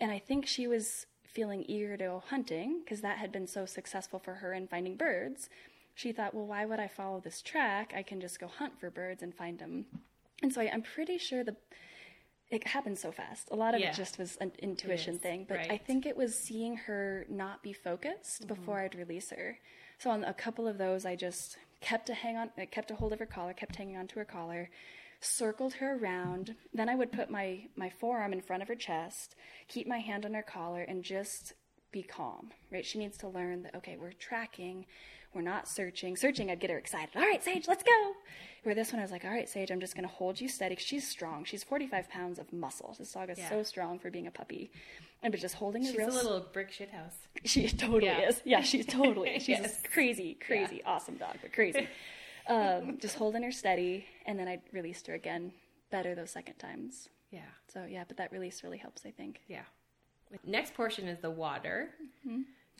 And 0.00 0.10
I 0.10 0.18
think 0.18 0.46
she 0.46 0.66
was 0.66 1.06
feeling 1.22 1.62
eager 1.68 1.98
to 1.98 2.04
go 2.04 2.22
hunting 2.26 2.80
because 2.82 3.02
that 3.02 3.18
had 3.18 3.30
been 3.30 3.46
so 3.46 3.66
successful 3.66 4.18
for 4.18 4.34
her 4.36 4.54
in 4.54 4.66
finding 4.66 4.96
birds. 4.96 5.50
She 5.94 6.10
thought, 6.10 6.32
well, 6.32 6.46
why 6.46 6.64
would 6.64 6.80
I 6.80 6.88
follow 6.88 7.20
this 7.20 7.42
track? 7.42 7.92
I 7.94 8.02
can 8.02 8.18
just 8.18 8.40
go 8.40 8.46
hunt 8.46 8.80
for 8.80 8.90
birds 8.90 9.22
and 9.22 9.34
find 9.34 9.58
them. 9.58 9.84
And 10.42 10.54
so 10.54 10.62
I, 10.62 10.70
I'm 10.72 10.82
pretty 10.82 11.18
sure 11.18 11.44
the 11.44 11.56
it 12.48 12.66
happened 12.66 12.98
so 12.98 13.10
fast. 13.12 13.48
A 13.50 13.56
lot 13.56 13.74
of 13.74 13.80
Yeah. 13.80 13.90
it 13.90 13.94
just 13.94 14.18
was 14.18 14.36
an 14.36 14.52
intuition 14.58 15.14
is, 15.14 15.20
thing, 15.20 15.46
but 15.48 15.58
I 15.70 15.78
think 15.78 16.04
it 16.04 16.16
was 16.16 16.38
seeing 16.38 16.76
her 16.76 17.24
not 17.28 17.62
be 17.62 17.72
focused 17.72 18.42
mm-hmm. 18.42 18.54
before 18.54 18.80
I'd 18.80 18.94
release 18.94 19.30
her. 19.30 19.58
So 20.02 20.10
on 20.10 20.24
a 20.24 20.34
couple 20.34 20.66
of 20.66 20.78
those, 20.78 21.06
I 21.06 21.14
just 21.14 21.58
kept 21.80 22.06
to 22.06 22.14
hang 22.14 22.36
on, 22.36 22.50
kept 22.72 22.90
a 22.90 22.96
hold 22.96 23.12
of 23.12 23.20
her 23.20 23.26
collar, 23.26 23.52
kept 23.52 23.76
hanging 23.76 23.96
onto 23.96 24.18
her 24.18 24.24
collar, 24.24 24.68
circled 25.20 25.74
her 25.74 25.96
around. 25.96 26.56
Then 26.74 26.88
I 26.88 26.96
would 26.96 27.12
put 27.12 27.30
my 27.30 27.68
my 27.76 27.88
forearm 27.88 28.32
in 28.32 28.40
front 28.40 28.62
of 28.62 28.68
her 28.68 28.74
chest, 28.74 29.36
keep 29.68 29.86
my 29.86 29.98
hand 29.98 30.26
on 30.26 30.34
her 30.34 30.42
collar, 30.42 30.82
and 30.82 31.04
just 31.04 31.52
be 31.92 32.02
calm. 32.02 32.50
Right? 32.72 32.84
She 32.84 32.98
needs 32.98 33.16
to 33.18 33.28
learn 33.28 33.62
that 33.62 33.76
okay, 33.76 33.96
we're 33.96 34.10
tracking. 34.10 34.86
We're 35.34 35.40
not 35.42 35.66
searching. 35.68 36.16
Searching, 36.16 36.50
I'd 36.50 36.60
get 36.60 36.70
her 36.70 36.78
excited. 36.78 37.10
All 37.16 37.22
right, 37.22 37.42
Sage, 37.42 37.66
let's 37.68 37.82
go. 37.82 38.12
Where 38.64 38.74
this 38.74 38.92
one, 38.92 39.00
I 39.00 39.02
was 39.02 39.10
like, 39.10 39.24
all 39.24 39.30
right, 39.30 39.48
Sage, 39.48 39.70
I'm 39.70 39.80
just 39.80 39.94
going 39.94 40.06
to 40.06 40.14
hold 40.14 40.40
you 40.40 40.48
steady. 40.48 40.76
She's 40.76 41.08
strong. 41.08 41.44
She's 41.44 41.64
45 41.64 42.08
pounds 42.10 42.38
of 42.38 42.52
muscle. 42.52 42.94
This 42.98 43.12
dog 43.12 43.30
is 43.30 43.38
Yeah. 43.38 43.48
so 43.48 43.62
strong 43.62 43.98
for 43.98 44.10
being 44.10 44.26
a 44.26 44.30
puppy. 44.30 44.70
I 45.22 45.28
was 45.30 45.40
just 45.40 45.54
holding 45.54 45.84
her 45.84 45.90
She's 45.90 46.00
a 46.00 46.06
little 46.10 46.40
brick 46.52 46.70
shit 46.70 46.90
house. 46.90 47.14
she 47.44 47.68
totally 47.68 48.04
Yeah. 48.06 48.28
is. 48.28 48.42
Yeah, 48.44 48.60
she's 48.62 48.86
totally. 48.86 49.34
She's 49.38 49.58
Yes. 49.58 49.80
a 49.84 49.88
crazy, 49.88 50.34
crazy, 50.34 50.82
awesome 50.84 51.16
dog, 51.16 51.36
but 51.40 51.52
crazy. 51.52 51.88
um, 52.48 52.98
just 52.98 53.16
holding 53.16 53.42
her 53.42 53.52
steady, 53.52 54.04
and 54.26 54.38
then 54.38 54.48
I 54.48 54.60
released 54.72 55.06
her 55.06 55.14
again 55.14 55.52
better 55.90 56.14
those 56.14 56.30
second 56.30 56.56
times. 56.58 57.08
Yeah. 57.30 57.40
So 57.72 57.84
yeah, 57.88 58.04
but 58.06 58.16
that 58.18 58.30
release 58.32 58.62
really 58.62 58.78
helps, 58.78 59.06
I 59.06 59.10
think. 59.10 59.40
Yeah. 59.48 59.62
Next 60.44 60.74
portion 60.74 61.08
is 61.08 61.18
the 61.20 61.30
water. 61.30 61.90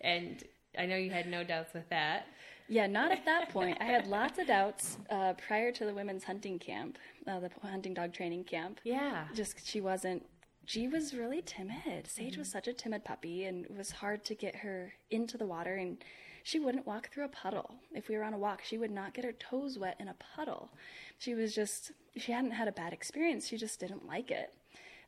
And 0.01 0.43
I 0.79 0.87
know 0.87 0.97
you 0.97 1.11
had 1.11 1.27
no 1.29 1.45
doubts 1.45 1.75
with 1.75 1.89
that. 1.91 2.27
Yeah, 2.69 2.87
not 2.87 3.13
at 3.13 3.25
that 3.27 3.51
point. 3.51 3.77
I 3.81 3.85
had 3.85 4.07
lots 4.07 4.39
of 4.39 4.47
doubts 4.47 4.97
uh, 5.11 5.35
prior 5.35 5.73
to 5.73 5.85
the 5.85 5.93
women's 5.93 6.25
hunting 6.25 6.59
camp, 6.59 6.97
uh, 7.27 7.41
the 7.41 7.51
hunting 7.63 7.93
dog 7.93 8.13
training 8.15 8.45
camp. 8.45 8.81
Yeah. 8.85 9.25
just 9.35 9.67
she 9.67 9.81
wasn't 9.81 10.25
she 10.65 10.87
was 10.89 11.13
really 11.13 11.43
timid 11.43 12.07
sage 12.07 12.37
was 12.37 12.49
such 12.49 12.69
a 12.69 12.73
timid 12.73 13.05
puppy 13.05 13.47
and 13.47 13.65
it 13.65 13.77
was 13.77 13.91
hard 13.91 14.25
to 14.25 14.35
get 14.35 14.55
her 14.55 14.93
into 15.11 15.37
the 15.37 15.45
water 15.47 15.75
and 15.75 16.05
she 16.45 16.59
wouldn't 16.61 16.87
walk 16.87 17.09
through 17.11 17.25
a 17.25 17.29
puddle 17.29 17.75
if 17.93 18.09
we 18.09 18.17
were 18.17 18.23
on 18.23 18.33
a 18.33 18.39
walk 18.39 18.63
she 18.63 18.79
would 18.79 18.91
not 18.91 19.13
get 19.13 19.25
her 19.25 19.33
toes 19.33 19.77
wet 19.79 19.97
in 19.99 20.09
a 20.09 20.15
puddle 20.37 20.71
she 21.19 21.35
was 21.35 21.55
just 21.55 21.91
she 22.17 22.31
hadn't 22.33 22.53
had 22.53 22.69
a 22.69 22.73
bad 22.73 22.93
experience 22.93 23.49
she 23.49 23.57
just 23.57 23.81
didn't 23.81 24.07
like 24.07 24.31
it 24.31 24.55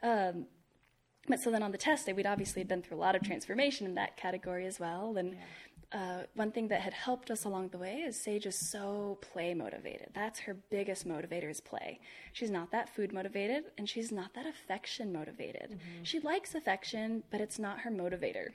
um, 0.03 0.47
but 1.29 1.41
so 1.41 1.51
then 1.51 1.63
on 1.63 1.73
the 1.73 1.79
test 1.79 2.07
day, 2.07 2.13
we'd 2.13 2.27
obviously 2.27 2.65
been 2.65 2.83
through 2.83 2.97
a 2.97 3.01
lot 3.01 3.17
of 3.17 3.23
transformation 3.23 3.87
in 3.87 3.95
that 3.95 4.17
category 4.17 4.67
as 4.67 4.79
well. 4.79 5.17
And 5.17 5.37
uh, 5.93 6.25
one 6.35 6.51
thing 6.51 6.69
that 6.69 6.81
had 6.81 6.93
helped 6.93 7.31
us 7.31 7.45
along 7.45 7.69
the 7.69 7.79
way 7.79 7.99
is 8.07 8.21
Sage 8.21 8.47
is 8.47 8.59
so 8.59 9.19
play 9.21 9.55
motivated. 9.55 10.09
That's 10.15 10.41
her 10.41 10.55
biggest 10.71 11.07
motivator 11.07 11.51
is 11.51 11.61
play. 11.61 12.01
She's 12.33 12.51
not 12.51 12.73
that 12.73 12.89
food 12.89 13.13
motivated, 13.13 13.65
and 13.79 13.89
she's 13.89 14.11
not 14.11 14.35
that 14.35 14.47
affection 14.47 15.13
motivated. 15.13 15.79
She 16.03 16.21
likes 16.21 16.55
affection, 16.55 17.23
but 17.31 17.41
it's 17.41 17.59
not 17.59 17.81
her 17.81 17.91
motivator. 17.91 18.49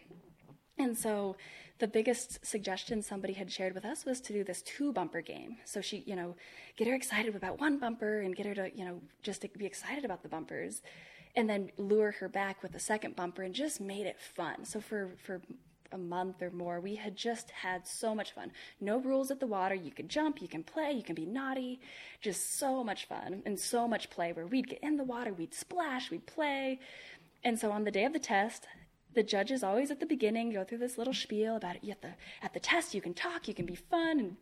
And 0.77 0.97
so 0.97 1.35
the 1.79 1.87
biggest 1.87 2.45
suggestion 2.45 3.01
somebody 3.01 3.33
had 3.33 3.51
shared 3.51 3.73
with 3.73 3.85
us 3.85 4.05
was 4.05 4.19
to 4.21 4.33
do 4.33 4.43
this 4.43 4.61
two 4.61 4.91
bumper 4.91 5.21
game. 5.21 5.57
So 5.65 5.81
she, 5.81 6.03
you 6.05 6.15
know, 6.15 6.35
get 6.77 6.87
her 6.87 6.93
excited 6.93 7.35
about 7.35 7.59
one 7.59 7.79
bumper 7.79 8.19
and 8.19 8.35
get 8.35 8.45
her 8.45 8.55
to, 8.55 8.71
you 8.75 8.85
know, 8.85 9.01
just 9.23 9.41
to 9.41 9.49
be 9.49 9.65
excited 9.65 10.03
about 10.03 10.23
the 10.23 10.29
bumpers 10.29 10.81
and 11.35 11.49
then 11.49 11.71
lure 11.77 12.11
her 12.11 12.27
back 12.27 12.61
with 12.63 12.75
a 12.75 12.79
second 12.79 13.15
bumper 13.15 13.43
and 13.43 13.53
just 13.53 13.79
made 13.79 14.05
it 14.05 14.19
fun. 14.19 14.65
So 14.65 14.79
for 14.81 15.09
for 15.23 15.41
a 15.91 15.97
month 15.97 16.41
or 16.41 16.51
more, 16.51 16.79
we 16.79 16.95
had 16.95 17.15
just 17.15 17.49
had 17.49 17.87
so 17.87 18.13
much 18.13 18.33
fun. 18.33 18.51
No 18.79 18.99
rules 18.99 19.31
at 19.31 19.39
the 19.39 19.47
water. 19.47 19.75
You 19.75 19.91
can 19.91 20.07
jump, 20.07 20.41
you 20.41 20.47
can 20.47 20.63
play, 20.63 20.91
you 20.91 21.03
can 21.03 21.15
be 21.15 21.25
naughty. 21.25 21.79
Just 22.21 22.57
so 22.57 22.83
much 22.83 23.07
fun 23.07 23.41
and 23.45 23.59
so 23.59 23.87
much 23.87 24.09
play 24.09 24.31
where 24.31 24.45
we'd 24.45 24.69
get 24.69 24.83
in 24.83 24.97
the 24.97 25.03
water, 25.03 25.33
we'd 25.33 25.53
splash, 25.53 26.11
we'd 26.11 26.27
play. 26.27 26.79
And 27.43 27.57
so 27.57 27.71
on 27.71 27.85
the 27.85 27.91
day 27.91 28.05
of 28.05 28.13
the 28.13 28.19
test, 28.19 28.67
the 29.13 29.23
judges 29.23 29.63
always 29.63 29.89
at 29.89 29.99
the 29.99 30.05
beginning 30.05 30.51
go 30.51 30.63
through 30.63 30.77
this 30.77 30.97
little 30.97 31.13
spiel 31.13 31.55
about 31.55 31.77
it. 31.77 31.89
At 31.89 32.01
the 32.01 32.13
at 32.43 32.53
the 32.53 32.59
test, 32.59 32.93
you 32.93 33.01
can 33.01 33.13
talk, 33.13 33.47
you 33.47 33.53
can 33.53 33.65
be 33.65 33.75
fun, 33.75 34.19
and 34.19 34.37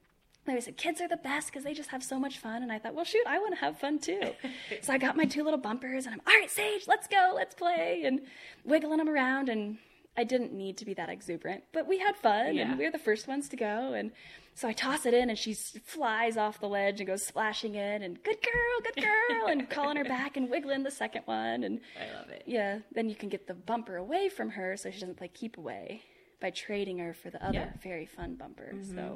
they 0.48 0.54
always 0.54 0.66
said 0.66 0.78
kids 0.78 1.00
are 1.02 1.08
the 1.08 1.18
best 1.18 1.48
because 1.52 1.64
they 1.64 1.74
just 1.76 1.90
have 1.92 2.02
so 2.04 2.18
much 2.20 2.40
fun. 2.40 2.64
And 2.64 2.72
I 2.72 2.80
thought, 2.80 2.96
well, 2.96 3.06
shoot, 3.06 3.24
I 3.28 3.38
want 3.38 3.54
to 3.54 3.60
have 3.62 3.78
fun 3.80 4.00
too. 4.00 4.22
so 4.82 4.92
I 4.94 4.98
got 4.98 5.16
my 5.16 5.26
two 5.26 5.44
little 5.44 5.60
bumpers, 5.60 6.06
and 6.06 6.16
I'm 6.16 6.22
all 6.26 6.34
right, 6.40 6.50
Sage, 6.50 6.88
let's 6.88 7.08
go, 7.08 7.34
let's 7.36 7.54
play, 7.54 8.02
and 8.06 8.22
wiggling 8.66 8.98
them 8.98 9.10
around. 9.10 9.50
And 9.50 9.78
I 10.18 10.24
didn't 10.24 10.54
need 10.54 10.78
to 10.78 10.86
be 10.86 10.96
that 10.96 11.10
exuberant, 11.10 11.64
but 11.74 11.88
we 11.88 12.00
had 12.00 12.16
fun, 12.18 12.56
Yeah. 12.56 12.72
and 12.72 12.80
we 12.80 12.86
were 12.86 12.92
the 12.92 12.98
first 12.98 13.28
ones 13.28 13.50
to 13.50 13.56
go. 13.56 13.94
And 13.94 14.12
so 14.56 14.68
I 14.68 14.74
toss 14.74 15.06
it 15.06 15.14
in, 15.14 15.30
and 15.30 15.38
she 15.38 15.54
flies 15.54 16.38
off 16.38 16.60
the 16.60 16.68
ledge 16.68 17.00
and 17.00 17.06
goes 17.06 17.24
splashing 17.24 17.76
in, 17.76 18.02
and 18.02 18.24
good 18.24 18.38
girl, 18.42 18.82
good 18.96 19.04
girl, 19.04 19.48
and 19.48 19.70
calling 19.70 19.98
her 19.98 20.04
back 20.04 20.36
and 20.38 20.50
wiggling 20.50 20.82
the 20.82 20.90
second 20.90 21.22
one, 21.26 21.64
and 21.64 21.80
I 22.02 22.18
love 22.18 22.30
it. 22.30 22.42
yeah, 22.48 22.80
then 22.94 23.10
you 23.10 23.16
can 23.16 23.30
get 23.30 23.46
the 23.46 23.54
bumper 23.54 23.98
away 23.98 24.30
from 24.30 24.50
her 24.52 24.76
so 24.76 24.90
she 24.90 25.00
doesn't 25.00 25.18
play 25.18 25.28
keep 25.28 25.58
away 25.60 26.02
by 26.40 26.50
trading 26.52 26.98
her 27.00 27.14
for 27.14 27.30
the 27.30 27.44
other 27.46 27.54
Yeah. 27.60 27.70
very 27.84 28.06
fun 28.08 28.36
bumper. 28.36 28.72
So, 28.84 28.94
mm-hmm. 28.94 29.16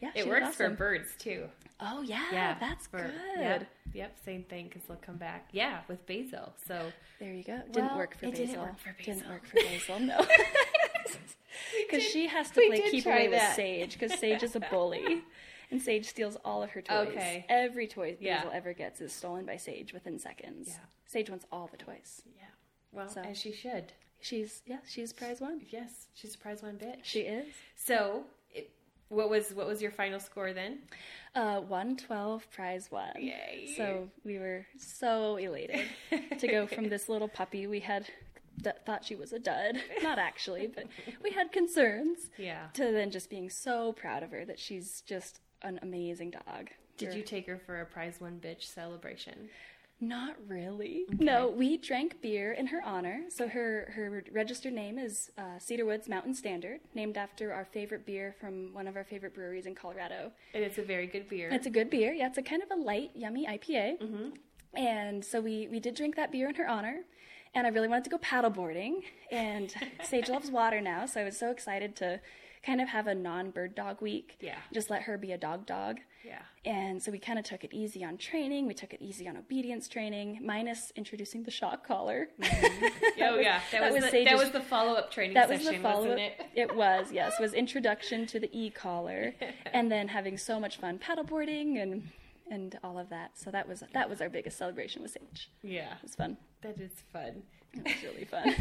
Yeah, 0.00 0.10
It 0.14 0.26
works 0.28 0.56
for 0.56 0.70
birds 0.70 1.10
too. 1.18 1.44
Oh 1.80 2.00
yeah, 2.02 2.24
yeah, 2.32 2.56
that's 2.58 2.86
for- 2.86 3.02
good. 3.02 3.12
Yep, 3.38 3.66
yep, 3.92 4.16
same 4.24 4.44
thing 4.44 4.68
because 4.68 4.82
they'll 4.88 4.96
come 4.96 5.16
back. 5.16 5.48
Yeah, 5.52 5.80
with 5.88 6.06
basil. 6.06 6.54
So 6.66 6.90
There 7.20 7.32
you 7.34 7.44
go. 7.44 7.60
Didn't 7.70 7.86
Well, 7.88 7.98
work 7.98 8.14
for 8.16 8.30
Basil. 8.30 8.46
didn't 8.46 8.60
work 8.62 8.78
for 8.78 8.92
Didn't 9.02 9.18
Basil. 9.20 9.32
work 9.32 9.46
for 9.46 9.56
Basil. 9.56 10.00
No, 10.00 10.26
because 11.88 12.02
she 12.12 12.26
has 12.28 12.50
to 12.50 12.60
we 12.60 12.68
play 12.80 12.90
keep 12.90 13.06
away 13.06 13.28
with. 13.28 13.42
Sage 13.54 13.98
because 13.98 14.18
Sage 14.18 14.42
is 14.42 14.56
a 14.56 14.60
bully. 14.60 15.22
And 15.68 15.82
Sage 15.82 16.06
steals 16.06 16.36
all 16.44 16.62
of 16.62 16.70
her 16.70 16.80
toys. 16.80 17.08
Okay. 17.08 17.44
Every 17.48 17.88
toy 17.88 18.16
Yeah. 18.20 18.36
Basil 18.36 18.52
ever 18.54 18.72
gets 18.72 19.00
is 19.00 19.12
stolen 19.12 19.44
by 19.46 19.56
Sage 19.56 19.92
within 19.92 20.16
seconds. 20.20 20.68
Yeah. 20.68 20.76
Sage 21.06 21.28
wants 21.28 21.44
all 21.50 21.66
the 21.68 21.76
toys. 21.76 22.22
yeah, 22.36 22.44
well, 22.92 23.08
So- 23.08 23.22
as 23.22 23.36
she 23.36 23.50
should. 23.52 23.92
She's 24.20 24.62
yeah, 24.64 24.78
she's 24.88 25.12
prize 25.12 25.40
one. 25.40 25.60
Yes, 25.70 26.06
she's 26.14 26.36
a 26.36 26.38
prize 26.38 26.62
one 26.62 26.76
bitch. 26.78 27.00
She 27.02 27.20
is. 27.22 27.46
So, 27.74 28.26
what 29.08 29.30
was 29.30 29.52
what 29.54 29.66
was 29.66 29.80
your 29.82 29.90
final 29.90 30.18
score 30.20 30.52
then? 30.52 30.78
Uh, 31.34 31.60
112 31.60 32.50
prize 32.50 32.90
one. 32.90 33.12
Yay. 33.18 33.74
So 33.76 34.08
we 34.24 34.38
were 34.38 34.66
so 34.78 35.36
elated 35.36 35.82
to 36.38 36.48
go 36.48 36.66
from 36.66 36.88
this 36.88 37.08
little 37.10 37.28
puppy 37.28 37.66
we 37.66 37.80
had 37.80 38.06
d- 38.62 38.70
thought 38.86 39.04
she 39.04 39.14
was 39.16 39.32
a 39.34 39.38
dud, 39.38 39.76
not 40.02 40.18
actually, 40.18 40.66
but 40.66 40.86
we 41.22 41.30
had 41.30 41.52
concerns, 41.52 42.30
Yeah. 42.38 42.68
to 42.74 42.90
then 42.90 43.10
just 43.10 43.28
being 43.28 43.50
so 43.50 43.92
proud 43.92 44.22
of 44.22 44.30
her 44.30 44.44
that 44.46 44.58
she's 44.58 45.02
just 45.02 45.40
an 45.62 45.78
amazing 45.82 46.30
dog. 46.30 46.70
Did 46.96 47.08
We're- 47.08 47.18
you 47.18 47.22
take 47.24 47.46
her 47.48 47.58
for 47.58 47.82
a 47.82 47.84
prize 47.86 48.18
one 48.18 48.40
bitch 48.42 48.62
celebration? 48.62 49.50
Not 50.00 50.36
really. 50.46 51.06
No, 51.18 51.48
we 51.48 51.78
drank 51.78 52.20
beer 52.20 52.52
in 52.52 52.66
her 52.66 52.82
honor. 52.84 53.22
So 53.30 53.48
her 53.48 53.92
her 53.94 54.24
registered 54.30 54.74
name 54.74 54.98
is 54.98 55.30
uh, 55.38 55.58
Cedarwoods 55.58 56.06
Mountain 56.08 56.34
Standard, 56.34 56.80
named 56.94 57.16
after 57.16 57.52
our 57.52 57.64
favorite 57.64 58.04
beer 58.04 58.34
from 58.38 58.74
one 58.74 58.86
of 58.88 58.96
our 58.96 59.04
favorite 59.04 59.34
breweries 59.34 59.64
in 59.64 59.74
Colorado. 59.74 60.32
And 60.52 60.62
it's 60.62 60.76
a 60.76 60.82
very 60.82 61.06
good 61.06 61.28
beer. 61.28 61.48
It's 61.50 61.66
a 61.66 61.70
good 61.70 61.88
beer. 61.88 62.12
Yeah, 62.12 62.26
it's 62.26 62.36
a 62.36 62.42
kind 62.42 62.62
of 62.62 62.70
a 62.70 62.80
light, 62.80 63.12
yummy 63.14 63.46
IPA. 63.46 64.32
And 64.74 65.24
so 65.24 65.40
we 65.40 65.68
we 65.70 65.80
did 65.80 65.94
drink 65.94 66.16
that 66.16 66.30
beer 66.30 66.48
in 66.50 66.54
her 66.56 66.68
honor. 66.68 67.00
And 67.54 67.66
I 67.66 67.70
really 67.70 67.88
wanted 67.88 68.04
to 68.04 68.10
go 68.10 68.18
paddleboarding. 68.18 68.96
And 69.32 69.72
Sage 70.04 70.28
loves 70.28 70.50
water 70.50 70.82
now, 70.82 71.06
so 71.06 71.22
I 71.22 71.24
was 71.24 71.38
so 71.38 71.50
excited 71.50 71.96
to 71.96 72.20
kind 72.66 72.80
of 72.80 72.88
have 72.88 73.06
a 73.06 73.14
non 73.14 73.50
bird 73.50 73.74
dog 73.74 74.02
week. 74.02 74.36
Yeah. 74.40 74.56
Just 74.72 74.90
let 74.90 75.02
her 75.02 75.16
be 75.16 75.32
a 75.32 75.38
dog 75.38 75.64
dog. 75.66 75.98
Yeah. 76.24 76.40
And 76.64 77.00
so 77.00 77.12
we 77.12 77.20
kind 77.20 77.38
of 77.38 77.44
took 77.44 77.62
it 77.62 77.72
easy 77.72 78.04
on 78.04 78.18
training. 78.18 78.66
We 78.66 78.74
took 78.74 78.92
it 78.92 79.00
easy 79.00 79.28
on 79.28 79.36
obedience 79.36 79.86
training, 79.88 80.40
minus 80.42 80.92
introducing 80.96 81.44
the 81.44 81.50
shock 81.50 81.86
collar. 81.86 82.28
Mm-hmm. 82.66 83.22
Oh 83.22 83.38
yeah, 83.38 83.60
that, 83.72 83.80
that 83.80 83.92
was, 83.92 84.02
was 84.02 84.12
the, 84.12 84.24
that 84.24 84.36
was 84.36 84.50
the 84.50 84.60
follow 84.60 84.94
up 84.94 85.10
training 85.10 85.34
that 85.34 85.48
was 85.48 85.64
the 85.64 85.78
follow 85.78 86.08
wasn't 86.08 86.32
up. 86.38 86.46
it? 86.54 86.74
was, 86.74 87.10
yes. 87.12 87.34
Was 87.40 87.54
introduction 87.54 88.26
to 88.26 88.40
the 88.40 88.48
e 88.52 88.70
collar, 88.70 89.34
and 89.72 89.90
then 89.90 90.08
having 90.08 90.36
so 90.36 90.60
much 90.60 90.78
fun 90.78 90.98
paddleboarding 90.98 91.80
and 91.82 92.08
and 92.50 92.78
all 92.84 92.98
of 92.98 93.08
that. 93.10 93.38
So 93.38 93.50
that 93.50 93.68
was 93.68 93.82
that 93.92 94.08
was 94.08 94.20
our 94.20 94.28
biggest 94.28 94.58
celebration 94.58 95.02
with 95.02 95.12
Sage. 95.12 95.50
Yeah, 95.62 95.92
It 95.94 96.02
was 96.02 96.14
fun. 96.14 96.36
that 96.62 96.78
is 96.80 96.92
fun. 97.12 97.42
It 97.72 97.84
was 97.84 98.02
really 98.02 98.24
fun. 98.24 98.54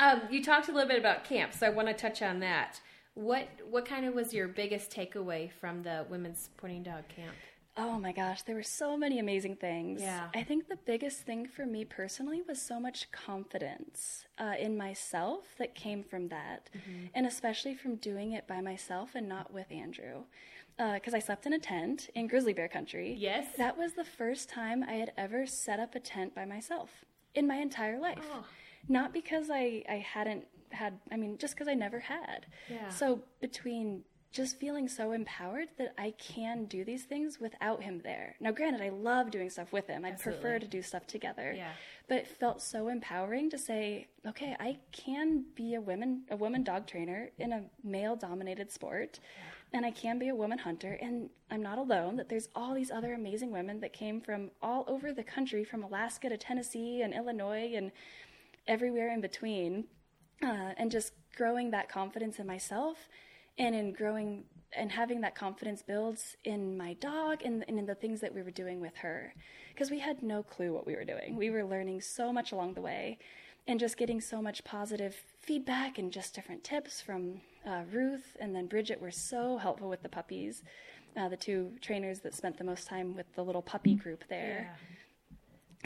Um, 0.00 0.22
you 0.30 0.42
talked 0.42 0.68
a 0.68 0.72
little 0.72 0.88
bit 0.88 0.98
about 0.98 1.24
camp, 1.24 1.52
so 1.52 1.66
I 1.66 1.70
want 1.70 1.86
to 1.88 1.94
touch 1.94 2.22
on 2.22 2.40
that. 2.40 2.80
What 3.14 3.48
what 3.68 3.84
kind 3.84 4.06
of 4.06 4.14
was 4.14 4.32
your 4.32 4.48
biggest 4.48 4.90
takeaway 4.90 5.50
from 5.60 5.82
the 5.82 6.06
women's 6.08 6.48
pointing 6.56 6.82
dog 6.82 7.04
camp? 7.08 7.34
Oh 7.76 7.98
my 8.00 8.12
gosh, 8.12 8.42
there 8.42 8.56
were 8.56 8.62
so 8.62 8.96
many 8.96 9.18
amazing 9.18 9.56
things. 9.56 10.00
Yeah. 10.00 10.28
I 10.34 10.42
think 10.42 10.68
the 10.68 10.78
biggest 10.86 11.20
thing 11.20 11.46
for 11.46 11.66
me 11.66 11.84
personally 11.84 12.42
was 12.46 12.60
so 12.60 12.80
much 12.80 13.12
confidence 13.12 14.26
uh, 14.38 14.54
in 14.58 14.76
myself 14.76 15.44
that 15.58 15.74
came 15.74 16.02
from 16.02 16.28
that. 16.28 16.70
Mm-hmm. 16.76 17.06
And 17.14 17.26
especially 17.26 17.74
from 17.74 17.96
doing 17.96 18.32
it 18.32 18.46
by 18.48 18.60
myself 18.60 19.10
and 19.14 19.28
not 19.28 19.52
with 19.52 19.70
Andrew. 19.70 20.24
Because 20.76 21.12
I 21.12 21.18
slept 21.18 21.44
in 21.44 21.52
a 21.52 21.58
tent 21.58 22.08
in 22.14 22.26
grizzly 22.26 22.54
bear 22.54 22.68
country. 22.68 23.14
Yes. 23.18 23.46
That 23.58 23.76
was 23.76 23.92
the 23.92 24.04
first 24.04 24.48
time 24.48 24.82
I 24.82 24.94
had 24.94 25.12
ever 25.16 25.46
set 25.46 25.78
up 25.78 25.94
a 25.94 26.00
tent 26.00 26.34
by 26.34 26.46
myself 26.46 27.04
in 27.34 27.46
my 27.46 27.56
entire 27.56 28.00
life. 28.00 28.26
Oh. 28.32 28.44
Not 28.88 29.12
because 29.12 29.50
I, 29.50 29.84
I 29.88 29.96
hadn't 29.96 30.46
had, 30.70 30.98
I 31.12 31.16
mean, 31.16 31.38
just 31.38 31.54
because 31.54 31.68
I 31.68 31.74
never 31.74 32.00
had. 32.00 32.46
Yeah. 32.68 32.88
So 32.88 33.20
between 33.40 34.04
just 34.32 34.60
feeling 34.60 34.86
so 34.86 35.10
empowered 35.10 35.66
that 35.76 35.92
I 35.98 36.12
can 36.12 36.66
do 36.66 36.84
these 36.84 37.02
things 37.02 37.40
without 37.40 37.82
him 37.82 38.00
there. 38.04 38.36
Now, 38.38 38.52
granted, 38.52 38.80
I 38.80 38.90
love 38.90 39.32
doing 39.32 39.50
stuff 39.50 39.72
with 39.72 39.88
him. 39.88 40.04
I'd 40.04 40.20
prefer 40.20 40.60
to 40.60 40.68
do 40.68 40.82
stuff 40.82 41.04
together. 41.08 41.52
Yeah. 41.56 41.72
But 42.08 42.18
it 42.18 42.28
felt 42.28 42.62
so 42.62 42.88
empowering 42.88 43.50
to 43.50 43.58
say, 43.58 44.06
okay, 44.24 44.56
I 44.60 44.78
can 44.92 45.46
be 45.56 45.74
a 45.74 45.80
woman, 45.80 46.22
a 46.30 46.36
woman 46.36 46.62
dog 46.62 46.86
trainer 46.86 47.30
in 47.38 47.52
a 47.52 47.64
male-dominated 47.82 48.70
sport, 48.70 49.18
and 49.72 49.84
I 49.84 49.90
can 49.90 50.20
be 50.20 50.28
a 50.28 50.34
woman 50.34 50.58
hunter, 50.58 50.96
and 51.00 51.30
I'm 51.50 51.62
not 51.62 51.78
alone. 51.78 52.14
That 52.16 52.28
there's 52.28 52.48
all 52.54 52.74
these 52.74 52.92
other 52.92 53.14
amazing 53.14 53.50
women 53.50 53.80
that 53.80 53.92
came 53.92 54.20
from 54.20 54.50
all 54.62 54.84
over 54.86 55.12
the 55.12 55.24
country, 55.24 55.64
from 55.64 55.82
Alaska 55.82 56.28
to 56.28 56.36
Tennessee 56.36 57.02
and 57.02 57.12
Illinois 57.12 57.72
and 57.74 57.90
everywhere 58.70 59.12
in 59.12 59.20
between, 59.20 59.84
uh, 60.42 60.72
and 60.78 60.90
just 60.90 61.12
growing 61.36 61.70
that 61.72 61.88
confidence 61.88 62.38
in 62.38 62.46
myself 62.46 62.96
and 63.58 63.74
in 63.74 63.92
growing 63.92 64.44
and 64.72 64.92
having 64.92 65.20
that 65.20 65.34
confidence 65.34 65.82
builds 65.82 66.36
in 66.44 66.78
my 66.78 66.94
dog 66.94 67.42
and, 67.44 67.64
and 67.66 67.78
in 67.78 67.84
the 67.86 67.94
things 67.94 68.20
that 68.20 68.32
we 68.32 68.40
were 68.40 68.52
doing 68.52 68.80
with 68.80 68.96
her. 68.96 69.34
Because 69.74 69.90
we 69.90 69.98
had 69.98 70.22
no 70.22 70.42
clue 70.42 70.72
what 70.72 70.86
we 70.86 70.94
were 70.94 71.04
doing. 71.04 71.36
We 71.36 71.50
were 71.50 71.64
learning 71.64 72.00
so 72.00 72.32
much 72.32 72.52
along 72.52 72.74
the 72.74 72.80
way 72.80 73.18
and 73.66 73.80
just 73.80 73.96
getting 73.96 74.20
so 74.20 74.40
much 74.40 74.62
positive 74.64 75.14
feedback 75.40 75.98
and 75.98 76.12
just 76.12 76.34
different 76.34 76.62
tips 76.62 77.00
from 77.00 77.40
uh, 77.66 77.82
ruth 77.92 78.36
and 78.40 78.54
then 78.54 78.66
bridget 78.66 79.00
were 79.00 79.10
so 79.10 79.58
helpful 79.58 79.88
with 79.88 80.02
the 80.02 80.08
puppies 80.08 80.62
uh, 81.16 81.28
the 81.28 81.36
two 81.36 81.72
trainers 81.80 82.20
that 82.20 82.34
spent 82.34 82.56
the 82.56 82.64
most 82.64 82.86
time 82.86 83.14
with 83.14 83.26
the 83.34 83.42
little 83.42 83.62
puppy 83.62 83.94
group 83.94 84.24
there. 84.28 84.76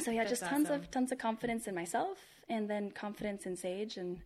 So 0.01 0.11
yeah, 0.11 0.25
That's 0.25 0.41
just 0.41 0.51
tons 0.51 0.67
awesome. 0.67 0.81
of 0.81 0.91
tons 0.91 1.13
of 1.13 1.19
confidence 1.19 1.67
in 1.67 1.75
myself, 1.75 2.19
and 2.49 2.69
then 2.69 2.91
confidence 2.91 3.47
in 3.47 3.57
Sage 3.57 3.97
and 3.97 4.21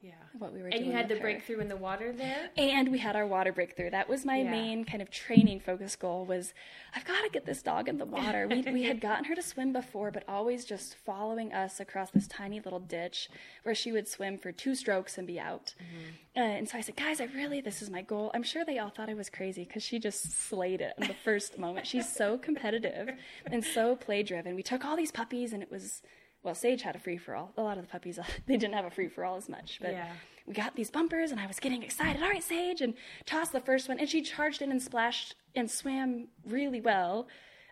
Yeah. 0.00 0.14
what 0.36 0.52
we 0.52 0.60
were 0.62 0.68
doing. 0.68 0.72
And 0.74 0.80
doing. 0.82 0.90
you 0.90 0.96
had 0.96 1.08
the 1.08 1.14
her. 1.14 1.20
breakthrough 1.20 1.60
in 1.60 1.68
the 1.68 1.76
water 1.76 2.12
there. 2.12 2.50
And 2.56 2.88
we 2.90 2.98
had 2.98 3.14
our 3.14 3.24
water 3.24 3.52
breakthrough. 3.52 3.90
That 3.90 4.08
was 4.08 4.24
my 4.24 4.38
Yeah. 4.38 4.50
main 4.50 4.84
kind 4.84 5.00
of 5.00 5.10
training 5.10 5.60
focus 5.60 5.94
goal. 5.94 6.24
Was 6.26 6.54
I've 6.92 7.04
got 7.04 7.22
to 7.22 7.28
get 7.30 7.46
this 7.46 7.62
dog 7.62 7.88
in 7.88 7.98
the 7.98 8.04
water. 8.04 8.48
We 8.48 8.62
we 8.62 8.82
had 8.82 9.00
gotten 9.08 9.26
her 9.26 9.36
to 9.36 9.42
swim 9.42 9.72
before, 9.72 10.10
but 10.10 10.24
always 10.28 10.64
just 10.64 10.96
following 10.96 11.52
us 11.52 11.78
across 11.78 12.10
this 12.10 12.26
tiny 12.26 12.58
little 12.58 12.80
ditch 12.80 13.28
where 13.62 13.76
she 13.76 13.92
would 13.92 14.08
swim 14.08 14.38
for 14.38 14.50
two 14.50 14.74
strokes 14.74 15.18
and 15.18 15.26
be 15.26 15.38
out. 15.38 15.72
Uh, 16.36 16.40
and 16.40 16.68
so 16.68 16.78
I 16.78 16.80
said, 16.80 16.96
guys, 16.96 17.20
I 17.20 17.26
really 17.26 17.60
this 17.60 17.80
is 17.80 17.88
my 17.88 18.02
goal. 18.02 18.32
I'm 18.34 18.42
sure 18.42 18.64
they 18.64 18.80
all 18.80 18.90
thought 18.90 19.08
I 19.08 19.14
was 19.14 19.30
crazy 19.30 19.64
because 19.64 19.84
she 19.84 20.00
just 20.00 20.32
slayed 20.32 20.80
it 20.80 20.94
in 20.98 21.06
the 21.06 21.14
first 21.14 21.58
moment. 21.58 21.86
She's 21.86 22.10
so 22.12 22.38
competitive 22.38 23.10
and 23.46 23.64
so 23.64 23.94
play 23.94 24.24
driven. 24.24 24.56
We 24.56 24.64
took 24.64 24.84
all 24.84 24.96
these 24.96 25.12
puppies, 25.12 25.52
and 25.52 25.62
it 25.62 25.70
was. 25.70 26.02
Well, 26.42 26.54
Sage 26.54 26.82
had 26.82 26.96
a 26.96 26.98
free 26.98 27.18
for 27.18 27.34
all. 27.36 27.52
A 27.56 27.62
lot 27.62 27.78
of 27.78 27.84
the 27.84 27.90
puppies, 27.90 28.18
they 28.46 28.56
didn't 28.56 28.74
have 28.74 28.84
a 28.84 28.90
free 28.90 29.08
for 29.08 29.24
all 29.24 29.36
as 29.36 29.48
much. 29.48 29.78
But 29.80 29.92
Yeah. 29.92 30.10
we 30.46 30.54
got 30.54 30.74
these 30.74 30.90
bumpers 30.90 31.30
and 31.30 31.40
I 31.40 31.46
was 31.46 31.60
getting 31.60 31.82
excited. 31.82 32.22
All 32.22 32.28
right, 32.28 32.42
Sage, 32.42 32.80
and 32.80 32.94
tossed 33.26 33.52
the 33.52 33.60
first 33.60 33.88
one, 33.88 33.98
and 34.00 34.08
she 34.08 34.22
charged 34.22 34.60
in 34.62 34.70
and 34.70 34.82
splashed 34.82 35.36
and 35.54 35.70
swam 35.70 36.28
really 36.44 36.80
well. 36.80 37.28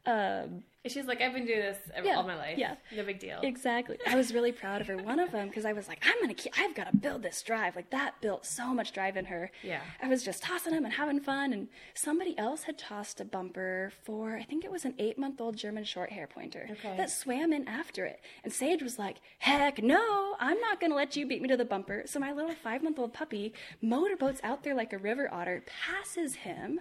Um, 0.07 0.65
And 0.83 0.91
she's 0.91 1.05
like, 1.05 1.21
I've 1.21 1.35
been 1.35 1.45
doing 1.45 1.61
this 1.61 1.77
Yeah, 2.03 2.15
all 2.17 2.23
my 2.23 2.37
life. 2.37 2.57
yeah. 2.57 2.77
No 2.97 3.03
big 3.05 3.19
deal. 3.19 3.39
exactly. 3.43 3.99
I 4.09 4.15
was 4.17 4.33
really 4.33 4.51
proud 4.51 4.81
of 4.81 4.87
her. 4.87 4.97
One 4.97 5.19
of 5.19 5.31
them, 5.31 5.49
because 5.49 5.67
I 5.67 5.75
was 5.75 5.89
like, 5.89 5.99
I'm 6.07 6.19
gonna, 6.23 6.33
keep, 6.33 6.59
I've 6.59 6.75
got 6.75 6.91
to 6.91 6.97
build 6.97 7.23
this 7.23 7.43
drive. 7.43 7.77
Like 7.77 7.91
that 7.91 8.15
built 8.23 8.47
so 8.47 8.73
much 8.73 8.95
drive 8.95 9.19
in 9.19 9.27
her. 9.27 9.51
Yeah. 9.63 9.83
I 10.03 10.09
was 10.09 10.23
just 10.25 10.43
tossing 10.43 10.73
them 10.73 10.87
and 10.87 10.95
having 10.95 11.21
fun. 11.21 11.53
And 11.53 11.69
somebody 11.93 12.37
else 12.39 12.63
had 12.63 12.79
tossed 12.79 13.21
a 13.21 13.27
bumper 13.27 13.93
for, 14.05 14.37
I 14.37 14.43
think 14.43 14.65
it 14.65 14.73
was 14.73 14.87
an 14.87 14.95
eight-month-old 14.99 15.55
German 15.59 15.85
short 15.85 16.13
hair 16.13 16.27
pointer 16.27 16.67
Okay. 16.71 16.97
that 16.97 17.11
swam 17.11 17.53
in 17.53 17.69
after 17.69 18.07
it. 18.07 18.21
And 18.43 18.51
Sage 18.51 18.83
was 18.83 18.99
like, 18.99 19.19
Heck 19.41 19.83
no, 19.83 20.35
I'm 20.41 20.59
not 20.61 20.81
gonna 20.81 20.95
let 20.95 21.15
you 21.15 21.27
beat 21.27 21.43
me 21.43 21.49
to 21.49 21.59
the 21.59 21.65
bumper. 21.67 22.05
So 22.07 22.19
my 22.19 22.33
little 22.33 22.55
five-month-old 22.55 23.13
puppy 23.13 23.53
motorboats 23.83 24.41
out 24.43 24.63
there 24.65 24.75
like 24.75 24.95
a 24.95 24.99
river 24.99 25.29
otter, 25.31 25.63
passes 25.67 26.37
him, 26.37 26.81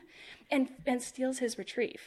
and 0.50 0.70
and 0.88 1.02
steals 1.02 1.40
his 1.40 1.58
retrieve. 1.58 2.00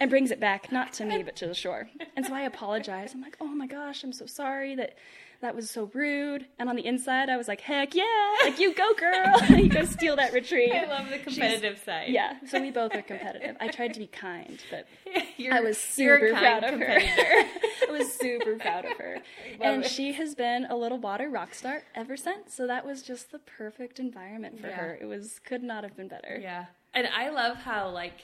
And 0.00 0.10
brings 0.10 0.32
it 0.32 0.40
back, 0.40 0.72
not 0.72 0.92
to 0.94 1.04
me, 1.04 1.22
but 1.24 1.33
to 1.36 1.46
the 1.46 1.54
shore. 1.54 1.88
And 2.16 2.24
so 2.26 2.34
I 2.34 2.42
apologize. 2.42 3.12
I'm 3.14 3.20
like, 3.22 3.36
oh 3.40 3.46
my 3.48 3.66
gosh, 3.66 4.02
I'm 4.04 4.12
so 4.12 4.26
sorry 4.26 4.74
that 4.76 4.96
that 5.40 5.54
was 5.54 5.68
so 5.70 5.90
rude. 5.92 6.46
And 6.58 6.70
on 6.70 6.76
the 6.76 6.86
inside, 6.86 7.28
I 7.28 7.36
was 7.36 7.48
like, 7.48 7.60
heck 7.60 7.94
yeah, 7.94 8.04
like 8.44 8.58
you 8.58 8.72
go, 8.74 8.94
girl, 8.94 9.36
you 9.58 9.68
go 9.68 9.84
steal 9.84 10.16
that 10.16 10.32
retreat. 10.32 10.72
I 10.72 10.86
love 10.86 11.10
the 11.10 11.18
competitive 11.18 11.78
side. 11.84 12.08
Yeah, 12.08 12.34
so 12.48 12.60
we 12.60 12.70
both 12.70 12.94
are 12.94 13.02
competitive. 13.02 13.56
I 13.60 13.68
tried 13.68 13.92
to 13.94 14.00
be 14.00 14.06
kind, 14.06 14.58
but 14.70 14.86
You're, 15.36 15.52
I 15.52 15.60
was 15.60 15.76
super 15.76 16.30
kind 16.32 16.60
proud 16.62 16.64
of 16.74 16.80
her. 16.80 16.96
I 16.98 17.90
was 17.90 18.10
super 18.12 18.56
proud 18.56 18.86
of 18.86 18.96
her. 18.96 19.18
and 19.60 19.84
she 19.84 20.12
has 20.14 20.34
been 20.34 20.64
a 20.70 20.76
little 20.76 20.98
water 20.98 21.28
rock 21.28 21.52
star 21.54 21.82
ever 21.94 22.16
since. 22.16 22.54
So 22.54 22.66
that 22.66 22.86
was 22.86 23.02
just 23.02 23.30
the 23.30 23.38
perfect 23.40 23.98
environment 23.98 24.58
for 24.60 24.68
Yeah. 24.68 24.76
her. 24.76 24.98
It 25.00 25.06
was 25.06 25.40
could 25.44 25.62
not 25.62 25.84
have 25.84 25.96
been 25.96 26.08
better. 26.08 26.38
Yeah. 26.40 26.66
And 26.94 27.06
I 27.14 27.28
love 27.30 27.56
how 27.58 27.90
like 27.90 28.22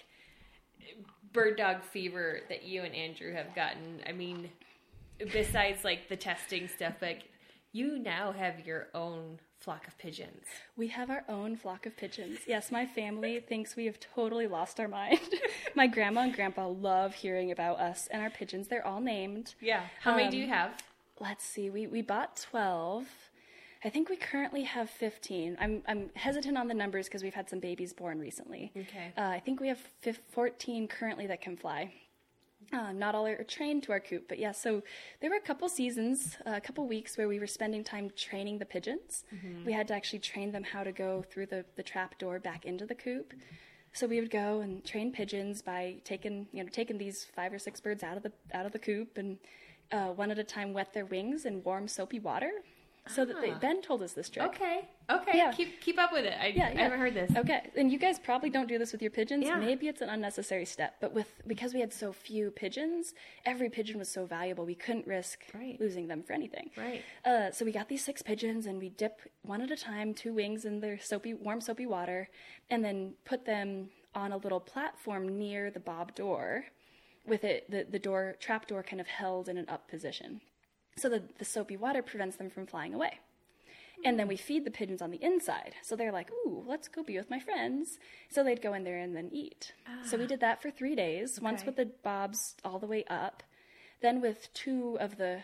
bird 1.33 1.57
dog 1.57 1.83
fever 1.83 2.41
that 2.49 2.65
you 2.65 2.83
and 2.83 2.95
Andrew 2.95 3.33
have 3.33 3.55
gotten. 3.55 4.01
I 4.07 4.13
mean, 4.13 4.51
besides 5.33 5.85
like 5.85 6.09
the 6.09 6.17
testing 6.17 6.69
stuff, 6.69 6.95
like 7.01 7.25
you 7.73 7.99
now 7.99 8.33
have 8.33 8.67
your 8.67 8.89
own 8.95 9.39
flock 9.61 9.87
of 9.87 9.97
pigeons. 9.99 10.45
We 10.77 10.89
have 10.89 11.11
our 11.11 11.23
own 11.29 11.55
flock 11.57 11.85
of 11.87 11.97
pigeons. 11.97 12.39
Yes, 12.47 12.73
my 12.73 12.87
family 12.87 13.41
thinks 13.41 13.77
we 13.77 13.85
have 13.87 13.99
totally 14.01 14.47
lost 14.47 14.81
our 14.81 14.89
mind. 14.89 15.21
my 15.75 15.87
grandma 15.87 16.23
and 16.23 16.35
grandpa 16.35 16.67
love 16.67 17.15
hearing 17.15 17.51
about 17.53 17.79
us 17.79 18.09
and 18.11 18.23
our 18.23 18.31
pigeons. 18.31 18.69
They're 18.69 18.87
all 18.87 19.01
named. 19.01 19.55
Yeah. 19.61 19.83
How 20.01 20.17
many 20.17 20.31
do 20.31 20.37
Um, 20.39 20.43
you 20.43 20.49
have? 20.49 20.73
Let's 21.21 21.45
see. 21.45 21.69
We 21.69 21.87
we 21.87 22.01
bought 22.01 22.37
12. 22.51 23.07
I 23.83 23.89
think 23.89 24.09
we 24.11 24.17
currently 24.17 24.63
have 24.65 24.91
15. 24.91 25.57
I'm 25.61 25.83
I'm 25.89 26.11
hesitant 26.15 26.59
on 26.59 26.69
the 26.69 26.75
numbers 26.75 27.07
because 27.07 27.23
we've 27.23 27.35
had 27.35 27.49
some 27.49 27.61
babies 27.61 27.93
born 27.93 28.19
recently. 28.19 28.73
Okay. 28.77 29.13
Uh, 29.17 29.23
I 29.23 29.41
think 29.41 29.61
we 29.61 29.69
have 29.69 29.79
fif- 30.01 30.21
14 30.31 30.87
currently 30.89 31.27
that 31.29 31.41
can 31.41 31.57
fly. 31.57 31.93
Um, 32.73 32.99
not 32.99 33.15
all 33.15 33.27
are 33.27 33.43
trained 33.43 33.83
to 33.85 33.93
our 33.93 34.01
coop, 34.01 34.29
but 34.29 34.39
yeah. 34.39 34.53
So 34.53 34.83
there 35.21 35.31
were 35.31 35.37
a 35.37 35.41
couple 35.41 35.69
seasons, 35.69 36.37
uh, 36.47 36.53
a 36.57 36.61
couple 36.61 36.87
weeks 36.87 37.17
where 37.17 37.27
we 37.27 37.41
were 37.41 37.47
spending 37.47 37.83
time 37.83 38.11
training 38.17 38.59
the 38.59 38.67
pigeons. 38.67 39.25
We 39.67 39.73
had 39.73 39.89
to 39.89 39.95
actually 39.95 40.21
train 40.21 40.53
them 40.53 40.63
how 40.63 40.85
to 40.85 40.93
go 40.93 41.25
through 41.31 41.47
the 41.47 41.65
the 41.77 41.83
trap 41.83 42.19
door 42.19 42.39
back 42.39 42.67
into 42.67 42.85
the 42.87 42.95
coop. 42.95 43.33
So 43.93 44.07
we 44.07 44.21
would 44.21 44.31
go 44.31 44.61
and 44.61 44.85
train 44.85 45.11
pigeons 45.11 45.63
by 45.63 45.97
taking 46.05 46.47
you 46.53 46.63
know 46.63 46.69
taking 46.71 46.99
these 46.99 47.25
five 47.35 47.53
or 47.53 47.59
six 47.59 47.81
birds 47.81 48.03
out 48.03 48.17
of 48.19 48.23
the 48.23 48.33
out 48.53 48.67
of 48.67 48.73
the 48.73 48.79
coop 48.79 49.17
and 49.17 49.39
uh, 49.91 50.09
one 50.09 50.31
at 50.31 50.39
a 50.39 50.45
time 50.45 50.73
wet 50.75 50.93
their 50.93 51.07
wings 51.07 51.47
in 51.47 51.63
warm 51.65 51.89
soapy 51.89 52.21
water. 52.21 52.53
So 53.09 53.25
that 53.25 53.41
they, 53.41 53.51
Ah. 53.53 53.59
Ben 53.59 53.83
told 53.83 54.03
us 54.03 54.13
this 54.13 54.29
trick. 54.29 54.47
Okay. 54.47 54.89
Okay. 55.11 55.33
Yeah. 55.37 55.51
Keep 55.53 55.81
keep 55.81 55.99
up 55.99 56.13
with 56.13 56.25
it. 56.25 56.35
I, 56.41 56.49
Yeah, 56.49 56.69
I 56.69 56.73
yeah. 56.73 56.83
haven't 56.83 57.01
heard 57.01 57.15
this. 57.15 57.35
Okay, 57.37 57.69
and 57.77 57.91
you 57.91 57.99
guys 57.99 58.19
probably 58.19 58.51
don't 58.51 58.69
do 58.69 58.79
this 58.79 58.93
with 58.93 59.03
your 59.03 59.11
pigeons. 59.11 59.45
Yeah. 59.47 59.57
Maybe 59.59 59.89
it's 59.89 60.01
an 60.01 60.09
unnecessary 60.11 60.65
step, 60.65 60.95
but 61.01 61.13
with 61.13 61.27
because 61.47 61.75
we 61.75 61.81
had 61.81 61.93
so 61.93 62.13
few 62.13 62.51
pigeons, 62.51 63.15
every 63.45 63.69
pigeon 63.71 63.99
was 63.99 64.09
so 64.09 64.27
valuable, 64.27 64.65
we 64.65 64.75
couldn't 64.77 65.07
risk 65.07 65.45
Right. 65.55 65.81
losing 65.81 66.07
them 66.09 66.23
for 66.23 66.35
anything. 66.35 66.71
Right. 66.77 67.03
Uh, 67.25 67.51
so 67.51 67.65
we 67.65 67.73
got 67.73 67.89
these 67.89 68.05
six 68.05 68.23
pigeons, 68.23 68.67
and 68.67 68.79
we 68.79 68.91
dip 68.91 69.21
one 69.43 69.61
at 69.63 69.71
a 69.71 69.77
time, 69.77 70.15
two 70.15 70.33
wings 70.35 70.65
in 70.65 70.81
their 70.81 70.99
soapy, 71.01 71.35
warm 71.35 71.61
soapy 71.61 71.87
water, 71.87 72.29
and 72.69 72.85
then 72.85 73.15
put 73.25 73.45
them 73.47 73.91
on 74.15 74.31
a 74.33 74.37
little 74.37 74.61
platform 74.61 75.39
near 75.39 75.71
the 75.71 75.81
bob 75.81 76.15
door, 76.15 76.67
with 77.27 77.43
it 77.45 77.69
the 77.71 77.85
the 77.91 77.99
door 77.99 78.37
trap 78.39 78.67
door 78.67 78.83
kind 78.83 79.01
of 79.01 79.07
held 79.09 79.49
in 79.49 79.57
an 79.57 79.69
up 79.69 79.89
position, 79.89 80.41
so 80.97 81.09
the 81.09 81.23
the 81.39 81.45
soapy 81.45 81.77
water 81.77 82.03
prevents 82.03 82.37
them 82.37 82.51
from 82.51 82.67
flying 82.67 82.95
away. 82.95 83.21
And 84.05 84.19
then 84.19 84.29
we 84.29 84.37
hmm. 84.37 84.43
feed 84.43 84.65
the 84.65 84.71
pigeons 84.71 85.03
on 85.03 85.11
the 85.11 85.23
inside. 85.23 85.75
So 85.83 85.95
they're 85.95 86.13
like, 86.13 86.31
ooh, 86.31 86.65
let's 86.67 86.89
go 86.89 87.03
be 87.03 87.19
with 87.19 87.29
my 87.29 87.39
friends. 87.39 87.99
So 88.31 88.43
they'd 88.43 88.63
go 88.63 88.73
in 88.73 88.85
there 88.85 88.99
and 88.99 89.15
then 89.15 89.29
eat. 89.31 89.73
So 90.05 90.17
we 90.17 90.25
ah. 90.25 90.29
did 90.29 90.41
that 90.41 90.63
for 90.63 90.71
three 90.71 90.95
days, 90.95 91.39
once 91.41 91.67
with 91.67 91.77
the 91.77 91.91
bobs 92.03 92.55
all 92.65 92.79
the 92.79 92.87
way 92.87 93.05
up, 93.11 93.43
then 94.01 94.21
with 94.21 94.49
two 94.55 94.97
of 95.01 95.17
the 95.17 95.41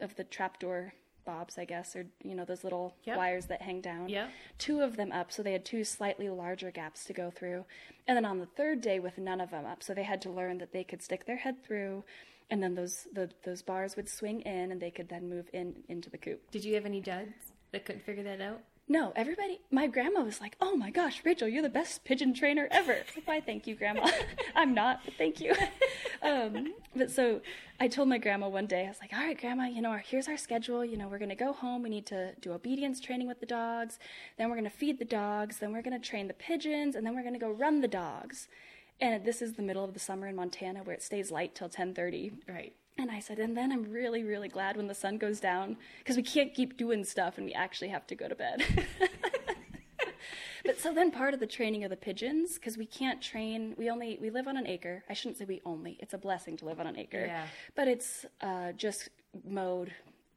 of 0.00 0.14
the 0.16 0.24
trapdoor 0.24 0.92
bobs, 1.24 1.58
I 1.58 1.64
guess, 1.64 1.96
or 1.96 2.06
you 2.22 2.34
know, 2.34 2.44
those 2.44 2.62
little 2.62 2.94
Yep. 3.04 3.16
wires 3.16 3.46
that 3.46 3.62
hang 3.62 3.80
down. 3.80 4.08
Yep. 4.08 4.30
Two 4.58 4.80
of 4.80 4.96
them 4.96 5.10
up, 5.10 5.32
so 5.32 5.42
they 5.42 5.52
had 5.52 5.64
two 5.64 5.82
slightly 5.82 6.28
larger 6.28 6.70
gaps 6.70 7.04
to 7.06 7.12
go 7.12 7.30
through. 7.30 7.64
And 8.06 8.16
then 8.16 8.24
on 8.24 8.38
the 8.38 8.46
third 8.46 8.80
day 8.80 9.00
with 9.00 9.18
none 9.18 9.40
of 9.40 9.50
them 9.50 9.66
up, 9.66 9.82
so 9.82 9.92
they 9.92 10.04
had 10.04 10.22
to 10.22 10.30
learn 10.30 10.58
that 10.58 10.72
they 10.72 10.84
could 10.84 11.02
stick 11.02 11.26
their 11.26 11.38
head 11.38 11.64
through 11.64 12.04
and 12.50 12.62
then 12.62 12.74
those 12.74 13.06
the, 13.12 13.30
those 13.44 13.62
bars 13.62 13.96
would 13.96 14.08
swing 14.08 14.40
in 14.42 14.72
and 14.72 14.80
they 14.80 14.90
could 14.90 15.08
then 15.08 15.28
move 15.28 15.48
in 15.52 15.74
into 15.88 16.10
the 16.10 16.18
coop. 16.18 16.50
Did 16.50 16.64
you 16.64 16.74
have 16.74 16.86
any 16.86 17.00
duds 17.00 17.52
that 17.72 17.84
couldn't 17.84 18.04
figure 18.04 18.24
that 18.24 18.40
out? 18.40 18.60
No, 18.88 19.12
everybody. 19.16 19.60
My 19.72 19.88
grandma 19.88 20.20
was 20.20 20.40
like, 20.40 20.56
"Oh 20.60 20.76
my 20.76 20.90
gosh, 20.90 21.20
Rachel, 21.24 21.48
you're 21.48 21.62
the 21.62 21.68
best 21.68 22.04
pigeon 22.04 22.32
trainer 22.32 22.68
ever." 22.70 22.98
Why? 23.24 23.40
Thank 23.40 23.66
you, 23.66 23.74
Grandma. 23.74 24.08
I'm 24.54 24.74
not, 24.74 25.00
but 25.04 25.14
thank 25.14 25.40
you. 25.40 25.54
um, 26.22 26.72
but 26.94 27.10
so 27.10 27.40
I 27.80 27.88
told 27.88 28.08
my 28.08 28.18
grandma 28.18 28.48
one 28.48 28.66
day, 28.66 28.84
I 28.84 28.88
was 28.88 28.98
like, 29.00 29.12
"All 29.12 29.18
right, 29.18 29.38
Grandma, 29.38 29.64
you 29.64 29.82
know, 29.82 29.90
our, 29.90 29.98
here's 29.98 30.28
our 30.28 30.36
schedule. 30.36 30.84
You 30.84 30.96
know, 30.96 31.08
we're 31.08 31.18
gonna 31.18 31.34
go 31.34 31.52
home. 31.52 31.82
We 31.82 31.90
need 31.90 32.06
to 32.06 32.34
do 32.40 32.52
obedience 32.52 33.00
training 33.00 33.26
with 33.26 33.40
the 33.40 33.46
dogs. 33.46 33.98
Then 34.38 34.50
we're 34.50 34.56
gonna 34.56 34.70
feed 34.70 35.00
the 35.00 35.04
dogs. 35.04 35.58
Then 35.58 35.72
we're 35.72 35.82
gonna 35.82 35.98
train 35.98 36.28
the 36.28 36.34
pigeons, 36.34 36.94
and 36.94 37.04
then 37.04 37.16
we're 37.16 37.24
gonna 37.24 37.40
go 37.40 37.50
run 37.50 37.80
the 37.80 37.88
dogs." 37.88 38.46
And 39.00 39.24
this 39.24 39.42
is 39.42 39.54
the 39.54 39.62
middle 39.62 39.84
of 39.84 39.94
the 39.94 40.00
summer 40.00 40.26
in 40.26 40.36
Montana, 40.36 40.82
where 40.82 40.94
it 40.94 41.02
stays 41.02 41.30
light 41.30 41.54
till 41.54 41.68
10:30. 41.68 42.32
Right. 42.48 42.74
And 42.98 43.10
I 43.10 43.20
said, 43.20 43.38
and 43.38 43.54
then 43.54 43.72
I'm 43.72 43.84
really, 43.84 44.24
really 44.24 44.48
glad 44.48 44.76
when 44.76 44.86
the 44.86 44.94
sun 44.94 45.18
goes 45.18 45.38
down 45.38 45.76
because 45.98 46.16
we 46.16 46.22
can't 46.22 46.54
keep 46.54 46.78
doing 46.78 47.04
stuff 47.04 47.36
and 47.36 47.44
we 47.44 47.52
actually 47.52 47.88
have 47.88 48.06
to 48.06 48.14
go 48.14 48.26
to 48.26 48.34
bed. 48.34 48.64
but 50.64 50.78
so 50.78 50.94
then 50.94 51.10
part 51.10 51.34
of 51.34 51.40
the 51.40 51.46
training 51.46 51.84
of 51.84 51.90
the 51.90 51.96
pigeons, 51.96 52.54
because 52.54 52.78
we 52.78 52.86
can't 52.86 53.20
train, 53.20 53.74
we 53.76 53.90
only, 53.90 54.16
we 54.18 54.30
live 54.30 54.48
on 54.48 54.56
an 54.56 54.66
acre. 54.66 55.04
I 55.10 55.12
shouldn't 55.12 55.36
say 55.36 55.44
we 55.44 55.60
only, 55.66 55.98
it's 56.00 56.14
a 56.14 56.18
blessing 56.18 56.56
to 56.56 56.64
live 56.64 56.80
on 56.80 56.86
an 56.86 56.98
acre. 56.98 57.26
Yeah. 57.26 57.46
But 57.74 57.86
it's 57.86 58.24
uh, 58.40 58.72
just 58.72 59.10
mowed 59.44 59.92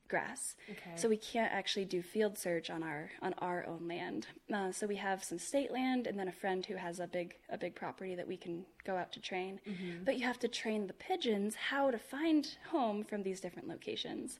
grass. 0.09 0.55
Okay. 0.69 0.91
So 0.95 1.07
we 1.07 1.17
can't 1.17 1.53
actually 1.53 1.85
do 1.85 2.01
field 2.01 2.37
search 2.37 2.69
on 2.69 2.83
our 2.83 3.09
on 3.21 3.33
our 3.37 3.65
own 3.65 3.87
land. 3.87 4.27
Uh, 4.53 4.71
so 4.71 4.87
we 4.87 4.95
have 4.95 5.23
some 5.23 5.39
state 5.39 5.71
land, 5.71 6.07
and 6.07 6.19
then 6.19 6.27
a 6.27 6.31
friend 6.31 6.65
who 6.65 6.75
has 6.75 6.99
a 6.99 7.07
big 7.07 7.35
a 7.49 7.57
big 7.57 7.75
property 7.75 8.15
that 8.15 8.27
we 8.27 8.35
can 8.35 8.65
go 8.83 8.95
out 8.97 9.11
to 9.13 9.21
train. 9.21 9.59
But 10.03 10.17
you 10.17 10.25
have 10.25 10.39
to 10.39 10.47
train 10.47 10.87
the 10.87 10.93
pigeons 10.93 11.55
how 11.55 11.91
to 11.91 11.97
find 11.97 12.57
home 12.71 13.03
from 13.03 13.23
these 13.23 13.39
different 13.39 13.67
locations. 13.67 14.39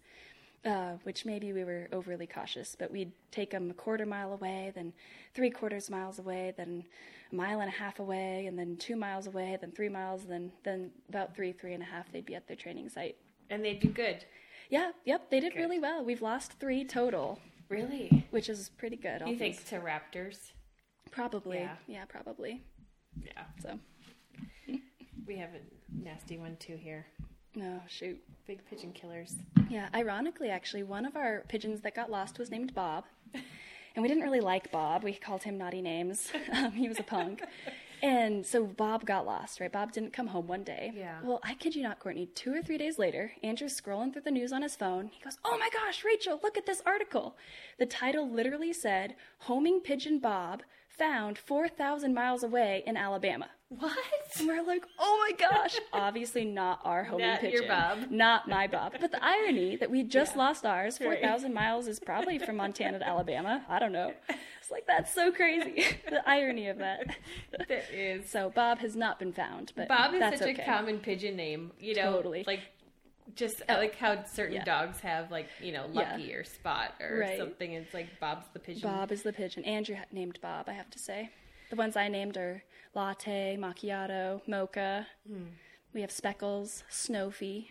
Uh, 0.66 0.96
which 1.04 1.26
maybe 1.26 1.54
we 1.54 1.64
were 1.64 1.88
overly 1.94 2.28
cautious, 2.28 2.76
but 2.78 2.92
we'd 2.92 3.14
take 3.32 3.52
them 3.52 3.72
a 3.72 3.74
quarter 3.74 4.06
mile 4.06 4.34
away, 4.34 4.74
then 4.76 4.92
three 5.34 5.50
quarters 5.50 5.90
miles 5.90 6.20
away, 6.20 6.54
then 6.58 6.84
a 7.32 7.36
mile 7.36 7.62
and 7.62 7.70
a 7.70 7.72
half 7.72 8.00
away, 8.00 8.46
and 8.46 8.60
then 8.60 8.76
two 8.76 8.98
miles 8.98 9.26
away, 9.26 9.58
then 9.62 9.72
three 9.72 9.88
miles, 9.88 10.26
then 10.26 10.52
then 10.66 10.92
about 11.08 11.34
three 11.34 11.54
three 11.54 11.74
and 11.74 11.82
a 11.82 11.86
half 11.86 12.12
they'd 12.12 12.26
be 12.26 12.36
at 12.36 12.46
their 12.46 12.58
training 12.58 12.90
site. 12.90 13.16
And 13.50 13.64
they 13.64 13.76
do 13.76 13.88
good. 13.88 14.26
Yeah, 14.70 14.92
yep, 15.06 15.30
they 15.30 15.40
did 15.40 15.54
Good. 15.54 15.60
really 15.60 15.80
well. 15.80 16.04
We've 16.06 16.22
lost 16.22 16.54
three 16.60 16.86
total, 16.86 17.40
Really? 17.70 18.28
which 18.30 18.50
is 18.50 18.70
pretty 18.78 18.96
good. 18.98 19.24
You 19.26 19.38
think 19.38 19.66
to 19.70 19.80
raptors? 19.80 20.52
Probably. 21.12 21.58
Yeah. 21.60 21.76
Yeah. 21.88 22.06
probably. 22.06 22.62
Yeah. 23.24 23.44
So, 23.62 23.80
We 25.28 25.38
have 25.38 25.50
a 25.56 26.04
nasty 26.04 26.38
one 26.38 26.56
too 26.58 26.76
here. 26.76 27.06
no, 27.56 27.82
shoot. 27.88 28.20
Big 28.48 28.64
pigeon 28.70 28.92
killers. 28.94 29.36
Yeah, 29.70 29.90
ironically, 29.94 30.50
actually, 30.50 30.82
one 30.84 31.06
of 31.06 31.16
our 31.16 31.44
pigeons 31.48 31.82
that 31.82 31.94
got 31.96 32.10
lost 32.10 32.40
was 32.40 32.50
named 32.50 32.74
Bob. 32.74 33.06
And 33.96 34.02
we 34.04 34.08
didn't 34.08 34.24
really 34.24 34.40
like 34.40 34.72
Bob. 34.72 35.04
We 35.04 35.14
called 35.14 35.44
him 35.44 35.58
naughty 35.58 35.82
names. 35.82 36.32
Um, 36.54 36.72
he 36.72 36.88
was 36.88 37.00
a 37.00 37.04
punk. 37.04 37.44
And 38.02 38.46
so 38.46 38.66
Bob 38.66 39.06
got 39.06 39.26
lost, 39.26 39.60
right? 39.60 39.72
Bob 39.72 39.92
didn't 39.92 40.14
come 40.14 40.28
home 40.28 40.48
one 40.48 40.64
day. 40.64 40.92
Yeah. 40.96 41.20
Well, 41.24 41.40
I 41.44 41.54
kid 41.54 41.76
you 41.76 41.84
not, 41.84 42.00
Courtney. 42.00 42.28
Two 42.28 42.54
or 42.54 42.62
three 42.62 42.78
days 42.78 42.98
later, 42.98 43.32
Andrew's 43.44 43.80
scrolling 43.80 44.14
through 44.14 44.24
the 44.24 44.32
news 44.32 44.52
on 44.52 44.62
his 44.62 44.76
phone. 44.76 45.08
He 45.08 45.24
goes, 45.24 45.38
Oh 45.44 45.58
my 45.58 45.70
gosh, 45.72 46.04
Rachel, 46.04 46.40
look 46.42 46.58
at 46.58 46.66
this 46.66 46.82
article. 46.86 47.36
The 47.78 47.86
title 47.86 48.30
literally 48.30 48.74
said, 48.74 49.16
Homing 49.40 49.82
Pigeon 49.82 50.20
Bob 50.20 50.64
found 50.88 51.38
4,000 51.38 52.14
miles 52.14 52.44
away 52.44 52.84
in 52.86 52.98
Alabama. 52.98 53.50
What? 53.70 53.96
And 54.40 54.48
we're 54.48 54.64
like, 54.64 54.84
oh 54.98 55.26
my 55.30 55.36
gosh. 55.38 55.78
Obviously, 55.94 56.44
not 56.44 56.80
our 56.84 57.04
homing 57.04 57.28
Not 57.28 57.44
your 57.44 57.52
pigeon. 57.52 57.68
Bob. 57.68 58.10
Not 58.12 58.48
my 58.48 58.66
Bob. 58.66 58.94
But 59.00 59.12
the 59.12 59.24
irony 59.24 59.76
that 59.76 59.92
we 59.92 60.02
just 60.04 60.34
Yeah. 60.34 60.40
lost 60.40 60.66
ours, 60.66 61.00
Right. 61.00 61.20
4,000 61.22 61.54
miles, 61.54 61.88
is 61.88 62.00
probably 62.00 62.40
from 62.40 62.56
Montana 62.58 62.98
to 63.00 63.08
Alabama. 63.08 63.64
I 63.70 63.78
don't 63.78 63.92
know. 63.92 64.12
It's 64.28 64.72
like, 64.72 64.88
that's 64.88 65.14
so 65.14 65.32
crazy. 65.32 65.86
the 66.10 66.28
irony 66.28 66.68
of 66.68 66.80
that. 66.80 67.16
That 67.52 67.92
is. 67.94 68.28
So, 68.30 68.50
Bob 68.50 68.80
has 68.80 68.96
not 68.96 69.20
been 69.20 69.34
found. 69.34 69.72
But 69.76 69.88
Bob 69.88 70.16
is 70.16 70.40
such 70.40 70.42
okay. 70.50 70.62
a 70.64 70.66
common 70.66 70.98
pigeon 71.00 71.36
name. 71.36 71.72
You 71.80 71.94
know, 71.96 72.14
Totally. 72.14 72.44
like 72.48 72.62
just 73.36 73.62
I 73.70 73.76
like 73.78 73.96
how 73.96 74.24
certain 74.26 74.56
Yeah. 74.56 74.64
dogs 74.64 75.00
have 75.02 75.30
like 75.30 75.48
you 75.62 75.72
know 75.72 75.86
Yeah. 75.94 76.12
Lucky 76.14 76.34
or 76.34 76.44
Spot 76.44 76.92
or 77.00 77.20
Right. 77.20 77.38
something. 77.38 77.74
It's 77.74 77.94
like 77.94 78.20
Bob's 78.20 78.48
the 78.54 78.60
pigeon. 78.60 78.82
Bob 78.90 79.12
is 79.12 79.22
the 79.22 79.32
pigeon. 79.32 79.64
Andrew 79.66 79.96
ha- 79.96 80.06
named 80.12 80.40
Bob, 80.42 80.68
I 80.68 80.74
have 80.74 80.90
to 80.90 80.98
say. 81.00 81.30
The 81.70 81.76
ones 81.76 81.96
I 81.96 82.08
named 82.08 82.38
are 82.38 82.64
Latte, 82.96 83.58
Macchiato, 83.58 84.42
Mocha. 84.48 85.08
Hmm. 85.28 85.44
We 85.94 86.02
have 86.02 86.12
Speckles, 86.12 86.84
Snowfy. 86.90 87.68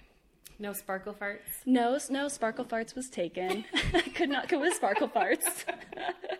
No 0.60 0.72
sparkle 0.72 1.14
farts. 1.14 1.64
No, 1.66 1.98
no, 2.10 2.26
Sparkle 2.26 2.64
Farts 2.64 2.96
was 2.96 3.08
taken. 3.08 3.64
I 3.94 4.00
could 4.00 4.28
not 4.28 4.48
go 4.48 4.58
with 4.58 4.74
Sparkle 4.74 5.08
Farts. 5.08 5.64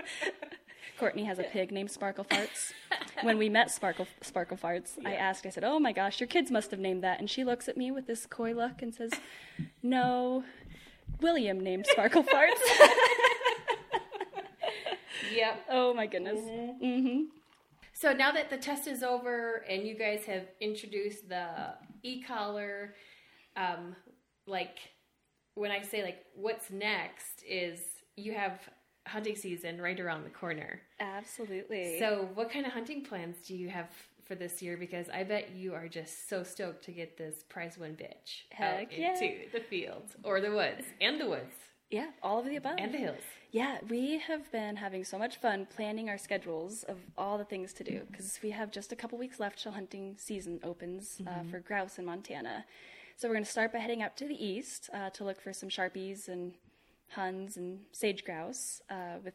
Courtney 0.99 1.23
has 1.25 1.39
a 1.39 1.43
pig 1.53 1.71
named 1.71 1.91
Sparkle 1.93 2.25
Farts. 2.25 2.73
When 3.23 3.39
we 3.39 3.49
met 3.49 3.71
Sparkle 3.71 4.09
Sparkle 4.21 4.57
Farts, 4.57 4.95
I 5.07 5.15
asked, 5.15 5.47
I 5.47 5.51
said, 5.51 5.63
"Oh 5.63 5.79
my 5.79 5.93
gosh, 5.93 6.19
your 6.19 6.27
kids 6.27 6.51
must 6.51 6.73
have 6.73 6.81
named 6.81 7.05
that." 7.05 7.21
And 7.21 7.31
she 7.31 7.45
looks 7.45 7.69
at 7.69 7.77
me 7.77 7.93
with 7.93 8.09
this 8.09 8.27
coy 8.27 8.55
look 8.55 8.83
and 8.83 8.93
says, 8.93 9.13
"No, 9.85 10.43
William 11.21 11.61
named 11.61 11.87
Sparkle 11.87 12.25
Farts." 12.25 12.61
Yep. 15.33 15.65
oh 15.71 15.95
my 15.95 16.07
goodness. 16.07 16.41
Mm-hmm. 16.41 17.23
So 18.01 18.13
now 18.13 18.31
that 18.31 18.49
the 18.49 18.57
test 18.57 18.87
is 18.87 19.03
over 19.03 19.65
and 19.69 19.85
you 19.85 19.99
guys 19.99 20.25
have 20.27 20.45
introduced 20.61 21.29
the 21.29 21.75
e-collar, 22.05 22.95
um, 23.57 23.97
like 24.47 24.79
when 25.55 25.73
I 25.73 25.83
say 25.83 26.05
like 26.05 26.25
what's 26.37 26.71
next 26.71 27.43
is 27.49 27.81
you 28.15 28.35
have 28.35 28.61
hunting 29.05 29.35
season 29.35 29.81
right 29.83 29.99
around 29.99 30.23
the 30.23 30.31
corner. 30.31 30.81
Absolutely. 31.01 31.99
So 31.99 32.29
what 32.35 32.53
kind 32.53 32.67
of 32.67 32.73
hunting 32.73 33.03
plans 33.03 33.37
do 33.45 33.57
you 33.57 33.69
have 33.69 33.89
for 34.25 34.37
this 34.37 34.63
year? 34.63 34.77
Because 34.77 35.09
I 35.09 35.25
bet 35.25 35.51
you 35.57 35.75
are 35.75 35.89
just 35.89 36.29
so 36.29 36.45
stoked 36.45 36.85
to 36.85 36.93
get 36.93 37.19
this 37.19 37.43
prize 37.49 37.77
one 37.77 37.97
bitch 37.97 38.45
out 38.61 38.79
Heck 38.79 38.97
yeah. 38.97 39.15
into 39.15 39.51
the 39.53 39.61
fields 39.61 40.15
or 40.23 40.41
the 40.41 40.53
woods 40.53 40.85
and 41.01 41.21
the 41.21 41.27
woods 41.27 41.55
yeah, 41.91 42.09
all 42.23 42.39
of 42.41 42.47
the 42.47 42.57
above. 42.57 42.77
and 42.79 42.93
the 42.93 42.99
hills. 42.99 43.17
Yeah, 43.51 43.79
we 43.89 44.19
have 44.19 44.51
been 44.53 44.77
having 44.77 45.05
so 45.05 45.19
much 45.19 45.39
fun 45.39 45.67
planning 45.75 46.11
our 46.11 46.19
schedules 46.19 46.83
of 46.83 46.99
all 47.17 47.39
the 47.39 47.45
things 47.47 47.73
to 47.75 47.85
do 47.85 48.03
because 48.11 48.39
we 48.43 48.51
have 48.51 48.71
just 48.71 48.93
a 48.93 48.97
couple 48.97 49.17
weeks 49.17 49.41
left 49.41 49.63
till 49.63 49.73
hunting 49.73 50.17
season 50.19 50.61
opens 50.63 51.21
uh, 51.27 51.43
for 51.51 51.59
grouse 51.61 51.99
in 51.99 52.05
Montana. 52.05 52.67
So 53.17 53.27
we're 53.27 53.35
going 53.35 53.45
to 53.45 53.51
start 53.51 53.73
by 53.73 53.79
heading 53.79 54.03
up 54.03 54.17
to 54.17 54.29
the 54.29 54.45
east 54.45 54.91
uh, 54.93 55.09
to 55.11 55.25
look 55.25 55.41
for 55.41 55.55
some 55.55 55.71
sharpies 55.71 56.29
and 56.29 56.53
huns 57.11 57.57
and 57.57 57.81
sage 57.93 58.23
grouse 58.23 58.83
uh, 58.91 59.17
with 59.25 59.35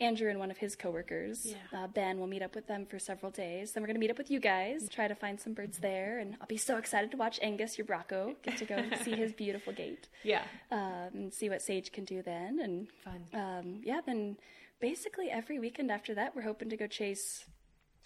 Andrew 0.00 0.30
and 0.30 0.38
one 0.38 0.50
of 0.50 0.58
his 0.58 0.76
coworkers. 0.76 1.44
Yeah. 1.46 1.56
Uh, 1.84 1.86
ben 1.88 2.18
will 2.20 2.26
meet 2.28 2.42
up 2.42 2.54
with 2.54 2.66
them 2.68 2.86
for 2.86 2.98
several 2.98 3.32
days. 3.32 3.72
Then 3.72 3.82
we're 3.82 3.88
going 3.88 3.96
to 3.96 4.00
meet 4.00 4.10
up 4.10 4.18
with 4.18 4.30
you 4.30 4.38
guys, 4.40 4.88
try 4.88 5.08
to 5.08 5.14
find 5.14 5.40
some 5.40 5.54
birds 5.54 5.78
there, 5.78 6.18
and 6.20 6.36
I'll 6.40 6.46
be 6.46 6.56
so 6.56 6.76
excited 6.76 7.10
to 7.10 7.16
watch 7.16 7.38
Angus, 7.42 7.76
your 7.76 7.86
Bracco, 7.86 8.34
get 8.42 8.56
to 8.58 8.64
go 8.64 8.82
see 9.02 9.12
his 9.16 9.32
beautiful 9.32 9.72
gait 9.72 10.08
Yeah. 10.22 10.42
um, 10.70 11.08
and 11.14 11.34
see 11.34 11.48
what 11.48 11.62
Sage 11.62 11.90
can 11.92 12.04
do 12.04 12.22
then. 12.22 12.60
And 12.60 12.88
Fun. 13.04 13.24
um, 13.34 13.80
yeah, 13.84 14.00
then 14.06 14.36
basically 14.80 15.30
every 15.30 15.58
weekend 15.58 15.90
after 15.90 16.14
that, 16.14 16.36
we're 16.36 16.42
hoping 16.42 16.70
to 16.70 16.76
go 16.76 16.86
chase 16.86 17.44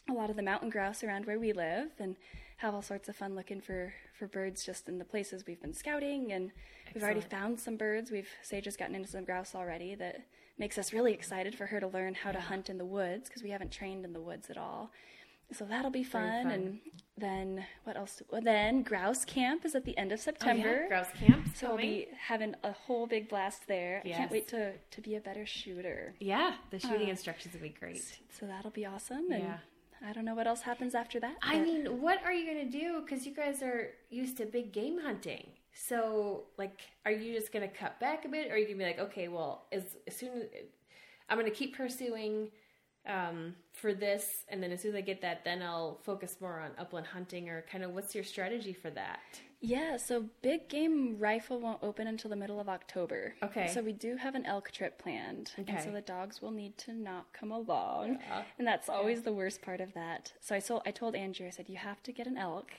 a 0.09 0.13
lot 0.15 0.31
of 0.31 0.37
the 0.37 0.43
mountain 0.43 0.71
grouse 0.71 1.05
around 1.05 1.27
where 1.27 1.39
we 1.39 1.53
live 1.53 1.91
and 1.99 2.17
have 2.57 2.75
all 2.75 2.83
sorts 2.83 3.09
of 3.09 3.17
fun 3.17 3.35
looking 3.37 3.61
for, 3.61 3.93
for 4.19 4.27
birds 4.27 4.65
just 4.65 4.89
in 4.89 4.99
the 4.99 5.05
places 5.05 5.45
we've 5.47 5.61
been 5.61 5.75
scouting. 5.75 6.33
And 6.33 6.53
we've 6.95 7.05
already 7.05 7.21
found 7.21 7.61
some 7.61 7.77
birds. 7.77 8.11
We've 8.11 8.29
Sage 8.43 8.65
has 8.65 8.77
gotten 8.77 8.95
into 8.95 9.09
some 9.11 9.25
grouse 9.25 9.55
already 9.55 9.95
that 9.97 10.21
makes 10.63 10.79
us 10.79 10.93
really 10.93 11.13
excited 11.13 11.57
for 11.57 11.67
her 11.67 11.81
to 11.81 11.89
learn 11.89 12.15
how 12.15 12.31
to 12.31 12.41
hunt 12.41 12.71
in 12.71 12.79
the 12.79 12.85
woods 12.85 13.29
because 13.29 13.43
we 13.43 13.51
haven't 13.51 13.73
trained 13.73 14.05
in 14.05 14.13
the 14.13 14.21
woods 14.21 14.49
at 14.49 14.57
all. 14.57 14.93
So 15.53 15.65
that'll 15.65 15.91
be 15.91 16.05
fun. 16.05 16.45
fun. 16.45 16.53
And 16.53 16.79
then 17.19 17.67
what 17.83 17.97
else? 17.97 18.23
Well, 18.31 18.41
then 18.41 18.83
grouse 18.85 19.25
camp 19.25 19.65
is 19.65 19.75
at 19.75 19.85
the 19.85 19.99
end 19.99 20.13
of 20.13 20.21
Oh, 20.21 20.23
September. 20.23 20.83
yeah. 20.83 20.89
Grouse 20.89 21.11
camp. 21.19 21.49
So 21.57 21.67
we'll 21.71 21.79
be 21.79 22.07
having 22.17 22.55
a 22.63 22.71
whole 22.71 23.09
big 23.09 23.29
blast 23.29 23.67
there. 23.67 24.03
I 24.05 24.09
Yes. 24.09 24.19
can't 24.19 24.31
wait 24.31 24.47
to, 24.49 24.73
to 24.79 25.01
be 25.01 25.17
a 25.17 25.21
better 25.21 25.45
shooter. 25.45 26.15
Yeah, 26.21 26.55
the 26.71 26.79
shooting 26.79 27.09
Uh, 27.09 27.17
instructions 27.17 27.55
will 27.55 27.63
be 27.63 27.71
great. 27.71 28.21
So 28.31 28.47
that'll 28.47 28.71
be 28.71 28.87
awesome. 28.87 29.33
And 29.33 29.43
Yeah. 29.43 29.59
I 30.09 30.13
don't 30.13 30.25
know 30.25 30.37
what 30.37 30.47
else 30.47 30.63
happens 30.63 30.95
after 30.95 31.19
that. 31.21 31.37
I 31.43 31.59
mean, 31.59 32.01
what 32.01 32.23
are 32.25 32.33
you 32.33 32.45
going 32.51 32.71
to 32.71 32.79
do? 32.79 33.01
Because 33.03 33.27
you 33.27 33.35
guys 33.35 33.63
are 33.65 33.91
used 34.11 34.37
to 34.39 34.47
big 34.47 34.71
game 34.73 35.01
hunting. 35.01 35.49
So, 35.75 36.45
like, 36.59 36.81
are 37.05 37.13
you 37.13 37.35
just 37.35 37.53
going 37.53 37.69
to 37.69 37.75
cut 37.75 37.99
back 37.99 38.25
a 38.25 38.29
bit? 38.29 38.49
Or 38.49 38.55
are 38.55 38.57
you 38.59 38.67
going 38.67 38.79
to 38.79 38.85
be 38.85 38.91
like, 38.91 38.99
okay, 38.99 39.29
well, 39.29 39.67
as, 39.73 39.97
as 40.07 40.17
soon 40.17 40.43
as. 40.43 40.49
I'm 41.29 41.39
going 41.39 41.51
to 41.51 41.57
keep 41.57 41.77
pursuing 41.77 42.51
um, 43.07 43.55
for 43.73 43.95
this, 43.95 44.45
and 44.49 44.63
then 44.63 44.71
as 44.71 44.83
soon 44.83 44.91
as 44.91 44.97
I 44.97 45.01
get 45.01 45.23
that, 45.23 45.45
then 45.45 45.63
I'll 45.63 45.99
focus 46.03 46.37
more 46.41 46.61
on 46.61 46.73
upland 46.79 47.07
hunting, 47.07 47.49
or 47.49 47.65
kind 47.71 47.83
of 47.85 47.93
what's 47.93 48.15
your 48.15 48.25
strategy 48.25 48.73
for 48.73 48.91
that? 48.91 49.21
Yeah, 49.61 49.97
so 49.97 50.25
big 50.43 50.69
game 50.69 51.17
rifle 51.19 51.61
won't 51.61 51.79
open 51.83 52.09
until 52.09 52.29
the 52.29 52.37
middle 52.37 52.59
of 52.59 52.69
October. 52.69 53.35
Okay. 53.45 53.69
So 53.69 53.81
we 53.81 53.93
do 53.93 54.17
have 54.17 54.35
an 54.35 54.45
elk 54.45 54.73
trip 54.73 54.99
planned. 54.99 55.53
And 55.57 55.81
so 55.81 55.93
the 55.93 56.01
dogs 56.01 56.43
will 56.43 56.51
need 56.51 56.77
to 56.79 56.93
not 56.93 57.33
come 57.33 57.53
along. 57.53 58.19
Yeah. 58.21 58.43
And 58.59 58.67
that's 58.67 58.89
always 58.89 59.23
the 59.23 59.33
worst 59.33 59.63
part 59.63 59.81
of 59.81 59.95
that. 59.95 60.33
So 60.41 60.57
I 60.57 60.61
told 60.61 60.83
I 60.85 60.91
told 60.91 61.15
Andrew, 61.15 61.47
I 61.47 61.51
said, 61.51 61.69
you 61.69 61.77
have 61.77 62.03
to 62.03 62.13
get 62.13 62.27
an 62.27 62.37
elk 62.37 62.73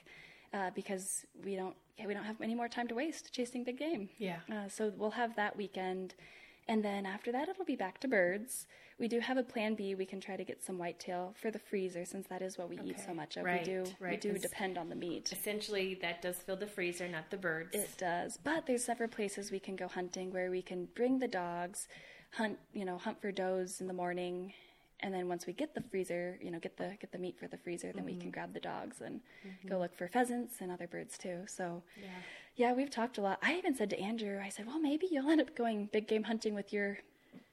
uh, 0.53 0.69
because 0.75 1.25
we 1.43 1.55
don't 1.55 1.75
yeah, 1.97 2.07
we 2.07 2.13
don't 2.13 2.23
have 2.23 2.41
any 2.41 2.55
more 2.55 2.67
time 2.67 2.88
to 2.88 2.95
waste 2.95 3.31
chasing 3.34 3.63
big 3.63 3.77
game. 3.77 4.09
Yeah. 4.17 4.38
Uh, 4.51 4.67
so 4.67 4.91
we'll 4.97 5.11
have 5.11 5.35
that 5.35 5.55
weekend. 5.55 6.15
And 6.67 6.84
then 6.84 7.05
after 7.05 7.31
that, 7.34 7.49
it'll 7.49 7.65
be 7.65 7.75
back 7.75 7.99
to 7.99 8.07
birds. 8.07 8.65
We 8.97 9.07
do 9.07 9.19
have 9.19 9.38
a 9.38 9.43
plan 9.43 9.75
B. 9.75 9.93
We 9.95 10.05
can 10.05 10.19
try 10.21 10.38
to 10.38 10.43
get 10.45 10.63
some 10.63 10.77
whitetail 10.77 11.35
for 11.39 11.51
the 11.51 11.59
freezer 11.59 12.05
since 12.05 12.25
that 12.27 12.41
is 12.41 12.57
what 12.57 12.69
we 12.69 12.80
eat 12.84 12.99
so 13.05 13.13
much 13.13 13.38
of. 13.38 13.43
Right, 13.43 13.59
we 13.59 13.65
do 13.65 13.84
we 13.99 14.07
right, 14.07 14.21
do 14.21 14.31
'cause- 14.31 14.41
depend 14.41 14.77
on 14.77 14.89
the 14.89 14.95
meat. 14.95 15.31
Essentially, 15.31 15.95
that 15.95 16.21
does 16.21 16.38
fill 16.38 16.55
the 16.55 16.67
freezer, 16.67 17.07
not 17.07 17.30
the 17.30 17.38
birds. 17.38 17.75
It 17.75 17.89
does, 17.97 18.38
but 18.43 18.65
there's 18.65 18.84
several 18.84 19.09
places 19.09 19.51
we 19.51 19.59
can 19.59 19.75
go 19.75 19.88
hunting 19.88 20.31
where 20.31 20.49
we 20.49 20.61
can 20.61 20.85
bring 20.95 21.19
the 21.19 21.27
dogs, 21.27 21.88
hunt, 22.31 22.57
you 22.73 22.85
know, 22.85 22.97
hunt 22.97 23.19
for 23.21 23.31
does 23.31 23.81
in 23.81 23.88
the 23.88 23.93
morning, 23.93 24.53
and 24.99 25.14
then 25.14 25.28
once 25.28 25.45
we 25.45 25.53
get 25.53 25.76
the 25.76 25.82
freezer, 25.82 26.38
you 26.41 26.52
know, 26.52 26.60
get 26.60 26.78
the 26.78 26.95
get 26.99 27.11
the 27.11 27.18
meat 27.18 27.38
for 27.38 27.48
the 27.48 27.57
freezer, 27.57 27.91
then 27.94 28.06
we 28.06 28.14
can 28.14 28.22
mm-hmm. 28.22 28.30
grab 28.32 28.53
the 28.53 28.60
dogs 28.60 29.02
and 29.02 29.20
mm-hmm. 29.45 29.68
go 29.68 29.80
look 29.80 29.95
for 29.95 30.07
pheasants 30.07 30.56
and 30.61 30.72
other 30.72 30.88
birds 30.88 31.18
too. 31.18 31.41
So, 31.48 31.84
yeah. 32.02 32.07
yeah, 32.56 32.74
we've 32.74 32.90
talked 32.90 33.18
a 33.18 33.22
lot. 33.22 33.40
I 33.41 33.56
even 33.56 33.76
said 33.76 33.90
to 33.91 33.99
Andrew, 33.99 34.40
I 34.44 34.49
said, 34.49 34.65
well, 34.65 34.80
maybe 34.80 35.07
you'll 35.11 35.30
end 35.30 35.41
up 35.41 35.56
going 35.56 35.90
big 35.91 36.07
game 36.07 36.24
hunting 36.24 36.56
with 36.56 36.72
your 36.72 36.99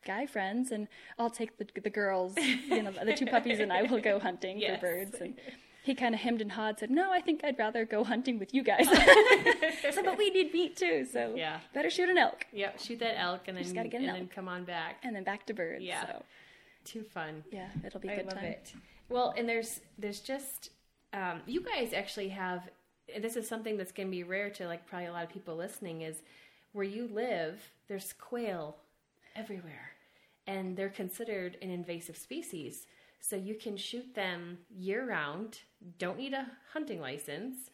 guy 0.05 0.27
friends, 0.27 0.71
and 0.71 0.89
I'll 1.19 1.31
take 1.31 1.59
the 1.59 1.67
the 1.81 1.91
girls, 1.91 2.37
you 2.37 2.83
know, 2.83 2.93
the 2.93 3.15
two 3.15 3.27
puppies, 3.27 3.59
and 3.59 3.73
I 3.73 3.83
will 3.83 4.01
go 4.01 4.19
hunting 4.29 4.59
Yes. 4.59 4.81
for 4.81 4.87
birds 4.87 5.17
and. 5.21 5.35
He 5.83 5.95
kind 5.95 6.15
of 6.15 6.21
hemmed 6.21 6.43
and 6.43 6.53
hawed, 6.53 6.79
said, 6.79 6.91
"No, 6.91 7.11
I 7.11 7.23
think 7.23 7.43
I'd 7.43 7.59
rather 7.59 7.87
go 7.87 8.05
hunting 8.05 8.39
with 8.39 8.53
you 8.53 8.62
guys." 8.62 8.85
so, 9.95 10.03
but 10.05 10.19
we 10.19 10.29
need 10.29 10.53
meat 10.53 10.77
too, 10.77 11.07
so 11.11 11.33
Yeah. 11.35 11.61
better 11.73 11.89
shoot 11.89 12.11
an 12.11 12.19
elk 12.19 12.47
Yep. 12.53 12.81
Shoot 12.81 12.99
that 12.99 13.19
elk, 13.19 13.49
and 13.49 13.57
then 13.57 13.65
just 13.65 13.75
gotta 13.75 13.89
get 13.89 14.03
an 14.03 14.11
and 14.11 14.19
then 14.19 14.29
come 14.29 14.47
on 14.47 14.65
back. 14.65 14.97
and 15.03 15.17
then 15.17 15.25
back 15.25 15.47
to 15.47 15.55
birds. 15.55 15.83
Yeah. 15.83 16.05
So 16.05 16.23
Too 16.93 17.03
fun. 17.05 17.45
yeah, 17.53 17.69
it'll 17.85 18.01
be 18.01 18.09
a 18.09 18.12
I 18.12 18.17
good 18.17 18.27
love 18.27 18.35
time. 18.35 18.45
it. 18.45 18.73
Well, 19.09 19.35
and 19.37 19.49
there's 19.49 19.81
there's 19.99 20.21
just 20.21 20.71
um, 21.12 21.41
you 21.47 21.61
guys 21.62 21.93
actually 21.93 22.29
have. 22.31 22.69
This 23.21 23.37
is 23.37 23.47
something 23.49 23.77
that's 23.77 23.93
going 23.93 24.07
to 24.09 24.11
be 24.11 24.23
rare 24.23 24.51
to 24.51 24.67
like 24.67 24.87
probably 24.87 25.07
a 25.07 25.12
lot 25.12 25.25
of 25.25 25.31
people 25.31 25.57
listening. 25.57 26.03
Is 26.03 26.23
where 26.73 26.85
you 26.85 27.09
live, 27.12 27.61
there's 27.89 28.12
quail 28.12 28.77
everywhere, 29.35 29.91
and 30.47 30.77
they're 30.77 30.89
considered 30.89 31.57
an 31.62 31.71
invasive 31.71 32.17
species. 32.17 32.87
So 33.21 33.37
you 33.37 33.55
can 33.55 33.77
shoot 33.77 34.15
them 34.15 34.59
year 34.75 35.07
round. 35.07 35.59
Don't 35.99 36.19
need 36.19 36.33
a 36.33 36.47
hunting 36.73 37.01
license. 37.01 37.71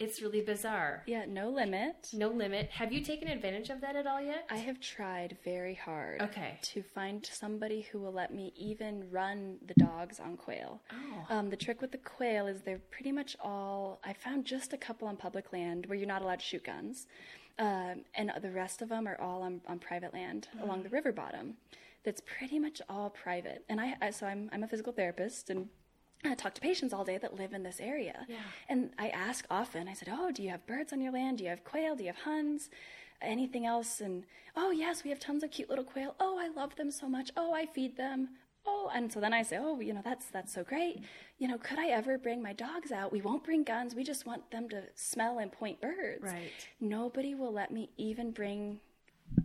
It's 0.00 0.22
really 0.22 0.40
bizarre. 0.40 1.02
Yeah, 1.06 1.26
no 1.28 1.50
limit. 1.50 2.08
No 2.14 2.28
limit. 2.28 2.70
Have 2.70 2.90
you 2.90 3.02
taken 3.02 3.28
advantage 3.28 3.68
of 3.68 3.82
that 3.82 3.96
at 3.96 4.06
all 4.06 4.20
yet? 4.20 4.46
I 4.50 4.56
have 4.56 4.80
tried 4.80 5.36
very 5.44 5.74
hard 5.74 6.22
Okay. 6.22 6.58
to 6.62 6.82
find 6.82 7.24
somebody 7.30 7.82
who 7.82 7.98
will 8.00 8.12
let 8.12 8.32
me 8.32 8.52
even 8.56 9.10
run 9.10 9.58
the 9.66 9.74
dogs 9.74 10.18
on 10.18 10.38
quail. 10.38 10.80
Oh. 10.90 11.26
Um, 11.36 11.50
the 11.50 11.56
trick 11.56 11.82
with 11.82 11.92
the 11.92 11.98
quail 11.98 12.46
is 12.46 12.62
they're 12.62 12.80
pretty 12.90 13.12
much 13.12 13.36
all. 13.42 14.00
I 14.02 14.14
found 14.14 14.46
just 14.46 14.72
a 14.72 14.78
couple 14.78 15.06
on 15.06 15.18
public 15.18 15.52
land 15.52 15.84
where 15.84 15.98
you're 15.98 16.08
not 16.08 16.22
allowed 16.22 16.40
to 16.40 16.46
shoot 16.46 16.64
guns, 16.64 17.06
um, 17.58 18.04
and 18.14 18.32
the 18.40 18.50
rest 18.50 18.80
of 18.80 18.88
them 18.88 19.06
are 19.06 19.20
all 19.20 19.42
on, 19.42 19.60
on 19.68 19.78
private 19.78 20.14
land 20.14 20.48
along 20.62 20.82
the 20.82 20.88
river 20.88 21.12
bottom. 21.12 21.58
That's 22.04 22.22
pretty 22.22 22.58
much 22.58 22.80
all 22.88 23.10
private. 23.10 23.66
And 23.68 23.78
I, 23.78 23.94
I 24.00 24.10
so 24.10 24.26
I'm 24.26 24.48
I'm 24.50 24.62
a 24.62 24.68
physical 24.68 24.94
therapist 24.94 25.50
and. 25.50 25.68
I 26.24 26.34
talk 26.34 26.54
to 26.54 26.60
patients 26.60 26.92
all 26.92 27.04
day 27.04 27.18
that 27.18 27.34
live 27.34 27.52
in 27.52 27.62
this 27.62 27.80
area. 27.80 28.26
Yeah. 28.28 28.36
And 28.68 28.90
I 28.98 29.08
ask 29.08 29.46
often, 29.50 29.88
I 29.88 29.94
said, 29.94 30.08
Oh, 30.12 30.30
do 30.30 30.42
you 30.42 30.50
have 30.50 30.66
birds 30.66 30.92
on 30.92 31.00
your 31.00 31.12
land? 31.12 31.38
Do 31.38 31.44
you 31.44 31.50
have 31.50 31.64
quail? 31.64 31.96
Do 31.96 32.04
you 32.04 32.08
have 32.08 32.22
huns? 32.22 32.68
Anything 33.22 33.66
else? 33.66 34.00
And 34.00 34.24
oh, 34.56 34.70
yes, 34.70 35.02
we 35.04 35.10
have 35.10 35.20
tons 35.20 35.42
of 35.42 35.50
cute 35.50 35.70
little 35.70 35.84
quail. 35.84 36.14
Oh, 36.20 36.38
I 36.38 36.48
love 36.48 36.76
them 36.76 36.90
so 36.90 37.08
much. 37.08 37.30
Oh, 37.36 37.54
I 37.54 37.66
feed 37.66 37.96
them. 37.96 38.30
Oh, 38.66 38.90
and 38.94 39.10
so 39.10 39.20
then 39.20 39.32
I 39.32 39.42
say, 39.42 39.58
Oh, 39.58 39.80
you 39.80 39.94
know, 39.94 40.02
that's 40.04 40.26
that's 40.26 40.52
so 40.52 40.62
great. 40.62 41.02
You 41.38 41.48
know, 41.48 41.56
could 41.56 41.78
I 41.78 41.88
ever 41.88 42.18
bring 42.18 42.42
my 42.42 42.52
dogs 42.52 42.92
out? 42.92 43.12
We 43.12 43.22
won't 43.22 43.44
bring 43.44 43.64
guns. 43.64 43.94
We 43.94 44.04
just 44.04 44.26
want 44.26 44.50
them 44.50 44.68
to 44.68 44.82
smell 44.94 45.38
and 45.38 45.50
point 45.50 45.80
birds. 45.80 46.22
Right. 46.22 46.50
Nobody 46.80 47.34
will 47.34 47.52
let 47.52 47.70
me 47.70 47.88
even 47.96 48.30
bring 48.30 48.80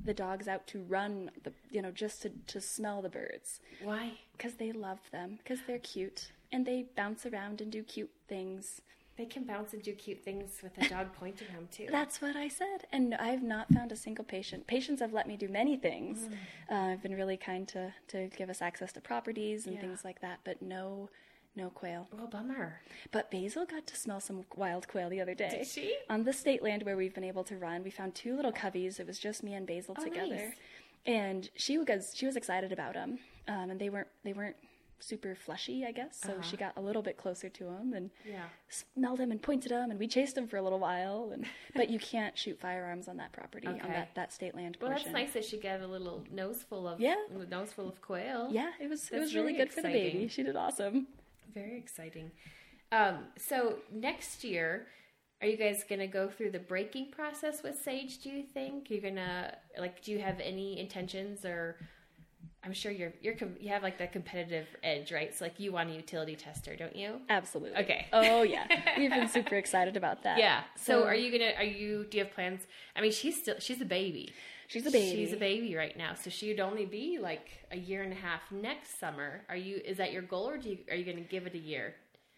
the 0.04 0.14
dogs 0.14 0.48
out 0.48 0.68
to 0.68 0.82
run 0.84 1.32
the 1.44 1.54
you 1.70 1.82
know, 1.82 1.92
just 1.92 2.22
to, 2.24 2.32
to 2.48 2.60
smell 2.60 3.02
the 3.02 3.10
birds 3.10 3.60
Why? 3.84 4.14
because 4.36 4.56
they 4.56 4.72
love 4.72 5.00
them 5.12 5.38
because 5.38 5.60
they're 5.68 5.80
cute 5.80 6.32
and 6.56 6.66
they 6.66 6.86
bounce 6.96 7.26
around 7.26 7.60
and 7.62 7.70
do 7.72 7.84
cute 7.84 8.12
things. 8.30 8.82
They 9.18 9.26
can 9.26 9.44
bounce 9.44 9.74
and 9.74 9.82
do 9.82 9.94
cute 9.94 10.24
things 10.24 10.60
with 10.64 10.78
a 10.78 10.90
dog 10.96 11.08
pointing 11.20 11.48
them 11.54 11.68
too. 11.72 11.88
That's 11.92 12.22
what 12.22 12.36
I 12.36 12.48
said, 12.48 12.80
and 12.92 13.14
I've 13.16 13.44
not 13.44 13.72
found 13.74 13.92
a 13.92 13.96
single 13.96 14.26
patient. 14.26 14.68
Patients 14.68 15.02
have 15.02 15.14
let 15.14 15.28
me 15.28 15.38
do 15.38 15.48
many 15.48 15.76
things. 15.78 16.20
Mm. 16.20 16.34
Uh, 16.72 16.92
I've 16.94 17.02
been 17.04 17.16
really 17.16 17.38
kind 17.38 17.68
to 17.70 17.94
to 18.10 18.28
give 18.38 18.50
us 18.50 18.62
access 18.62 18.92
to 18.94 19.02
properties 19.02 19.66
and 19.68 19.76
Yeah. 19.76 19.82
things 19.82 20.04
like 20.04 20.20
that, 20.22 20.40
but 20.44 20.62
no, 20.62 21.10
no 21.56 21.70
quail. 21.70 22.08
well, 22.12 22.28
bummer. 22.28 22.82
But 23.12 23.32
Basil 23.32 23.66
got 23.66 23.86
to 23.88 23.96
smell 23.96 24.20
some 24.20 24.44
wild 24.56 24.88
quail 24.90 25.10
the 25.10 25.22
other 25.22 25.36
day. 25.36 25.50
Did 25.60 25.68
she? 25.68 25.96
On 26.10 26.24
the 26.24 26.34
state 26.34 26.62
land 26.62 26.84
where 26.84 26.98
we've 26.98 27.16
been 27.16 27.24
able 27.34 27.46
to 27.46 27.56
run, 27.58 27.84
we 27.84 27.92
found 27.92 28.16
two 28.16 28.36
little 28.36 28.52
coveys. 28.54 29.00
It 29.00 29.08
was 29.08 29.18
just 29.20 29.44
me 29.44 29.54
and 29.54 29.66
Basil 29.66 29.96
Oh, 29.98 30.04
together, 30.04 30.36
nice. 30.48 30.54
and 31.06 31.50
she 31.56 31.78
was 31.78 32.12
she 32.16 32.26
was 32.26 32.36
excited 32.36 32.72
about 32.74 32.94
them. 32.96 33.20
Um, 33.48 33.70
and 33.72 33.80
they 33.80 33.90
weren't 33.90 34.10
they 34.26 34.34
weren't 34.34 34.58
super 35.00 35.36
fleshy, 35.36 35.86
I 35.86 35.92
guess. 35.92 36.20
So 36.20 36.42
she 36.42 36.58
got 36.58 36.74
a 36.78 36.82
little 36.82 37.02
bit 37.02 37.18
closer 37.18 37.50
to 37.50 37.66
him 37.68 37.94
and 37.94 38.10
Uh-huh. 38.22 38.32
Yeah. 38.34 38.46
smelled 38.70 39.20
him 39.20 39.32
and 39.32 39.42
pointed 39.42 39.72
him, 39.72 39.92
and 39.92 40.00
we 40.00 40.08
chased 40.08 40.38
him 40.38 40.48
for 40.48 40.58
a 40.58 40.62
little 40.62 40.80
while. 40.80 41.32
And 41.34 41.46
but 41.76 41.90
you 41.90 42.00
can't 42.00 42.38
shoot 42.38 42.60
firearms 42.60 43.08
on 43.08 43.18
that 43.18 43.32
property 43.34 43.68
on 43.68 43.78
that, 43.80 44.10
that 44.16 44.32
state 44.34 44.56
land 44.56 44.78
Well, 44.82 44.92
portion. 44.92 45.12
that's 45.12 45.24
nice 45.26 45.34
that 45.34 45.46
she 45.46 45.58
got 45.60 45.82
a 45.82 45.88
little 45.88 46.24
nose 46.32 46.64
full 46.64 46.88
of 46.88 47.00
Yeah. 47.00 47.16
a 47.34 47.46
nose 47.46 47.72
full 47.74 47.88
of 47.90 48.02
quail. 48.02 48.50
Yeah, 48.52 48.72
it 48.80 48.90
was 48.90 49.10
it 49.12 49.20
was 49.20 49.36
really 49.36 49.54
good 49.54 49.72
for 49.72 49.82
the 49.82 49.90
baby. 49.90 50.28
She 50.28 50.44
did 50.44 50.56
awesome. 50.56 51.08
very 51.54 51.78
exciting. 51.78 52.32
Um, 52.92 53.26
so 53.38 53.80
next 53.92 54.44
year, 54.44 54.88
are 55.42 55.48
you 55.48 55.58
guys 55.58 55.84
gonna 55.90 56.08
go 56.08 56.30
through 56.30 56.52
the 56.52 56.60
breaking 56.60 57.12
process 57.12 57.62
with 57.64 57.78
Sage? 57.82 58.20
Do 58.20 58.30
you 58.30 58.44
think 58.44 58.90
you're 58.90 59.02
gonna 59.02 59.58
like? 59.78 60.02
Do 60.02 60.12
you 60.12 60.20
have 60.20 60.40
any 60.40 60.80
intentions 60.80 61.44
or? 61.46 61.78
I'm 62.64 62.74
sure 62.74 62.92
you're 62.92 63.14
you're 63.22 63.36
you 63.60 63.70
have 63.70 63.84
like 63.84 63.98
that 64.00 64.12
competitive 64.12 64.68
edge, 64.84 65.12
right? 65.12 65.36
So 65.36 65.46
like 65.46 65.60
you 65.60 65.72
want 65.72 65.90
a 65.90 65.94
utility 65.94 66.36
tester, 66.36 66.76
don't 66.76 66.96
you? 66.96 67.22
Absolutely. 67.30 67.78
Okay. 67.78 68.08
Oh 68.12 68.44
yeah, 68.44 68.66
we've 68.98 69.12
been 69.12 69.30
super 69.30 69.56
excited 69.56 69.98
about 69.98 70.24
that. 70.24 70.38
Yeah. 70.40 70.64
So 70.76 71.04
are 71.04 71.16
you 71.16 71.32
gonna? 71.32 71.52
Are 71.58 71.64
you? 71.64 72.06
Do 72.10 72.18
you 72.18 72.24
have 72.24 72.34
plans? 72.34 72.62
I 72.96 73.02
mean, 73.02 73.12
she's 73.12 73.40
still 73.40 73.56
she's 73.60 73.82
a 73.82 73.86
baby. 73.86 74.34
She's 74.68 74.86
a 74.86 74.92
baby. 74.92 75.16
She's 75.16 75.34
a 75.34 75.38
baby 75.38 75.76
right 75.76 75.96
now, 75.96 76.16
so 76.16 76.30
she'd 76.30 76.60
only 76.60 76.86
be 76.86 77.20
like 77.20 77.50
a 77.72 77.78
year 77.78 78.02
and 78.02 78.12
a 78.12 78.16
half 78.16 78.52
next 78.52 79.00
summer. 79.00 79.44
Are 79.48 79.56
you? 79.56 79.80
Is 79.86 79.98
that 79.98 80.12
your 80.12 80.24
goal, 80.24 80.50
or 80.50 80.58
do 80.58 80.70
you, 80.70 80.78
are 80.90 80.96
you 80.96 81.06
going 81.06 81.18
to 81.18 81.24
give 81.24 81.46
it 81.46 81.54
a 81.54 81.60
year? 81.60 81.94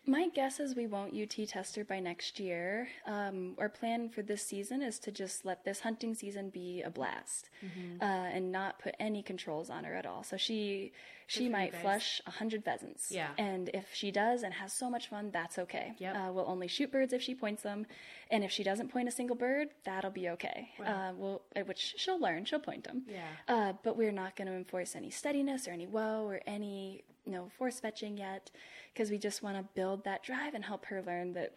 My 0.09 0.29
guess 0.29 0.61
is 0.61 0.73
we 0.73 0.87
won't 0.87 1.13
UT 1.13 1.47
test 1.49 1.75
her 1.75 1.83
by 1.83 1.99
next 1.99 2.39
year. 2.39 2.87
Um, 3.05 3.55
our 3.59 3.67
plan 3.67 4.07
for 4.07 4.21
this 4.21 4.41
season 4.41 4.81
is 4.81 4.99
to 4.99 5.11
just 5.11 5.43
let 5.43 5.65
this 5.65 5.81
hunting 5.81 6.15
season 6.15 6.49
be 6.49 6.81
a 6.81 6.89
blast 6.89 7.49
Mm-hmm. 7.65 8.01
uh, 8.01 8.05
and 8.05 8.51
not 8.51 8.77
put 8.79 8.95
any 8.99 9.21
controls 9.23 9.69
on 9.69 9.83
her 9.83 9.93
at 9.95 10.05
all. 10.05 10.23
So 10.23 10.37
she 10.37 10.93
she 11.25 11.49
might 11.49 11.75
flush 11.75 12.21
a 12.25 12.31
hundred 12.31 12.63
pheasants. 12.63 13.11
Yeah. 13.11 13.29
And 13.37 13.69
if 13.73 13.87
she 13.93 14.11
does 14.11 14.43
and 14.43 14.53
has 14.53 14.71
so 14.71 14.89
much 14.89 15.09
fun, 15.09 15.31
that's 15.31 15.57
okay. 15.59 15.93
Yep. 15.97 16.15
Uh, 16.15 16.31
we'll 16.31 16.47
only 16.47 16.67
shoot 16.69 16.89
birds 16.91 17.11
if 17.11 17.21
she 17.21 17.35
points 17.35 17.63
them, 17.63 17.85
and 18.31 18.43
if 18.45 18.51
she 18.51 18.63
doesn't 18.63 18.89
point 18.93 19.09
a 19.09 19.11
single 19.11 19.35
bird, 19.35 19.69
that'll 19.83 20.11
be 20.11 20.29
okay. 20.29 20.69
Uh, 20.85 21.11
we'll, 21.17 21.41
uh, 21.55 21.61
which 21.61 21.95
she'll 21.97 22.19
learn. 22.19 22.45
She'll 22.45 22.59
point 22.59 22.85
them. 22.85 23.01
Yeah. 23.09 23.25
Uh, 23.47 23.73
but 23.83 23.97
we're 23.97 24.13
not 24.13 24.35
going 24.37 24.47
to 24.47 24.53
enforce 24.53 24.95
any 24.95 25.09
steadiness 25.09 25.67
or 25.67 25.71
any 25.71 25.87
whoa 25.87 26.23
or 26.25 26.39
any 26.47 27.03
know 27.31 27.49
force 27.57 27.79
fetching 27.79 28.17
yet, 28.17 28.51
because 28.93 29.09
we 29.11 29.17
just 29.17 29.43
want 29.43 29.57
to 29.57 29.63
build 29.75 30.03
that 30.05 30.23
drive 30.23 30.53
and 30.53 30.63
help 30.63 30.85
her 30.85 31.01
learn 31.01 31.33
that 31.33 31.55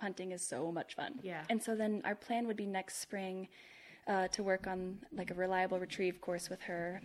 hunting 0.00 0.32
is 0.32 0.46
so 0.46 0.70
much 0.72 0.94
fun. 0.94 1.20
Yeah. 1.22 1.44
And 1.48 1.62
so 1.62 1.74
then 1.74 2.02
our 2.04 2.14
plan 2.14 2.46
would 2.46 2.56
be 2.56 2.66
next 2.66 2.98
spring. 2.98 3.48
Uh, 4.06 4.28
to 4.28 4.42
work 4.42 4.66
on 4.66 4.98
like 5.16 5.30
a 5.30 5.34
reliable 5.34 5.78
retrieve 5.80 6.20
course 6.20 6.50
with 6.50 6.60
her, 6.60 7.00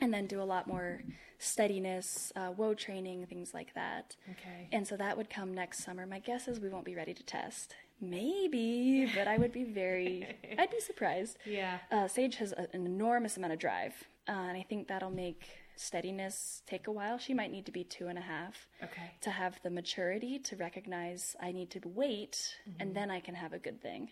and 0.00 0.14
then 0.14 0.26
do 0.26 0.40
a 0.40 0.42
lot 0.42 0.66
more 0.66 1.02
steadiness, 1.38 2.32
uh, 2.34 2.48
whoa 2.48 2.72
training, 2.72 3.26
things 3.26 3.52
like 3.52 3.74
that. 3.74 4.16
Okay. 4.30 4.66
And 4.72 4.88
so 4.88 4.96
that 4.96 5.18
would 5.18 5.28
come 5.28 5.52
next 5.52 5.84
summer. 5.84 6.06
My 6.06 6.18
guess 6.18 6.48
is 6.48 6.58
we 6.58 6.70
won't 6.70 6.86
be 6.86 6.94
ready 6.94 7.12
to 7.12 7.22
test. 7.22 7.74
Maybe, 8.00 9.10
but 9.14 9.28
I 9.28 9.36
would 9.36 9.52
be 9.52 9.64
very, 9.64 10.26
I'd 10.58 10.70
be 10.70 10.80
surprised. 10.80 11.36
Yeah. 11.44 11.78
Uh, 11.90 12.08
Sage 12.08 12.36
has 12.36 12.52
a, 12.52 12.68
an 12.72 12.86
enormous 12.86 13.36
amount 13.36 13.52
of 13.52 13.58
drive, 13.58 13.92
uh, 14.28 14.32
and 14.32 14.56
I 14.56 14.64
think 14.68 14.88
that'll 14.88 15.10
make 15.10 15.46
steadiness 15.80 16.62
take 16.66 16.86
a 16.86 16.92
while. 16.92 17.18
She 17.18 17.34
might 17.34 17.50
need 17.50 17.66
to 17.66 17.72
be 17.72 17.84
two 17.84 18.08
and 18.08 18.18
a 18.18 18.22
half 18.22 18.68
Okay. 18.82 19.10
to 19.22 19.30
have 19.30 19.58
the 19.62 19.70
maturity 19.70 20.38
to 20.40 20.56
recognize 20.56 21.34
I 21.40 21.52
need 21.52 21.70
to 21.70 21.80
wait, 21.84 22.54
and 22.78 22.94
then 22.94 23.10
I 23.10 23.20
can 23.20 23.34
have 23.34 23.52
a 23.52 23.58
good 23.58 23.80
thing. 23.80 24.10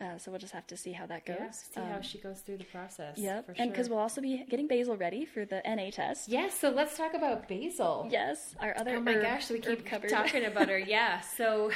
Uh, 0.00 0.18
so 0.18 0.30
we'll 0.32 0.40
just 0.40 0.52
have 0.52 0.66
to 0.66 0.76
see 0.76 0.90
how 0.92 1.06
that 1.06 1.24
goes. 1.24 1.36
Yeah, 1.38 1.50
see 1.52 1.80
how 1.80 1.96
Um, 1.96 2.02
she 2.02 2.18
goes 2.18 2.40
through 2.40 2.58
the 2.58 2.64
process. 2.64 3.16
Yep, 3.16 3.46
for 3.46 3.52
and 3.58 3.70
because 3.70 3.88
we'll 3.88 4.00
also 4.00 4.20
be 4.20 4.44
getting 4.50 4.66
Basil 4.66 4.96
ready 4.96 5.24
for 5.24 5.44
the 5.44 5.62
NA 5.64 5.90
test. 5.90 6.28
Yes, 6.28 6.58
so 6.58 6.70
let's 6.70 6.96
talk 6.96 7.14
about 7.14 7.48
Basil. 7.48 8.08
Yes, 8.10 8.56
our 8.60 8.76
other 8.76 8.96
Oh 8.96 9.00
my 9.00 9.12
herb- 9.14 9.22
gosh, 9.22 9.50
we 9.50 9.60
keep 9.60 9.86
cupboard. 9.86 10.10
talking 10.10 10.44
about 10.44 10.68
her. 10.68 10.78
Yeah, 10.96 11.20
so 11.20 11.70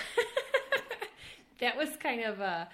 that 1.60 1.76
was 1.76 1.90
kind 1.96 2.22
of 2.22 2.40
a 2.40 2.68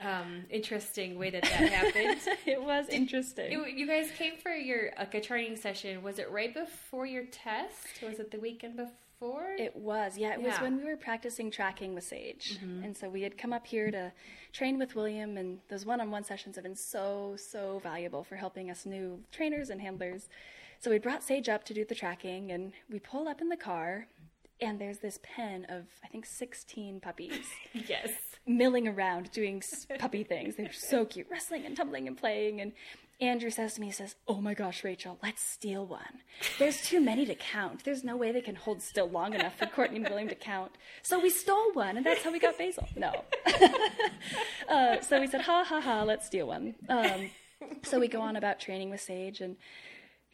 um, 0.00 0.44
interesting 0.50 1.18
way 1.18 1.30
that 1.30 1.42
that 1.42 1.50
happened. 1.50 2.20
it 2.46 2.62
was 2.62 2.88
interesting. 2.88 3.52
You- 3.52 3.66
you 3.66 3.86
guys 3.86 4.10
came 4.16 4.36
for 4.36 4.50
your 4.50 4.90
like 4.98 5.14
a 5.14 5.20
training 5.20 5.56
session. 5.56 6.02
Was 6.02 6.18
it 6.18 6.30
right 6.30 6.52
before 6.52 7.06
your 7.06 7.24
test? 7.26 8.02
Was 8.02 8.18
it 8.18 8.30
the 8.30 8.38
weekend 8.40 8.76
before? 8.76 9.52
It 9.56 9.76
was, 9.76 10.18
yeah. 10.18 10.32
It 10.32 10.38
was 10.38 10.46
Yeah. 10.46 10.52
Mm-hmm. 10.54 10.62
when 10.64 10.76
we 10.78 10.84
were 10.84 10.96
practicing 10.96 11.48
tracking 11.52 11.94
with 11.94 12.02
Sage, 12.02 12.58
and 12.82 12.96
so 12.96 13.08
we 13.08 13.22
had 13.22 13.38
come 13.38 13.52
up 13.52 13.64
here 13.66 13.88
to 13.92 14.10
train 14.52 14.78
with 14.80 14.96
William, 14.96 15.36
and 15.36 15.60
those 15.68 15.86
one-on-one 15.86 16.24
sessions 16.24 16.56
have 16.56 16.64
been 16.64 16.74
so 16.74 17.36
so 17.38 17.78
valuable 17.84 18.24
for 18.24 18.34
helping 18.34 18.68
us 18.70 18.84
new 18.84 19.20
trainers 19.30 19.70
and 19.70 19.80
handlers. 19.80 20.28
So 20.80 20.90
we 20.90 20.98
brought 20.98 21.22
Sage 21.22 21.48
up 21.48 21.62
to 21.66 21.74
do 21.74 21.84
the 21.84 21.94
tracking, 21.94 22.50
and 22.50 22.72
we 22.90 22.98
pulled 22.98 23.28
up 23.28 23.40
in 23.40 23.48
the 23.48 23.56
car, 23.56 24.08
and 24.60 24.80
there's 24.80 24.98
this 24.98 25.20
pen 25.22 25.66
of 25.68 25.84
I 26.02 26.08
think 26.08 26.26
16 26.26 26.98
puppies 26.98 27.46
yes. 27.72 28.10
Milling 28.46 28.88
around 28.88 29.30
doing 29.32 29.62
puppy 29.98 30.24
things. 30.24 30.56
They're 30.56 30.72
so 30.72 31.04
cute, 31.04 31.26
wrestling 31.30 31.64
and 31.64 31.76
tumbling 31.76 32.06
and 32.08 32.16
playing. 32.16 32.60
And 32.60 32.72
Andrew 33.20 33.50
says 33.50 33.74
to 33.74 33.80
me, 33.80 33.86
he 33.86 33.92
says, 33.92 34.16
"Oh 34.26 34.40
my 34.40 34.52
gosh, 34.52 34.82
Rachel, 34.82 35.18
let's 35.22 35.42
steal 35.42 35.86
one. 35.86 36.22
There's 36.58 36.82
too 36.82 37.00
many 37.00 37.24
to 37.26 37.34
count. 37.34 37.84
There's 37.84 38.02
no 38.02 38.16
way 38.16 38.32
they 38.32 38.40
can 38.40 38.56
hold 38.56 38.82
still 38.82 39.08
long 39.08 39.34
enough 39.34 39.56
for 39.56 39.66
Courtney 39.66 39.98
and 39.98 40.08
William 40.08 40.28
to 40.28 40.34
count. 40.34 40.72
So 41.02 41.20
we 41.20 41.30
stole 41.30 41.72
one, 41.72 41.96
and 41.96 42.04
that's 42.04 42.22
how 42.22 42.32
we 42.32 42.40
got 42.40 42.58
Basil. 42.58 42.88
No. 42.96 43.24
uh, 44.68 45.00
so 45.00 45.20
we 45.20 45.28
said, 45.28 45.42
ha 45.42 45.64
ha 45.64 45.80
ha, 45.80 46.02
let's 46.02 46.26
steal 46.26 46.48
one. 46.48 46.74
Um, 46.88 47.30
so 47.84 48.00
we 48.00 48.08
go 48.08 48.20
on 48.20 48.34
about 48.34 48.58
training 48.58 48.90
with 48.90 49.00
Sage 49.00 49.40
and 49.40 49.56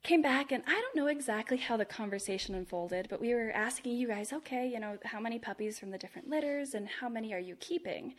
came 0.08 0.22
back 0.22 0.52
and 0.52 0.62
I 0.66 0.72
don't 0.72 0.96
know 0.96 1.06
exactly 1.08 1.58
how 1.58 1.76
the 1.76 1.84
conversation 1.84 2.54
unfolded, 2.54 3.08
but 3.10 3.20
we 3.20 3.34
were 3.34 3.50
asking 3.50 3.92
you 3.92 4.08
guys, 4.08 4.32
okay, 4.32 4.66
you 4.66 4.80
know, 4.80 4.96
how 5.04 5.20
many 5.20 5.38
puppies 5.38 5.78
from 5.78 5.90
the 5.90 5.98
different 5.98 6.30
litters 6.30 6.72
and 6.74 6.88
how 7.00 7.10
many 7.10 7.34
are 7.34 7.38
you 7.38 7.56
keeping? 7.56 8.14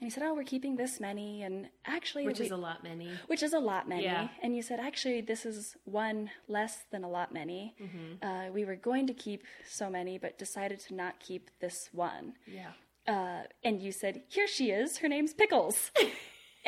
And 0.00 0.06
he 0.06 0.10
said, 0.10 0.24
oh, 0.24 0.34
we're 0.34 0.44
keeping 0.44 0.76
this 0.76 1.00
many, 1.00 1.42
and 1.42 1.68
actually, 1.84 2.24
Which 2.24 2.38
we- 2.38 2.46
is 2.46 2.52
a 2.52 2.56
lot 2.56 2.84
many. 2.84 3.10
which 3.26 3.42
is 3.42 3.52
a 3.52 3.58
lot 3.58 3.88
many. 3.88 4.04
Yeah. 4.04 4.28
And 4.42 4.54
you 4.54 4.62
said, 4.62 4.78
actually, 4.78 5.20
this 5.22 5.44
is 5.44 5.76
one 5.86 6.30
less 6.46 6.84
than 6.92 7.02
a 7.02 7.08
lot 7.08 7.34
many. 7.34 7.74
Mm-hmm. 7.82 8.24
Uh, 8.24 8.52
we 8.52 8.64
were 8.64 8.76
going 8.76 9.08
to 9.08 9.12
keep 9.12 9.42
so 9.68 9.90
many, 9.90 10.16
but 10.16 10.38
decided 10.38 10.78
to 10.86 10.94
not 10.94 11.18
keep 11.18 11.50
this 11.60 11.88
one. 11.92 12.34
Yeah. 12.46 12.72
Uh, 13.12 13.42
and 13.64 13.80
you 13.80 13.90
said, 13.90 14.22
here 14.28 14.46
she 14.46 14.70
is. 14.70 14.98
Her 14.98 15.08
name's 15.08 15.34
Pickles. 15.34 15.90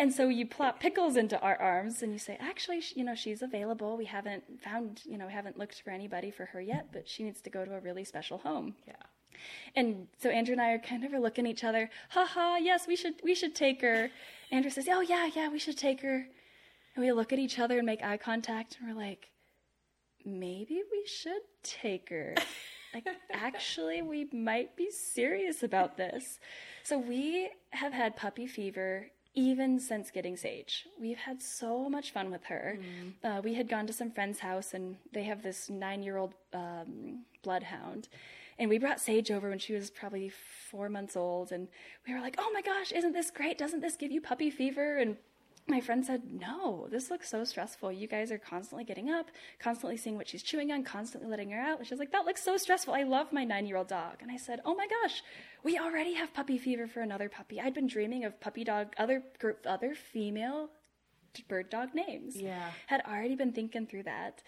and 0.01 0.15
so 0.15 0.31
you 0.31 0.47
plop 0.47 0.81
Pickles 0.81 1.19
into 1.19 1.39
our 1.41 1.61
arms, 1.61 2.03
and 2.03 2.11
you 2.11 2.19
say, 2.19 2.39
actually, 2.41 2.83
you 2.95 3.05
know, 3.05 3.15
she's 3.15 3.43
available. 3.43 3.99
We 3.99 4.07
haven't 4.07 4.43
found, 4.63 5.03
you 5.05 5.19
know, 5.19 5.27
we 5.27 5.33
haven't 5.35 5.59
looked 5.59 5.83
for 5.83 5.91
anybody 5.91 6.31
for 6.31 6.47
her 6.47 6.61
yet, 6.61 6.87
but 6.91 7.07
she 7.07 7.23
needs 7.23 7.43
to 7.43 7.51
go 7.51 7.67
to 7.67 7.75
a 7.75 7.81
really 7.81 8.05
special 8.05 8.39
home. 8.39 8.77
Yeah. 8.89 8.95
And 9.77 10.07
so 10.17 10.31
Andrew 10.31 10.53
and 10.53 10.63
I 10.63 10.71
are 10.71 10.79
kind 10.79 11.05
of 11.05 11.13
looking 11.13 11.45
at 11.45 11.51
each 11.51 11.65
other. 11.65 11.91
Ha 12.11 12.25
ha! 12.25 12.57
Yes, 12.57 12.87
we 12.87 12.97
should 12.97 13.17
we 13.23 13.35
should 13.35 13.55
take 13.55 13.83
her. 13.83 14.11
Andrew 14.51 14.71
says, 14.71 14.89
"Oh 14.91 15.03
yeah, 15.03 15.29
yeah, 15.35 15.51
we 15.51 15.59
should 15.59 15.77
take 15.77 16.01
her." 16.01 16.27
And 16.95 17.05
we 17.05 17.13
look 17.13 17.31
at 17.31 17.39
each 17.39 17.59
other 17.59 17.77
and 17.77 17.87
make 17.87 18.03
eye 18.03 18.17
contact, 18.17 18.79
and 18.81 18.89
we're 18.89 18.99
like, 18.99 19.29
"Maybe 20.25 20.81
we 20.91 21.07
should 21.07 21.43
take 21.63 22.09
her." 22.09 22.35
like, 22.95 23.07
actually, 23.33 24.01
we 24.01 24.29
might 24.33 24.77
be 24.77 24.91
serious 24.91 25.63
about 25.63 25.99
this. 25.99 26.39
So 26.85 26.99
we 26.99 27.51
have 27.71 27.93
had 27.93 28.17
puppy 28.17 28.47
fever 28.47 29.11
even 29.35 29.79
since 29.79 30.11
getting 30.11 30.37
Sage. 30.37 30.87
We've 31.01 31.19
had 31.19 31.41
so 31.43 31.89
much 31.89 32.13
fun 32.13 32.31
with 32.31 32.45
her. 32.45 32.79
Uh, 33.23 33.41
we 33.43 33.55
had 33.55 33.69
gone 33.69 33.87
to 33.87 33.93
some 33.93 34.11
friend's 34.11 34.41
house, 34.41 34.75
and 34.75 34.97
they 35.13 35.23
have 35.25 35.43
this 35.43 35.71
nine-year-old 35.71 36.35
um, 36.53 37.25
bloodhound. 37.43 38.09
And 38.59 38.69
we 38.69 38.79
brought 38.79 39.01
Sage 39.01 39.31
over 39.31 39.49
when 39.49 39.59
she 39.59 39.73
was 39.73 39.91
probably 39.91 40.31
four 40.71 40.89
months 40.89 41.17
old, 41.17 41.53
and 41.53 41.69
we 42.07 42.13
were 42.13 42.21
like, 42.21 42.37
"Oh 42.39 42.51
my 42.53 42.61
gosh, 42.61 42.93
isn't 42.93 43.13
this 43.13 43.31
great? 43.31 43.57
Doesn't 43.57 43.81
this 43.81 43.97
give 43.97 44.13
you 44.13 44.21
puppy 44.21 44.51
fever?" 44.51 44.99
And 44.99 45.17
my 45.71 45.81
friend 45.81 46.05
said, 46.05 46.23
"No, 46.33 46.89
this 46.91 47.11
looks 47.11 47.31
so 47.31 47.45
stressful. 47.45 47.93
You 47.93 48.07
guys 48.07 48.31
are 48.31 48.39
constantly 48.39 48.85
getting 48.85 49.11
up, 49.11 49.31
constantly 49.59 49.97
seeing 49.97 50.17
what 50.17 50.29
she's 50.29 50.43
chewing 50.43 50.73
on, 50.73 50.85
constantly 50.85 51.31
letting 51.31 51.51
her 51.51 51.61
out." 51.61 51.79
And 51.79 51.87
she 51.87 51.95
was 51.95 52.01
like, 52.01 52.13
"That 52.13 52.27
looks 52.27 52.43
so 52.43 52.57
stressful. 52.57 52.95
I 52.95 53.05
love 53.05 53.33
my 53.33 53.45
nine-year-old 53.45 53.89
dog." 53.89 54.17
And 54.21 54.31
I 54.31 54.37
said, 54.37 54.61
"Oh 54.65 54.75
my 54.75 54.87
gosh, 54.87 55.23
we 55.63 55.79
already 55.79 56.15
have 56.15 56.35
puppy 56.35 56.59
fever 56.59 56.87
for 56.87 57.01
another 57.01 57.29
puppy. 57.29 57.61
I'd 57.61 57.75
been 57.75 57.87
dreaming 57.87 58.25
of 58.25 58.41
puppy 58.41 58.65
dog, 58.65 58.95
other 58.99 59.23
group, 59.39 59.61
other 59.67 59.95
female 59.95 60.71
bird 61.49 61.71
dog 61.71 61.95
names. 61.95 62.37
Yeah. 62.37 62.71
Had 62.87 63.03
already 63.07 63.37
been 63.37 63.53
thinking 63.53 63.87
through 63.87 64.05
that. 64.05 64.43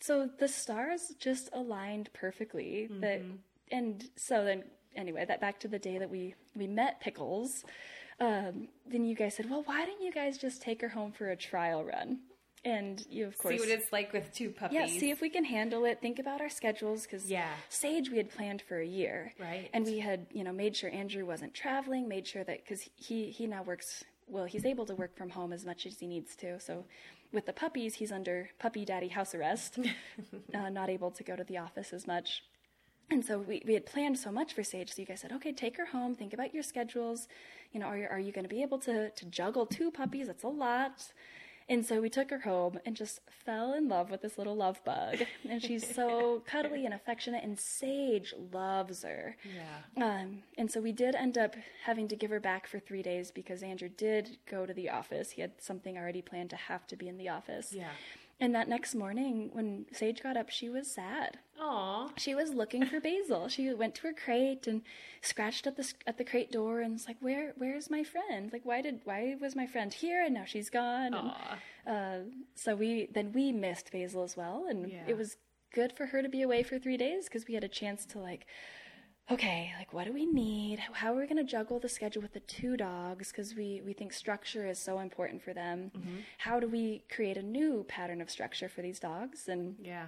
So 0.00 0.28
the 0.38 0.48
stars 0.48 1.12
just 1.18 1.50
aligned 1.52 2.10
perfectly. 2.12 2.88
That 3.00 3.22
mm-hmm. 3.22 3.36
and 3.70 4.04
so 4.16 4.44
then 4.44 4.64
anyway, 4.94 5.24
that 5.26 5.40
back 5.40 5.60
to 5.60 5.68
the 5.68 5.78
day 5.78 5.98
that 5.98 6.10
we 6.10 6.34
we 6.54 6.66
met 6.66 7.00
Pickles. 7.00 7.64
Um, 8.20 8.68
then 8.86 9.04
you 9.04 9.14
guys 9.14 9.34
said, 9.34 9.48
"Well, 9.50 9.62
why 9.64 9.84
don't 9.86 10.02
you 10.02 10.12
guys 10.12 10.38
just 10.38 10.60
take 10.62 10.80
her 10.80 10.88
home 10.88 11.12
for 11.12 11.30
a 11.30 11.36
trial 11.36 11.84
run?" 11.84 12.20
And 12.64 13.04
you, 13.08 13.26
of 13.26 13.38
course, 13.38 13.54
See 13.54 13.60
what 13.60 13.68
it's 13.68 13.92
like 13.92 14.12
with 14.12 14.32
two 14.34 14.50
puppies. 14.50 14.74
yeah, 14.74 14.86
see 14.86 15.10
if 15.10 15.20
we 15.20 15.30
can 15.30 15.44
handle 15.44 15.84
it. 15.84 16.00
Think 16.00 16.18
about 16.18 16.40
our 16.40 16.48
schedules 16.50 17.02
because 17.04 17.30
Yeah. 17.30 17.48
Sage 17.68 18.10
we 18.10 18.16
had 18.16 18.30
planned 18.30 18.62
for 18.62 18.80
a 18.80 18.86
year, 18.86 19.32
Right. 19.38 19.70
And 19.72 19.84
we 19.84 20.00
had 20.00 20.26
you 20.32 20.42
know 20.42 20.52
made 20.52 20.76
sure 20.76 20.90
Andrew 20.90 21.24
wasn't 21.24 21.54
traveling, 21.54 22.08
made 22.08 22.26
sure 22.26 22.42
that 22.44 22.64
because 22.64 22.88
he 22.96 23.30
he 23.30 23.46
now 23.46 23.62
works 23.62 24.04
well, 24.26 24.44
he's 24.44 24.66
able 24.66 24.84
to 24.86 24.94
work 24.94 25.16
from 25.16 25.30
home 25.30 25.52
as 25.54 25.64
much 25.64 25.86
as 25.86 26.00
he 26.00 26.06
needs 26.06 26.36
to. 26.36 26.58
So 26.60 26.84
with 27.32 27.46
the 27.46 27.52
puppies, 27.52 27.94
he's 27.94 28.12
under 28.12 28.50
puppy 28.58 28.84
daddy 28.84 29.08
house 29.08 29.34
arrest, 29.34 29.78
uh, 30.54 30.68
not 30.68 30.90
able 30.90 31.10
to 31.12 31.22
go 31.22 31.36
to 31.36 31.44
the 31.44 31.56
office 31.58 31.92
as 31.94 32.06
much. 32.06 32.42
And 33.10 33.24
so 33.24 33.38
we, 33.38 33.62
we 33.66 33.74
had 33.74 33.86
planned 33.86 34.18
so 34.18 34.30
much 34.30 34.52
for 34.52 34.62
Sage. 34.62 34.92
So 34.92 35.00
you 35.00 35.06
guys 35.06 35.20
said, 35.20 35.32
okay, 35.32 35.52
take 35.52 35.76
her 35.76 35.86
home. 35.86 36.14
Think 36.14 36.34
about 36.34 36.52
your 36.52 36.62
schedules. 36.62 37.26
You 37.72 37.80
know, 37.80 37.86
are 37.86 37.96
you, 37.96 38.06
are 38.10 38.20
you 38.20 38.32
going 38.32 38.44
to 38.44 38.48
be 38.48 38.62
able 38.62 38.78
to, 38.80 39.10
to 39.10 39.24
juggle 39.26 39.64
two 39.66 39.90
puppies? 39.90 40.26
That's 40.26 40.42
a 40.42 40.48
lot. 40.48 41.12
And 41.70 41.84
so 41.84 42.00
we 42.00 42.08
took 42.08 42.30
her 42.30 42.40
home 42.40 42.78
and 42.86 42.96
just 42.96 43.20
fell 43.44 43.74
in 43.74 43.88
love 43.88 44.10
with 44.10 44.22
this 44.22 44.38
little 44.38 44.56
love 44.56 44.82
bug. 44.84 45.18
And 45.48 45.62
she's 45.62 45.94
so 45.94 46.42
cuddly 46.46 46.86
and 46.86 46.94
affectionate, 46.94 47.44
and 47.44 47.58
Sage 47.58 48.32
loves 48.52 49.02
her. 49.02 49.36
Yeah. 49.44 50.02
Um, 50.02 50.38
and 50.56 50.70
so 50.70 50.80
we 50.80 50.92
did 50.92 51.14
end 51.14 51.36
up 51.36 51.56
having 51.84 52.08
to 52.08 52.16
give 52.16 52.30
her 52.30 52.40
back 52.40 52.66
for 52.66 52.78
three 52.78 53.02
days 53.02 53.30
because 53.30 53.62
Andrew 53.62 53.90
did 53.90 54.38
go 54.50 54.64
to 54.64 54.72
the 54.72 54.88
office. 54.88 55.32
He 55.32 55.42
had 55.42 55.52
something 55.58 55.98
already 55.98 56.22
planned 56.22 56.50
to 56.50 56.56
have 56.56 56.86
to 56.86 56.96
be 56.96 57.06
in 57.06 57.18
the 57.18 57.28
office. 57.28 57.74
Yeah. 57.76 57.90
And 58.40 58.54
that 58.54 58.68
next 58.68 58.94
morning, 58.94 59.50
when 59.52 59.86
Sage 59.92 60.22
got 60.22 60.36
up, 60.36 60.48
she 60.48 60.68
was 60.68 60.88
sad. 60.90 61.38
Aw. 61.60 62.10
She 62.16 62.36
was 62.36 62.54
looking 62.54 62.86
for 62.86 63.00
Basil. 63.00 63.48
She 63.48 63.72
went 63.74 63.96
to 63.96 64.02
her 64.02 64.12
crate 64.12 64.68
and 64.68 64.82
scratched 65.22 65.66
at 65.66 65.76
the 65.76 65.92
at 66.06 66.18
the 66.18 66.24
crate 66.24 66.52
door 66.52 66.80
and 66.80 66.92
was 66.92 67.08
like, 67.08 67.16
"Where 67.20 67.52
where's 67.56 67.90
my 67.90 68.04
friend? 68.04 68.52
Like, 68.52 68.64
why 68.64 68.80
did 68.80 69.00
why 69.04 69.36
was 69.40 69.56
my 69.56 69.66
friend 69.66 69.92
here 69.92 70.22
and 70.24 70.34
now 70.34 70.44
she's 70.44 70.70
gone?" 70.70 71.14
And, 71.14 71.32
uh, 71.86 72.18
so 72.54 72.76
we 72.76 73.08
then 73.12 73.32
we 73.32 73.50
missed 73.50 73.90
Basil 73.90 74.22
as 74.22 74.36
well, 74.36 74.66
and 74.68 74.88
Yeah. 74.88 75.04
it 75.08 75.16
was 75.16 75.36
good 75.74 75.92
for 75.92 76.06
her 76.06 76.22
to 76.22 76.28
be 76.28 76.42
away 76.42 76.62
for 76.62 76.78
three 76.78 76.96
days 76.96 77.24
because 77.24 77.46
we 77.48 77.54
had 77.54 77.64
a 77.64 77.68
chance 77.68 78.06
to 78.06 78.18
like, 78.20 78.46
okay, 79.30 79.72
like 79.78 79.92
what 79.92 80.06
do 80.06 80.12
we 80.12 80.26
need? 80.26 80.78
How 80.92 81.12
are 81.14 81.20
we 81.20 81.26
going 81.26 81.36
to 81.44 81.50
juggle 81.50 81.78
the 81.78 81.88
schedule 81.88 82.22
with 82.22 82.32
the 82.32 82.40
two 82.40 82.76
dogs? 82.76 83.30
Because 83.30 83.54
we 83.54 83.82
we 83.84 83.92
think 83.92 84.12
structure 84.12 84.66
is 84.66 84.78
so 84.78 84.98
important 85.00 85.42
for 85.42 85.52
them. 85.52 85.90
Mm-hmm. 85.96 86.16
How 86.38 86.60
do 86.60 86.68
we 86.68 87.02
create 87.14 87.36
a 87.36 87.42
new 87.42 87.84
pattern 87.88 88.20
of 88.20 88.30
structure 88.30 88.68
for 88.68 88.82
these 88.82 88.98
dogs? 88.98 89.48
And 89.48 89.76
Yeah. 89.82 90.06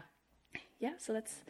yeah, 0.78 0.92
so 0.98 1.12
that's 1.12 1.40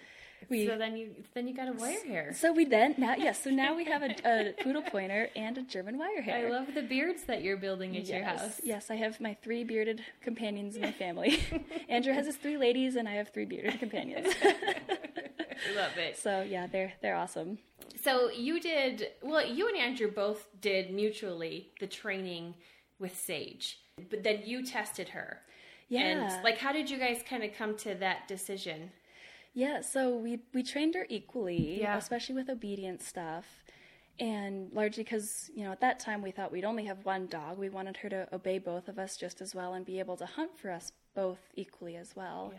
we. 0.49 0.67
so 0.67 0.79
then 0.79 0.97
you 0.97 1.11
then 1.35 1.47
you 1.47 1.55
got 1.55 1.69
a 1.69 1.73
wire 1.73 2.03
hair. 2.07 2.33
So 2.33 2.51
we 2.53 2.65
then 2.65 2.95
now 2.99 3.15
yes, 3.17 3.45
so 3.45 3.51
now 3.51 3.77
we 3.77 3.85
have 3.85 4.03
a, 4.03 4.11
a 4.25 4.63
poodle 4.63 4.83
pointer 4.83 5.29
and 5.37 5.59
a 5.59 5.63
German 5.63 5.99
wire 5.99 6.23
hair. 6.23 6.47
I 6.49 6.51
love 6.51 6.69
the 6.75 6.83
beards 6.83 7.25
that 7.25 7.43
you're 7.43 7.59
building 7.59 7.95
at 7.97 8.07
your 8.07 8.25
house. 8.25 8.61
yes, 8.65 8.91
I 8.91 8.97
have 8.97 9.21
my 9.21 9.35
three 9.43 9.65
bearded 9.65 10.03
companions 10.23 10.77
in 10.77 10.83
my 10.83 10.93
family. 11.05 11.39
Andrew 11.89 12.15
has 12.15 12.27
his 12.27 12.37
three 12.37 12.57
ladies, 12.57 12.97
and 12.97 13.07
I 13.09 13.13
have 13.15 13.29
three 13.29 13.45
bearded 13.45 13.79
companions. 13.79 14.35
Love 15.77 15.97
it. 15.99 16.17
so 16.19 16.43
yeah, 16.43 16.67
they're 16.67 16.93
they're 17.03 17.17
awesome. 17.17 17.59
So 18.03 18.31
you 18.31 18.61
did 18.61 19.09
well. 19.23 19.47
You 19.47 19.69
and 19.69 19.77
Andrew 19.77 20.11
both 20.11 20.47
did 20.61 20.91
mutually 20.93 21.71
the 21.81 21.87
training 21.87 22.55
with 22.99 23.17
Sage, 23.17 23.79
but 24.11 24.23
then 24.23 24.43
you 24.45 24.65
tested 24.65 25.09
her. 25.11 25.39
Yeah, 25.89 26.03
And 26.03 26.45
like, 26.45 26.59
how 26.59 26.73
did 26.73 26.89
you 26.89 26.99
guys 26.99 27.23
kind 27.29 27.43
of 27.43 27.53
come 27.55 27.77
to 27.79 27.95
that 27.97 28.29
decision? 28.29 28.93
yeah. 29.55 29.81
So 29.81 30.17
we 30.17 30.41
we 30.55 30.63
trained 30.63 30.95
her 30.95 31.07
equally, 31.09 31.81
Yeah. 31.81 31.97
especially 31.97 32.37
with 32.37 32.49
obedience 32.49 33.07
stuff. 33.07 33.47
And 34.21 34.71
largely 34.75 35.03
because, 35.03 35.51
you 35.55 35.65
know, 35.65 35.73
at 35.73 35.81
that 35.81 35.99
time 35.99 36.21
we 36.21 36.31
thought 36.31 36.53
we'd 36.53 36.65
only 36.67 36.85
have 36.85 37.05
one 37.07 37.27
dog. 37.27 37.57
We 37.59 37.71
wanted 37.71 37.97
her 37.99 38.09
to 38.11 38.29
obey 38.35 38.59
both 38.59 38.87
of 38.89 38.99
us 38.99 39.17
just 39.17 39.41
as 39.41 39.55
well 39.55 39.73
and 39.73 39.85
be 39.85 39.99
able 39.99 40.17
to 40.19 40.27
hunt 40.27 40.59
for 40.59 40.71
us 40.71 40.93
both 41.15 41.39
equally 41.57 41.97
as 41.97 42.15
well. 42.15 42.53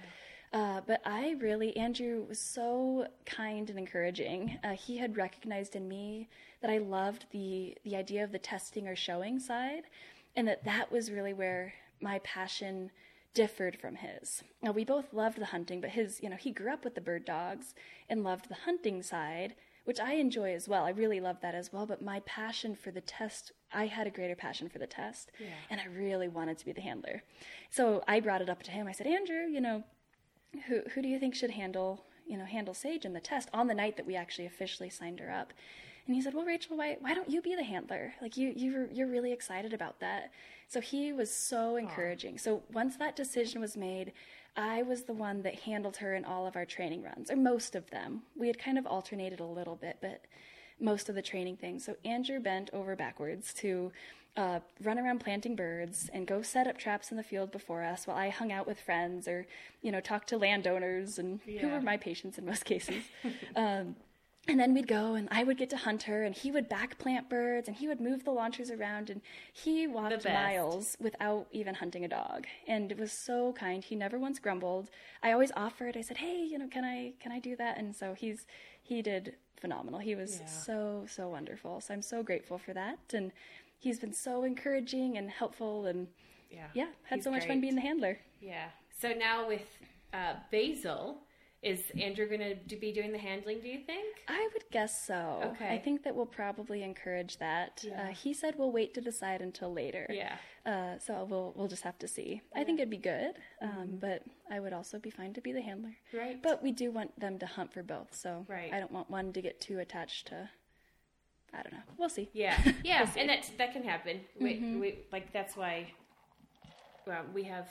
Uh, 0.53 0.81
but 0.85 1.01
I 1.05 1.35
really, 1.39 1.75
Andrew 1.77 2.25
was 2.27 2.39
so 2.39 3.07
kind 3.25 3.69
and 3.69 3.79
encouraging. 3.79 4.59
Uh, 4.63 4.71
he 4.71 4.97
had 4.97 5.15
recognized 5.15 5.75
in 5.77 5.87
me 5.87 6.27
that 6.61 6.69
I 6.69 6.77
loved 6.79 7.25
the 7.31 7.77
the 7.83 7.95
idea 7.95 8.23
of 8.23 8.31
the 8.33 8.39
testing 8.39 8.87
or 8.87 8.95
showing 8.95 9.39
side, 9.39 9.83
and 10.35 10.47
that 10.47 10.65
that 10.65 10.91
was 10.91 11.09
really 11.11 11.33
where 11.33 11.73
my 12.01 12.19
passion 12.19 12.91
differed 13.33 13.77
from 13.79 13.95
his. 13.95 14.43
Now 14.61 14.71
we 14.73 14.83
both 14.83 15.13
loved 15.13 15.37
the 15.39 15.45
hunting, 15.45 15.79
but 15.79 15.91
his, 15.91 16.21
you 16.21 16.29
know, 16.29 16.35
he 16.35 16.51
grew 16.51 16.73
up 16.73 16.83
with 16.83 16.95
the 16.95 17.01
bird 17.01 17.23
dogs 17.23 17.73
and 18.09 18.23
loved 18.25 18.49
the 18.49 18.55
hunting 18.65 19.01
side, 19.03 19.55
which 19.85 20.01
I 20.01 20.15
enjoy 20.15 20.53
as 20.53 20.67
well. 20.67 20.83
I 20.83 20.89
really 20.89 21.21
love 21.21 21.37
that 21.41 21.55
as 21.55 21.71
well. 21.71 21.85
But 21.85 22.01
my 22.01 22.19
passion 22.25 22.75
for 22.75 22.91
the 22.91 22.99
test, 22.99 23.53
I 23.71 23.85
had 23.85 24.05
a 24.05 24.09
greater 24.11 24.35
passion 24.35 24.67
for 24.67 24.79
the 24.79 24.87
test, 24.87 25.31
Yeah. 25.39 25.47
and 25.69 25.79
I 25.79 25.85
really 25.85 26.27
wanted 26.27 26.57
to 26.57 26.65
be 26.65 26.73
the 26.73 26.81
handler. 26.81 27.23
So 27.69 28.03
I 28.05 28.19
brought 28.19 28.41
it 28.41 28.49
up 28.49 28.63
to 28.63 28.71
him. 28.71 28.85
I 28.87 28.91
said, 28.91 29.07
Andrew, 29.07 29.45
you 29.49 29.61
know, 29.61 29.83
who 30.67 30.81
who 30.93 31.01
do 31.01 31.07
you 31.07 31.19
think 31.19 31.35
should 31.35 31.51
handle 31.51 32.05
you 32.27 32.37
know 32.37 32.45
handle 32.45 32.73
Sage 32.73 33.05
in 33.05 33.13
the 33.13 33.19
test 33.19 33.49
on 33.53 33.67
the 33.67 33.73
night 33.73 33.97
that 33.97 34.05
we 34.05 34.15
actually 34.15 34.45
officially 34.45 34.89
signed 34.89 35.19
her 35.19 35.31
up? 35.31 35.53
And 36.07 36.15
he 36.15 36.21
said, 36.21 36.33
"Well, 36.33 36.45
Rachel, 36.45 36.77
why 36.77 36.97
why 36.99 37.13
don't 37.13 37.29
you 37.29 37.41
be 37.41 37.55
the 37.55 37.63
handler? 37.63 38.13
Like 38.21 38.37
you 38.37 38.53
you 38.55 38.87
you're 38.91 39.07
really 39.07 39.31
excited 39.31 39.73
about 39.73 39.99
that." 39.99 40.31
So 40.67 40.79
he 40.79 41.13
was 41.13 41.33
so 41.33 41.75
encouraging. 41.75 42.37
So 42.37 42.63
once 42.71 42.95
that 42.97 43.15
decision 43.15 43.59
was 43.61 43.75
made, 43.75 44.13
I 44.55 44.83
was 44.83 45.03
the 45.03 45.13
one 45.13 45.41
that 45.43 45.59
handled 45.59 45.97
her 45.97 46.15
in 46.15 46.25
all 46.25 46.47
of 46.47 46.55
our 46.55 46.65
training 46.65 47.03
runs, 47.03 47.29
or 47.29 47.35
most 47.35 47.75
of 47.75 47.89
them. 47.89 48.23
We 48.35 48.47
had 48.47 48.59
kind 48.59 48.77
of 48.77 48.85
alternated 48.85 49.39
a 49.39 49.45
little 49.45 49.75
bit, 49.75 49.97
but 50.01 50.25
most 50.79 51.09
of 51.09 51.15
the 51.15 51.21
training 51.21 51.57
things. 51.57 51.85
So 51.85 51.95
Andrew 52.03 52.39
bent 52.39 52.69
over 52.73 52.95
backwards 52.95 53.53
to 53.55 53.91
uh, 54.37 54.59
run 54.81 54.97
around 54.97 55.19
planting 55.19 55.55
birds 55.55 56.09
and 56.13 56.25
go 56.25 56.41
set 56.41 56.65
up 56.67 56.77
traps 56.77 57.11
in 57.11 57.17
the 57.17 57.23
field 57.23 57.51
before 57.51 57.83
us 57.83 58.07
while 58.07 58.17
I 58.17 58.29
hung 58.29 58.51
out 58.51 58.65
with 58.65 58.79
friends 58.79 59.27
or, 59.27 59.45
you 59.81 59.91
know, 59.91 59.99
talk 59.99 60.25
to 60.27 60.37
landowners 60.37 61.19
and 61.19 61.39
who 61.59 61.67
were 61.67 61.81
my 61.81 61.97
patients 61.97 62.37
in 62.37 62.45
most 62.45 62.63
cases. 62.73 63.03
um, 63.55 63.95
and 64.47 64.59
then 64.59 64.73
we'd 64.73 64.87
go 64.87 65.13
and 65.13 65.27
I 65.31 65.43
would 65.43 65.57
get 65.57 65.69
to 65.69 65.77
hunt 65.77 66.03
her 66.03 66.23
and 66.23 66.33
he 66.33 66.49
would 66.49 66.67
back 66.67 66.97
plant 66.97 67.29
birds 67.29 67.67
and 67.67 67.77
he 67.77 67.87
would 67.87 68.01
move 68.01 68.23
the 68.25 68.31
launchers 68.31 68.71
around 68.71 69.09
and 69.11 69.21
he 69.53 69.85
walked 69.85 70.23
miles 70.33 70.97
without 70.99 71.45
even 71.51 71.75
hunting 71.75 72.03
a 72.03 72.07
dog. 72.07 72.47
And 72.67 72.91
it 72.91 72.97
was 72.97 73.11
so 73.11 73.53
kind. 73.53 73.83
He 73.83 73.95
never 73.95 74.17
once 74.17 74.39
grumbled. 74.39 74.89
I 75.21 75.31
always 75.31 75.51
offered. 75.55 75.95
I 75.95 76.01
said 76.01 76.17
hey 76.17 76.37
you 76.43 76.57
know 76.57 76.67
can 76.67 76.83
i 76.83 77.13
can 77.19 77.31
i 77.31 77.37
do 77.39 77.55
that? 77.57 77.77
And 77.77 77.95
so 77.95 78.15
he's 78.15 78.47
he 78.81 79.03
did 79.03 79.35
phenomenal. 79.59 79.99
He 79.99 80.15
was 80.15 80.39
Yeah. 80.39 80.47
so 80.47 81.05
so 81.07 81.29
wonderful. 81.29 81.79
So 81.79 81.93
i'm 81.93 82.01
so 82.01 82.23
grateful 82.23 82.57
for 82.57 82.73
that. 82.73 82.97
And 83.13 83.31
he's 83.81 83.99
been 83.99 84.13
so 84.13 84.43
encouraging 84.43 85.17
and 85.17 85.29
helpful 85.29 85.85
and 85.85 86.07
Yeah. 86.49 86.67
yeah 86.73 86.87
had 87.03 87.23
so 87.23 87.31
much 87.31 87.45
fun 87.45 87.59
being 87.61 87.75
the 87.75 87.81
handler 87.81 88.19
Yeah. 88.39 88.69
So 89.01 89.09
now 89.13 89.47
with 89.47 89.67
uh, 90.13 90.33
Basil, 90.51 91.21
is 91.63 91.79
Andrew 91.99 92.27
going 92.27 92.57
to 92.69 92.75
be 92.75 92.91
doing 92.91 93.11
the 93.11 93.17
handling? 93.19 93.61
Do 93.61 93.67
you 93.67 93.79
think? 93.85 94.17
I 94.27 94.49
would 94.53 94.63
guess 94.71 95.05
so. 95.05 95.21
Okay. 95.53 95.69
I 95.75 95.77
think 95.77 96.03
that 96.03 96.15
we'll 96.15 96.25
probably 96.41 96.81
encourage 96.83 97.37
that. 97.37 97.83
Yeah. 97.87 98.01
Uh, 98.09 98.13
he 98.23 98.33
said 98.33 98.55
we'll 98.57 98.71
wait 98.71 98.93
to 98.95 99.01
decide 99.01 99.41
until 99.41 99.71
later. 99.71 100.05
Yeah. 100.09 100.35
Uh, 100.65 100.97
so 100.99 101.25
we'll 101.29 101.53
we'll 101.55 101.67
just 101.67 101.83
have 101.83 101.97
to 101.99 102.07
see. 102.07 102.41
I 102.55 102.63
think 102.63 102.79
it'd 102.79 102.89
be 102.89 102.97
good, 102.97 103.33
um, 103.61 103.97
but 103.99 104.23
I 104.51 104.59
would 104.59 104.73
also 104.73 104.97
be 104.99 105.09
fine 105.11 105.33
to 105.33 105.41
be 105.41 105.51
the 105.51 105.61
handler. 105.61 105.89
Mm-hmm. 106.13 106.17
Right. 106.17 106.41
But 106.41 106.61
we 106.63 106.71
do 106.71 106.91
want 106.91 107.19
them 107.19 107.37
to 107.39 107.45
hunt 107.45 107.71
for 107.73 107.83
both, 107.83 108.13
so 108.15 108.45
Right. 108.47 108.71
I 108.73 108.79
don't 108.79 108.91
want 108.91 109.09
one 109.09 109.31
to 109.33 109.41
get 109.41 109.61
too 109.61 109.79
attached 109.79 110.27
to. 110.27 110.49
I 111.53 111.61
don't 111.63 111.73
know. 111.73 111.79
We'll 111.97 112.09
see. 112.09 112.29
Yeah, 112.33 112.57
yeah, 112.83 113.09
and 113.17 113.29
that 113.29 113.49
that 113.57 113.73
can 113.73 113.83
happen. 113.83 114.21
We, 114.39 114.59
we 114.79 114.99
like 115.11 115.31
that's 115.33 115.55
why 115.57 115.91
well, 117.07 117.23
we 117.33 117.43
have 117.43 117.67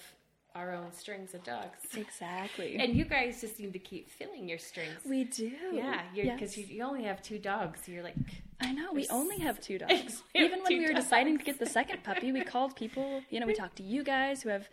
our 0.57 0.74
own 0.74 0.93
strings 0.93 1.32
of 1.35 1.44
dogs, 1.44 1.78
Exactly. 1.97 2.77
and 2.81 2.94
you 2.97 3.05
guys 3.05 3.40
just 3.40 3.61
need 3.61 3.73
to 3.73 3.78
keep 3.78 4.11
filling 4.11 4.48
your 4.48 4.59
strings. 4.59 4.98
we 5.09 5.23
do. 5.24 5.52
yeah, 5.73 6.02
because 6.12 6.57
Yes. 6.57 6.59
you, 6.69 6.77
you 6.77 6.82
only 6.82 7.05
have 7.05 7.23
two 7.23 7.39
dogs. 7.39 7.86
You're 7.89 8.02
like, 8.02 8.16
I 8.61 8.73
know. 8.73 8.93
We 8.93 9.07
only 9.11 9.39
have 9.39 9.61
two 9.61 9.78
dogs. 9.85 10.23
Even 10.35 10.61
when 10.65 10.78
we 10.78 10.86
were 10.86 10.93
dogs. 10.93 11.05
deciding 11.05 11.39
to 11.39 11.44
get 11.44 11.61
the 11.61 11.66
second 11.66 12.02
puppy, 12.02 12.32
we 12.32 12.43
called 12.43 12.74
people. 12.74 13.23
You 13.31 13.39
know, 13.39 13.47
we 13.47 13.55
talked 13.55 13.77
to 13.77 13.85
you 13.85 14.02
guys 14.02 14.43
who 14.43 14.48
have 14.48 14.69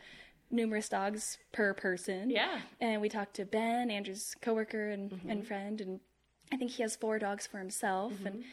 numerous 0.49 0.89
dogs 0.89 1.37
per 1.53 1.75
person. 1.75 2.31
Yeah. 2.31 2.57
And 2.81 2.99
we 2.99 3.07
talked 3.07 3.35
to 3.35 3.45
Ben, 3.45 3.91
Andrew's 3.91 4.35
coworker 4.41 4.89
and, 4.89 5.11
Mm-hmm. 5.11 5.29
and 5.29 5.47
friend, 5.47 5.79
and 5.79 5.99
I 6.51 6.57
think 6.57 6.71
he 6.71 6.81
has 6.81 6.95
four 6.95 7.19
dogs 7.19 7.45
for 7.45 7.59
himself. 7.59 8.13
And 8.25 8.43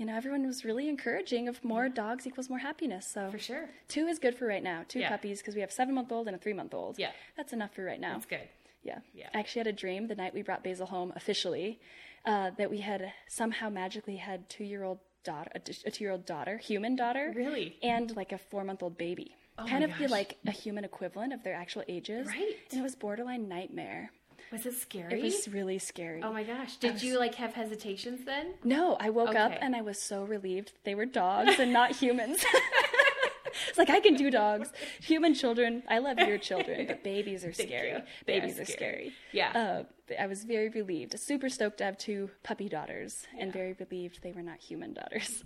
you 0.00 0.06
know, 0.06 0.16
everyone 0.16 0.46
was 0.46 0.64
really 0.64 0.88
encouraging 0.88 1.46
of 1.46 1.62
more 1.62 1.86
dogs 1.90 2.26
equals 2.26 2.48
more 2.48 2.58
happiness. 2.60 3.06
So 3.06 3.30
for 3.30 3.38
sure, 3.38 3.68
two 3.86 4.06
is 4.06 4.18
good 4.18 4.34
for 4.34 4.46
right 4.46 4.62
now. 4.62 4.82
Two 4.88 5.00
Yeah. 5.00 5.10
puppies 5.10 5.40
because 5.40 5.54
we 5.54 5.60
have 5.60 5.70
seven 5.70 5.94
month 5.94 6.10
old 6.10 6.26
and 6.26 6.34
a 6.34 6.38
three 6.38 6.54
month 6.54 6.72
old. 6.72 6.98
Yeah. 6.98 7.10
That's 7.36 7.52
enough 7.52 7.74
for 7.74 7.84
right 7.84 8.00
now. 8.00 8.14
that's 8.14 8.24
good. 8.24 8.48
Yeah. 8.82 9.00
Yeah. 9.12 9.28
I 9.34 9.40
actually 9.40 9.60
had 9.60 9.66
a 9.66 9.74
dream 9.74 10.06
the 10.06 10.14
night 10.14 10.32
we 10.32 10.40
brought 10.40 10.64
Basil 10.64 10.86
home 10.86 11.12
officially 11.14 11.78
uh, 12.24 12.50
that 12.56 12.70
we 12.70 12.78
had 12.78 13.12
somehow 13.28 13.68
magically 13.68 14.16
had 14.16 14.48
two 14.48 14.64
year 14.64 14.84
old 14.84 15.00
daughter, 15.22 15.50
a 15.54 15.60
two 15.90 16.02
year 16.04 16.12
old 16.12 16.24
daughter, 16.24 16.56
human 16.56 16.96
daughter, 16.96 17.30
Really? 17.36 17.76
and 17.82 18.16
like 18.16 18.32
a 18.32 18.38
four 18.38 18.64
month 18.64 18.82
old 18.82 18.96
baby. 18.96 19.36
Oh 19.58 19.66
kind 19.66 19.84
of 19.84 19.90
gosh. 19.98 20.08
like 20.08 20.38
a 20.46 20.50
human 20.50 20.84
equivalent 20.84 21.34
of 21.34 21.42
their 21.42 21.52
actual 21.54 21.84
ages. 21.88 22.26
Right. 22.26 22.56
And 22.70 22.80
it 22.80 22.82
was 22.82 22.94
borderline 22.94 23.48
nightmare. 23.48 24.10
Was 24.52 24.66
it 24.66 24.74
scary? 24.74 25.14
It 25.20 25.22
was 25.22 25.48
really 25.48 25.78
scary. 25.78 26.22
oh 26.22 26.32
my 26.32 26.42
gosh! 26.42 26.76
Did 26.76 27.02
you 27.02 27.18
like 27.18 27.34
have 27.36 27.52
hesitations 27.54 28.24
then? 28.24 28.54
No, 28.64 28.96
I 28.98 29.10
woke 29.10 29.34
up 29.36 29.52
and 29.60 29.76
I 29.76 29.82
was 29.82 30.00
so 30.00 30.24
relieved 30.24 30.72
they 30.84 30.94
were 30.94 31.06
dogs 31.06 31.56
and 31.58 31.72
not 31.72 31.92
humans. 31.92 32.44
it's 33.68 33.78
like 33.78 33.90
I 33.90 34.00
can 34.00 34.14
do 34.14 34.30
dogs. 34.30 34.72
Human 35.02 35.34
children, 35.34 35.82
I 35.88 35.98
love 35.98 36.18
your 36.18 36.38
children, 36.38 36.86
but 36.86 37.02
babies 37.04 37.44
are 37.44 37.52
scary. 37.66 37.90
you. 37.90 37.98
They 38.26 38.38
are 38.38 38.40
Babies 38.40 38.58
are 38.60 38.64
scary. 38.64 38.76
scary. 38.76 39.12
Yeah. 39.32 39.84
Uh, 40.10 40.14
I 40.20 40.26
was 40.26 40.42
very 40.44 40.68
relieved, 40.70 41.16
super 41.20 41.48
stoked 41.48 41.78
to 41.78 41.84
have 41.84 41.96
two 41.96 42.30
puppy 42.42 42.68
daughters, 42.68 43.26
and 43.38 43.52
very 43.52 43.74
relieved 43.74 44.20
they 44.22 44.32
were 44.32 44.42
not 44.42 44.58
human 44.58 44.92
daughters. 44.92 45.44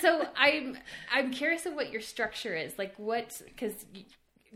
so 0.00 0.26
I'm 0.36 0.78
I'm 1.12 1.30
curious 1.30 1.66
of 1.66 1.74
what 1.74 1.92
your 1.92 2.00
structure 2.00 2.54
is. 2.54 2.78
Like 2.78 2.94
what 2.96 3.40
because 3.44 3.84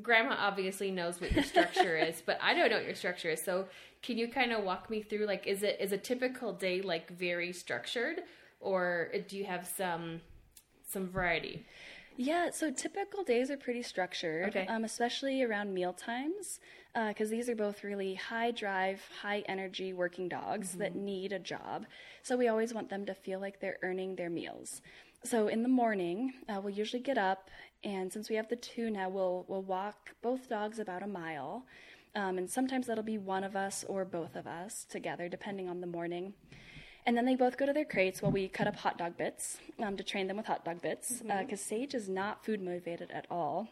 grandma 0.02 0.36
obviously 0.39 0.90
knows 0.90 1.20
what 1.20 1.32
your 1.32 1.44
structure 1.44 1.97
is, 2.09 2.23
but 2.24 2.39
I 2.43 2.55
don't 2.55 2.70
know 2.70 2.77
what 2.77 2.86
your 2.86 2.94
structure 2.94 3.31
is. 3.31 3.43
So 3.43 3.66
can 4.02 4.18
you 4.18 4.28
kind 4.28 4.52
of 4.52 4.64
walk 4.64 4.90
me 4.90 5.02
through 5.02 5.27
like 5.27 5.47
is 5.47 5.62
it 5.62 5.77
is 5.81 5.93
a 5.93 5.98
typical 5.98 6.52
day 6.52 6.81
like 6.82 7.10
very 7.10 7.52
structured 7.52 8.23
or 8.60 9.10
do 9.28 9.36
you 9.36 9.44
have 9.44 9.66
some 9.66 10.20
some 10.86 11.09
variety? 11.09 11.64
Yeah, 12.18 12.51
so 12.51 12.70
typical 12.70 13.24
days 13.24 13.51
are 13.51 13.59
pretty 13.59 13.82
structured, 13.82 14.56
Okay. 14.56 14.66
um, 14.68 14.85
especially 14.85 15.43
around 15.43 15.74
meal 15.74 15.93
times, 15.93 16.60
because 16.94 17.28
these 17.28 17.51
are 17.51 17.55
both 17.55 17.85
really 17.85 18.14
high 18.14 18.52
drive, 18.52 19.02
high 19.20 19.44
energy 19.47 19.93
working 19.93 20.27
dogs 20.27 20.73
that 20.78 20.94
need 20.94 21.35
a 21.35 21.39
job. 21.39 21.85
So 22.23 22.35
we 22.39 22.48
always 22.48 22.73
want 22.73 22.89
them 22.89 23.05
to 23.05 23.14
feel 23.14 23.39
like 23.39 23.60
they're 23.60 23.77
earning 23.82 24.16
their 24.16 24.31
meals. 24.31 24.81
So 25.24 25.48
in 25.48 25.62
the 25.62 25.68
morning, 25.68 26.32
uh, 26.48 26.60
we'll 26.62 26.73
usually 26.73 27.02
get 27.02 27.18
up, 27.18 27.51
and 27.86 28.12
since 28.12 28.28
we 28.28 28.34
have 28.34 28.48
the 28.48 28.56
two 28.56 28.90
now, 28.90 29.08
we'll 29.08 29.44
we'll 29.46 29.62
walk 29.62 30.10
both 30.20 30.48
dogs 30.48 30.80
about 30.80 31.04
a 31.04 31.06
mile, 31.06 31.64
um, 32.16 32.36
and 32.36 32.50
sometimes 32.50 32.88
that'll 32.88 33.04
be 33.04 33.16
one 33.16 33.44
of 33.44 33.54
us 33.54 33.84
or 33.88 34.04
both 34.04 34.34
of 34.34 34.46
us 34.48 34.84
together, 34.90 35.28
depending 35.28 35.68
on 35.68 35.80
the 35.80 35.86
morning. 35.86 36.34
And 37.06 37.16
then 37.16 37.24
they 37.24 37.36
both 37.36 37.56
go 37.56 37.64
to 37.64 37.72
their 37.72 37.84
crates 37.84 38.20
while 38.20 38.32
we 38.32 38.48
cut 38.48 38.66
up 38.66 38.74
hot 38.74 38.98
dog 38.98 39.16
bits 39.16 39.58
um, 39.78 39.96
to 39.96 40.02
train 40.02 40.26
them 40.26 40.36
with 40.36 40.46
hot 40.46 40.64
dog 40.64 40.82
bits. 40.82 41.22
Because 41.38 41.60
Sage 41.60 41.94
is 41.94 42.08
not 42.08 42.44
food 42.44 42.60
motivated 42.60 43.12
at 43.12 43.26
all. 43.30 43.68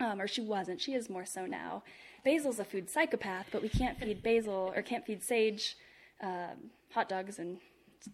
Um, 0.00 0.20
or 0.20 0.26
she 0.26 0.40
wasn't. 0.40 0.80
She 0.80 0.94
is 0.94 1.08
more 1.08 1.24
so 1.24 1.46
now. 1.46 1.84
Basil's 2.24 2.58
a 2.58 2.64
food 2.64 2.90
psychopath, 2.90 3.46
but 3.52 3.62
we 3.62 3.68
can't 3.68 3.96
feed 4.00 4.24
Basil 4.24 4.72
or 4.74 4.82
can't 4.82 5.06
feed 5.06 5.22
Sage 5.22 5.76
um, 6.20 6.70
hot 6.92 7.08
dogs, 7.08 7.38
and 7.38 7.58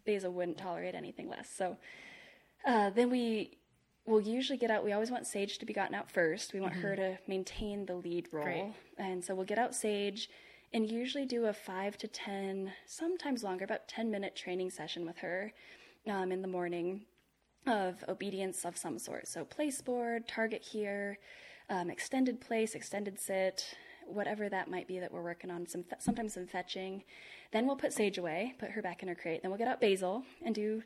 Basil 0.04 0.30
wouldn't 0.30 0.58
tolerate 0.58 0.94
anything 0.94 1.30
less. 1.30 1.48
So 1.48 1.78
uh, 2.66 2.90
then 2.90 3.08
we 3.08 3.56
will 4.06 4.20
usually 4.20 4.58
get 4.58 4.70
out. 4.70 4.84
We 4.84 4.92
always 4.92 5.10
want 5.10 5.26
Sage 5.26 5.58
to 5.58 5.66
be 5.66 5.72
gotten 5.72 5.94
out 5.94 6.10
first. 6.10 6.52
We 6.52 6.60
want 6.60 6.74
her 6.74 6.96
to 6.96 7.18
maintain 7.26 7.86
the 7.86 7.94
lead 7.94 8.28
role. 8.32 8.44
Great. 8.44 8.72
And 8.98 9.24
so 9.24 9.34
we'll 9.34 9.44
get 9.44 9.58
out 9.58 9.74
Sage 9.74 10.28
and 10.72 10.90
usually 10.90 11.26
do 11.26 11.46
a 11.46 11.52
five 11.52 11.96
to 11.98 12.08
10, 12.08 12.72
sometimes 12.86 13.42
longer, 13.42 13.64
about 13.64 13.88
10 13.88 14.10
minute 14.10 14.36
training 14.36 14.70
session 14.70 15.04
with 15.04 15.18
her 15.18 15.52
um, 16.08 16.32
in 16.32 16.42
the 16.42 16.48
morning 16.48 17.02
of 17.66 18.04
obedience 18.08 18.64
of 18.64 18.76
some 18.76 18.98
sort. 18.98 19.28
So 19.28 19.44
place 19.44 19.80
board, 19.80 20.26
target 20.28 20.62
here, 20.62 21.18
um, 21.68 21.90
extended 21.90 22.40
place, 22.40 22.74
extended 22.74 23.18
sit, 23.18 23.76
whatever 24.06 24.48
that 24.48 24.68
might 24.68 24.88
be 24.88 24.98
that 24.98 25.12
we're 25.12 25.22
working 25.22 25.50
on. 25.50 25.66
Some 25.66 25.84
sometimes 25.98 26.34
some 26.34 26.46
fetching. 26.46 27.04
Then 27.52 27.66
we'll 27.66 27.76
put 27.76 27.92
Sage 27.92 28.18
away, 28.18 28.54
put 28.58 28.70
her 28.70 28.82
back 28.82 29.02
in 29.02 29.08
her 29.08 29.14
crate. 29.14 29.42
Then 29.42 29.50
we'll 29.50 29.58
get 29.58 29.68
out 29.68 29.80
Basil 29.80 30.24
and 30.44 30.54
do 30.54 30.82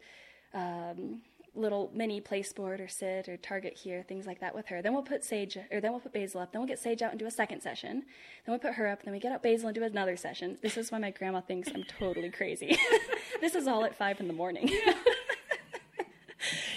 um, 0.53 1.23
little 1.55 1.91
mini 1.95 2.21
place 2.21 2.53
board 2.53 2.81
or 2.81 2.89
sit 2.89 3.29
or 3.29 3.37
target 3.37 3.77
here, 3.77 4.05
things 4.07 4.27
like 4.27 4.41
that 4.41 4.55
with 4.55 4.67
her. 4.67 4.83
Then 4.83 4.93
we'll 4.93 5.03
put 5.03 5.25
Sage 5.25 5.57
or 5.71 5.81
then 5.81 5.93
we'll 5.93 6.01
put 6.01 6.13
Basil 6.13 6.41
up. 6.41 6.53
Then 6.53 6.61
we'll 6.61 6.69
get 6.69 6.79
Sage 6.79 7.03
out 7.03 7.11
and 7.11 7.19
do 7.19 7.27
a 7.27 7.31
second 7.31 7.63
session. 7.63 8.05
Then 8.45 8.49
we'll 8.49 8.59
put 8.59 8.75
her 8.75 8.87
up. 8.87 9.03
Then 9.03 9.13
we 9.13 9.21
get 9.21 9.33
out 9.33 9.43
Basil 9.43 9.69
and 9.69 9.75
do 9.75 9.83
another 9.83 10.17
session. 10.17 10.59
This 10.63 10.77
is 10.77 10.91
why 10.91 10.99
my 10.99 11.11
grandma 11.11 11.41
thinks 11.41 11.71
I'm 11.75 11.85
totally 11.85 12.31
crazy. 12.31 12.79
this 13.41 13.55
is 13.55 13.67
all 13.67 13.85
at 13.85 13.97
five 13.97 14.21
in 14.21 14.29
the 14.29 14.35
morning. 14.35 14.69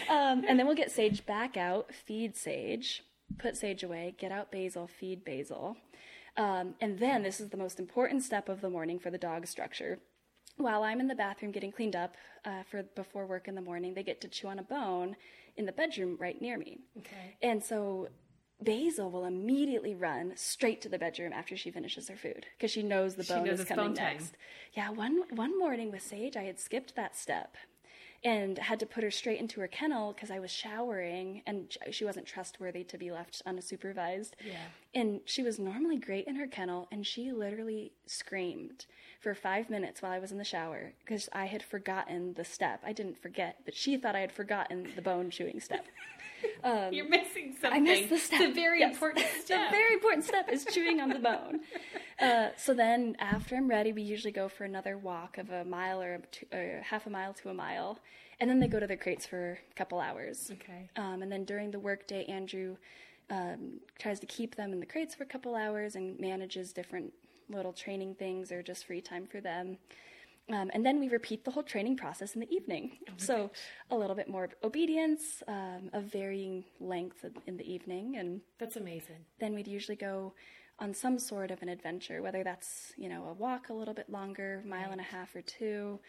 um, 0.09 0.43
and 0.47 0.59
then 0.59 0.65
we'll 0.65 0.75
get 0.75 0.91
Sage 0.91 1.25
back 1.25 1.57
out, 1.57 1.93
feed 1.93 2.35
Sage, 2.35 3.03
put 3.37 3.57
Sage 3.57 3.83
away, 3.83 4.15
get 4.17 4.31
out 4.31 4.51
Basil, 4.51 4.87
feed 4.87 5.25
Basil. 5.25 5.77
Um, 6.37 6.75
and 6.79 6.99
then 6.99 7.23
this 7.23 7.39
is 7.39 7.49
the 7.49 7.57
most 7.57 7.79
important 7.79 8.23
step 8.23 8.47
of 8.47 8.61
the 8.61 8.69
morning 8.69 8.99
for 8.99 9.09
the 9.09 9.17
dog 9.17 9.47
structure. 9.47 9.99
While 10.57 10.83
I'm 10.83 10.99
in 10.99 11.07
the 11.07 11.15
bathroom 11.15 11.51
getting 11.51 11.71
cleaned 11.71 11.95
up 11.95 12.15
uh, 12.43 12.63
for 12.69 12.83
before 12.83 13.25
work 13.25 13.47
in 13.47 13.55
the 13.55 13.61
morning, 13.61 13.93
they 13.93 14.03
get 14.03 14.21
to 14.21 14.27
chew 14.27 14.47
on 14.47 14.59
a 14.59 14.63
bone 14.63 15.15
in 15.55 15.65
the 15.65 15.71
bedroom 15.71 16.17
right 16.19 16.39
near 16.41 16.57
me. 16.57 16.79
Okay. 16.97 17.37
And 17.41 17.63
so 17.63 18.09
Basil 18.61 19.11
will 19.11 19.25
immediately 19.25 19.93
run 19.93 20.33
straight 20.35 20.81
to 20.81 20.89
the 20.89 20.97
bedroom 20.97 21.31
after 21.31 21.55
she 21.55 21.69
finishes 21.69 22.07
her 22.09 22.15
food 22.15 22.47
because 22.57 22.71
she 22.71 22.81
knows 22.81 23.15
the 23.15 23.23
bone 23.23 23.45
knows 23.45 23.59
is 23.59 23.65
coming 23.65 23.87
bone 23.87 23.95
time. 23.95 24.17
next. 24.17 24.35
Yeah, 24.73 24.89
one 24.89 25.23
one 25.29 25.57
morning 25.59 25.91
with 25.91 26.01
Sage, 26.01 26.35
I 26.35 26.43
had 26.43 26.59
skipped 26.59 26.95
that 26.95 27.15
step 27.15 27.55
and 28.23 28.57
had 28.57 28.79
to 28.79 28.85
put 28.87 29.03
her 29.03 29.11
straight 29.11 29.39
into 29.39 29.61
her 29.61 29.67
kennel 29.67 30.13
because 30.13 30.31
I 30.31 30.39
was 30.39 30.49
showering 30.49 31.43
and 31.45 31.75
she 31.91 32.03
wasn't 32.03 32.25
trustworthy 32.25 32.83
to 32.85 32.97
be 32.97 33.11
left 33.11 33.43
unsupervised. 33.45 34.31
Yeah. 34.43 34.55
And 34.95 35.21
she 35.25 35.43
was 35.43 35.59
normally 35.59 35.97
great 35.97 36.25
in 36.25 36.35
her 36.35 36.47
kennel, 36.47 36.87
and 36.91 37.05
she 37.05 37.31
literally 37.31 37.93
screamed 38.09 38.85
for 39.19 39.33
five 39.33 39.69
minutes 39.69 40.01
while 40.01 40.11
I 40.11 40.19
was 40.19 40.31
in 40.31 40.37
the 40.37 40.43
shower 40.43 40.93
because 41.03 41.27
I 41.33 41.45
had 41.45 41.63
forgotten 41.63 42.33
the 42.35 42.43
step. 42.43 42.81
I 42.85 42.93
didn't 42.93 43.17
forget, 43.21 43.57
but 43.65 43.75
she 43.75 43.97
thought 43.97 44.15
I 44.15 44.19
had 44.21 44.31
forgotten 44.31 44.87
the 44.95 45.01
bone 45.01 45.29
chewing 45.29 45.59
step. 45.59 45.85
You're 46.91 47.09
missing 47.09 47.55
something. 47.59 47.71
I 47.73 47.79
missed 47.79 48.09
the 48.09 48.17
step. 48.19 48.41
It's 48.41 48.51
a 48.51 48.53
very 48.53 48.79
Yes. 48.81 48.93
important 48.93 49.25
The 49.35 49.41
step. 49.41 49.71
very 49.71 49.93
important 49.95 50.23
step 50.25 50.49
is 50.51 50.65
chewing 50.65 51.01
on 51.01 51.09
the 51.09 51.19
bone. 51.19 51.61
Uh, 52.19 52.49
so 52.57 52.73
then, 52.73 53.15
after 53.19 53.55
I'm 53.55 53.67
ready, 53.67 53.93
we 53.93 54.01
usually 54.01 54.31
go 54.31 54.49
for 54.49 54.63
another 54.63 54.97
walk 54.97 55.37
of 55.37 55.51
a 55.51 55.63
mile 55.63 56.01
or, 56.01 56.17
two, 56.31 56.47
or 56.51 56.81
half 56.83 57.05
a 57.05 57.11
mile 57.11 57.31
to 57.35 57.49
a 57.49 57.53
mile, 57.53 57.99
and 58.39 58.49
then 58.49 58.59
they 58.59 58.67
go 58.67 58.79
to 58.79 58.87
their 58.87 58.97
crates 58.97 59.23
for 59.27 59.59
a 59.69 59.73
couple 59.75 59.99
hours. 59.99 60.49
Okay. 60.53 60.89
Um, 60.95 61.21
and 61.21 61.31
then 61.31 61.43
during 61.45 61.69
the 61.69 61.77
workday, 61.79 62.25
Andrew 62.25 62.77
um, 63.29 63.81
tries 63.99 64.19
to 64.21 64.25
keep 64.25 64.55
them 64.55 64.73
in 64.73 64.79
the 64.79 64.85
crates 64.87 65.13
for 65.13 65.25
a 65.25 65.27
couple 65.27 65.53
hours 65.53 65.95
and 65.95 66.19
manages 66.19 66.73
different 66.73 67.13
little 67.49 67.73
training 67.73 68.15
things 68.15 68.51
or 68.51 68.61
just 68.61 68.85
free 68.85 69.01
time 69.01 69.25
for 69.27 69.41
them. 69.41 69.77
Um, 70.49 70.71
and 70.73 70.85
then 70.85 70.99
we 70.99 71.09
repeat 71.09 71.43
the 71.43 71.51
whole 71.51 71.63
training 71.63 71.97
process 71.97 72.33
in 72.33 72.39
the 72.41 72.49
evening. 72.49 72.91
so 73.17 73.51
a 73.91 73.95
little 73.97 74.15
bit 74.15 74.29
more 74.29 74.49
obedience 74.63 75.43
um, 75.47 75.89
of 75.91 76.03
varying 76.05 76.63
length 76.79 77.25
in 77.47 77.57
the 77.57 77.69
evening, 77.69 78.15
and 78.17 78.41
That's 78.57 78.77
amazing. 78.77 79.25
then 79.39 79.53
we'd 79.53 79.67
usually 79.67 79.97
go 79.97 80.33
on 80.79 80.93
some 80.93 81.19
sort 81.19 81.51
of 81.51 81.61
an 81.61 81.69
adventure, 81.69 82.21
whether 82.21 82.43
that's 82.43 82.93
you 82.97 83.09
know 83.09 83.25
a 83.25 83.33
walk 83.33 83.69
a 83.69 83.73
little 83.73 83.93
bit 83.95 84.09
longer, 84.09 84.63
mile 84.65 84.91
and 84.91 85.01
a 85.01 85.03
half 85.03 85.35
or 85.35 85.41
two, 85.41 85.99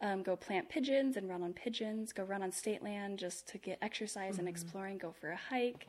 um, 0.00 0.22
go 0.22 0.36
plant 0.36 0.68
pigeons 0.68 1.16
and 1.16 1.28
run 1.28 1.42
on 1.42 1.52
pigeons, 1.52 2.12
go 2.12 2.22
run 2.22 2.42
on 2.42 2.52
state 2.52 2.82
land 2.84 3.18
just 3.18 3.48
to 3.48 3.58
get 3.58 3.78
exercise 3.82 4.38
and 4.38 4.46
exploring, 4.48 4.98
go 4.98 5.12
for 5.18 5.30
a 5.30 5.36
hike, 5.50 5.88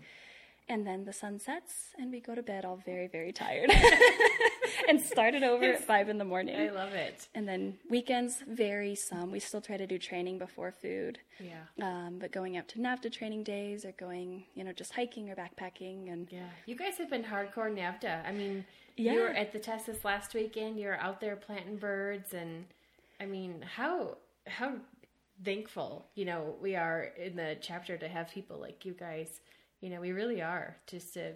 and 0.68 0.88
then 0.88 1.04
the 1.06 1.14
sun 1.14 1.38
sets 1.38 1.90
and 2.00 2.12
we 2.12 2.20
go 2.22 2.34
to 2.34 2.42
bed 2.42 2.66
all 2.66 2.78
very 2.78 3.08
very 3.08 3.32
tired, 3.34 3.70
and 4.90 5.00
start 5.02 5.36
it 5.36 5.44
over 5.44 5.64
at 5.64 5.84
five 5.84 6.10
in 6.10 6.18
the 6.18 6.26
morning. 6.26 6.56
I 6.60 6.70
love 6.70 6.94
it. 6.94 7.28
and 7.36 7.48
then 7.48 7.78
weekends 7.90 8.44
vary 8.48 8.96
some. 8.96 9.32
We 9.32 9.40
still 9.40 9.62
try 9.62 9.78
to 9.78 9.88
do 9.88 9.98
training 9.98 10.38
before 10.40 10.72
food. 10.72 11.20
Yeah. 11.40 11.64
Um, 11.82 12.18
but 12.20 12.32
going 12.32 12.58
out 12.58 12.68
to 12.70 12.80
NAVHDA 12.80 13.12
training 13.12 13.44
days 13.44 13.86
or 13.86 13.92
going, 13.94 14.46
you 14.56 14.64
know, 14.64 14.74
just 14.74 14.94
hiking 14.94 15.30
or 15.30 15.36
backpacking 15.36 16.12
and 16.12 16.28
Yeah. 16.32 16.50
You 16.66 16.76
guys 16.76 16.98
have 16.98 17.10
been 17.10 17.24
hardcore 17.24 17.72
NAVHDA. 17.74 18.28
I 18.28 18.32
mean, 18.32 18.66
Yeah. 18.98 19.14
you 19.14 19.20
were 19.22 19.28
at 19.30 19.54
the 19.54 19.60
test 19.60 19.86
this 19.86 20.04
last 20.04 20.34
weekend. 20.34 20.80
You're 20.80 20.98
out 20.98 21.22
there 21.22 21.36
planting 21.36 21.78
birds, 21.78 22.34
and 22.34 22.66
I 23.20 23.26
mean, 23.26 23.62
how 23.62 24.18
how 24.48 24.74
thankful 25.44 26.06
you 26.16 26.26
know 26.26 26.56
we 26.62 26.76
are 26.76 27.04
in 27.18 27.36
the 27.36 27.58
chapter 27.62 27.98
to 27.98 28.08
have 28.08 28.30
people 28.32 28.58
like 28.60 28.86
you 28.86 28.94
guys. 28.94 29.40
You 29.82 29.90
know, 29.90 30.02
we 30.02 30.12
really 30.12 30.42
are 30.42 30.76
just 30.88 31.14
to 31.14 31.34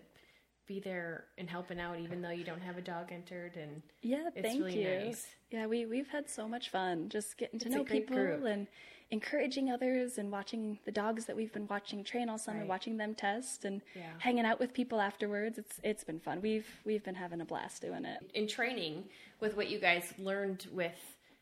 be 0.65 0.80
there 0.80 1.26
and 1.38 1.49
helping 1.49 1.80
out, 1.80 1.99
even 1.99 2.22
though 2.22 2.30
you 2.30 2.44
don't 2.44 2.61
have 2.61 2.77
a 2.77 2.81
dog 2.81 3.11
entered. 3.11 3.56
And 3.57 3.81
Yeah, 4.02 4.30
It's 4.35 4.48
thank 4.48 4.60
really 4.64 4.81
you. 4.84 5.06
nice. 5.06 5.27
Yeah, 5.52 5.65
we 5.68 5.85
we've 5.85 6.07
had 6.10 6.30
so 6.30 6.48
much 6.48 6.69
fun 6.69 7.10
just 7.10 7.38
getting 7.38 7.60
to 7.60 7.65
It's 7.68 7.76
know 7.76 7.84
people 7.84 8.15
group. 8.15 8.44
and 8.45 8.68
encouraging 9.11 9.69
others 9.69 10.18
and 10.18 10.31
watching 10.31 10.80
the 10.85 10.91
dogs 10.91 11.26
that 11.26 11.35
we've 11.35 11.52
been 11.53 11.68
watching 11.68 12.03
train 12.03 12.30
all 12.30 12.38
summer, 12.38 12.60
Right. 12.60 12.68
watching 12.68 12.98
them 12.98 13.14
test 13.14 13.65
and 13.65 13.81
Yeah. 13.95 14.14
hanging 14.19 14.45
out 14.45 14.60
with 14.60 14.73
people 14.73 14.99
afterwards. 15.02 15.57
It's 15.57 15.80
it's 15.84 16.03
been 16.03 16.19
fun. 16.19 16.41
We've 16.41 16.68
we've 16.85 17.03
been 17.03 17.15
having 17.15 17.41
a 17.41 17.45
blast 17.45 17.81
doing 17.81 18.06
it. 18.06 18.31
in 18.34 18.48
training 18.48 19.10
with 19.40 19.56
what 19.56 19.69
you 19.69 19.80
guys 19.80 20.14
learned 20.18 20.68
with 20.72 20.98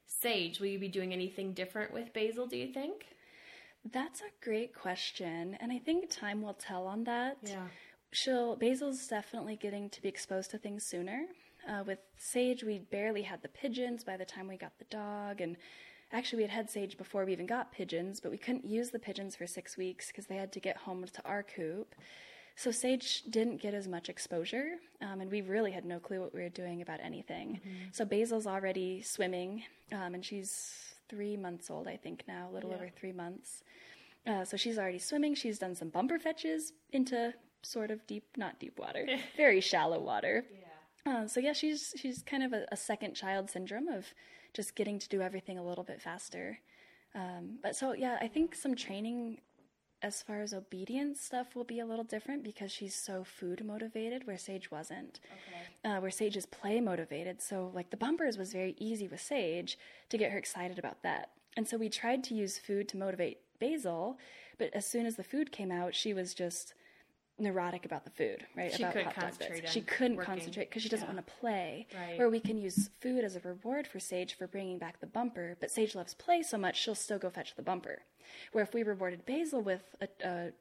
Sage, 0.08 0.60
will 0.60 0.68
you 0.68 0.80
be 0.80 0.90
doing 0.90 1.14
anything 1.14 1.54
different 1.54 1.94
with 1.94 2.12
Basil? 2.12 2.46
Do 2.48 2.58
you 2.58 2.68
think? 2.74 3.06
That's 3.86 4.22
a 4.22 4.30
great 4.44 4.76
question, 4.76 5.56
and 5.60 5.72
I 5.72 5.80
think 5.80 6.10
time 6.10 6.42
will 6.44 6.54
tell 6.54 6.86
on 6.86 7.06
that. 7.06 7.38
Yeah. 7.44 7.68
She'll 8.12 8.56
Basil's 8.56 9.08
definitely 9.08 9.56
getting 9.56 9.90
to 9.90 10.02
be 10.02 10.10
exposed 10.10 10.52
to 10.52 10.58
things 10.58 10.86
sooner. 10.86 11.26
Uh, 11.68 11.84
with 11.86 12.00
Sage, 12.18 12.64
we 12.64 12.80
barely 12.80 13.22
had 13.22 13.42
the 13.42 13.48
pigeons 13.48 14.04
by 14.04 14.18
the 14.18 14.26
time 14.26 14.48
we 14.48 14.58
got 14.58 14.78
the 14.80 14.86
dog, 14.86 15.42
and 15.42 15.56
actually 16.12 16.38
we 16.38 16.44
had 16.44 16.52
had 16.52 16.70
Sage 16.70 16.98
before 16.98 17.24
we 17.24 17.32
even 17.32 17.46
got 17.46 17.72
pigeons, 17.72 18.20
but 18.20 18.32
we 18.32 18.38
couldn't 18.38 18.66
use 18.66 18.90
the 18.90 19.00
pigeons 19.00 19.36
for 19.36 19.46
six 19.48 19.78
weeks 19.78 20.08
because 20.08 20.26
they 20.26 20.36
had 20.36 20.52
to 20.54 20.60
get 20.60 20.76
home 20.78 21.06
to 21.06 21.26
our 21.26 21.44
coop. 21.44 21.96
So 22.56 22.70
Sage 22.72 23.24
didn't 23.30 23.62
get 23.62 23.74
as 23.74 23.88
much 23.88 24.10
exposure, 24.10 24.74
um, 25.02 25.22
and 25.22 25.32
we 25.32 25.42
really 25.42 25.72
had 25.72 25.86
no 25.86 26.00
clue 26.00 26.20
what 26.20 26.34
we 26.34 26.42
were 26.42 26.50
doing 26.50 26.82
about 26.82 27.00
anything. 27.02 27.62
So 27.92 28.04
Basil's 28.04 28.46
already 28.46 29.02
swimming, 29.02 29.64
um, 29.92 30.16
and 30.16 30.26
she's 30.26 30.76
three 31.08 31.38
months 31.38 31.70
old, 31.70 31.88
I 31.88 31.96
think 31.96 32.24
now, 32.28 32.50
a 32.50 32.54
little 32.54 32.72
over 32.74 32.90
three 32.90 33.14
months. 33.14 33.64
Uh, 34.28 34.44
so 34.46 34.58
she's 34.58 34.78
already 34.78 35.00
swimming. 35.00 35.34
She's 35.34 35.60
done 35.60 35.76
some 35.76 35.90
bumper 35.90 36.20
fetches 36.20 36.74
into 36.92 37.34
sort 37.64 37.92
of 37.92 38.06
deep, 38.08 38.26
not 38.38 38.60
deep 38.60 38.80
water, 38.80 39.06
very 39.38 39.62
shallow 39.62 40.00
water. 40.00 40.46
Uh, 41.06 41.28
so 41.28 41.40
yeah, 41.40 41.54
she's 41.54 41.94
she's 41.98 42.22
kind 42.24 42.44
of 42.44 42.54
a, 42.54 42.66
a 42.72 42.78
second 42.78 43.16
child 43.16 43.50
syndrome 43.50 43.88
of 43.88 44.06
just 44.54 44.76
getting 44.76 45.00
to 45.00 45.10
do 45.10 45.22
everything 45.22 45.58
a 45.58 45.64
little 45.64 45.84
bit 45.84 46.02
faster. 46.02 46.60
Um, 47.16 47.58
but 47.64 47.76
so 47.76 47.94
yeah, 47.94 48.18
I 48.22 48.28
think 48.28 48.56
some 48.56 48.76
training 48.76 49.40
as 50.04 50.22
far 50.22 50.42
as 50.42 50.54
obedience 50.54 51.22
stuff 51.22 51.56
will 51.56 51.64
be 51.64 51.80
a 51.80 51.86
little 51.86 52.04
different 52.04 52.44
because 52.44 52.72
she's 52.72 52.96
so 52.96 53.24
food 53.24 53.64
motivated, 53.64 54.26
where 54.26 54.38
Sage 54.38 54.72
wasn't. 54.72 55.20
Uh, 55.84 56.00
where 56.00 56.12
Sage 56.12 56.38
is 56.38 56.46
play 56.48 56.80
motivated. 56.80 57.42
So 57.42 57.72
like 57.74 57.90
the 57.90 57.98
bumpers 57.98 58.38
was 58.38 58.52
very 58.52 58.76
easy 58.80 59.08
with 59.08 59.22
Sage 59.22 59.78
to 60.10 60.18
get 60.18 60.32
her 60.32 60.38
excited 60.38 60.80
about 60.80 61.04
that. 61.04 61.32
And 61.58 61.68
so 61.68 61.78
we 61.78 61.90
tried 61.90 62.24
to 62.26 62.34
use 62.36 62.58
food 62.58 62.88
to 62.90 62.98
motivate 62.98 63.40
Basil, 63.60 64.18
but 64.58 64.70
as 64.74 64.86
soon 64.86 65.06
as 65.06 65.16
the 65.18 65.24
food 65.24 65.52
came 65.52 65.72
out, 65.72 65.94
she 65.94 66.14
was 66.14 66.34
just 66.34 66.74
neurotic 67.42 67.86
about 67.86 68.04
the 68.06 68.10
food, 68.12 68.46
right? 68.56 68.72
She 68.74 68.84
about 68.84 68.94
couldn't 68.94 69.14
concentrate. 69.16 69.70
She 69.70 69.82
couldn't 69.82 70.18
working. 70.18 70.34
concentrate 70.36 70.70
because 70.70 70.84
she 70.84 70.90
doesn't 70.90 71.08
Yeah. 71.08 71.14
want 71.14 71.26
to 71.28 71.34
play. 71.34 71.88
Right. 71.94 72.18
Where 72.18 72.30
we 72.30 72.40
can 72.40 72.58
use 72.58 72.90
food 73.00 73.24
as 73.24 73.36
a 73.36 73.40
reward 73.42 73.88
for 73.88 74.00
Sage 74.00 74.34
for 74.36 74.48
bringing 74.48 74.78
back 74.78 75.00
the 75.00 75.08
bumper, 75.08 75.58
but 75.60 75.72
Sage 75.72 75.96
loves 75.96 76.14
play 76.14 76.44
so 76.44 76.58
much 76.58 76.78
she'll 76.80 76.96
still 76.96 77.20
go 77.20 77.30
fetch 77.30 77.56
the 77.56 77.62
bumper. 77.62 78.04
Where 78.52 78.64
if 78.64 78.74
we 78.74 78.84
rewarded 78.84 79.26
Basil 79.26 79.62
with 79.62 79.84
a, 80.02 80.08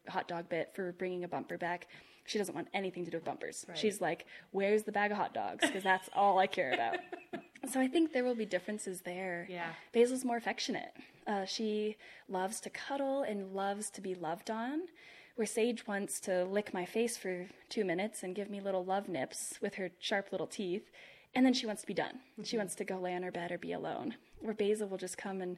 a 0.07 0.11
hot 0.11 0.27
dog 0.27 0.49
bit 0.49 0.75
for 0.75 0.93
bringing 0.93 1.23
a 1.25 1.29
bumper 1.29 1.57
back, 1.59 1.87
she 2.25 2.39
doesn't 2.39 2.55
want 2.55 2.69
anything 2.75 3.05
to 3.05 3.11
do 3.11 3.17
with 3.17 3.25
bumpers. 3.25 3.65
Right. 3.69 3.77
She's 3.79 4.01
like, 4.01 4.27
"Where's 4.51 4.83
the 4.85 4.93
bag 4.93 5.11
of 5.11 5.17
hot 5.17 5.35
dogs?" 5.35 5.67
Because 5.67 5.83
that's 5.83 6.09
all 6.15 6.39
I 6.39 6.47
care 6.47 6.73
about. 6.73 6.97
so 7.71 7.81
I 7.81 7.87
think 7.89 8.13
there 8.13 8.25
will 8.25 8.35
be 8.35 8.45
differences 8.47 9.03
there. 9.03 9.47
Yeah. 9.49 9.71
Basil's 9.93 10.25
more 10.25 10.37
affectionate. 10.37 10.93
Uh, 11.27 11.45
she 11.45 11.97
loves 12.29 12.61
to 12.61 12.71
cuddle 12.71 13.23
and 13.23 13.53
loves 13.55 13.91
to 13.91 14.01
be 14.01 14.15
loved 14.15 14.51
on. 14.51 14.83
Where 15.37 15.47
Sage 15.47 15.87
wants 15.87 16.21
to 16.21 16.45
lick 16.45 16.75
my 16.75 16.85
face 16.85 17.17
for 17.17 17.47
two 17.69 17.85
minutes 17.85 18.23
and 18.23 18.35
give 18.35 18.51
me 18.51 18.61
little 18.61 18.85
love 18.85 19.09
nips 19.09 19.55
with 19.63 19.77
her 19.77 19.91
sharp 19.99 20.33
little 20.33 20.47
teeth, 20.47 20.91
and 21.35 21.47
then 21.47 21.55
she 21.55 21.67
wants 21.67 21.83
to 21.83 21.87
be 21.87 21.95
done. 21.95 22.17
Mm-hmm. 22.33 22.43
She 22.43 22.59
wants 22.59 22.75
to 22.77 22.85
go 22.85 22.97
lay 22.99 23.15
on 23.15 23.23
her 23.23 23.31
bed 23.31 23.51
or 23.53 23.59
be 23.59 23.73
alone. 23.73 24.17
Where 24.41 24.55
Basil 24.55 24.89
will 24.89 24.99
just 24.99 25.17
come 25.17 25.41
and, 25.41 25.57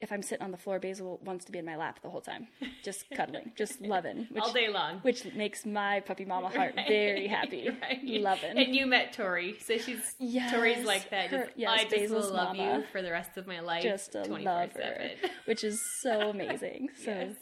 if 0.00 0.12
I'm 0.12 0.22
sitting 0.22 0.44
on 0.44 0.50
the 0.50 0.56
floor, 0.58 0.78
Basil 0.78 1.18
wants 1.24 1.44
to 1.46 1.52
be 1.52 1.58
in 1.58 1.64
my 1.64 1.76
lap 1.76 2.00
the 2.02 2.10
whole 2.10 2.20
time, 2.20 2.48
just 2.84 3.06
cuddling, 3.16 3.52
just 3.56 3.80
loving, 3.80 4.26
which, 4.30 4.42
All 4.42 4.52
day 4.52 4.68
long. 4.68 4.98
which 5.02 5.24
makes 5.34 5.64
my 5.64 6.00
puppy 6.00 6.24
mama 6.24 6.48
heart 6.50 6.74
very 6.86 7.26
happy, 7.26 7.70
Right. 7.82 8.00
loving. 8.04 8.58
And 8.58 8.74
you 8.74 8.86
met 8.86 9.12
Tori, 9.14 9.56
so 9.60 9.78
she's 9.78 10.14
Yes, 10.18 10.52
Tori's 10.52 10.84
like 10.84 11.10
that. 11.10 11.30
her- 11.30 11.44
Just, 11.46 11.56
yes, 11.56 11.70
I 11.72 11.78
just 11.84 11.90
Basil's 11.90 12.26
will 12.26 12.34
love 12.34 12.56
mama. 12.56 12.78
you 12.80 12.84
for 12.92 13.02
the 13.02 13.10
rest 13.10 13.36
of 13.38 13.46
my 13.46 13.60
life. 13.60 13.82
just 13.82 14.14
a 14.14 14.22
24/7. 14.22 14.44
lover, 14.44 15.10
which 15.46 15.64
is 15.64 15.80
so 16.02 16.28
amazing. 16.30 16.88
So 17.04 17.10
Yes. 17.10 17.34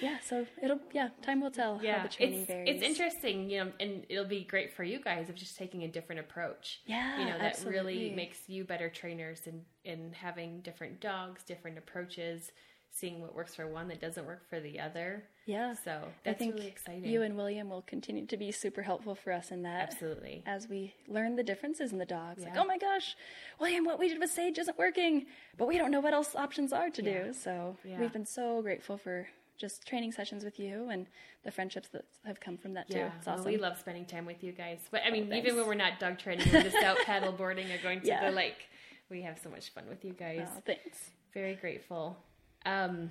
Yeah, 0.00 0.18
so 0.20 0.46
it'll 0.62 0.80
yeah, 0.92 1.08
time 1.22 1.40
will 1.40 1.50
tell 1.50 1.80
Yeah, 1.82 1.98
how 1.98 2.02
the 2.04 2.08
training 2.08 2.40
it's, 2.40 2.48
varies. 2.50 2.68
it's 2.76 2.82
interesting, 2.84 3.50
you 3.50 3.64
know, 3.64 3.72
and 3.80 4.04
it'll 4.08 4.24
be 4.24 4.44
great 4.44 4.72
for 4.72 4.84
you 4.84 5.00
guys 5.00 5.28
of 5.28 5.34
just 5.34 5.56
taking 5.56 5.84
a 5.84 5.88
different 5.88 6.20
approach. 6.20 6.80
Yeah, 6.86 7.18
you 7.18 7.26
know, 7.26 7.38
that 7.38 7.62
really 7.66 8.10
makes 8.14 8.38
you 8.48 8.64
better 8.64 8.88
trainers 8.88 9.42
and 9.46 9.64
in 9.84 10.12
having 10.12 10.60
different 10.60 11.00
dogs, 11.00 11.42
different 11.44 11.78
approaches, 11.78 12.52
seeing 12.90 13.20
what 13.20 13.34
works 13.34 13.54
for 13.54 13.66
one 13.66 13.88
that 13.88 14.00
doesn't 14.00 14.24
work 14.26 14.48
for 14.48 14.60
the 14.60 14.80
other. 14.80 15.24
Yeah, 15.46 15.72
So 15.74 16.02
I 16.26 16.34
think 16.34 16.54
really 16.56 16.66
exciting. 16.68 17.04
you 17.08 17.22
and 17.22 17.34
William 17.36 17.70
will 17.70 17.80
continue 17.82 18.26
to 18.26 18.36
be 18.36 18.52
super 18.52 18.82
helpful 18.82 19.14
for 19.14 19.32
us 19.32 19.50
in 19.50 19.62
that. 19.62 19.90
Absolutely. 19.92 20.42
As 20.46 20.68
we 20.68 20.94
learn 21.06 21.36
the 21.36 21.42
differences 21.42 21.90
in 21.92 21.98
the 21.98 22.04
dogs, 22.06 22.42
like 22.44 22.56
oh 22.58 22.64
my 22.66 22.76
gosh, 22.76 23.16
William, 23.60 23.84
what 23.84 23.98
we 23.98 24.08
did 24.08 24.18
with 24.18 24.30
Sage 24.30 24.58
isn't 24.58 24.78
working, 24.78 25.26
but 25.56 25.66
we 25.68 25.78
don't 25.78 25.90
know 25.90 26.00
what 26.00 26.12
else 26.12 26.34
options 26.36 26.72
are 26.72 26.90
to 26.90 27.02
Yeah. 27.02 27.24
do. 27.26 27.32
So 27.32 27.76
Yeah. 27.84 27.98
we've 28.00 28.12
been 28.12 28.26
so 28.26 28.60
grateful 28.62 28.98
for 28.98 29.26
just 29.58 29.86
training 29.86 30.12
sessions 30.12 30.44
with 30.44 30.58
you 30.58 30.88
and 30.90 31.06
the 31.44 31.50
friendships 31.50 31.88
that 31.88 32.04
have 32.24 32.40
come 32.40 32.56
from 32.56 32.74
that 32.74 32.88
too. 32.88 32.98
Yeah, 32.98 33.10
It's 33.16 33.26
well, 33.26 33.36
awesome. 33.36 33.50
we 33.50 33.56
love 33.58 33.78
spending 33.78 34.06
time 34.06 34.24
with 34.24 34.42
you 34.42 34.52
guys. 34.52 34.78
But 34.90 35.02
I 35.06 35.10
mean, 35.10 35.28
Oh, 35.32 35.36
even 35.36 35.56
when 35.56 35.66
we're 35.66 35.74
not 35.74 35.98
dog 36.00 36.18
training, 36.18 36.46
we're 36.52 36.62
just 36.62 36.76
out 36.76 36.96
paddle 37.04 37.32
boarding 37.32 37.70
or 37.70 37.78
going 37.82 38.00
to 38.02 38.06
Yeah. 38.06 38.30
the 38.30 38.34
lake. 38.34 38.68
We 39.10 39.22
have 39.22 39.38
so 39.42 39.50
much 39.50 39.70
fun 39.70 39.84
with 39.88 40.04
you 40.04 40.12
guys. 40.12 40.46
Oh, 40.56 40.62
thanks. 40.64 41.10
Very 41.34 41.54
grateful. 41.56 42.16
Um, 42.64 43.10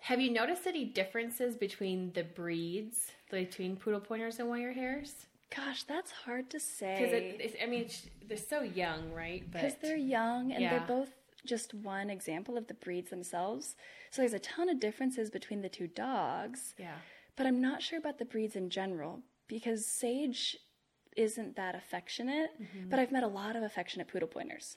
have 0.00 0.20
you 0.20 0.30
noticed 0.30 0.66
any 0.66 0.84
differences 0.84 1.56
between 1.56 2.12
the 2.12 2.24
breeds, 2.24 3.10
between 3.30 3.76
poodle 3.76 4.00
pointers 4.00 4.38
and 4.38 4.48
wire 4.48 4.72
hairs? 4.72 5.26
Gosh, 5.54 5.84
that's 5.84 6.10
hard 6.10 6.50
to 6.50 6.56
Because 6.56 6.66
say. 7.10 7.36
it, 7.40 7.56
I 7.62 7.66
mean, 7.66 7.88
they're 8.26 8.36
so 8.36 8.62
young, 8.62 9.12
right? 9.12 9.48
Because 9.50 9.74
they're 9.80 9.96
young 9.96 10.52
and 10.52 10.60
Yeah. 10.62 10.70
they're 10.78 10.86
both 10.88 11.10
just 11.46 11.74
one 11.74 12.10
example 12.10 12.56
of 12.56 12.66
the 12.66 12.74
breeds 12.74 13.10
themselves. 13.10 13.76
So 14.10 14.22
there's 14.22 14.32
a 14.32 14.38
ton 14.38 14.68
of 14.68 14.80
differences 14.80 15.30
between 15.30 15.62
the 15.62 15.68
two 15.68 15.86
dogs. 15.86 16.74
yeah, 16.78 16.96
But 17.36 17.46
I'm 17.46 17.60
not 17.60 17.82
sure 17.82 17.98
about 17.98 18.18
the 18.18 18.24
breeds 18.24 18.56
in 18.56 18.70
general 18.70 19.20
because 19.48 19.84
Sage 19.86 20.56
isn't 21.16 21.56
that 21.56 21.74
affectionate, 21.74 22.50
Mm-hmm. 22.60 22.88
but 22.90 22.98
I've 22.98 23.12
met 23.12 23.22
a 23.22 23.28
lot 23.28 23.56
of 23.56 23.62
affectionate 23.62 24.08
poodle 24.08 24.28
pointers. 24.28 24.76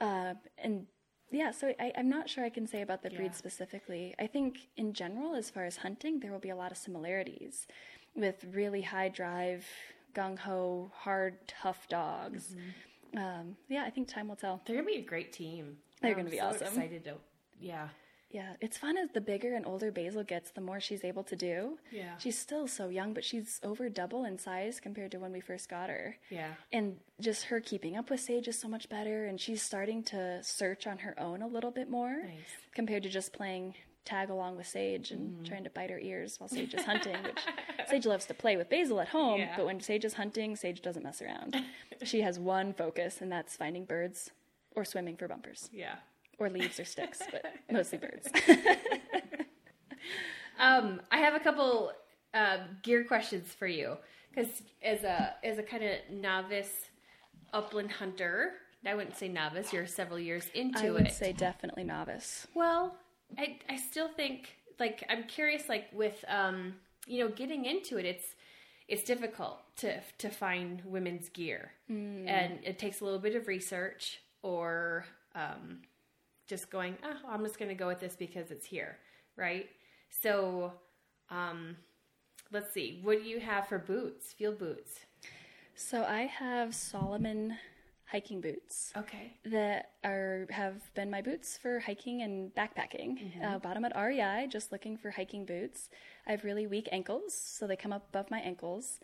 Uh, 0.00 0.34
and 0.58 0.86
yeah, 1.30 1.50
so 1.50 1.72
I, 1.78 1.92
I'm 1.98 2.08
not 2.08 2.28
sure 2.28 2.44
I 2.44 2.50
can 2.50 2.66
say 2.66 2.82
about 2.82 3.02
the 3.02 3.10
breed 3.10 3.26
Yeah. 3.32 3.32
specifically. 3.32 4.14
I 4.18 4.26
think 4.26 4.68
in 4.76 4.92
general, 4.92 5.34
as 5.34 5.50
far 5.50 5.64
as 5.64 5.76
hunting, 5.78 6.20
there 6.20 6.32
will 6.32 6.38
be 6.38 6.50
a 6.50 6.56
lot 6.56 6.70
of 6.72 6.78
similarities 6.78 7.66
with 8.14 8.44
really 8.52 8.82
high 8.82 9.08
drive, 9.08 9.66
gung 10.14 10.38
ho, 10.38 10.90
hard, 10.94 11.34
tough 11.46 11.88
dogs. 11.88 12.54
Mm-hmm. 12.54 13.18
Um, 13.18 13.56
yeah, 13.68 13.84
I 13.84 13.90
think 13.90 14.08
time 14.08 14.28
will 14.28 14.36
tell. 14.36 14.60
they're 14.66 14.76
gonna 14.76 14.86
be 14.86 14.96
a 14.96 15.02
great 15.02 15.32
team. 15.32 15.78
They're 16.02 16.14
gonna 16.14 16.30
be 16.30 16.38
so 16.38 16.46
awesome. 16.46 16.66
Excited 16.68 17.04
to, 17.04 17.14
yeah, 17.60 17.88
Yeah, 18.30 18.54
it's 18.60 18.76
fun 18.76 18.98
as 18.98 19.08
the 19.12 19.20
bigger 19.20 19.54
and 19.54 19.64
older 19.64 19.90
Basil 19.92 20.24
gets, 20.24 20.50
the 20.50 20.60
more 20.60 20.80
she's 20.80 21.04
able 21.04 21.22
to 21.24 21.36
do. 21.36 21.78
Yeah. 21.92 22.18
She's 22.18 22.36
still 22.36 22.66
so 22.66 22.88
young, 22.88 23.14
but 23.14 23.24
she's 23.24 23.60
over 23.62 23.88
double 23.88 24.24
in 24.24 24.36
size 24.38 24.80
compared 24.80 25.12
to 25.12 25.18
when 25.18 25.32
we 25.32 25.40
first 25.40 25.68
got 25.68 25.88
her. 25.88 26.16
yeah, 26.28 26.54
And 26.72 26.98
just 27.20 27.44
her 27.44 27.60
keeping 27.60 27.96
up 27.96 28.10
with 28.10 28.20
Sage 28.20 28.48
is 28.48 28.58
so 28.58 28.68
much 28.68 28.88
better, 28.88 29.24
and 29.26 29.40
she's 29.40 29.62
starting 29.62 30.02
to 30.04 30.42
search 30.42 30.86
on 30.86 30.98
her 30.98 31.18
own 31.18 31.40
a 31.40 31.46
little 31.46 31.70
bit 31.70 31.88
more 31.88 32.16
Nice. 32.24 32.50
compared 32.74 33.04
to 33.04 33.08
just 33.08 33.32
playing 33.32 33.74
tag 34.04 34.28
along 34.28 34.56
with 34.56 34.66
Sage 34.66 35.12
and 35.12 35.34
Mm-hmm. 35.36 35.44
trying 35.44 35.64
to 35.64 35.70
bite 35.70 35.90
her 35.90 35.98
ears 36.00 36.38
while 36.38 36.48
Sage 36.48 36.74
is 36.74 36.84
hunting, 36.84 37.16
which 37.22 37.38
Sage 37.88 38.06
loves 38.06 38.26
to 38.26 38.34
play 38.34 38.56
with 38.56 38.68
Basil 38.68 39.00
at 39.00 39.08
home, 39.08 39.38
Yeah. 39.40 39.54
but 39.56 39.66
when 39.66 39.80
Sage 39.80 40.04
is 40.04 40.14
hunting, 40.14 40.56
Sage 40.56 40.82
doesn't 40.82 41.02
mess 41.04 41.22
around. 41.22 41.56
she 42.04 42.20
has 42.22 42.38
one 42.40 42.74
focus, 42.74 43.20
and 43.20 43.30
that's 43.32 43.56
finding 43.56 43.84
birds 43.84 44.30
or 44.76 44.84
swimming 44.84 45.16
for 45.16 45.26
bumpers 45.26 45.68
yeah. 45.72 45.96
or 46.38 46.48
leaves 46.48 46.78
or 46.78 46.84
sticks, 46.84 47.20
but 47.32 47.44
mostly 47.70 47.98
birds. 47.98 48.28
Um, 50.58 51.00
I 51.10 51.18
have 51.18 51.34
a 51.34 51.40
couple 51.40 51.92
uh, 52.34 52.58
gear 52.82 53.04
questions 53.04 53.48
for 53.48 53.66
you 53.66 53.96
because 54.34 54.62
as 54.82 55.04
a 55.04 55.34
as 55.44 55.58
a 55.58 55.62
kind 55.62 55.84
of 55.84 55.92
novice 56.10 56.86
upland 57.52 57.92
hunter, 57.92 58.52
I 58.84 58.94
wouldn't 58.94 59.16
say 59.16 59.28
novice. 59.28 59.72
You're 59.72 59.86
several 59.86 60.18
years 60.18 60.48
into 60.54 60.78
it. 60.78 60.88
I 60.88 60.90
would 60.90 61.06
it. 61.08 61.12
say 61.12 61.32
definitely 61.32 61.84
novice. 61.84 62.46
Well, 62.54 62.96
I 63.38 63.58
I 63.68 63.76
still 63.76 64.08
think 64.08 64.56
like 64.78 65.04
I'm 65.08 65.24
curious 65.24 65.68
like 65.68 65.86
with 65.92 66.24
um 66.28 66.74
you 67.06 67.24
know 67.24 67.30
getting 67.30 67.64
into 67.64 67.98
it 67.98 68.04
it's 68.04 68.34
it's 68.88 69.02
difficult 69.02 69.58
to 69.76 70.00
to 70.18 70.28
find 70.28 70.82
women's 70.84 71.28
gear 71.28 71.72
and 72.28 72.58
it 72.62 72.78
takes 72.78 73.00
a 73.00 73.04
little 73.04 73.18
bit 73.18 73.34
of 73.34 73.48
research 73.48 74.20
or 74.46 75.04
um 75.34 75.80
just 76.46 76.70
going 76.70 76.96
oh 77.04 77.18
I'm 77.28 77.42
just 77.44 77.58
going 77.58 77.68
to 77.68 77.74
go 77.74 77.88
with 77.88 78.00
this 78.00 78.14
because 78.16 78.50
it's 78.52 78.66
here 78.66 78.96
right 79.36 79.66
so 80.22 80.72
um 81.30 81.76
let's 82.52 82.72
see 82.72 83.00
what 83.02 83.22
do 83.22 83.28
you 83.28 83.40
have 83.40 83.66
for 83.68 83.78
boots 83.78 84.32
field 84.32 84.58
boots 84.58 84.92
So 85.74 86.04
I 86.04 86.22
have 86.42 86.74
Salomon 86.74 87.58
hiking 88.12 88.40
boots 88.40 88.92
okay 88.96 89.32
that 89.44 89.90
are 90.04 90.46
have 90.50 90.76
been 90.94 91.10
my 91.10 91.20
boots 91.20 91.58
for 91.58 91.80
hiking 91.80 92.22
and 92.22 92.54
backpacking. 92.54 93.10
Mm-hmm. 93.18 93.44
Uh, 93.44 93.58
bought 93.58 93.76
'em 93.76 93.84
at 93.84 93.96
REI, 93.96 94.46
just 94.56 94.70
looking 94.72 94.96
for 94.96 95.10
hiking 95.10 95.44
boots. 95.44 95.90
I 96.26 96.30
have 96.30 96.44
really 96.44 96.66
weak 96.68 96.88
ankles, 96.92 97.34
so 97.34 97.66
they 97.66 97.76
come 97.76 97.92
up 97.92 98.04
above 98.10 98.30
my 98.30 98.38
ankles. 98.40 99.00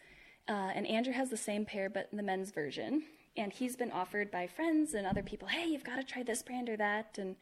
Uh, 0.48 0.70
and 0.77 0.86
Andrew 0.86 1.12
has 1.12 1.31
the 1.31 1.36
same 1.36 1.64
pair, 1.66 1.90
but 1.90 2.09
in 2.12 2.16
the 2.16 2.23
men's 2.23 2.51
version. 2.52 3.02
And 3.36 3.52
he's 3.52 3.76
been 3.76 3.90
offered 3.90 4.30
by 4.30 4.46
friends 4.46 4.94
and 4.94 5.06
other 5.06 5.22
people, 5.22 5.48
hey, 5.48 5.66
you've 5.66 5.84
got 5.84 5.96
to 5.96 6.04
try 6.04 6.22
this 6.22 6.42
brand 6.42 6.68
or 6.68 6.76
that. 6.76 7.16
And 7.18 7.36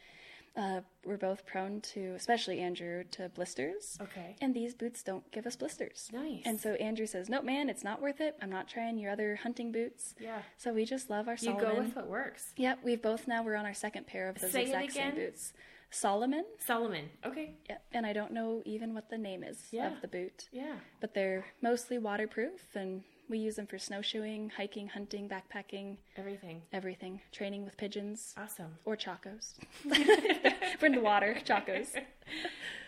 uh, 0.56 0.80
we're 1.04 1.16
both 1.16 1.46
prone 1.46 1.80
to, 1.80 2.12
especially 2.16 2.58
Andrew, 2.60 3.04
to 3.12 3.28
blisters. 3.30 3.96
okay 4.00 4.34
And 4.40 4.52
these 4.54 4.74
boots 4.74 5.02
don't 5.02 5.28
give 5.30 5.46
us 5.46 5.54
blisters. 5.56 6.08
Nice. 6.12 6.42
And 6.44 6.60
so 6.60 6.74
Andrew 6.74 7.06
says, 7.06 7.28
"Nope, 7.28 7.44
man, 7.44 7.68
it's 7.70 7.84
not 7.84 8.02
worth 8.02 8.20
it. 8.20 8.36
I'm 8.42 8.50
not 8.50 8.66
trying 8.68 8.98
your 8.98 9.12
other 9.12 9.36
hunting 9.36 9.70
boots." 9.70 10.14
yeah 10.20 10.42
So 10.58 10.72
we 10.72 10.84
just 10.84 11.08
love 11.08 11.28
our 11.28 11.34
you 11.34 11.38
Salomon. 11.38 11.66
You 11.68 11.72
go 11.74 11.80
with 11.82 11.94
what 11.96 12.08
works 12.08 12.52
Yep, 12.56 12.80
we've 12.84 13.00
both 13.00 13.28
now 13.28 13.44
we're 13.44 13.54
on 13.54 13.64
our 13.64 13.74
second 13.74 14.08
pair 14.08 14.28
of 14.28 14.40
those 14.40 14.50
Say 14.50 14.62
it 14.62 14.66
exact 14.66 14.92
same 14.92 15.14
boots. 15.14 15.52
Salomon. 15.92 16.44
Salomon 16.58 17.10
okay 17.24 17.54
Yep. 17.68 17.82
And 17.92 18.04
I 18.04 18.12
don't 18.12 18.32
know 18.32 18.62
even 18.64 18.92
what 18.92 19.08
the 19.08 19.18
name 19.18 19.44
is 19.44 19.58
Yeah. 19.70 19.92
of 19.94 20.00
the 20.02 20.08
boot, 20.08 20.48
yeah 20.52 20.74
but 21.00 21.14
they're 21.14 21.46
mostly 21.62 21.96
waterproof, 21.98 22.74
and 22.74 23.04
we 23.30 23.38
use 23.38 23.56
them 23.56 23.66
for 23.66 23.78
snowshoeing, 23.78 24.50
hiking, 24.56 24.88
hunting, 24.88 25.28
backpacking, 25.28 25.96
everything 26.16 26.62
everything. 26.72 27.20
Training 27.32 27.64
with 27.64 27.76
pigeons 27.76 28.34
awesome 28.36 28.76
or 28.84 28.96
chacos. 28.96 29.54
We're 29.84 30.86
in 30.86 30.92
the 30.92 31.00
water, 31.00 31.36
chacos. 31.44 31.94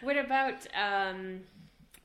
What 0.03 0.17
about 0.17 0.67
um, 0.77 1.43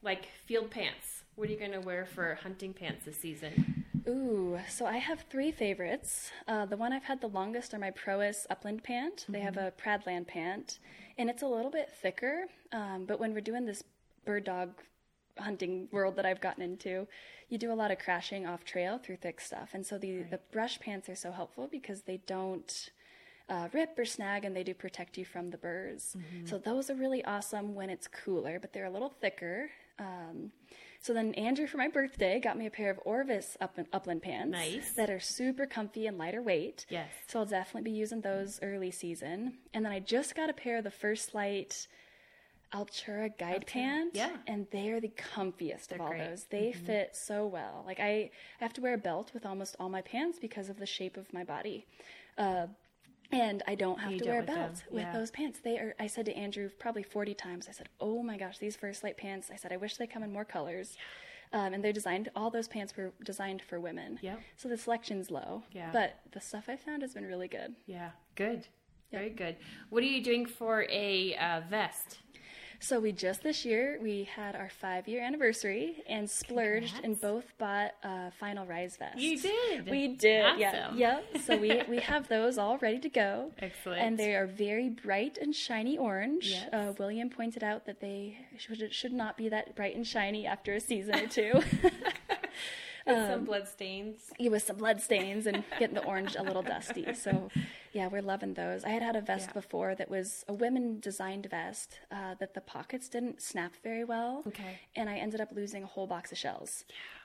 like 0.03 0.27
field 0.45 0.69
pants? 0.69 1.23
What 1.35 1.49
are 1.49 1.51
you 1.51 1.57
going 1.57 1.71
to 1.71 1.81
wear 1.81 2.05
for 2.05 2.37
hunting 2.43 2.73
pants 2.73 3.05
this 3.05 3.17
season? 3.17 3.85
Ooh, 4.07 4.59
so 4.69 4.85
I 4.85 4.97
have 4.97 5.25
three 5.29 5.51
favorites. 5.51 6.31
Uh, 6.47 6.65
the 6.65 6.77
one 6.77 6.93
I've 6.93 7.03
had 7.03 7.21
the 7.21 7.27
longest 7.27 7.73
are 7.73 7.79
my 7.79 7.91
Prois 7.91 8.45
Upland 8.49 8.83
pant. 8.83 9.25
They 9.27 9.39
have 9.39 9.57
a 9.57 9.73
Pradland 9.83 10.27
pant, 10.27 10.79
and 11.17 11.29
it's 11.29 11.41
a 11.41 11.47
little 11.47 11.71
bit 11.71 11.89
thicker. 12.01 12.45
Um, 12.71 13.05
but 13.07 13.19
when 13.19 13.33
we're 13.33 13.41
doing 13.41 13.65
this 13.65 13.83
bird 14.25 14.43
dog 14.43 14.69
hunting 15.39 15.87
world 15.91 16.15
that 16.17 16.25
I've 16.25 16.41
gotten 16.41 16.63
into, 16.63 17.07
you 17.49 17.57
do 17.57 17.71
a 17.71 17.75
lot 17.75 17.91
of 17.91 17.99
crashing 17.99 18.45
off 18.45 18.63
trail 18.65 18.97
through 18.97 19.17
thick 19.17 19.39
stuff, 19.41 19.69
and 19.73 19.85
so 19.85 19.97
the 19.97 20.23
the 20.23 20.39
brush 20.51 20.79
pants 20.79 21.07
are 21.09 21.15
so 21.15 21.31
helpful 21.31 21.67
because 21.71 22.01
they 22.03 22.17
don't. 22.27 22.89
Uh, 23.49 23.69
rip 23.71 23.97
or 23.97 24.03
snag, 24.03 24.43
and 24.43 24.53
they 24.53 24.61
do 24.61 24.73
protect 24.73 25.17
you 25.17 25.23
from 25.23 25.51
the 25.51 25.57
birds. 25.57 26.17
So 26.43 26.57
those 26.57 26.89
are 26.89 26.95
really 26.95 27.23
awesome 27.23 27.75
when 27.75 27.89
it's 27.89 28.05
cooler, 28.05 28.59
but 28.59 28.73
they're 28.73 28.83
a 28.83 28.89
little 28.89 29.07
thicker. 29.21 29.69
Um, 29.99 30.51
so 30.99 31.13
then 31.13 31.33
Andrew, 31.35 31.65
for 31.65 31.77
my 31.77 31.87
birthday, 31.87 32.41
got 32.41 32.57
me 32.57 32.65
a 32.65 32.69
pair 32.69 32.89
of 32.89 32.99
Orvis 33.05 33.55
up- 33.61 33.79
upland 33.93 34.21
pants 34.21 34.51
Nice. 34.51 34.91
that 34.95 35.09
are 35.09 35.21
super 35.21 35.65
comfy 35.65 36.07
and 36.07 36.17
lighter 36.17 36.41
weight. 36.41 36.85
Yes. 36.89 37.07
So 37.27 37.39
I'll 37.39 37.45
definitely 37.45 37.89
be 37.89 37.95
using 37.97 38.19
those 38.19 38.59
early 38.61 38.91
season. 38.91 39.59
And 39.73 39.85
then 39.85 39.93
I 39.93 40.01
just 40.01 40.35
got 40.35 40.49
a 40.49 40.53
pair 40.53 40.79
of 40.79 40.83
the 40.83 40.91
First 40.91 41.33
Lite 41.33 41.87
Altura 42.73 43.29
guide 43.37 43.65
pant. 43.67 44.11
yeah. 44.13 44.37
And 44.47 44.67
they 44.71 44.89
are 44.89 44.99
the 44.99 45.11
comfiest 45.35 45.91
of 45.91 46.01
all 46.01 46.09
great. 46.09 46.21
Mm-hmm. 46.21 46.29
those. 46.31 46.43
They 46.49 46.71
fit 46.73 47.15
so 47.15 47.45
well. 47.47 47.83
Like 47.85 47.99
I, 47.99 48.09
I 48.09 48.31
have 48.59 48.73
to 48.73 48.81
wear 48.81 48.93
a 48.93 48.97
belt 48.97 49.31
with 49.33 49.45
almost 49.45 49.75
all 49.79 49.89
my 49.89 50.01
pants 50.01 50.37
because 50.39 50.69
of 50.69 50.77
the 50.77 50.85
shape 50.85 51.17
of 51.17 51.31
my 51.33 51.43
body. 51.43 51.85
Uh, 52.37 52.67
and 53.31 53.61
I 53.67 53.75
don't 53.75 53.99
have 53.99 54.11
You 54.13 54.19
to 54.19 54.23
don't 54.25 54.33
wear 54.33 54.39
a 54.39 54.45
with 54.45 54.55
them, 54.55 54.71
with 54.91 55.03
yeah. 55.03 55.13
those 55.13 55.31
pants. 55.31 55.59
They 55.63 55.77
are. 55.77 55.95
I 55.99 56.07
said 56.07 56.25
to 56.27 56.33
Andrew 56.33 56.69
probably 56.79 57.03
forty 57.03 57.33
times. 57.33 57.67
I 57.67 57.73
said, 57.73 57.89
"Oh 57.99 58.23
my 58.23 58.37
gosh, 58.37 58.57
these 58.57 58.77
First 58.77 59.03
Lite 59.03 59.17
pants." 59.17 59.49
I 59.51 59.57
said, 59.57 59.73
"I 59.73 59.77
wish 59.77 59.97
they 59.97 60.07
come 60.07 60.23
in 60.23 60.31
more 60.31 60.45
colors." 60.45 60.95
Um, 61.51 61.73
and 61.73 61.83
they're 61.83 61.93
designed. 61.93 62.29
All 62.37 62.49
those 62.49 62.67
pants 62.69 62.95
were 62.95 63.11
designed 63.23 63.61
for 63.61 63.79
women. 63.81 64.19
Yep. 64.21 64.39
So 64.57 64.69
the 64.69 64.77
selection's 64.77 65.29
low. 65.31 65.63
Yeah. 65.73 65.89
But 65.93 66.19
the 66.31 66.39
stuff 66.41 66.65
I 66.69 66.75
found 66.77 67.01
has 67.01 67.13
been 67.13 67.25
really 67.25 67.47
good. 67.49 67.75
Yeah, 67.85 68.11
good. 68.35 68.67
Very 69.11 69.29
good. 69.29 69.55
What 69.89 70.03
are 70.03 70.07
you 70.07 70.21
doing 70.21 70.45
for 70.45 70.85
a 70.89 71.35
uh, 71.35 71.61
vest? 71.69 72.19
So 72.79 72.99
we 72.99 73.11
just 73.11 73.43
this 73.43 73.65
year 73.65 73.97
we 74.01 74.23
had 74.23 74.55
our 74.55 74.69
five 74.69 75.07
year 75.07 75.23
anniversary 75.23 76.03
and 76.07 76.29
splurged 76.29 76.95
and 77.03 77.19
both 77.19 77.45
bought 77.57 77.91
a 78.03 78.31
Final 78.39 78.65
Rise 78.65 78.97
vest. 78.97 79.17
You 79.17 79.37
did. 79.39 79.89
We 79.89 80.09
did. 80.09 80.59
Yeah. 80.59 80.85
Awesome. 80.87 80.97
Yep. 80.97 81.25
So 81.45 81.57
we 81.57 81.81
we 81.89 81.97
have 81.99 82.27
those 82.27 82.57
all 82.57 82.77
ready 82.77 82.99
to 82.99 83.09
go. 83.09 83.51
Excellent. 83.59 84.01
And 84.01 84.17
they 84.17 84.35
are 84.35 84.45
very 84.45 84.89
bright 84.89 85.37
and 85.41 85.55
shiny 85.55 85.97
orange. 85.97 86.51
Yes. 86.51 86.69
Uh, 86.71 86.93
William 86.99 87.29
pointed 87.29 87.63
out 87.63 87.85
that 87.87 87.99
they 87.99 88.37
should 88.57 88.93
should 88.93 89.13
not 89.13 89.37
be 89.37 89.49
that 89.49 89.75
bright 89.75 89.95
and 89.95 90.05
shiny 90.05 90.45
after 90.45 90.73
a 90.73 90.79
season 90.79 91.15
or 91.15 91.27
two. 91.27 91.53
With 93.07 93.15
Um, 93.17 93.27
some 93.31 93.45
blood 93.45 93.67
stains. 93.69 94.17
Yeah, 94.37 94.49
with 94.49 94.63
some 94.63 94.75
blood 94.75 94.99
stains 95.01 95.47
and 95.47 95.63
getting 95.79 95.95
the 95.95 96.03
orange 96.03 96.35
a 96.37 96.43
little 96.43 96.61
dusty. 96.61 97.13
So, 97.13 97.49
yeah, 97.97 98.07
we're 98.13 98.27
loving 98.33 98.53
those. 98.63 98.79
I 98.89 98.91
had 98.97 99.03
had 99.09 99.15
a 99.15 99.21
vest 99.33 99.47
Yeah. 99.49 99.59
before 99.61 99.89
that 99.99 100.09
was 100.17 100.27
a 100.47 100.53
women 100.65 100.85
designed 101.09 101.45
vest 101.59 101.89
uh, 102.17 102.33
that 102.41 102.51
the 102.57 102.61
pockets 102.75 103.05
didn't 103.15 103.37
snap 103.51 103.73
very 103.89 104.05
well. 104.13 104.33
Okay. 104.51 104.73
And 104.99 105.05
I 105.13 105.15
ended 105.25 105.39
up 105.45 105.49
losing 105.61 105.81
a 105.83 105.87
whole 105.93 106.07
box 106.15 106.31
of 106.33 106.37
shells. 106.45 106.71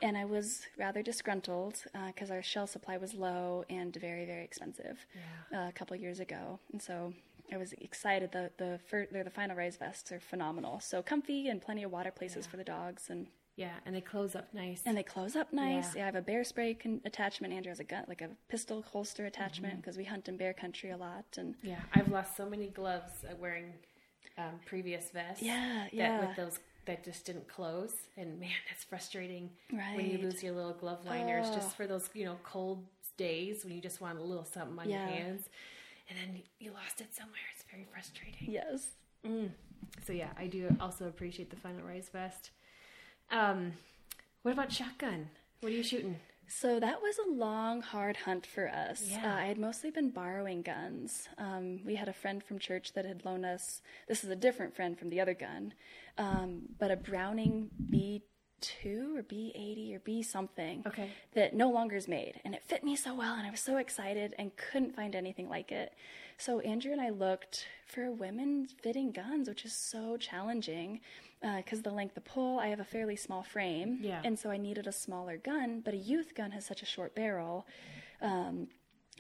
And 0.07 0.15
I 0.23 0.24
was 0.36 0.47
rather 0.85 1.03
disgruntled 1.11 1.77
because 2.09 2.31
our 2.36 2.43
shell 2.53 2.66
supply 2.77 2.97
was 3.05 3.12
low 3.28 3.65
and 3.78 3.90
very, 4.09 4.24
very 4.32 4.44
expensive 4.51 4.97
uh, 5.55 5.69
a 5.73 5.74
couple 5.78 5.94
years 6.07 6.20
ago. 6.20 6.43
And 6.73 6.81
so 6.89 7.12
I 7.55 7.57
was 7.65 7.70
excited. 7.89 8.28
The 8.39 8.44
the 8.62 8.70
fir- 8.89 9.09
the 9.28 9.35
Final 9.40 9.57
Rise 9.62 9.77
vests 9.85 10.09
are 10.15 10.20
phenomenal. 10.32 10.74
So 10.81 10.97
comfy 11.12 11.40
and 11.51 11.61
plenty 11.66 11.82
of 11.86 11.90
water 11.99 12.12
places 12.20 12.47
for 12.51 12.57
the 12.57 12.69
dogs 12.77 13.03
and. 13.12 13.27
Yeah, 13.57 13.73
and 13.85 13.95
they 13.95 14.01
close 14.01 14.35
up 14.35 14.49
nice. 14.55 14.83
And 14.87 14.97
they 14.97 15.03
close 15.03 15.37
up 15.37 15.53
nice. 15.53 15.89
Yeah. 15.95 15.99
Yeah, 15.99 16.03
I 16.03 16.07
have 16.07 16.15
a 16.15 16.23
bear 16.23 16.43
spray 16.43 16.73
con- 16.74 17.03
attachment. 17.05 17.53
Andrew 17.53 17.70
has 17.70 17.81
a 17.81 17.85
gun, 17.85 18.05
like 18.09 18.23
a 18.23 18.31
pistol 18.49 18.83
holster 18.83 19.27
attachment, 19.27 19.77
because 19.77 19.97
we 19.99 20.05
hunt 20.05 20.29
in 20.29 20.37
bear 20.39 20.55
country 20.55 20.91
a 20.91 20.97
lot. 20.97 21.24
And 21.37 21.55
yeah, 21.62 21.81
I've 21.95 22.09
lost 22.11 22.37
so 22.37 22.49
many 22.49 22.69
gloves 22.69 23.12
uh, 23.31 23.35
wearing 23.39 23.74
um, 24.39 24.59
previous 24.65 25.11
vests. 25.11 25.43
Yeah, 25.43 25.85
That 25.85 25.95
yeah. 25.95 26.27
with 26.27 26.37
those 26.37 26.59
that 26.87 27.05
just 27.05 27.27
didn't 27.27 27.47
close, 27.47 27.93
and 28.16 28.41
man, 28.41 28.51
that's 28.70 28.85
frustrating 28.85 29.51
Right. 29.73 29.97
when 29.97 30.11
you 30.11 30.19
lose 30.19 30.43
your 30.43 30.55
little 30.55 30.73
glove 30.73 31.05
liners 31.05 31.47
Oh. 31.51 31.55
just 31.55 31.77
for 31.77 31.87
those 31.87 32.09
you 32.15 32.24
know 32.24 32.39
cold 32.45 32.85
days 33.19 33.65
when 33.65 33.74
you 33.74 33.81
just 33.83 34.01
want 34.01 34.19
a 34.19 34.23
little 34.23 34.45
something 34.45 34.79
on 34.79 34.89
Yeah. 34.89 35.07
your 35.07 35.15
hands, 35.16 35.43
and 36.09 36.19
then 36.19 36.43
you 36.59 36.73
lost 36.73 37.03
it 37.03 37.15
somewhere. 37.15 37.39
It's 37.55 37.65
very 37.70 37.87
frustrating. 37.93 38.51
yes, 38.51 38.87
So 40.07 40.12
yeah, 40.15 40.31
I 40.39 40.47
do 40.47 40.74
also 40.81 41.07
appreciate 41.07 41.51
the 41.51 41.57
Final 41.57 41.83
Rise 41.87 42.09
vest. 42.11 42.51
Um, 43.33 43.73
what 44.43 44.53
about 44.53 44.71
shotgun? 44.73 45.31
What 45.61 45.73
are 45.73 45.75
you 45.75 45.83
shooting? 45.83 46.17
So 46.49 46.79
that 46.81 47.01
was 47.01 47.17
a 47.19 47.31
long, 47.31 47.81
hard 47.81 48.19
hunt 48.19 48.45
for 48.45 48.69
us. 48.69 49.05
Yeah. 49.11 49.33
Uh, 49.33 49.37
I 49.41 49.45
had 49.47 49.57
mostly 49.59 49.91
been 49.91 50.11
borrowing 50.11 50.61
guns. 50.61 51.29
Um, 51.39 51.81
we 51.87 51.95
had 51.95 52.09
a 52.09 52.13
friend 52.13 52.43
from 52.45 52.59
church 52.59 52.93
that 52.93 53.07
had 53.07 53.25
loaned 53.25 53.47
us, 53.47 53.81
this 54.07 54.23
is 54.23 54.29
a 54.29 54.37
different 54.37 54.77
friend 54.77 54.99
from 54.99 55.09
the 55.09 55.21
other 55.21 55.33
gun, 55.33 55.73
um, 56.19 56.63
but 56.79 56.91
a 56.91 56.97
Browning 56.97 57.71
B2 57.91 59.17
or 59.17 59.23
B80 59.23 59.97
or 59.97 60.01
B 60.01 60.23
something 60.23 60.83
Okay. 60.87 61.09
that 61.35 61.55
no 61.55 61.71
longer 61.71 61.97
is 61.97 62.07
made. 62.07 62.39
And 62.45 62.55
it 62.55 62.63
fit 62.65 62.85
me 62.85 62.97
so 62.97 63.15
well, 63.15 63.35
and 63.35 63.47
I 63.47 63.51
was 63.51 63.61
so 63.61 63.79
excited 63.79 64.35
and 64.39 64.55
couldn't 64.57 64.95
find 64.95 65.15
anything 65.15 65.49
like 65.49 65.73
it. 65.73 65.95
So 66.37 66.61
Andrew 66.61 66.93
and 66.93 67.01
I 67.01 67.09
looked 67.11 67.67
for 67.87 68.11
women 68.11 68.67
fitting 68.67 69.11
guns, 69.13 69.49
which 69.49 69.65
is 69.65 69.73
so 69.73 70.19
challenging 70.19 71.01
because 71.59 71.82
the 71.82 71.90
length 71.90 72.16
of 72.16 72.24
pull, 72.24 72.59
I 72.59 72.69
have 72.69 72.81
a 72.81 72.85
fairly 72.85 73.16
small 73.16 73.43
frame. 73.43 73.98
Yeah. 74.01 74.20
And 74.24 74.39
so 74.39 74.51
I 74.51 74.56
needed 74.56 74.86
a 74.86 74.93
smaller 74.93 75.36
gun, 75.36 75.81
but 75.85 75.93
a 75.94 75.97
youth 75.97 76.35
gun 76.35 76.52
has 76.52 76.64
such 76.64 76.82
a 76.82 76.86
short 76.86 77.14
barrel 77.14 77.66
um, 78.20 78.69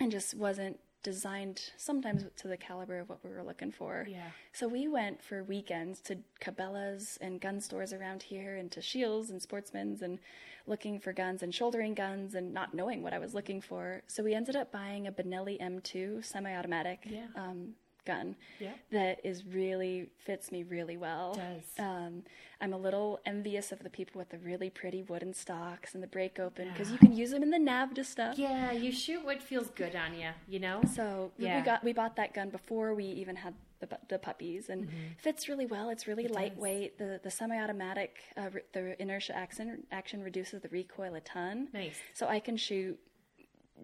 and 0.00 0.10
just 0.12 0.34
wasn't 0.36 0.78
designed 1.02 1.60
sometimes 1.76 2.24
to 2.36 2.46
the 2.46 2.56
caliber 2.56 3.00
of 3.00 3.08
what 3.08 3.18
we 3.24 3.30
were 3.30 3.42
looking 3.42 3.72
for. 3.72 4.06
Yeah. 4.08 4.30
So 4.52 4.68
we 4.68 4.86
went 4.86 5.20
for 5.20 5.42
weekends 5.42 6.00
to 6.02 6.18
Cabela's 6.40 7.18
and 7.20 7.40
gun 7.40 7.60
stores 7.60 7.92
around 7.92 8.22
here 8.22 8.54
and 8.54 8.70
to 8.70 8.80
Scheels 8.80 9.30
and 9.30 9.42
Sportsman's 9.42 10.00
and 10.02 10.20
looking 10.68 11.00
for 11.00 11.12
guns 11.12 11.42
and 11.42 11.52
shouldering 11.52 11.94
guns 11.94 12.36
and 12.36 12.54
not 12.54 12.72
knowing 12.72 13.02
what 13.02 13.12
I 13.12 13.18
was 13.18 13.34
looking 13.34 13.60
for. 13.60 14.02
So 14.06 14.22
we 14.22 14.32
ended 14.32 14.54
up 14.54 14.70
buying 14.70 15.08
a 15.08 15.12
Benelli 15.12 15.60
M2 15.60 16.24
semi-automatic 16.24 17.00
Yeah. 17.04 17.26
um, 17.34 17.74
gun 18.04 18.36
Yeah. 18.58 18.72
that 18.90 19.20
is 19.24 19.44
really 19.44 20.10
fits 20.18 20.50
me 20.52 20.62
really 20.62 20.96
well. 20.96 21.34
Does. 21.34 21.78
Um, 21.78 22.24
I'm 22.60 22.72
a 22.72 22.76
little 22.78 23.20
envious 23.26 23.72
of 23.72 23.80
the 23.82 23.90
people 23.90 24.18
with 24.18 24.30
the 24.30 24.38
really 24.38 24.70
pretty 24.70 25.02
wooden 25.02 25.34
stocks 25.34 25.94
and 25.94 26.02
the 26.02 26.06
break 26.06 26.38
open 26.38 26.68
because 26.70 26.90
you 26.92 26.98
can 26.98 27.12
use 27.16 27.30
them 27.30 27.42
in 27.42 27.50
the 27.50 27.58
NAVHDA 27.58 28.04
stuff. 28.04 28.38
Yeah, 28.38 28.72
you 28.72 28.92
shoot 28.92 29.24
what 29.24 29.42
feels 29.42 29.70
good 29.70 29.94
on 29.96 30.14
you. 30.18 30.30
You 30.48 30.60
know. 30.60 30.80
So 30.94 31.32
we- 31.38 31.46
Yeah. 31.46 31.58
we 31.60 31.64
got 31.64 31.84
we 31.84 31.92
bought 31.92 32.16
that 32.16 32.34
gun 32.34 32.50
before 32.50 32.94
we 32.94 33.04
even 33.04 33.36
had 33.36 33.54
the, 33.80 33.98
the 34.08 34.18
puppies, 34.18 34.68
and 34.68 34.88
fits 35.18 35.48
really 35.48 35.66
well. 35.66 35.90
It's 35.90 36.06
really 36.06 36.28
lightweight. 36.28 36.98
The 36.98 37.18
the 37.24 37.30
semi-automatic, 37.32 38.16
uh, 38.36 38.50
re- 38.52 38.62
the 38.72 39.00
inertia 39.02 39.34
action 39.36 39.84
action 39.90 40.22
reduces 40.22 40.60
the 40.62 40.68
recoil 40.68 41.16
a 41.16 41.20
ton. 41.20 41.68
Nice. 41.72 41.96
So 42.14 42.28
I 42.28 42.38
can 42.38 42.56
shoot 42.56 42.96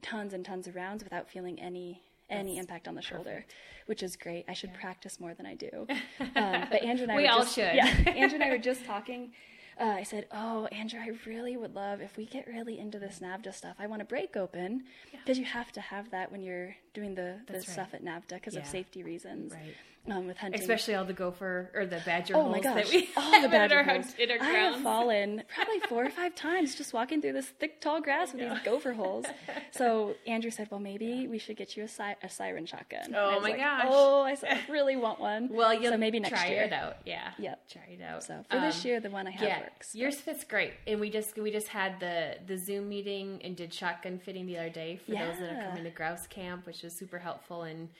tons 0.00 0.32
and 0.34 0.44
tons 0.44 0.68
of 0.68 0.76
rounds 0.76 1.02
without 1.02 1.28
feeling 1.28 1.60
any 1.60 2.00
any 2.30 2.58
impact 2.58 2.88
on 2.88 2.94
the 2.94 3.02
shoulder, 3.02 3.44
which 3.86 4.02
is 4.02 4.16
great. 4.16 4.44
I 4.48 4.52
should 4.52 4.74
practice 4.74 5.18
more 5.20 5.34
than 5.34 5.46
I 5.46 5.54
do. 5.54 5.86
Um, 6.20 6.66
but 6.70 6.82
Andrew 6.82 7.04
and 7.04 7.12
I 7.12 7.16
We 7.16 7.22
were 7.24 7.30
all 7.30 7.38
just, 7.40 7.54
should. 7.54 7.74
Yeah, 7.74 7.86
Andrew 8.06 8.34
and 8.36 8.44
I 8.44 8.50
were 8.50 8.58
just 8.58 8.84
talking. 8.84 9.32
Uh, 9.80 9.84
I 9.84 10.02
said, 10.02 10.26
"Oh, 10.32 10.66
Andrew, 10.66 10.98
I 11.00 11.12
really 11.24 11.56
would 11.56 11.74
love 11.74 12.00
if 12.00 12.16
we 12.16 12.26
get 12.26 12.46
really 12.48 12.78
into 12.78 12.98
this 12.98 13.20
NAVHDA 13.20 13.54
stuff. 13.54 13.76
I 13.78 13.86
want 13.86 14.00
to 14.00 14.04
break 14.04 14.36
open 14.36 14.84
because 15.12 15.38
you 15.38 15.44
have 15.44 15.70
to 15.72 15.80
have 15.80 16.10
that 16.10 16.30
when 16.32 16.42
you're 16.42 16.74
doing 16.94 17.14
the, 17.14 17.38
the 17.46 17.52
That's 17.54 17.68
right. 17.68 17.72
stuff 17.74 17.94
at 17.94 18.04
NAVHDA 18.04 18.28
because 18.34 18.56
of 18.56 18.66
safety 18.66 19.02
reasons. 19.04 19.52
Right. 19.52 19.74
Um, 20.10 20.26
with 20.26 20.36
hunting, 20.38 20.60
Especially 20.60 20.94
all 20.94 21.04
the 21.04 21.12
gopher 21.12 21.70
or 21.74 21.84
the 21.86 22.00
badger 22.06 22.34
Oh 22.36 22.42
holes 22.42 22.52
my 22.56 22.60
gosh! 22.60 22.74
that 22.84 22.88
we 22.90 23.08
All 23.16 23.42
the 23.42 23.48
badger 23.48 23.80
in 23.80 23.88
our, 23.88 23.94
holes. 23.96 24.14
in 24.18 24.30
our 24.30 24.38
I 24.40 24.50
have 24.50 24.80
fallen 24.82 25.42
probably 25.54 25.80
four 25.80 26.04
or 26.06 26.10
five 26.10 26.34
times 26.34 26.74
just 26.74 26.92
walking 26.94 27.20
through 27.20 27.34
this 27.34 27.46
thick, 27.46 27.80
tall 27.80 28.00
grass 28.00 28.32
with 28.32 28.40
these 28.48 28.58
gopher 28.64 28.92
holes. 28.92 29.26
So 29.72 30.14
Andrew 30.26 30.50
said, 30.50 30.68
"Well, 30.70 30.80
maybe 30.80 31.28
we 31.28 31.38
should 31.38 31.56
get 31.56 31.76
you 31.76 31.84
a, 31.84 31.88
si- 31.88 32.02
a 32.22 32.28
Syren 32.28 32.64
shotgun." 32.66 33.14
Oh 33.14 33.38
my 33.40 33.50
like, 33.50 33.56
gosh. 33.58 33.84
Oh, 33.88 34.22
I 34.22 34.34
said, 34.34 34.50
I 34.66 34.72
really 34.72 34.96
want 34.96 35.20
one. 35.20 35.48
Well, 35.52 35.74
you'll 35.74 35.92
so 35.92 35.98
maybe 35.98 36.18
next 36.20 36.30
try 36.38 36.48
year. 36.48 36.62
it 36.62 36.72
out. 36.72 36.96
Yeah. 37.04 37.30
Yep. 37.38 37.68
Try 37.70 37.82
it 37.98 38.02
out. 38.02 38.24
So 38.24 38.44
for 38.50 38.58
this 38.60 38.82
Um, 38.84 38.88
year, 38.88 39.00
the 39.00 39.10
one 39.10 39.26
I 39.26 39.30
have 39.32 39.42
yeah, 39.42 39.60
works. 39.60 39.94
yours 39.94 40.16
fits 40.16 40.42
great, 40.44 40.72
and 40.86 41.00
we 41.00 41.10
just 41.10 41.36
we 41.36 41.50
just 41.50 41.68
had 41.68 42.00
the 42.00 42.36
the 42.46 42.56
Zoom 42.56 42.88
meeting 42.88 43.40
and 43.44 43.54
did 43.54 43.72
shotgun 43.74 44.18
fitting 44.18 44.46
the 44.46 44.56
other 44.58 44.70
day 44.70 44.96
for 45.04 45.12
those 45.12 45.38
that 45.38 45.50
are 45.50 45.54
Yeah. 45.54 45.68
coming 45.68 45.84
to 45.84 45.90
grouse 45.90 46.26
camp, 46.26 46.66
which 46.66 46.82
was 46.82 46.94
super 46.94 47.18
helpful. 47.18 47.62
And 47.64 47.90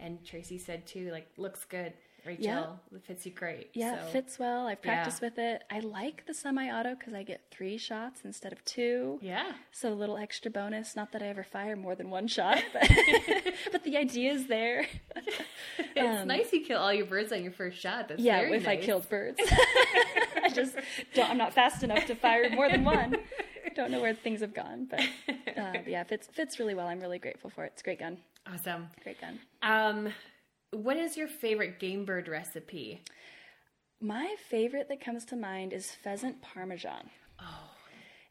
and 0.00 0.24
Tracy 0.24 0.58
said 0.58 0.86
too, 0.86 1.10
like 1.10 1.28
looks 1.36 1.64
good, 1.64 1.92
Rachel. 2.24 2.80
It 2.94 3.04
fits 3.04 3.24
you 3.26 3.32
great. 3.32 3.70
Yeah, 3.72 3.94
it 4.04 4.10
fits 4.10 4.38
well. 4.38 4.66
I've 4.66 4.78
Yeah. 4.84 4.94
practiced 4.94 5.22
with 5.22 5.38
it. 5.38 5.62
I 5.70 5.78
like 5.80 6.26
the 6.26 6.34
semi-auto 6.34 6.96
because 6.96 7.14
I 7.14 7.22
get 7.22 7.40
three 7.50 7.78
shots 7.78 8.22
instead 8.24 8.52
of 8.52 8.64
two. 8.64 9.18
Yeah, 9.22 9.52
So 9.70 9.92
a 9.92 9.94
little 9.94 10.16
extra 10.16 10.50
bonus. 10.50 10.96
Not 10.96 11.12
that 11.12 11.22
I 11.22 11.26
ever 11.28 11.44
fire 11.44 11.76
more 11.76 11.94
than 11.94 12.10
one 12.10 12.26
shot, 12.26 12.62
but, 12.72 12.90
but 13.72 13.84
the 13.84 13.96
idea 13.96 14.32
is 14.32 14.46
there. 14.48 14.86
it's 15.78 16.26
nice 16.26 16.52
you 16.52 16.60
kill 16.64 16.80
all 16.80 16.92
your 16.92 17.06
birds 17.06 17.32
on 17.32 17.42
your 17.42 17.52
first 17.52 17.78
shot. 17.78 18.08
That's 18.08 18.20
Um, 18.20 18.26
Yeah, 18.26 18.40
if 18.40 18.66
I 18.68 18.76
killed 18.76 19.08
birds. 19.08 19.38
I 20.42 20.50
just 20.52 20.76
don't, 21.14 21.30
I'm 21.30 21.38
not 21.38 21.52
fast 21.52 21.82
enough 21.82 22.06
to 22.06 22.14
fire 22.14 22.50
more 22.50 22.68
than 22.68 22.84
one. 22.84 23.16
Don't 23.74 23.90
know 23.90 24.00
where 24.00 24.14
things 24.14 24.40
have 24.40 24.54
gone, 24.54 24.86
but 24.90 25.00
uh, 25.56 25.72
yeah, 25.86 26.00
it 26.00 26.08
fits 26.08 26.26
fits 26.28 26.58
really 26.58 26.74
well. 26.74 26.86
I'm 26.86 26.98
really 27.00 27.18
grateful 27.18 27.50
for 27.50 27.64
it. 27.64 27.72
It's 27.74 27.82
a 27.82 27.84
great 27.84 27.98
gun. 27.98 28.16
Awesome. 28.52 28.88
Great 29.02 29.20
gun. 29.20 29.38
Um, 29.62 30.12
what 30.70 30.96
is 30.96 31.16
your 31.16 31.28
favorite 31.28 31.78
game 31.78 32.04
bird 32.04 32.28
recipe? 32.28 33.02
My 34.00 34.34
favorite 34.50 34.88
that 34.88 35.00
comes 35.00 35.24
to 35.26 35.36
mind 35.36 35.72
is 35.72 35.90
pheasant 35.90 36.42
parmesan. 36.42 37.10
Oh, 37.40 37.70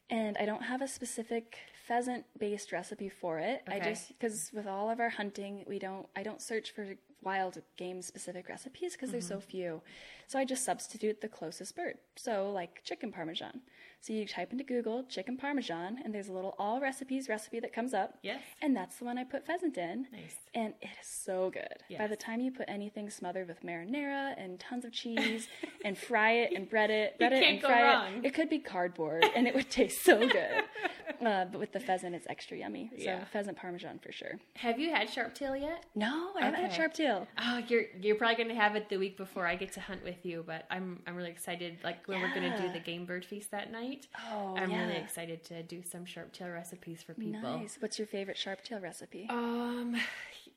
And 0.09 0.37
I 0.37 0.45
don't 0.45 0.61
have 0.63 0.81
a 0.81 0.87
specific 0.87 1.57
pheasant 1.87 2.25
based 2.39 2.71
recipe 2.71 3.09
for 3.09 3.39
it. 3.39 3.63
I 3.67 3.79
just 3.79 4.09
because 4.09 4.51
with 4.53 4.67
all 4.67 4.89
of 4.89 4.99
our 4.99 5.09
hunting, 5.09 5.63
we 5.67 5.79
don't 5.79 6.07
I 6.15 6.23
don't 6.23 6.41
search 6.41 6.71
for 6.71 6.95
wild 7.25 7.61
game 7.77 8.01
specific 8.01 8.47
recipes 8.47 8.93
because 8.93 9.11
there's 9.11 9.25
Mm-hmm. 9.25 9.33
so 9.35 9.39
few. 9.41 9.81
So 10.27 10.39
I 10.39 10.45
just 10.45 10.63
substitute 10.63 11.21
the 11.21 11.27
closest 11.27 11.75
bird. 11.75 11.95
So 12.15 12.51
like 12.51 12.81
chicken 12.83 13.11
parmesan. 13.11 13.61
So 14.01 14.13
you 14.13 14.27
type 14.27 14.51
into 14.51 14.63
Google 14.63 15.03
chicken 15.03 15.35
parmesan 15.35 15.97
and 16.03 16.13
there's 16.13 16.27
a 16.27 16.31
little 16.33 16.53
all 16.59 16.79
recipes 16.79 17.27
recipe 17.27 17.59
that 17.59 17.73
comes 17.73 17.93
up. 17.93 18.19
Yes. 18.21 18.41
And 18.61 18.75
that's 18.75 18.97
the 18.97 19.05
one 19.05 19.17
I 19.17 19.23
put 19.23 19.45
pheasant 19.47 19.77
in. 19.77 20.05
Nice. 20.11 20.35
And 20.53 20.73
it 20.81 20.89
is 21.01 21.07
so 21.07 21.49
good. 21.51 21.97
By 21.97 22.05
the 22.07 22.15
time 22.15 22.39
you 22.39 22.51
put 22.51 22.65
anything 22.69 23.09
smothered 23.09 23.47
with 23.47 23.63
marinara 23.63 24.33
and 24.37 24.59
tons 24.59 24.85
of 24.85 24.91
cheese 24.91 25.47
and 25.83 25.97
fry 25.97 26.31
it 26.33 26.53
and 26.55 26.69
bread 26.69 26.91
it, 26.91 27.17
bread 27.19 27.33
it 27.33 27.39
can't 27.41 27.53
and 27.53 27.61
fry 27.61 27.81
wrong. 27.83 28.17
it, 28.17 28.25
it 28.27 28.33
could 28.35 28.49
be 28.49 28.59
cardboard 28.59 29.25
and 29.35 29.47
it 29.47 29.55
would 29.55 29.69
taste 29.71 30.03
so 30.03 30.19
good. 30.19 30.63
Uh, 31.21 31.45
but 31.45 31.59
with 31.59 31.71
the 31.71 31.79
pheasant, 31.79 32.15
it's 32.15 32.25
extra 32.29 32.57
yummy. 32.57 32.89
So 32.97 33.03
Yeah. 33.03 33.25
pheasant 33.25 33.57
parmesan 33.57 33.99
for 33.99 34.11
sure. 34.11 34.39
Have 34.55 34.79
you 34.79 34.91
had 34.93 35.09
sharp 35.09 35.35
tail 35.35 35.55
yet? 35.55 35.85
No, 35.95 36.31
I 36.35 36.45
haven't 36.45 36.61
had 36.61 36.73
sharp 36.73 36.93
tail. 36.93 37.27
Oh, 37.37 37.57
you're 37.67 37.83
you're 38.01 38.15
probably 38.15 38.35
going 38.35 38.49
to 38.49 38.55
have 38.55 38.75
it 38.75 38.89
the 38.89 38.97
week 38.97 39.17
before 39.17 39.45
I 39.47 39.55
get 39.55 39.73
to 39.73 39.81
hunt 39.81 40.03
with 40.03 40.25
you, 40.25 40.43
but 40.45 40.65
I'm 40.69 41.01
I'm 41.05 41.15
really 41.15 41.29
excited. 41.31 41.77
Like 41.83 42.07
when 42.07 42.21
we're 42.21 42.33
going 42.33 42.51
to 42.51 42.57
do 42.57 42.71
the 42.71 42.79
game 42.79 43.05
bird 43.05 43.25
feast 43.25 43.51
that 43.51 43.71
night. 43.71 44.07
Oh, 44.31 44.55
I'm 44.57 44.71
really 44.71 44.97
excited 44.97 45.43
to 45.45 45.63
do 45.63 45.83
some 45.83 46.05
sharp 46.05 46.33
tail 46.33 46.49
recipes 46.49 47.01
for 47.03 47.13
people. 47.13 47.59
Nice. 47.59 47.77
What's 47.79 47.97
your 47.99 48.07
favorite 48.07 48.37
sharp 48.37 48.63
tail 48.63 48.79
recipe? 48.79 49.27
Um, 49.29 49.95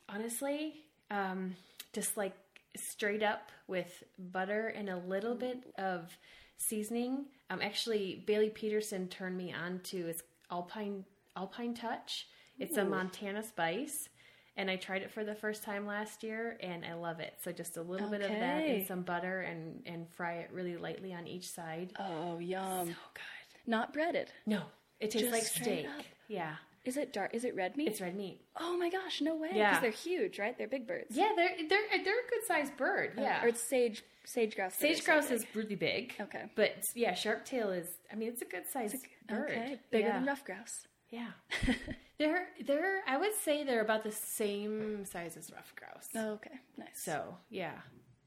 honestly, 0.08 0.74
um, 1.10 1.54
just 1.92 2.16
like 2.16 2.34
straight 2.76 3.22
up 3.22 3.50
with 3.66 4.02
butter 4.18 4.68
and 4.68 4.88
a 4.88 4.96
little 4.96 5.34
bit 5.34 5.64
of 5.78 6.16
seasoning. 6.56 7.26
Um, 7.50 7.60
actually, 7.62 8.22
Bailey 8.26 8.50
Peterson 8.50 9.08
turned 9.08 9.36
me 9.36 9.52
on 9.52 9.80
to 9.84 10.04
his 10.06 10.22
Alpine 10.50 11.04
Alpine 11.36 11.74
Touch. 11.74 12.26
It's 12.58 12.76
a 12.76 12.84
Montana 12.84 13.42
spice, 13.44 14.08
and 14.56 14.68
I 14.68 14.74
tried 14.76 15.02
it 15.02 15.12
for 15.12 15.22
the 15.24 15.34
first 15.34 15.62
time 15.62 15.86
last 15.86 16.24
year, 16.24 16.58
and 16.60 16.84
I 16.84 16.94
love 16.94 17.20
it. 17.20 17.34
So 17.42 17.52
just 17.52 17.76
a 17.76 17.82
little 17.82 18.08
bit 18.10 18.20
of 18.22 18.30
that 18.30 18.64
and 18.64 18.86
some 18.86 19.02
butter, 19.02 19.42
and 19.42 19.82
and 19.86 20.08
fry 20.10 20.34
it 20.38 20.50
really 20.52 20.76
lightly 20.76 21.12
on 21.14 21.26
each 21.28 21.48
side. 21.48 21.92
Oh, 21.98 22.38
yum. 22.38 22.88
So 22.88 22.94
good. 23.14 23.22
Not 23.70 23.92
breaded. 23.92 24.32
No, 24.46 24.62
it 24.98 25.10
tastes 25.10 25.28
Just 25.28 25.32
like 25.32 25.42
steak. 25.44 25.86
up. 25.86 26.04
Yeah, 26.26 26.56
Is 26.84 26.96
it 26.96 27.12
dark? 27.12 27.32
Is 27.34 27.44
it 27.44 27.54
red 27.54 27.76
meat? 27.76 27.88
it's 27.88 28.00
red 28.00 28.16
meat. 28.16 28.40
oh 28.58 28.76
my 28.76 28.90
gosh, 28.90 29.20
no 29.20 29.36
way. 29.36 29.50
Yeah. 29.54 29.70
Because 29.70 29.82
they're 29.82 29.90
huge, 30.14 30.38
right? 30.38 30.58
They're 30.58 30.66
big 30.66 30.86
birds. 30.86 31.16
Yeah, 31.16 31.30
they're 31.36 31.50
they're 31.68 32.02
they're 32.04 32.20
a 32.26 32.28
good 32.30 32.44
sized 32.46 32.76
bird. 32.76 33.12
Uh, 33.18 33.22
yeah, 33.22 33.44
Or 33.44 33.48
it's 33.48 33.62
sage 33.62 34.02
sage 34.28 34.54
grouse. 34.56 34.74
Sage 34.74 35.04
grouse 35.04 35.28
big. 35.28 35.38
is 35.38 35.46
really 35.54 35.74
big. 35.74 36.14
Okay. 36.20 36.44
But 36.54 36.84
yeah, 36.94 37.14
sharp 37.14 37.44
tail 37.44 37.70
is. 37.70 37.88
I 38.12 38.16
mean, 38.16 38.28
it's 38.28 38.42
a 38.42 38.46
good 38.46 38.66
sized 38.70 38.96
bird. 39.28 39.50
Okay. 39.50 39.78
Bigger 39.90 40.08
yeah. 40.08 40.18
than 40.18 40.26
rough 40.26 40.44
grouse. 40.44 40.86
Yeah. 41.10 41.28
they're 42.18 42.48
they're 42.66 43.00
I 43.06 43.16
would 43.16 43.34
say 43.42 43.64
they're 43.64 43.80
about 43.80 44.04
the 44.04 44.12
same 44.12 45.04
size 45.04 45.36
as 45.36 45.50
rough 45.52 45.72
grouse. 45.76 46.08
Oh, 46.14 46.32
okay, 46.34 46.58
nice. 46.76 47.02
So 47.02 47.36
yeah, 47.50 47.72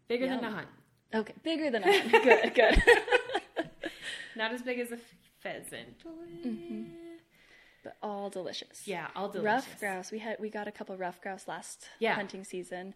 bigger 0.07 0.28
than 0.28 0.40
a 0.40 0.41
Yum. 0.41 0.53
hunt. 0.53 0.68
okay, 1.14 1.34
bigger 1.44 1.69
than 1.69 1.84
I. 1.84 2.07
good, 2.23 2.53
good. 2.56 2.84
Not 4.36 4.53
as 4.53 4.61
big 4.61 4.80
as 4.80 4.91
a 4.91 4.98
pheasant. 5.41 6.03
Mm-hmm. 6.45 6.84
but 7.84 7.98
all 8.02 8.30
delicious. 8.30 8.88
Yeah, 8.88 9.07
all 9.15 9.28
delicious. 9.30 9.45
Rough 9.45 9.80
grouse. 9.80 10.11
We 10.11 10.19
had 10.19 10.38
we 10.40 10.49
got 10.49 10.68
a 10.68 10.72
couple 10.72 10.95
rough 10.98 11.22
grouse 11.22 11.48
last 11.48 11.88
Yeah. 11.99 12.15
hunting 12.15 12.44
season, 12.44 12.95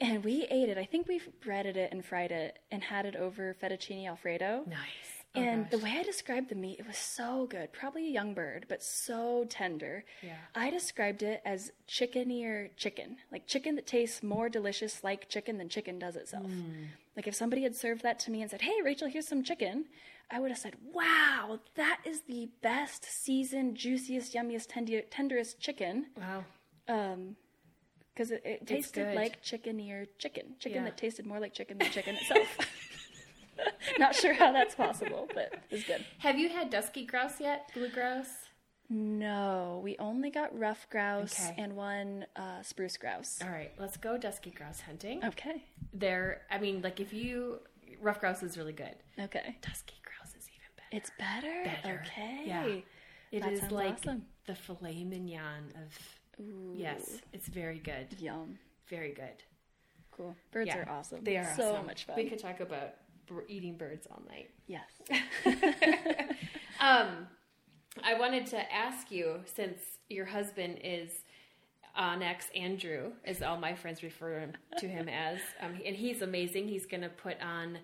and 0.00 0.24
we 0.24 0.46
ate 0.50 0.68
it. 0.68 0.78
I 0.78 0.84
think 0.84 1.08
we 1.08 1.20
breaded 1.42 1.76
it 1.76 1.92
and 1.92 2.04
fried 2.04 2.32
it 2.32 2.58
and 2.70 2.82
had 2.82 3.06
it 3.06 3.16
over 3.16 3.54
fettuccine 3.60 4.06
alfredo. 4.06 4.64
Nice. 4.66 5.18
Oh, 5.34 5.40
and 5.40 5.70
the 5.70 5.78
way 5.78 5.96
I 5.98 6.02
described 6.02 6.48
the 6.48 6.54
meat, 6.54 6.78
it 6.78 6.86
was 6.86 6.96
so 6.96 7.46
good. 7.50 7.72
Probably 7.72 8.06
a 8.06 8.10
young 8.10 8.32
bird, 8.32 8.64
but 8.68 8.82
so 8.82 9.44
tender. 9.50 10.04
Yeah. 10.22 10.36
I 10.54 10.70
described 10.70 11.22
it 11.22 11.42
as 11.44 11.70
chickenier 11.86 12.70
chicken, 12.76 13.18
like 13.30 13.46
chicken 13.46 13.74
that 13.76 13.86
tastes 13.86 14.22
more 14.22 14.48
delicious 14.48 15.04
like 15.04 15.28
chicken 15.28 15.58
than 15.58 15.68
chicken 15.68 15.98
does 15.98 16.16
itself. 16.16 16.46
Hmm. 16.46 16.84
Like 17.14 17.26
if 17.26 17.34
somebody 17.34 17.62
had 17.62 17.76
served 17.76 18.02
that 18.04 18.18
to 18.20 18.30
me 18.30 18.40
and 18.40 18.50
said, 18.50 18.62
"Hey, 18.62 18.80
Rachel, 18.82 19.08
here's 19.08 19.28
some 19.28 19.42
chicken," 19.42 19.84
I 20.30 20.40
would 20.40 20.50
have 20.50 20.58
said, 20.58 20.76
"Wow, 20.94 21.58
that 21.74 22.00
is 22.04 22.22
the 22.22 22.48
best 22.62 23.04
seasoned, 23.04 23.76
juiciest, 23.76 24.34
yummiest, 24.34 24.68
tendi- 24.68 25.04
tenderest 25.10 25.60
chicken." 25.60 26.06
wow. 26.16 26.44
Um, 26.88 27.36
because 28.18 28.32
it, 28.32 28.42
it 28.44 28.66
tasted 28.66 29.14
like 29.14 29.40
chickenier 29.42 30.06
chicken, 30.18 30.54
chicken 30.58 30.78
Yeah. 30.78 30.84
that 30.86 30.96
tasted 30.98 31.24
more 31.24 31.38
like 31.38 31.54
chicken 31.54 31.78
than 31.78 31.88
chicken 31.92 32.16
itself. 32.20 32.48
Not 33.98 34.14
sure 34.16 34.34
how 34.34 34.52
that's 34.52 34.74
possible, 34.74 35.28
but 35.34 35.52
it 35.52 35.60
was 35.70 35.84
good. 35.84 36.04
Have 36.18 36.36
you 36.38 36.48
had 36.48 36.68
dusky 36.68 37.06
grouse 37.06 37.40
yet? 37.40 37.70
Blue 37.74 37.88
grouse? 37.88 38.26
No, 38.90 39.80
we 39.84 39.96
only 39.98 40.30
got 40.30 40.56
rough 40.58 40.88
grouse 40.90 41.38
Okay. 41.38 41.54
and 41.62 41.76
one 41.76 42.26
uh, 42.34 42.62
spruce 42.62 42.96
grouse. 42.96 43.38
All 43.42 43.50
right, 43.50 43.70
let's 43.78 43.96
go 43.96 44.16
dusky 44.18 44.50
grouse 44.50 44.80
hunting. 44.80 45.24
Okay, 45.24 45.62
They're, 45.92 46.42
I 46.50 46.58
mean, 46.58 46.82
like 46.82 46.98
if 46.98 47.12
you 47.12 47.60
rough 48.00 48.18
grouse 48.20 48.42
is 48.42 48.56
really 48.58 48.72
good. 48.72 48.94
okay, 49.20 49.56
Dusky 49.62 49.94
grouse 50.02 50.34
is 50.36 50.48
even 50.48 50.70
better. 50.76 50.88
it's 50.96 51.10
better. 51.18 51.64
Better. 51.82 52.02
Okay, 52.06 52.42
Yeah. 52.46 52.78
It 53.30 53.42
That 53.42 53.52
is 53.52 53.70
like 53.70 53.92
awesome. 54.00 54.24
the 54.46 54.54
filet 54.54 55.04
mignon 55.04 55.72
of. 55.84 56.17
Yes, 56.74 57.20
it's 57.32 57.48
very 57.48 57.78
good. 57.78 58.14
Yum, 58.20 58.58
Very 58.88 59.12
good. 59.12 59.42
cool. 60.10 60.34
Birds 60.52 60.68
Yeah, 60.68 60.78
are 60.78 60.88
awesome. 60.88 61.22
They 61.24 61.36
are 61.36 61.52
so 61.56 61.72
awesome. 61.74 61.86
much 61.86 62.04
fun. 62.04 62.16
We 62.16 62.24
could 62.28 62.38
talk 62.38 62.60
about 62.60 62.94
b- 63.26 63.34
eating 63.48 63.76
birds 63.76 64.06
all 64.10 64.22
night. 64.28 64.50
yes. 64.66 64.90
Um, 66.80 67.26
I 68.04 68.14
wanted 68.14 68.46
to 68.46 68.72
ask 68.72 69.10
you 69.10 69.40
since 69.56 69.80
your 70.08 70.24
husband 70.26 70.78
is 70.84 71.10
onX 71.98 72.44
Andrew, 72.54 73.10
as 73.24 73.42
all 73.42 73.56
my 73.58 73.74
friends 73.74 74.04
refer 74.04 74.46
to 74.78 74.86
him 74.88 75.08
as, 75.28 75.40
um, 75.60 75.80
and 75.84 75.96
he's 75.96 76.22
amazing. 76.22 76.68
He's 76.68 76.86
going 76.86 77.00
to 77.00 77.08
put 77.08 77.36
on 77.42 77.78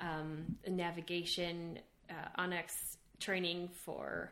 um, 0.00 0.44
a 0.64 0.70
navigation 0.70 1.80
uh, 2.08 2.40
onX 2.40 2.96
training 3.18 3.68
for 3.84 4.30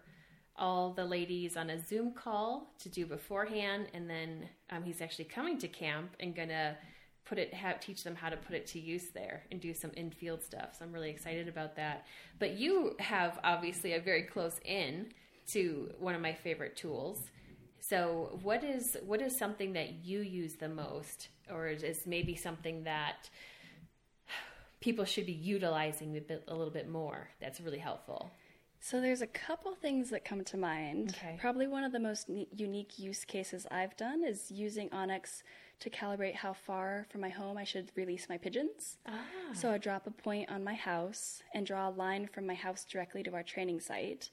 all 0.56 0.92
the 0.92 1.04
ladies 1.04 1.56
on 1.56 1.70
a 1.70 1.78
Zoom 1.84 2.12
call 2.12 2.72
to 2.80 2.88
do 2.88 3.06
beforehand, 3.06 3.86
and 3.92 4.08
then 4.08 4.48
um, 4.70 4.82
he's 4.84 5.00
actually 5.00 5.24
coming 5.26 5.58
to 5.58 5.68
camp 5.68 6.10
and 6.20 6.34
gonna 6.34 6.76
put 7.24 7.38
it 7.38 7.54
have 7.54 7.80
teach 7.80 8.04
them 8.04 8.14
how 8.14 8.28
to 8.28 8.36
put 8.36 8.54
it 8.54 8.66
to 8.66 8.78
use 8.78 9.08
there 9.14 9.42
and 9.50 9.60
do 9.60 9.72
some 9.74 9.90
in-field 9.96 10.42
stuff. 10.42 10.76
So 10.78 10.84
I'm 10.84 10.92
really 10.92 11.10
excited 11.10 11.48
about 11.48 11.76
that. 11.76 12.06
But 12.38 12.58
you 12.58 12.96
have 13.00 13.40
obviously 13.42 13.94
a 13.94 14.00
very 14.00 14.24
close 14.24 14.58
in 14.64 15.12
to 15.52 15.90
one 15.98 16.14
of 16.14 16.20
my 16.20 16.34
favorite 16.34 16.76
tools. 16.76 17.18
So 17.80 18.38
what 18.42 18.62
is 18.64 18.96
what 19.04 19.20
is 19.20 19.38
something 19.38 19.72
that 19.74 20.04
you 20.04 20.20
use 20.20 20.54
the 20.54 20.68
most, 20.68 21.28
or 21.50 21.68
is 21.68 22.06
maybe 22.06 22.34
something 22.34 22.84
that 22.84 23.28
people 24.80 25.04
should 25.04 25.26
be 25.26 25.32
utilizing 25.32 26.16
a, 26.16 26.20
bit, 26.20 26.44
a 26.48 26.54
little 26.54 26.72
bit 26.72 26.88
more? 26.88 27.28
That's 27.40 27.60
really 27.60 27.78
helpful. 27.78 28.30
So 28.84 29.00
there's 29.00 29.22
a 29.22 29.26
couple 29.26 29.74
things 29.74 30.10
that 30.10 30.26
come 30.26 30.44
to 30.44 30.58
mind. 30.58 31.16
Okay. 31.16 31.38
Probably 31.40 31.66
one 31.66 31.84
of 31.84 31.92
the 31.92 31.98
most 31.98 32.28
ne- 32.28 32.46
unique 32.54 32.98
use 32.98 33.24
cases 33.24 33.66
I've 33.70 33.96
done 33.96 34.22
is 34.22 34.50
using 34.50 34.90
onX 34.90 35.42
to 35.80 35.88
calibrate 35.88 36.34
how 36.34 36.52
far 36.52 37.06
from 37.08 37.22
my 37.22 37.30
home 37.30 37.56
I 37.56 37.64
should 37.64 37.90
release 37.96 38.28
my 38.28 38.36
pigeons. 38.36 38.98
Ah. 39.06 39.24
So 39.54 39.70
I 39.70 39.78
drop 39.78 40.06
a 40.06 40.10
point 40.10 40.50
on 40.50 40.62
my 40.62 40.74
house 40.74 41.42
and 41.54 41.66
draw 41.66 41.88
a 41.88 41.96
line 41.96 42.28
from 42.30 42.46
my 42.46 42.52
house 42.52 42.84
directly 42.84 43.22
to 43.22 43.32
our 43.32 43.42
training 43.42 43.80
site 43.80 44.28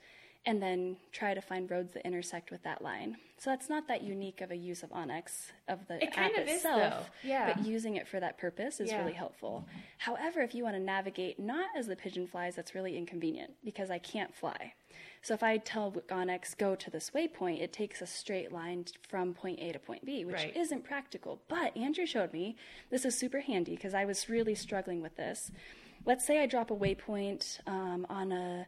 and 0.45 0.61
then 0.61 0.97
try 1.11 1.33
to 1.35 1.41
find 1.41 1.69
roads 1.69 1.93
that 1.93 2.05
intersect 2.05 2.49
with 2.49 2.63
that 2.63 2.81
line. 2.81 3.15
So 3.37 3.51
that's 3.51 3.69
not 3.69 3.87
that 3.87 4.01
unique 4.01 4.41
of 4.41 4.49
a 4.49 4.55
use 4.55 4.81
of 4.81 4.89
onX 4.89 5.51
of 5.67 5.87
the 5.87 6.03
It 6.03 6.17
app 6.17 6.31
is, 6.37 6.55
itself, 6.57 7.09
though. 7.23 7.29
Yeah. 7.29 7.53
but 7.53 7.65
using 7.65 7.95
it 7.95 8.07
for 8.07 8.19
that 8.19 8.37
purpose 8.39 8.79
is 8.79 8.89
Yeah. 8.89 9.01
really 9.01 9.13
helpful. 9.13 9.67
However, 9.99 10.41
if 10.41 10.55
you 10.55 10.63
want 10.63 10.75
to 10.75 10.79
navigate 10.81 11.39
not 11.39 11.69
as 11.75 11.85
the 11.87 11.95
pigeon 11.95 12.25
flies, 12.27 12.55
that's 12.55 12.73
really 12.73 12.97
inconvenient 12.97 13.53
because 13.63 13.91
I 13.91 13.99
can't 13.99 14.33
fly. 14.35 14.73
So 15.21 15.35
if 15.35 15.43
I 15.43 15.57
tell 15.57 15.91
onX 15.91 16.57
go 16.57 16.75
to 16.75 16.89
this 16.89 17.11
waypoint, 17.11 17.61
it 17.61 17.71
takes 17.71 18.01
a 18.01 18.07
straight 18.07 18.51
line 18.51 18.85
from 19.07 19.35
point 19.35 19.59
A 19.59 19.71
to 19.71 19.79
point 19.79 20.03
B, 20.05 20.25
which 20.25 20.35
Right. 20.35 20.55
isn't 20.57 20.83
practical. 20.83 21.41
But 21.47 21.77
Andrew 21.77 22.07
showed 22.07 22.33
me 22.33 22.55
this 22.89 23.05
is 23.05 23.15
super 23.17 23.41
handy 23.41 23.75
because 23.75 23.93
I 23.93 24.05
was 24.05 24.27
really 24.27 24.55
struggling 24.55 25.01
with 25.03 25.15
this. 25.17 25.51
Let's 26.03 26.25
say 26.25 26.39
I 26.41 26.47
drop 26.47 26.71
a 26.71 26.75
waypoint 26.75 27.59
um, 27.67 28.07
on 28.09 28.31
a 28.31 28.65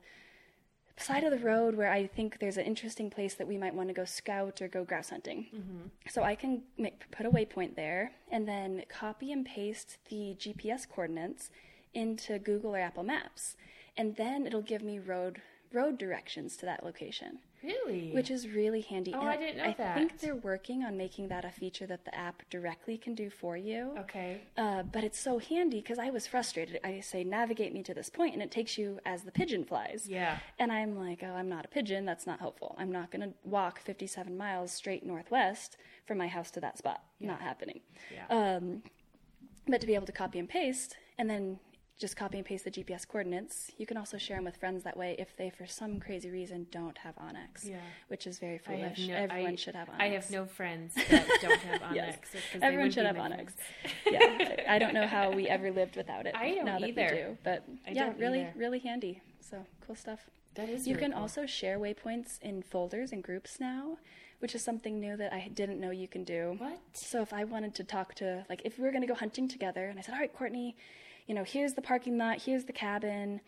side 0.98 1.24
of 1.24 1.32
the 1.32 1.46
road 1.46 1.76
where 1.76 1.92
I 1.92 2.08
think 2.08 2.40
there's 2.40 2.58
an 2.58 2.66
interesting 2.66 3.10
place 3.10 3.34
that 3.36 3.48
we 3.48 3.58
might 3.58 3.74
want 3.74 3.90
to 3.90 3.94
go 3.94 4.06
scout 4.06 4.62
or 4.62 4.68
go 4.68 4.84
grouse 4.84 5.10
hunting. 5.10 5.48
Mm-hmm. 5.56 5.88
So 6.10 6.24
I 6.24 6.36
can 6.36 6.62
make, 6.78 7.10
put 7.12 7.26
a 7.26 7.32
waypoint 7.32 7.76
there 7.76 8.12
and 8.32 8.48
then 8.48 8.84
copy 8.90 9.32
and 9.32 9.46
paste 9.46 9.98
the 10.10 10.36
GPS 10.40 10.88
coordinates 10.88 11.50
into 11.94 12.40
Google 12.40 12.76
or 12.76 12.80
Apple 12.80 13.04
Maps, 13.04 13.56
and 13.98 14.16
then 14.16 14.48
it'll 14.48 14.62
give 14.62 14.82
me 14.82 15.00
road 15.00 15.42
road 15.72 15.98
directions 15.98 16.56
to 16.58 16.66
that 16.66 16.84
location. 16.84 17.40
Really? 17.64 18.12
Which 18.12 18.30
is 18.30 18.48
really 18.50 18.82
handy. 18.82 19.14
Oh, 19.14 19.22
And 19.22 19.30
I 19.30 19.38
didn't 19.38 19.58
know 19.58 19.64
I 19.66 19.74
that. 19.78 19.96
think 19.98 20.20
they're 20.20 20.36
working 20.36 20.84
on 20.84 20.98
making 20.98 21.30
that 21.30 21.46
a 21.46 21.50
feature 21.50 21.88
that 21.88 22.04
the 22.06 22.14
app 22.14 22.44
directly 22.50 22.98
can 22.98 23.16
do 23.16 23.30
for 23.30 23.56
you. 23.56 23.94
okay. 24.00 24.42
Uh, 24.58 24.84
but 24.84 25.04
it's 25.04 25.20
so 25.20 25.40
handy 25.40 25.78
because 25.80 25.98
I 26.00 26.10
was 26.10 26.28
frustrated. 26.28 26.80
I 26.84 27.00
say, 27.00 27.24
navigate 27.24 27.74
me 27.74 27.82
to 27.84 27.94
this 27.94 28.10
point, 28.10 28.34
and 28.34 28.44
it 28.44 28.52
takes 28.52 28.78
you 28.78 29.00
as 29.06 29.24
the 29.24 29.32
pigeon 29.32 29.64
flies. 29.64 30.08
Yeah. 30.10 30.40
And 30.60 30.72
I'm 30.72 30.98
like, 30.98 31.22
oh, 31.24 31.34
I'm 31.34 31.48
not 31.50 31.66
a 31.66 31.70
pigeon. 31.70 32.06
That's 32.06 32.28
not 32.28 32.40
helpful. 32.40 32.76
I'm 32.78 32.92
not 32.92 33.12
going 33.12 33.22
to 33.30 33.34
walk 33.46 33.80
57 33.80 34.36
miles 34.36 34.72
straight 34.72 35.06
northwest 35.06 35.78
from 36.06 36.18
my 36.18 36.28
house 36.28 36.52
to 36.52 36.60
that 36.60 36.78
spot. 36.78 37.02
Not 37.20 37.40
happening. 37.42 37.80
Yeah. 38.14 38.28
Um, 38.58 38.84
but 39.68 39.80
to 39.80 39.88
be 39.88 39.96
able 39.96 40.06
to 40.08 40.12
copy 40.12 40.40
and 40.40 40.50
paste, 40.50 40.98
and 41.18 41.30
then 41.30 41.60
just 42.00 42.18
copy 42.18 42.38
and 42.38 42.46
paste 42.46 42.66
the 42.66 42.72
GPS 42.72 43.08
coordinates, 43.08 43.72
you 43.78 43.86
can 43.86 43.98
also 43.98 44.18
share 44.18 44.38
them 44.38 44.46
with 44.46 44.58
friends 44.58 44.84
that 44.84 44.98
way 44.98 45.16
if 45.20 45.36
they, 45.38 45.50
for 45.50 45.66
some 45.68 46.00
crazy 46.00 46.30
reason, 46.30 46.66
don't 46.72 46.98
have 46.98 47.16
onX. 47.18 47.64
Yeah. 47.66 47.78
Which 48.08 48.26
is 48.26 48.40
very 48.40 48.58
foolish. 48.58 49.08
no- 49.08 49.14
Everyone 49.16 49.54
I- 49.54 49.56
should 49.56 49.76
have 49.76 49.88
onX. 49.90 50.00
I 50.00 50.08
have 50.10 50.32
no 50.32 50.46
friends 50.46 50.96
that 50.96 51.28
don't 51.42 51.60
have 51.60 51.82
Yes. 51.96 52.18
onX. 52.18 52.60
they 52.60 52.66
Everyone 52.66 52.92
should 52.92 53.06
have 53.06 53.16
onX. 53.16 53.52
yeah, 54.12 54.64
I 54.68 54.80
don't 54.80 54.94
know 54.94 55.06
how 55.08 55.32
we 55.32 55.48
ever 55.48 55.72
lived 55.72 55.96
without 55.96 56.26
it. 56.26 56.36
I 56.36 56.56
don't 56.56 56.66
now 56.66 56.80
that 56.80 56.90
either. 56.90 57.08
We 57.12 57.18
do, 57.18 57.38
but 57.44 57.64
I 57.88 57.92
yeah, 57.92 58.14
really, 58.18 58.42
either. 58.42 58.54
really 58.56 58.80
handy. 58.80 59.22
So 59.40 59.66
cool 59.86 59.96
stuff. 59.96 60.20
That 60.56 60.70
is. 60.70 60.88
You 60.88 60.98
can 60.98 61.12
cool. 61.14 61.22
also 61.22 61.46
share 61.46 61.80
waypoints 61.80 62.42
in 62.42 62.64
folders 62.64 63.12
and 63.12 63.24
groups 63.24 63.60
now, 63.60 63.98
which 64.40 64.56
is 64.56 64.64
something 64.64 65.00
new 65.00 65.16
that 65.18 65.32
I 65.32 65.50
didn't 65.54 65.80
know 65.80 65.92
you 65.92 66.08
can 66.08 66.24
do. 66.24 66.56
What? 66.58 66.80
So 66.94 67.22
if 67.22 67.34
I 67.34 67.44
wanted 67.44 67.76
to 67.76 67.84
talk 67.84 68.14
to, 68.16 68.46
like, 68.50 68.62
if 68.66 68.78
we 68.78 68.84
were 68.84 68.92
going 68.92 69.02
to 69.02 69.08
go 69.08 69.16
hunting 69.16 69.48
together, 69.48 69.86
and 69.90 69.98
I 69.98 70.02
said, 70.02 70.14
all 70.14 70.20
right, 70.20 70.34
Courtney, 70.34 70.76
you 71.28 71.36
know, 71.36 71.44
here's 71.44 71.74
the 71.74 71.82
parking 71.82 72.18
lot, 72.18 72.42
here's 72.42 72.66
the 72.66 72.74
cabin, 72.74 73.42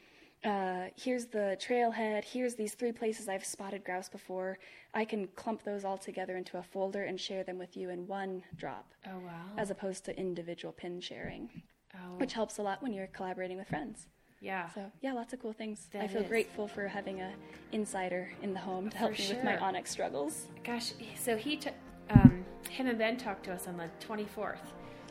uh, 0.44 0.86
here's 0.96 1.26
the 1.26 1.58
trailhead, 1.60 2.24
here's 2.24 2.56
these 2.56 2.74
three 2.74 2.92
places 2.92 3.28
I've 3.28 3.46
spotted 3.46 3.84
grouse 3.84 4.10
before, 4.10 4.58
I 4.94 5.06
can 5.06 5.28
clump 5.36 5.64
those 5.64 5.84
all 5.84 5.98
together 5.98 6.38
into 6.38 6.58
a 6.58 6.64
folder 6.64 7.04
and 7.04 7.20
share 7.20 7.44
them 7.44 7.58
with 7.58 7.76
you 7.76 7.90
in 7.90 8.08
one 8.08 8.44
drop, 8.56 8.94
Oh 9.08 9.18
wow. 9.26 9.46
as 9.58 9.70
opposed 9.72 10.06
to 10.06 10.18
individual 10.18 10.72
pin 10.72 11.02
sharing, 11.02 11.50
oh. 11.96 12.18
which 12.18 12.34
helps 12.34 12.58
a 12.60 12.62
lot 12.62 12.82
when 12.84 12.94
you're 12.94 13.08
collaborating 13.08 13.58
with 13.58 13.68
friends. 13.68 14.08
yeah. 14.40 14.70
So 14.70 14.92
yeah, 15.02 15.14
lots 15.14 15.34
of 15.34 15.42
cool 15.42 15.54
things. 15.54 15.88
I 16.00 16.08
feel 16.08 16.22
is. 16.22 16.28
grateful 16.30 16.68
for 16.68 16.88
having 16.88 17.22
a 17.22 17.34
insider 17.72 18.30
in 18.44 18.54
the 18.54 18.60
home 18.60 18.90
to 18.92 18.98
help 18.98 19.16
For 19.16 19.22
me 19.22 19.30
with 19.30 19.44
my 19.44 19.58
onX 19.58 19.88
struggles. 19.88 20.48
Gosh. 20.64 20.92
So 21.18 21.36
he, 21.36 21.56
t- 21.58 21.72
um, 22.12 22.46
him 22.70 22.88
and 22.88 22.98
Ben 23.00 23.18
talked 23.18 23.46
to 23.46 23.52
us 23.54 23.68
on 23.68 23.78
the 23.78 23.90
twenty 24.00 24.26
fourth. 24.26 24.62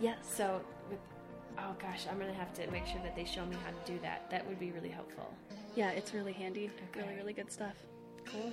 Yes. 0.00 0.18
So, 0.22 0.60
oh 1.58 1.74
gosh, 1.80 2.06
I'm 2.10 2.18
gonna 2.18 2.32
have 2.34 2.52
to 2.54 2.70
make 2.70 2.86
sure 2.86 3.00
that 3.02 3.14
they 3.16 3.24
show 3.24 3.44
me 3.46 3.56
how 3.64 3.70
to 3.70 3.92
do 3.92 3.98
that. 4.02 4.30
That 4.30 4.46
would 4.46 4.58
be 4.58 4.70
really 4.72 4.88
helpful. 4.88 5.32
Yeah, 5.74 5.90
it's 5.90 6.14
really 6.14 6.32
handy. 6.32 6.70
Really, 6.94 7.08
Okay. 7.08 7.16
really 7.16 7.32
good 7.32 7.50
stuff. 7.50 7.74
Cool. 8.26 8.52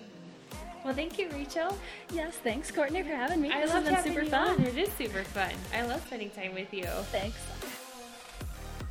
Well, 0.83 0.93
thank 0.93 1.17
you, 1.19 1.29
Rachel. 1.29 1.77
Yes, 2.11 2.35
thanks, 2.43 2.71
Courtney, 2.71 3.03
for 3.03 3.15
having 3.15 3.39
me. 3.41 3.51
I 3.51 3.61
this 3.61 3.69
love 3.73 3.83
has 3.83 3.85
been 3.85 3.93
having 3.95 4.11
super 4.13 4.23
you 4.25 4.29
fun. 4.31 4.49
on. 4.59 4.65
It 4.65 4.77
is 4.77 4.89
super 4.93 5.23
fun. 5.23 5.51
I 5.73 5.83
love 5.85 6.01
spending 6.07 6.29
time 6.31 6.53
with 6.55 6.73
you. 6.73 6.83
Thanks. 7.11 7.37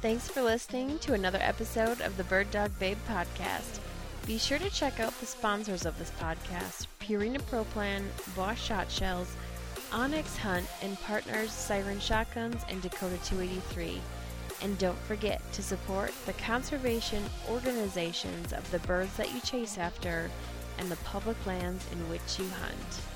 Thanks 0.00 0.28
for 0.28 0.40
listening 0.42 0.98
to 1.00 1.12
another 1.12 1.38
episode 1.42 2.00
of 2.00 2.16
the 2.16 2.24
Bird 2.24 2.50
Dog 2.50 2.70
Babe 2.78 2.96
podcast. 3.08 3.80
Be 4.26 4.38
sure 4.38 4.58
to 4.58 4.70
check 4.70 5.00
out 5.00 5.18
the 5.20 5.26
sponsors 5.26 5.84
of 5.84 5.98
this 5.98 6.12
podcast 6.20 6.86
Purina 7.00 7.44
Pro 7.48 7.64
Plan, 7.64 8.04
Boss 8.36 8.56
Shotshells, 8.66 9.28
onX 9.90 10.36
Hunt, 10.36 10.66
and 10.82 10.98
partners 11.00 11.50
Syren 11.50 12.00
Shotguns 12.00 12.64
and 12.68 12.80
Dakota 12.80 13.18
283. 13.24 14.00
And 14.62 14.78
don't 14.78 14.98
forget 15.00 15.40
to 15.52 15.62
support 15.62 16.12
the 16.26 16.32
conservation 16.34 17.24
organizations 17.50 18.52
of 18.52 18.68
the 18.70 18.78
birds 18.80 19.16
that 19.16 19.32
you 19.32 19.40
chase 19.40 19.78
after 19.78 20.30
and 20.78 20.90
the 20.90 20.96
public 20.96 21.36
lands 21.46 21.84
in 21.92 21.98
which 22.08 22.38
you 22.38 22.48
hunt. 22.48 23.09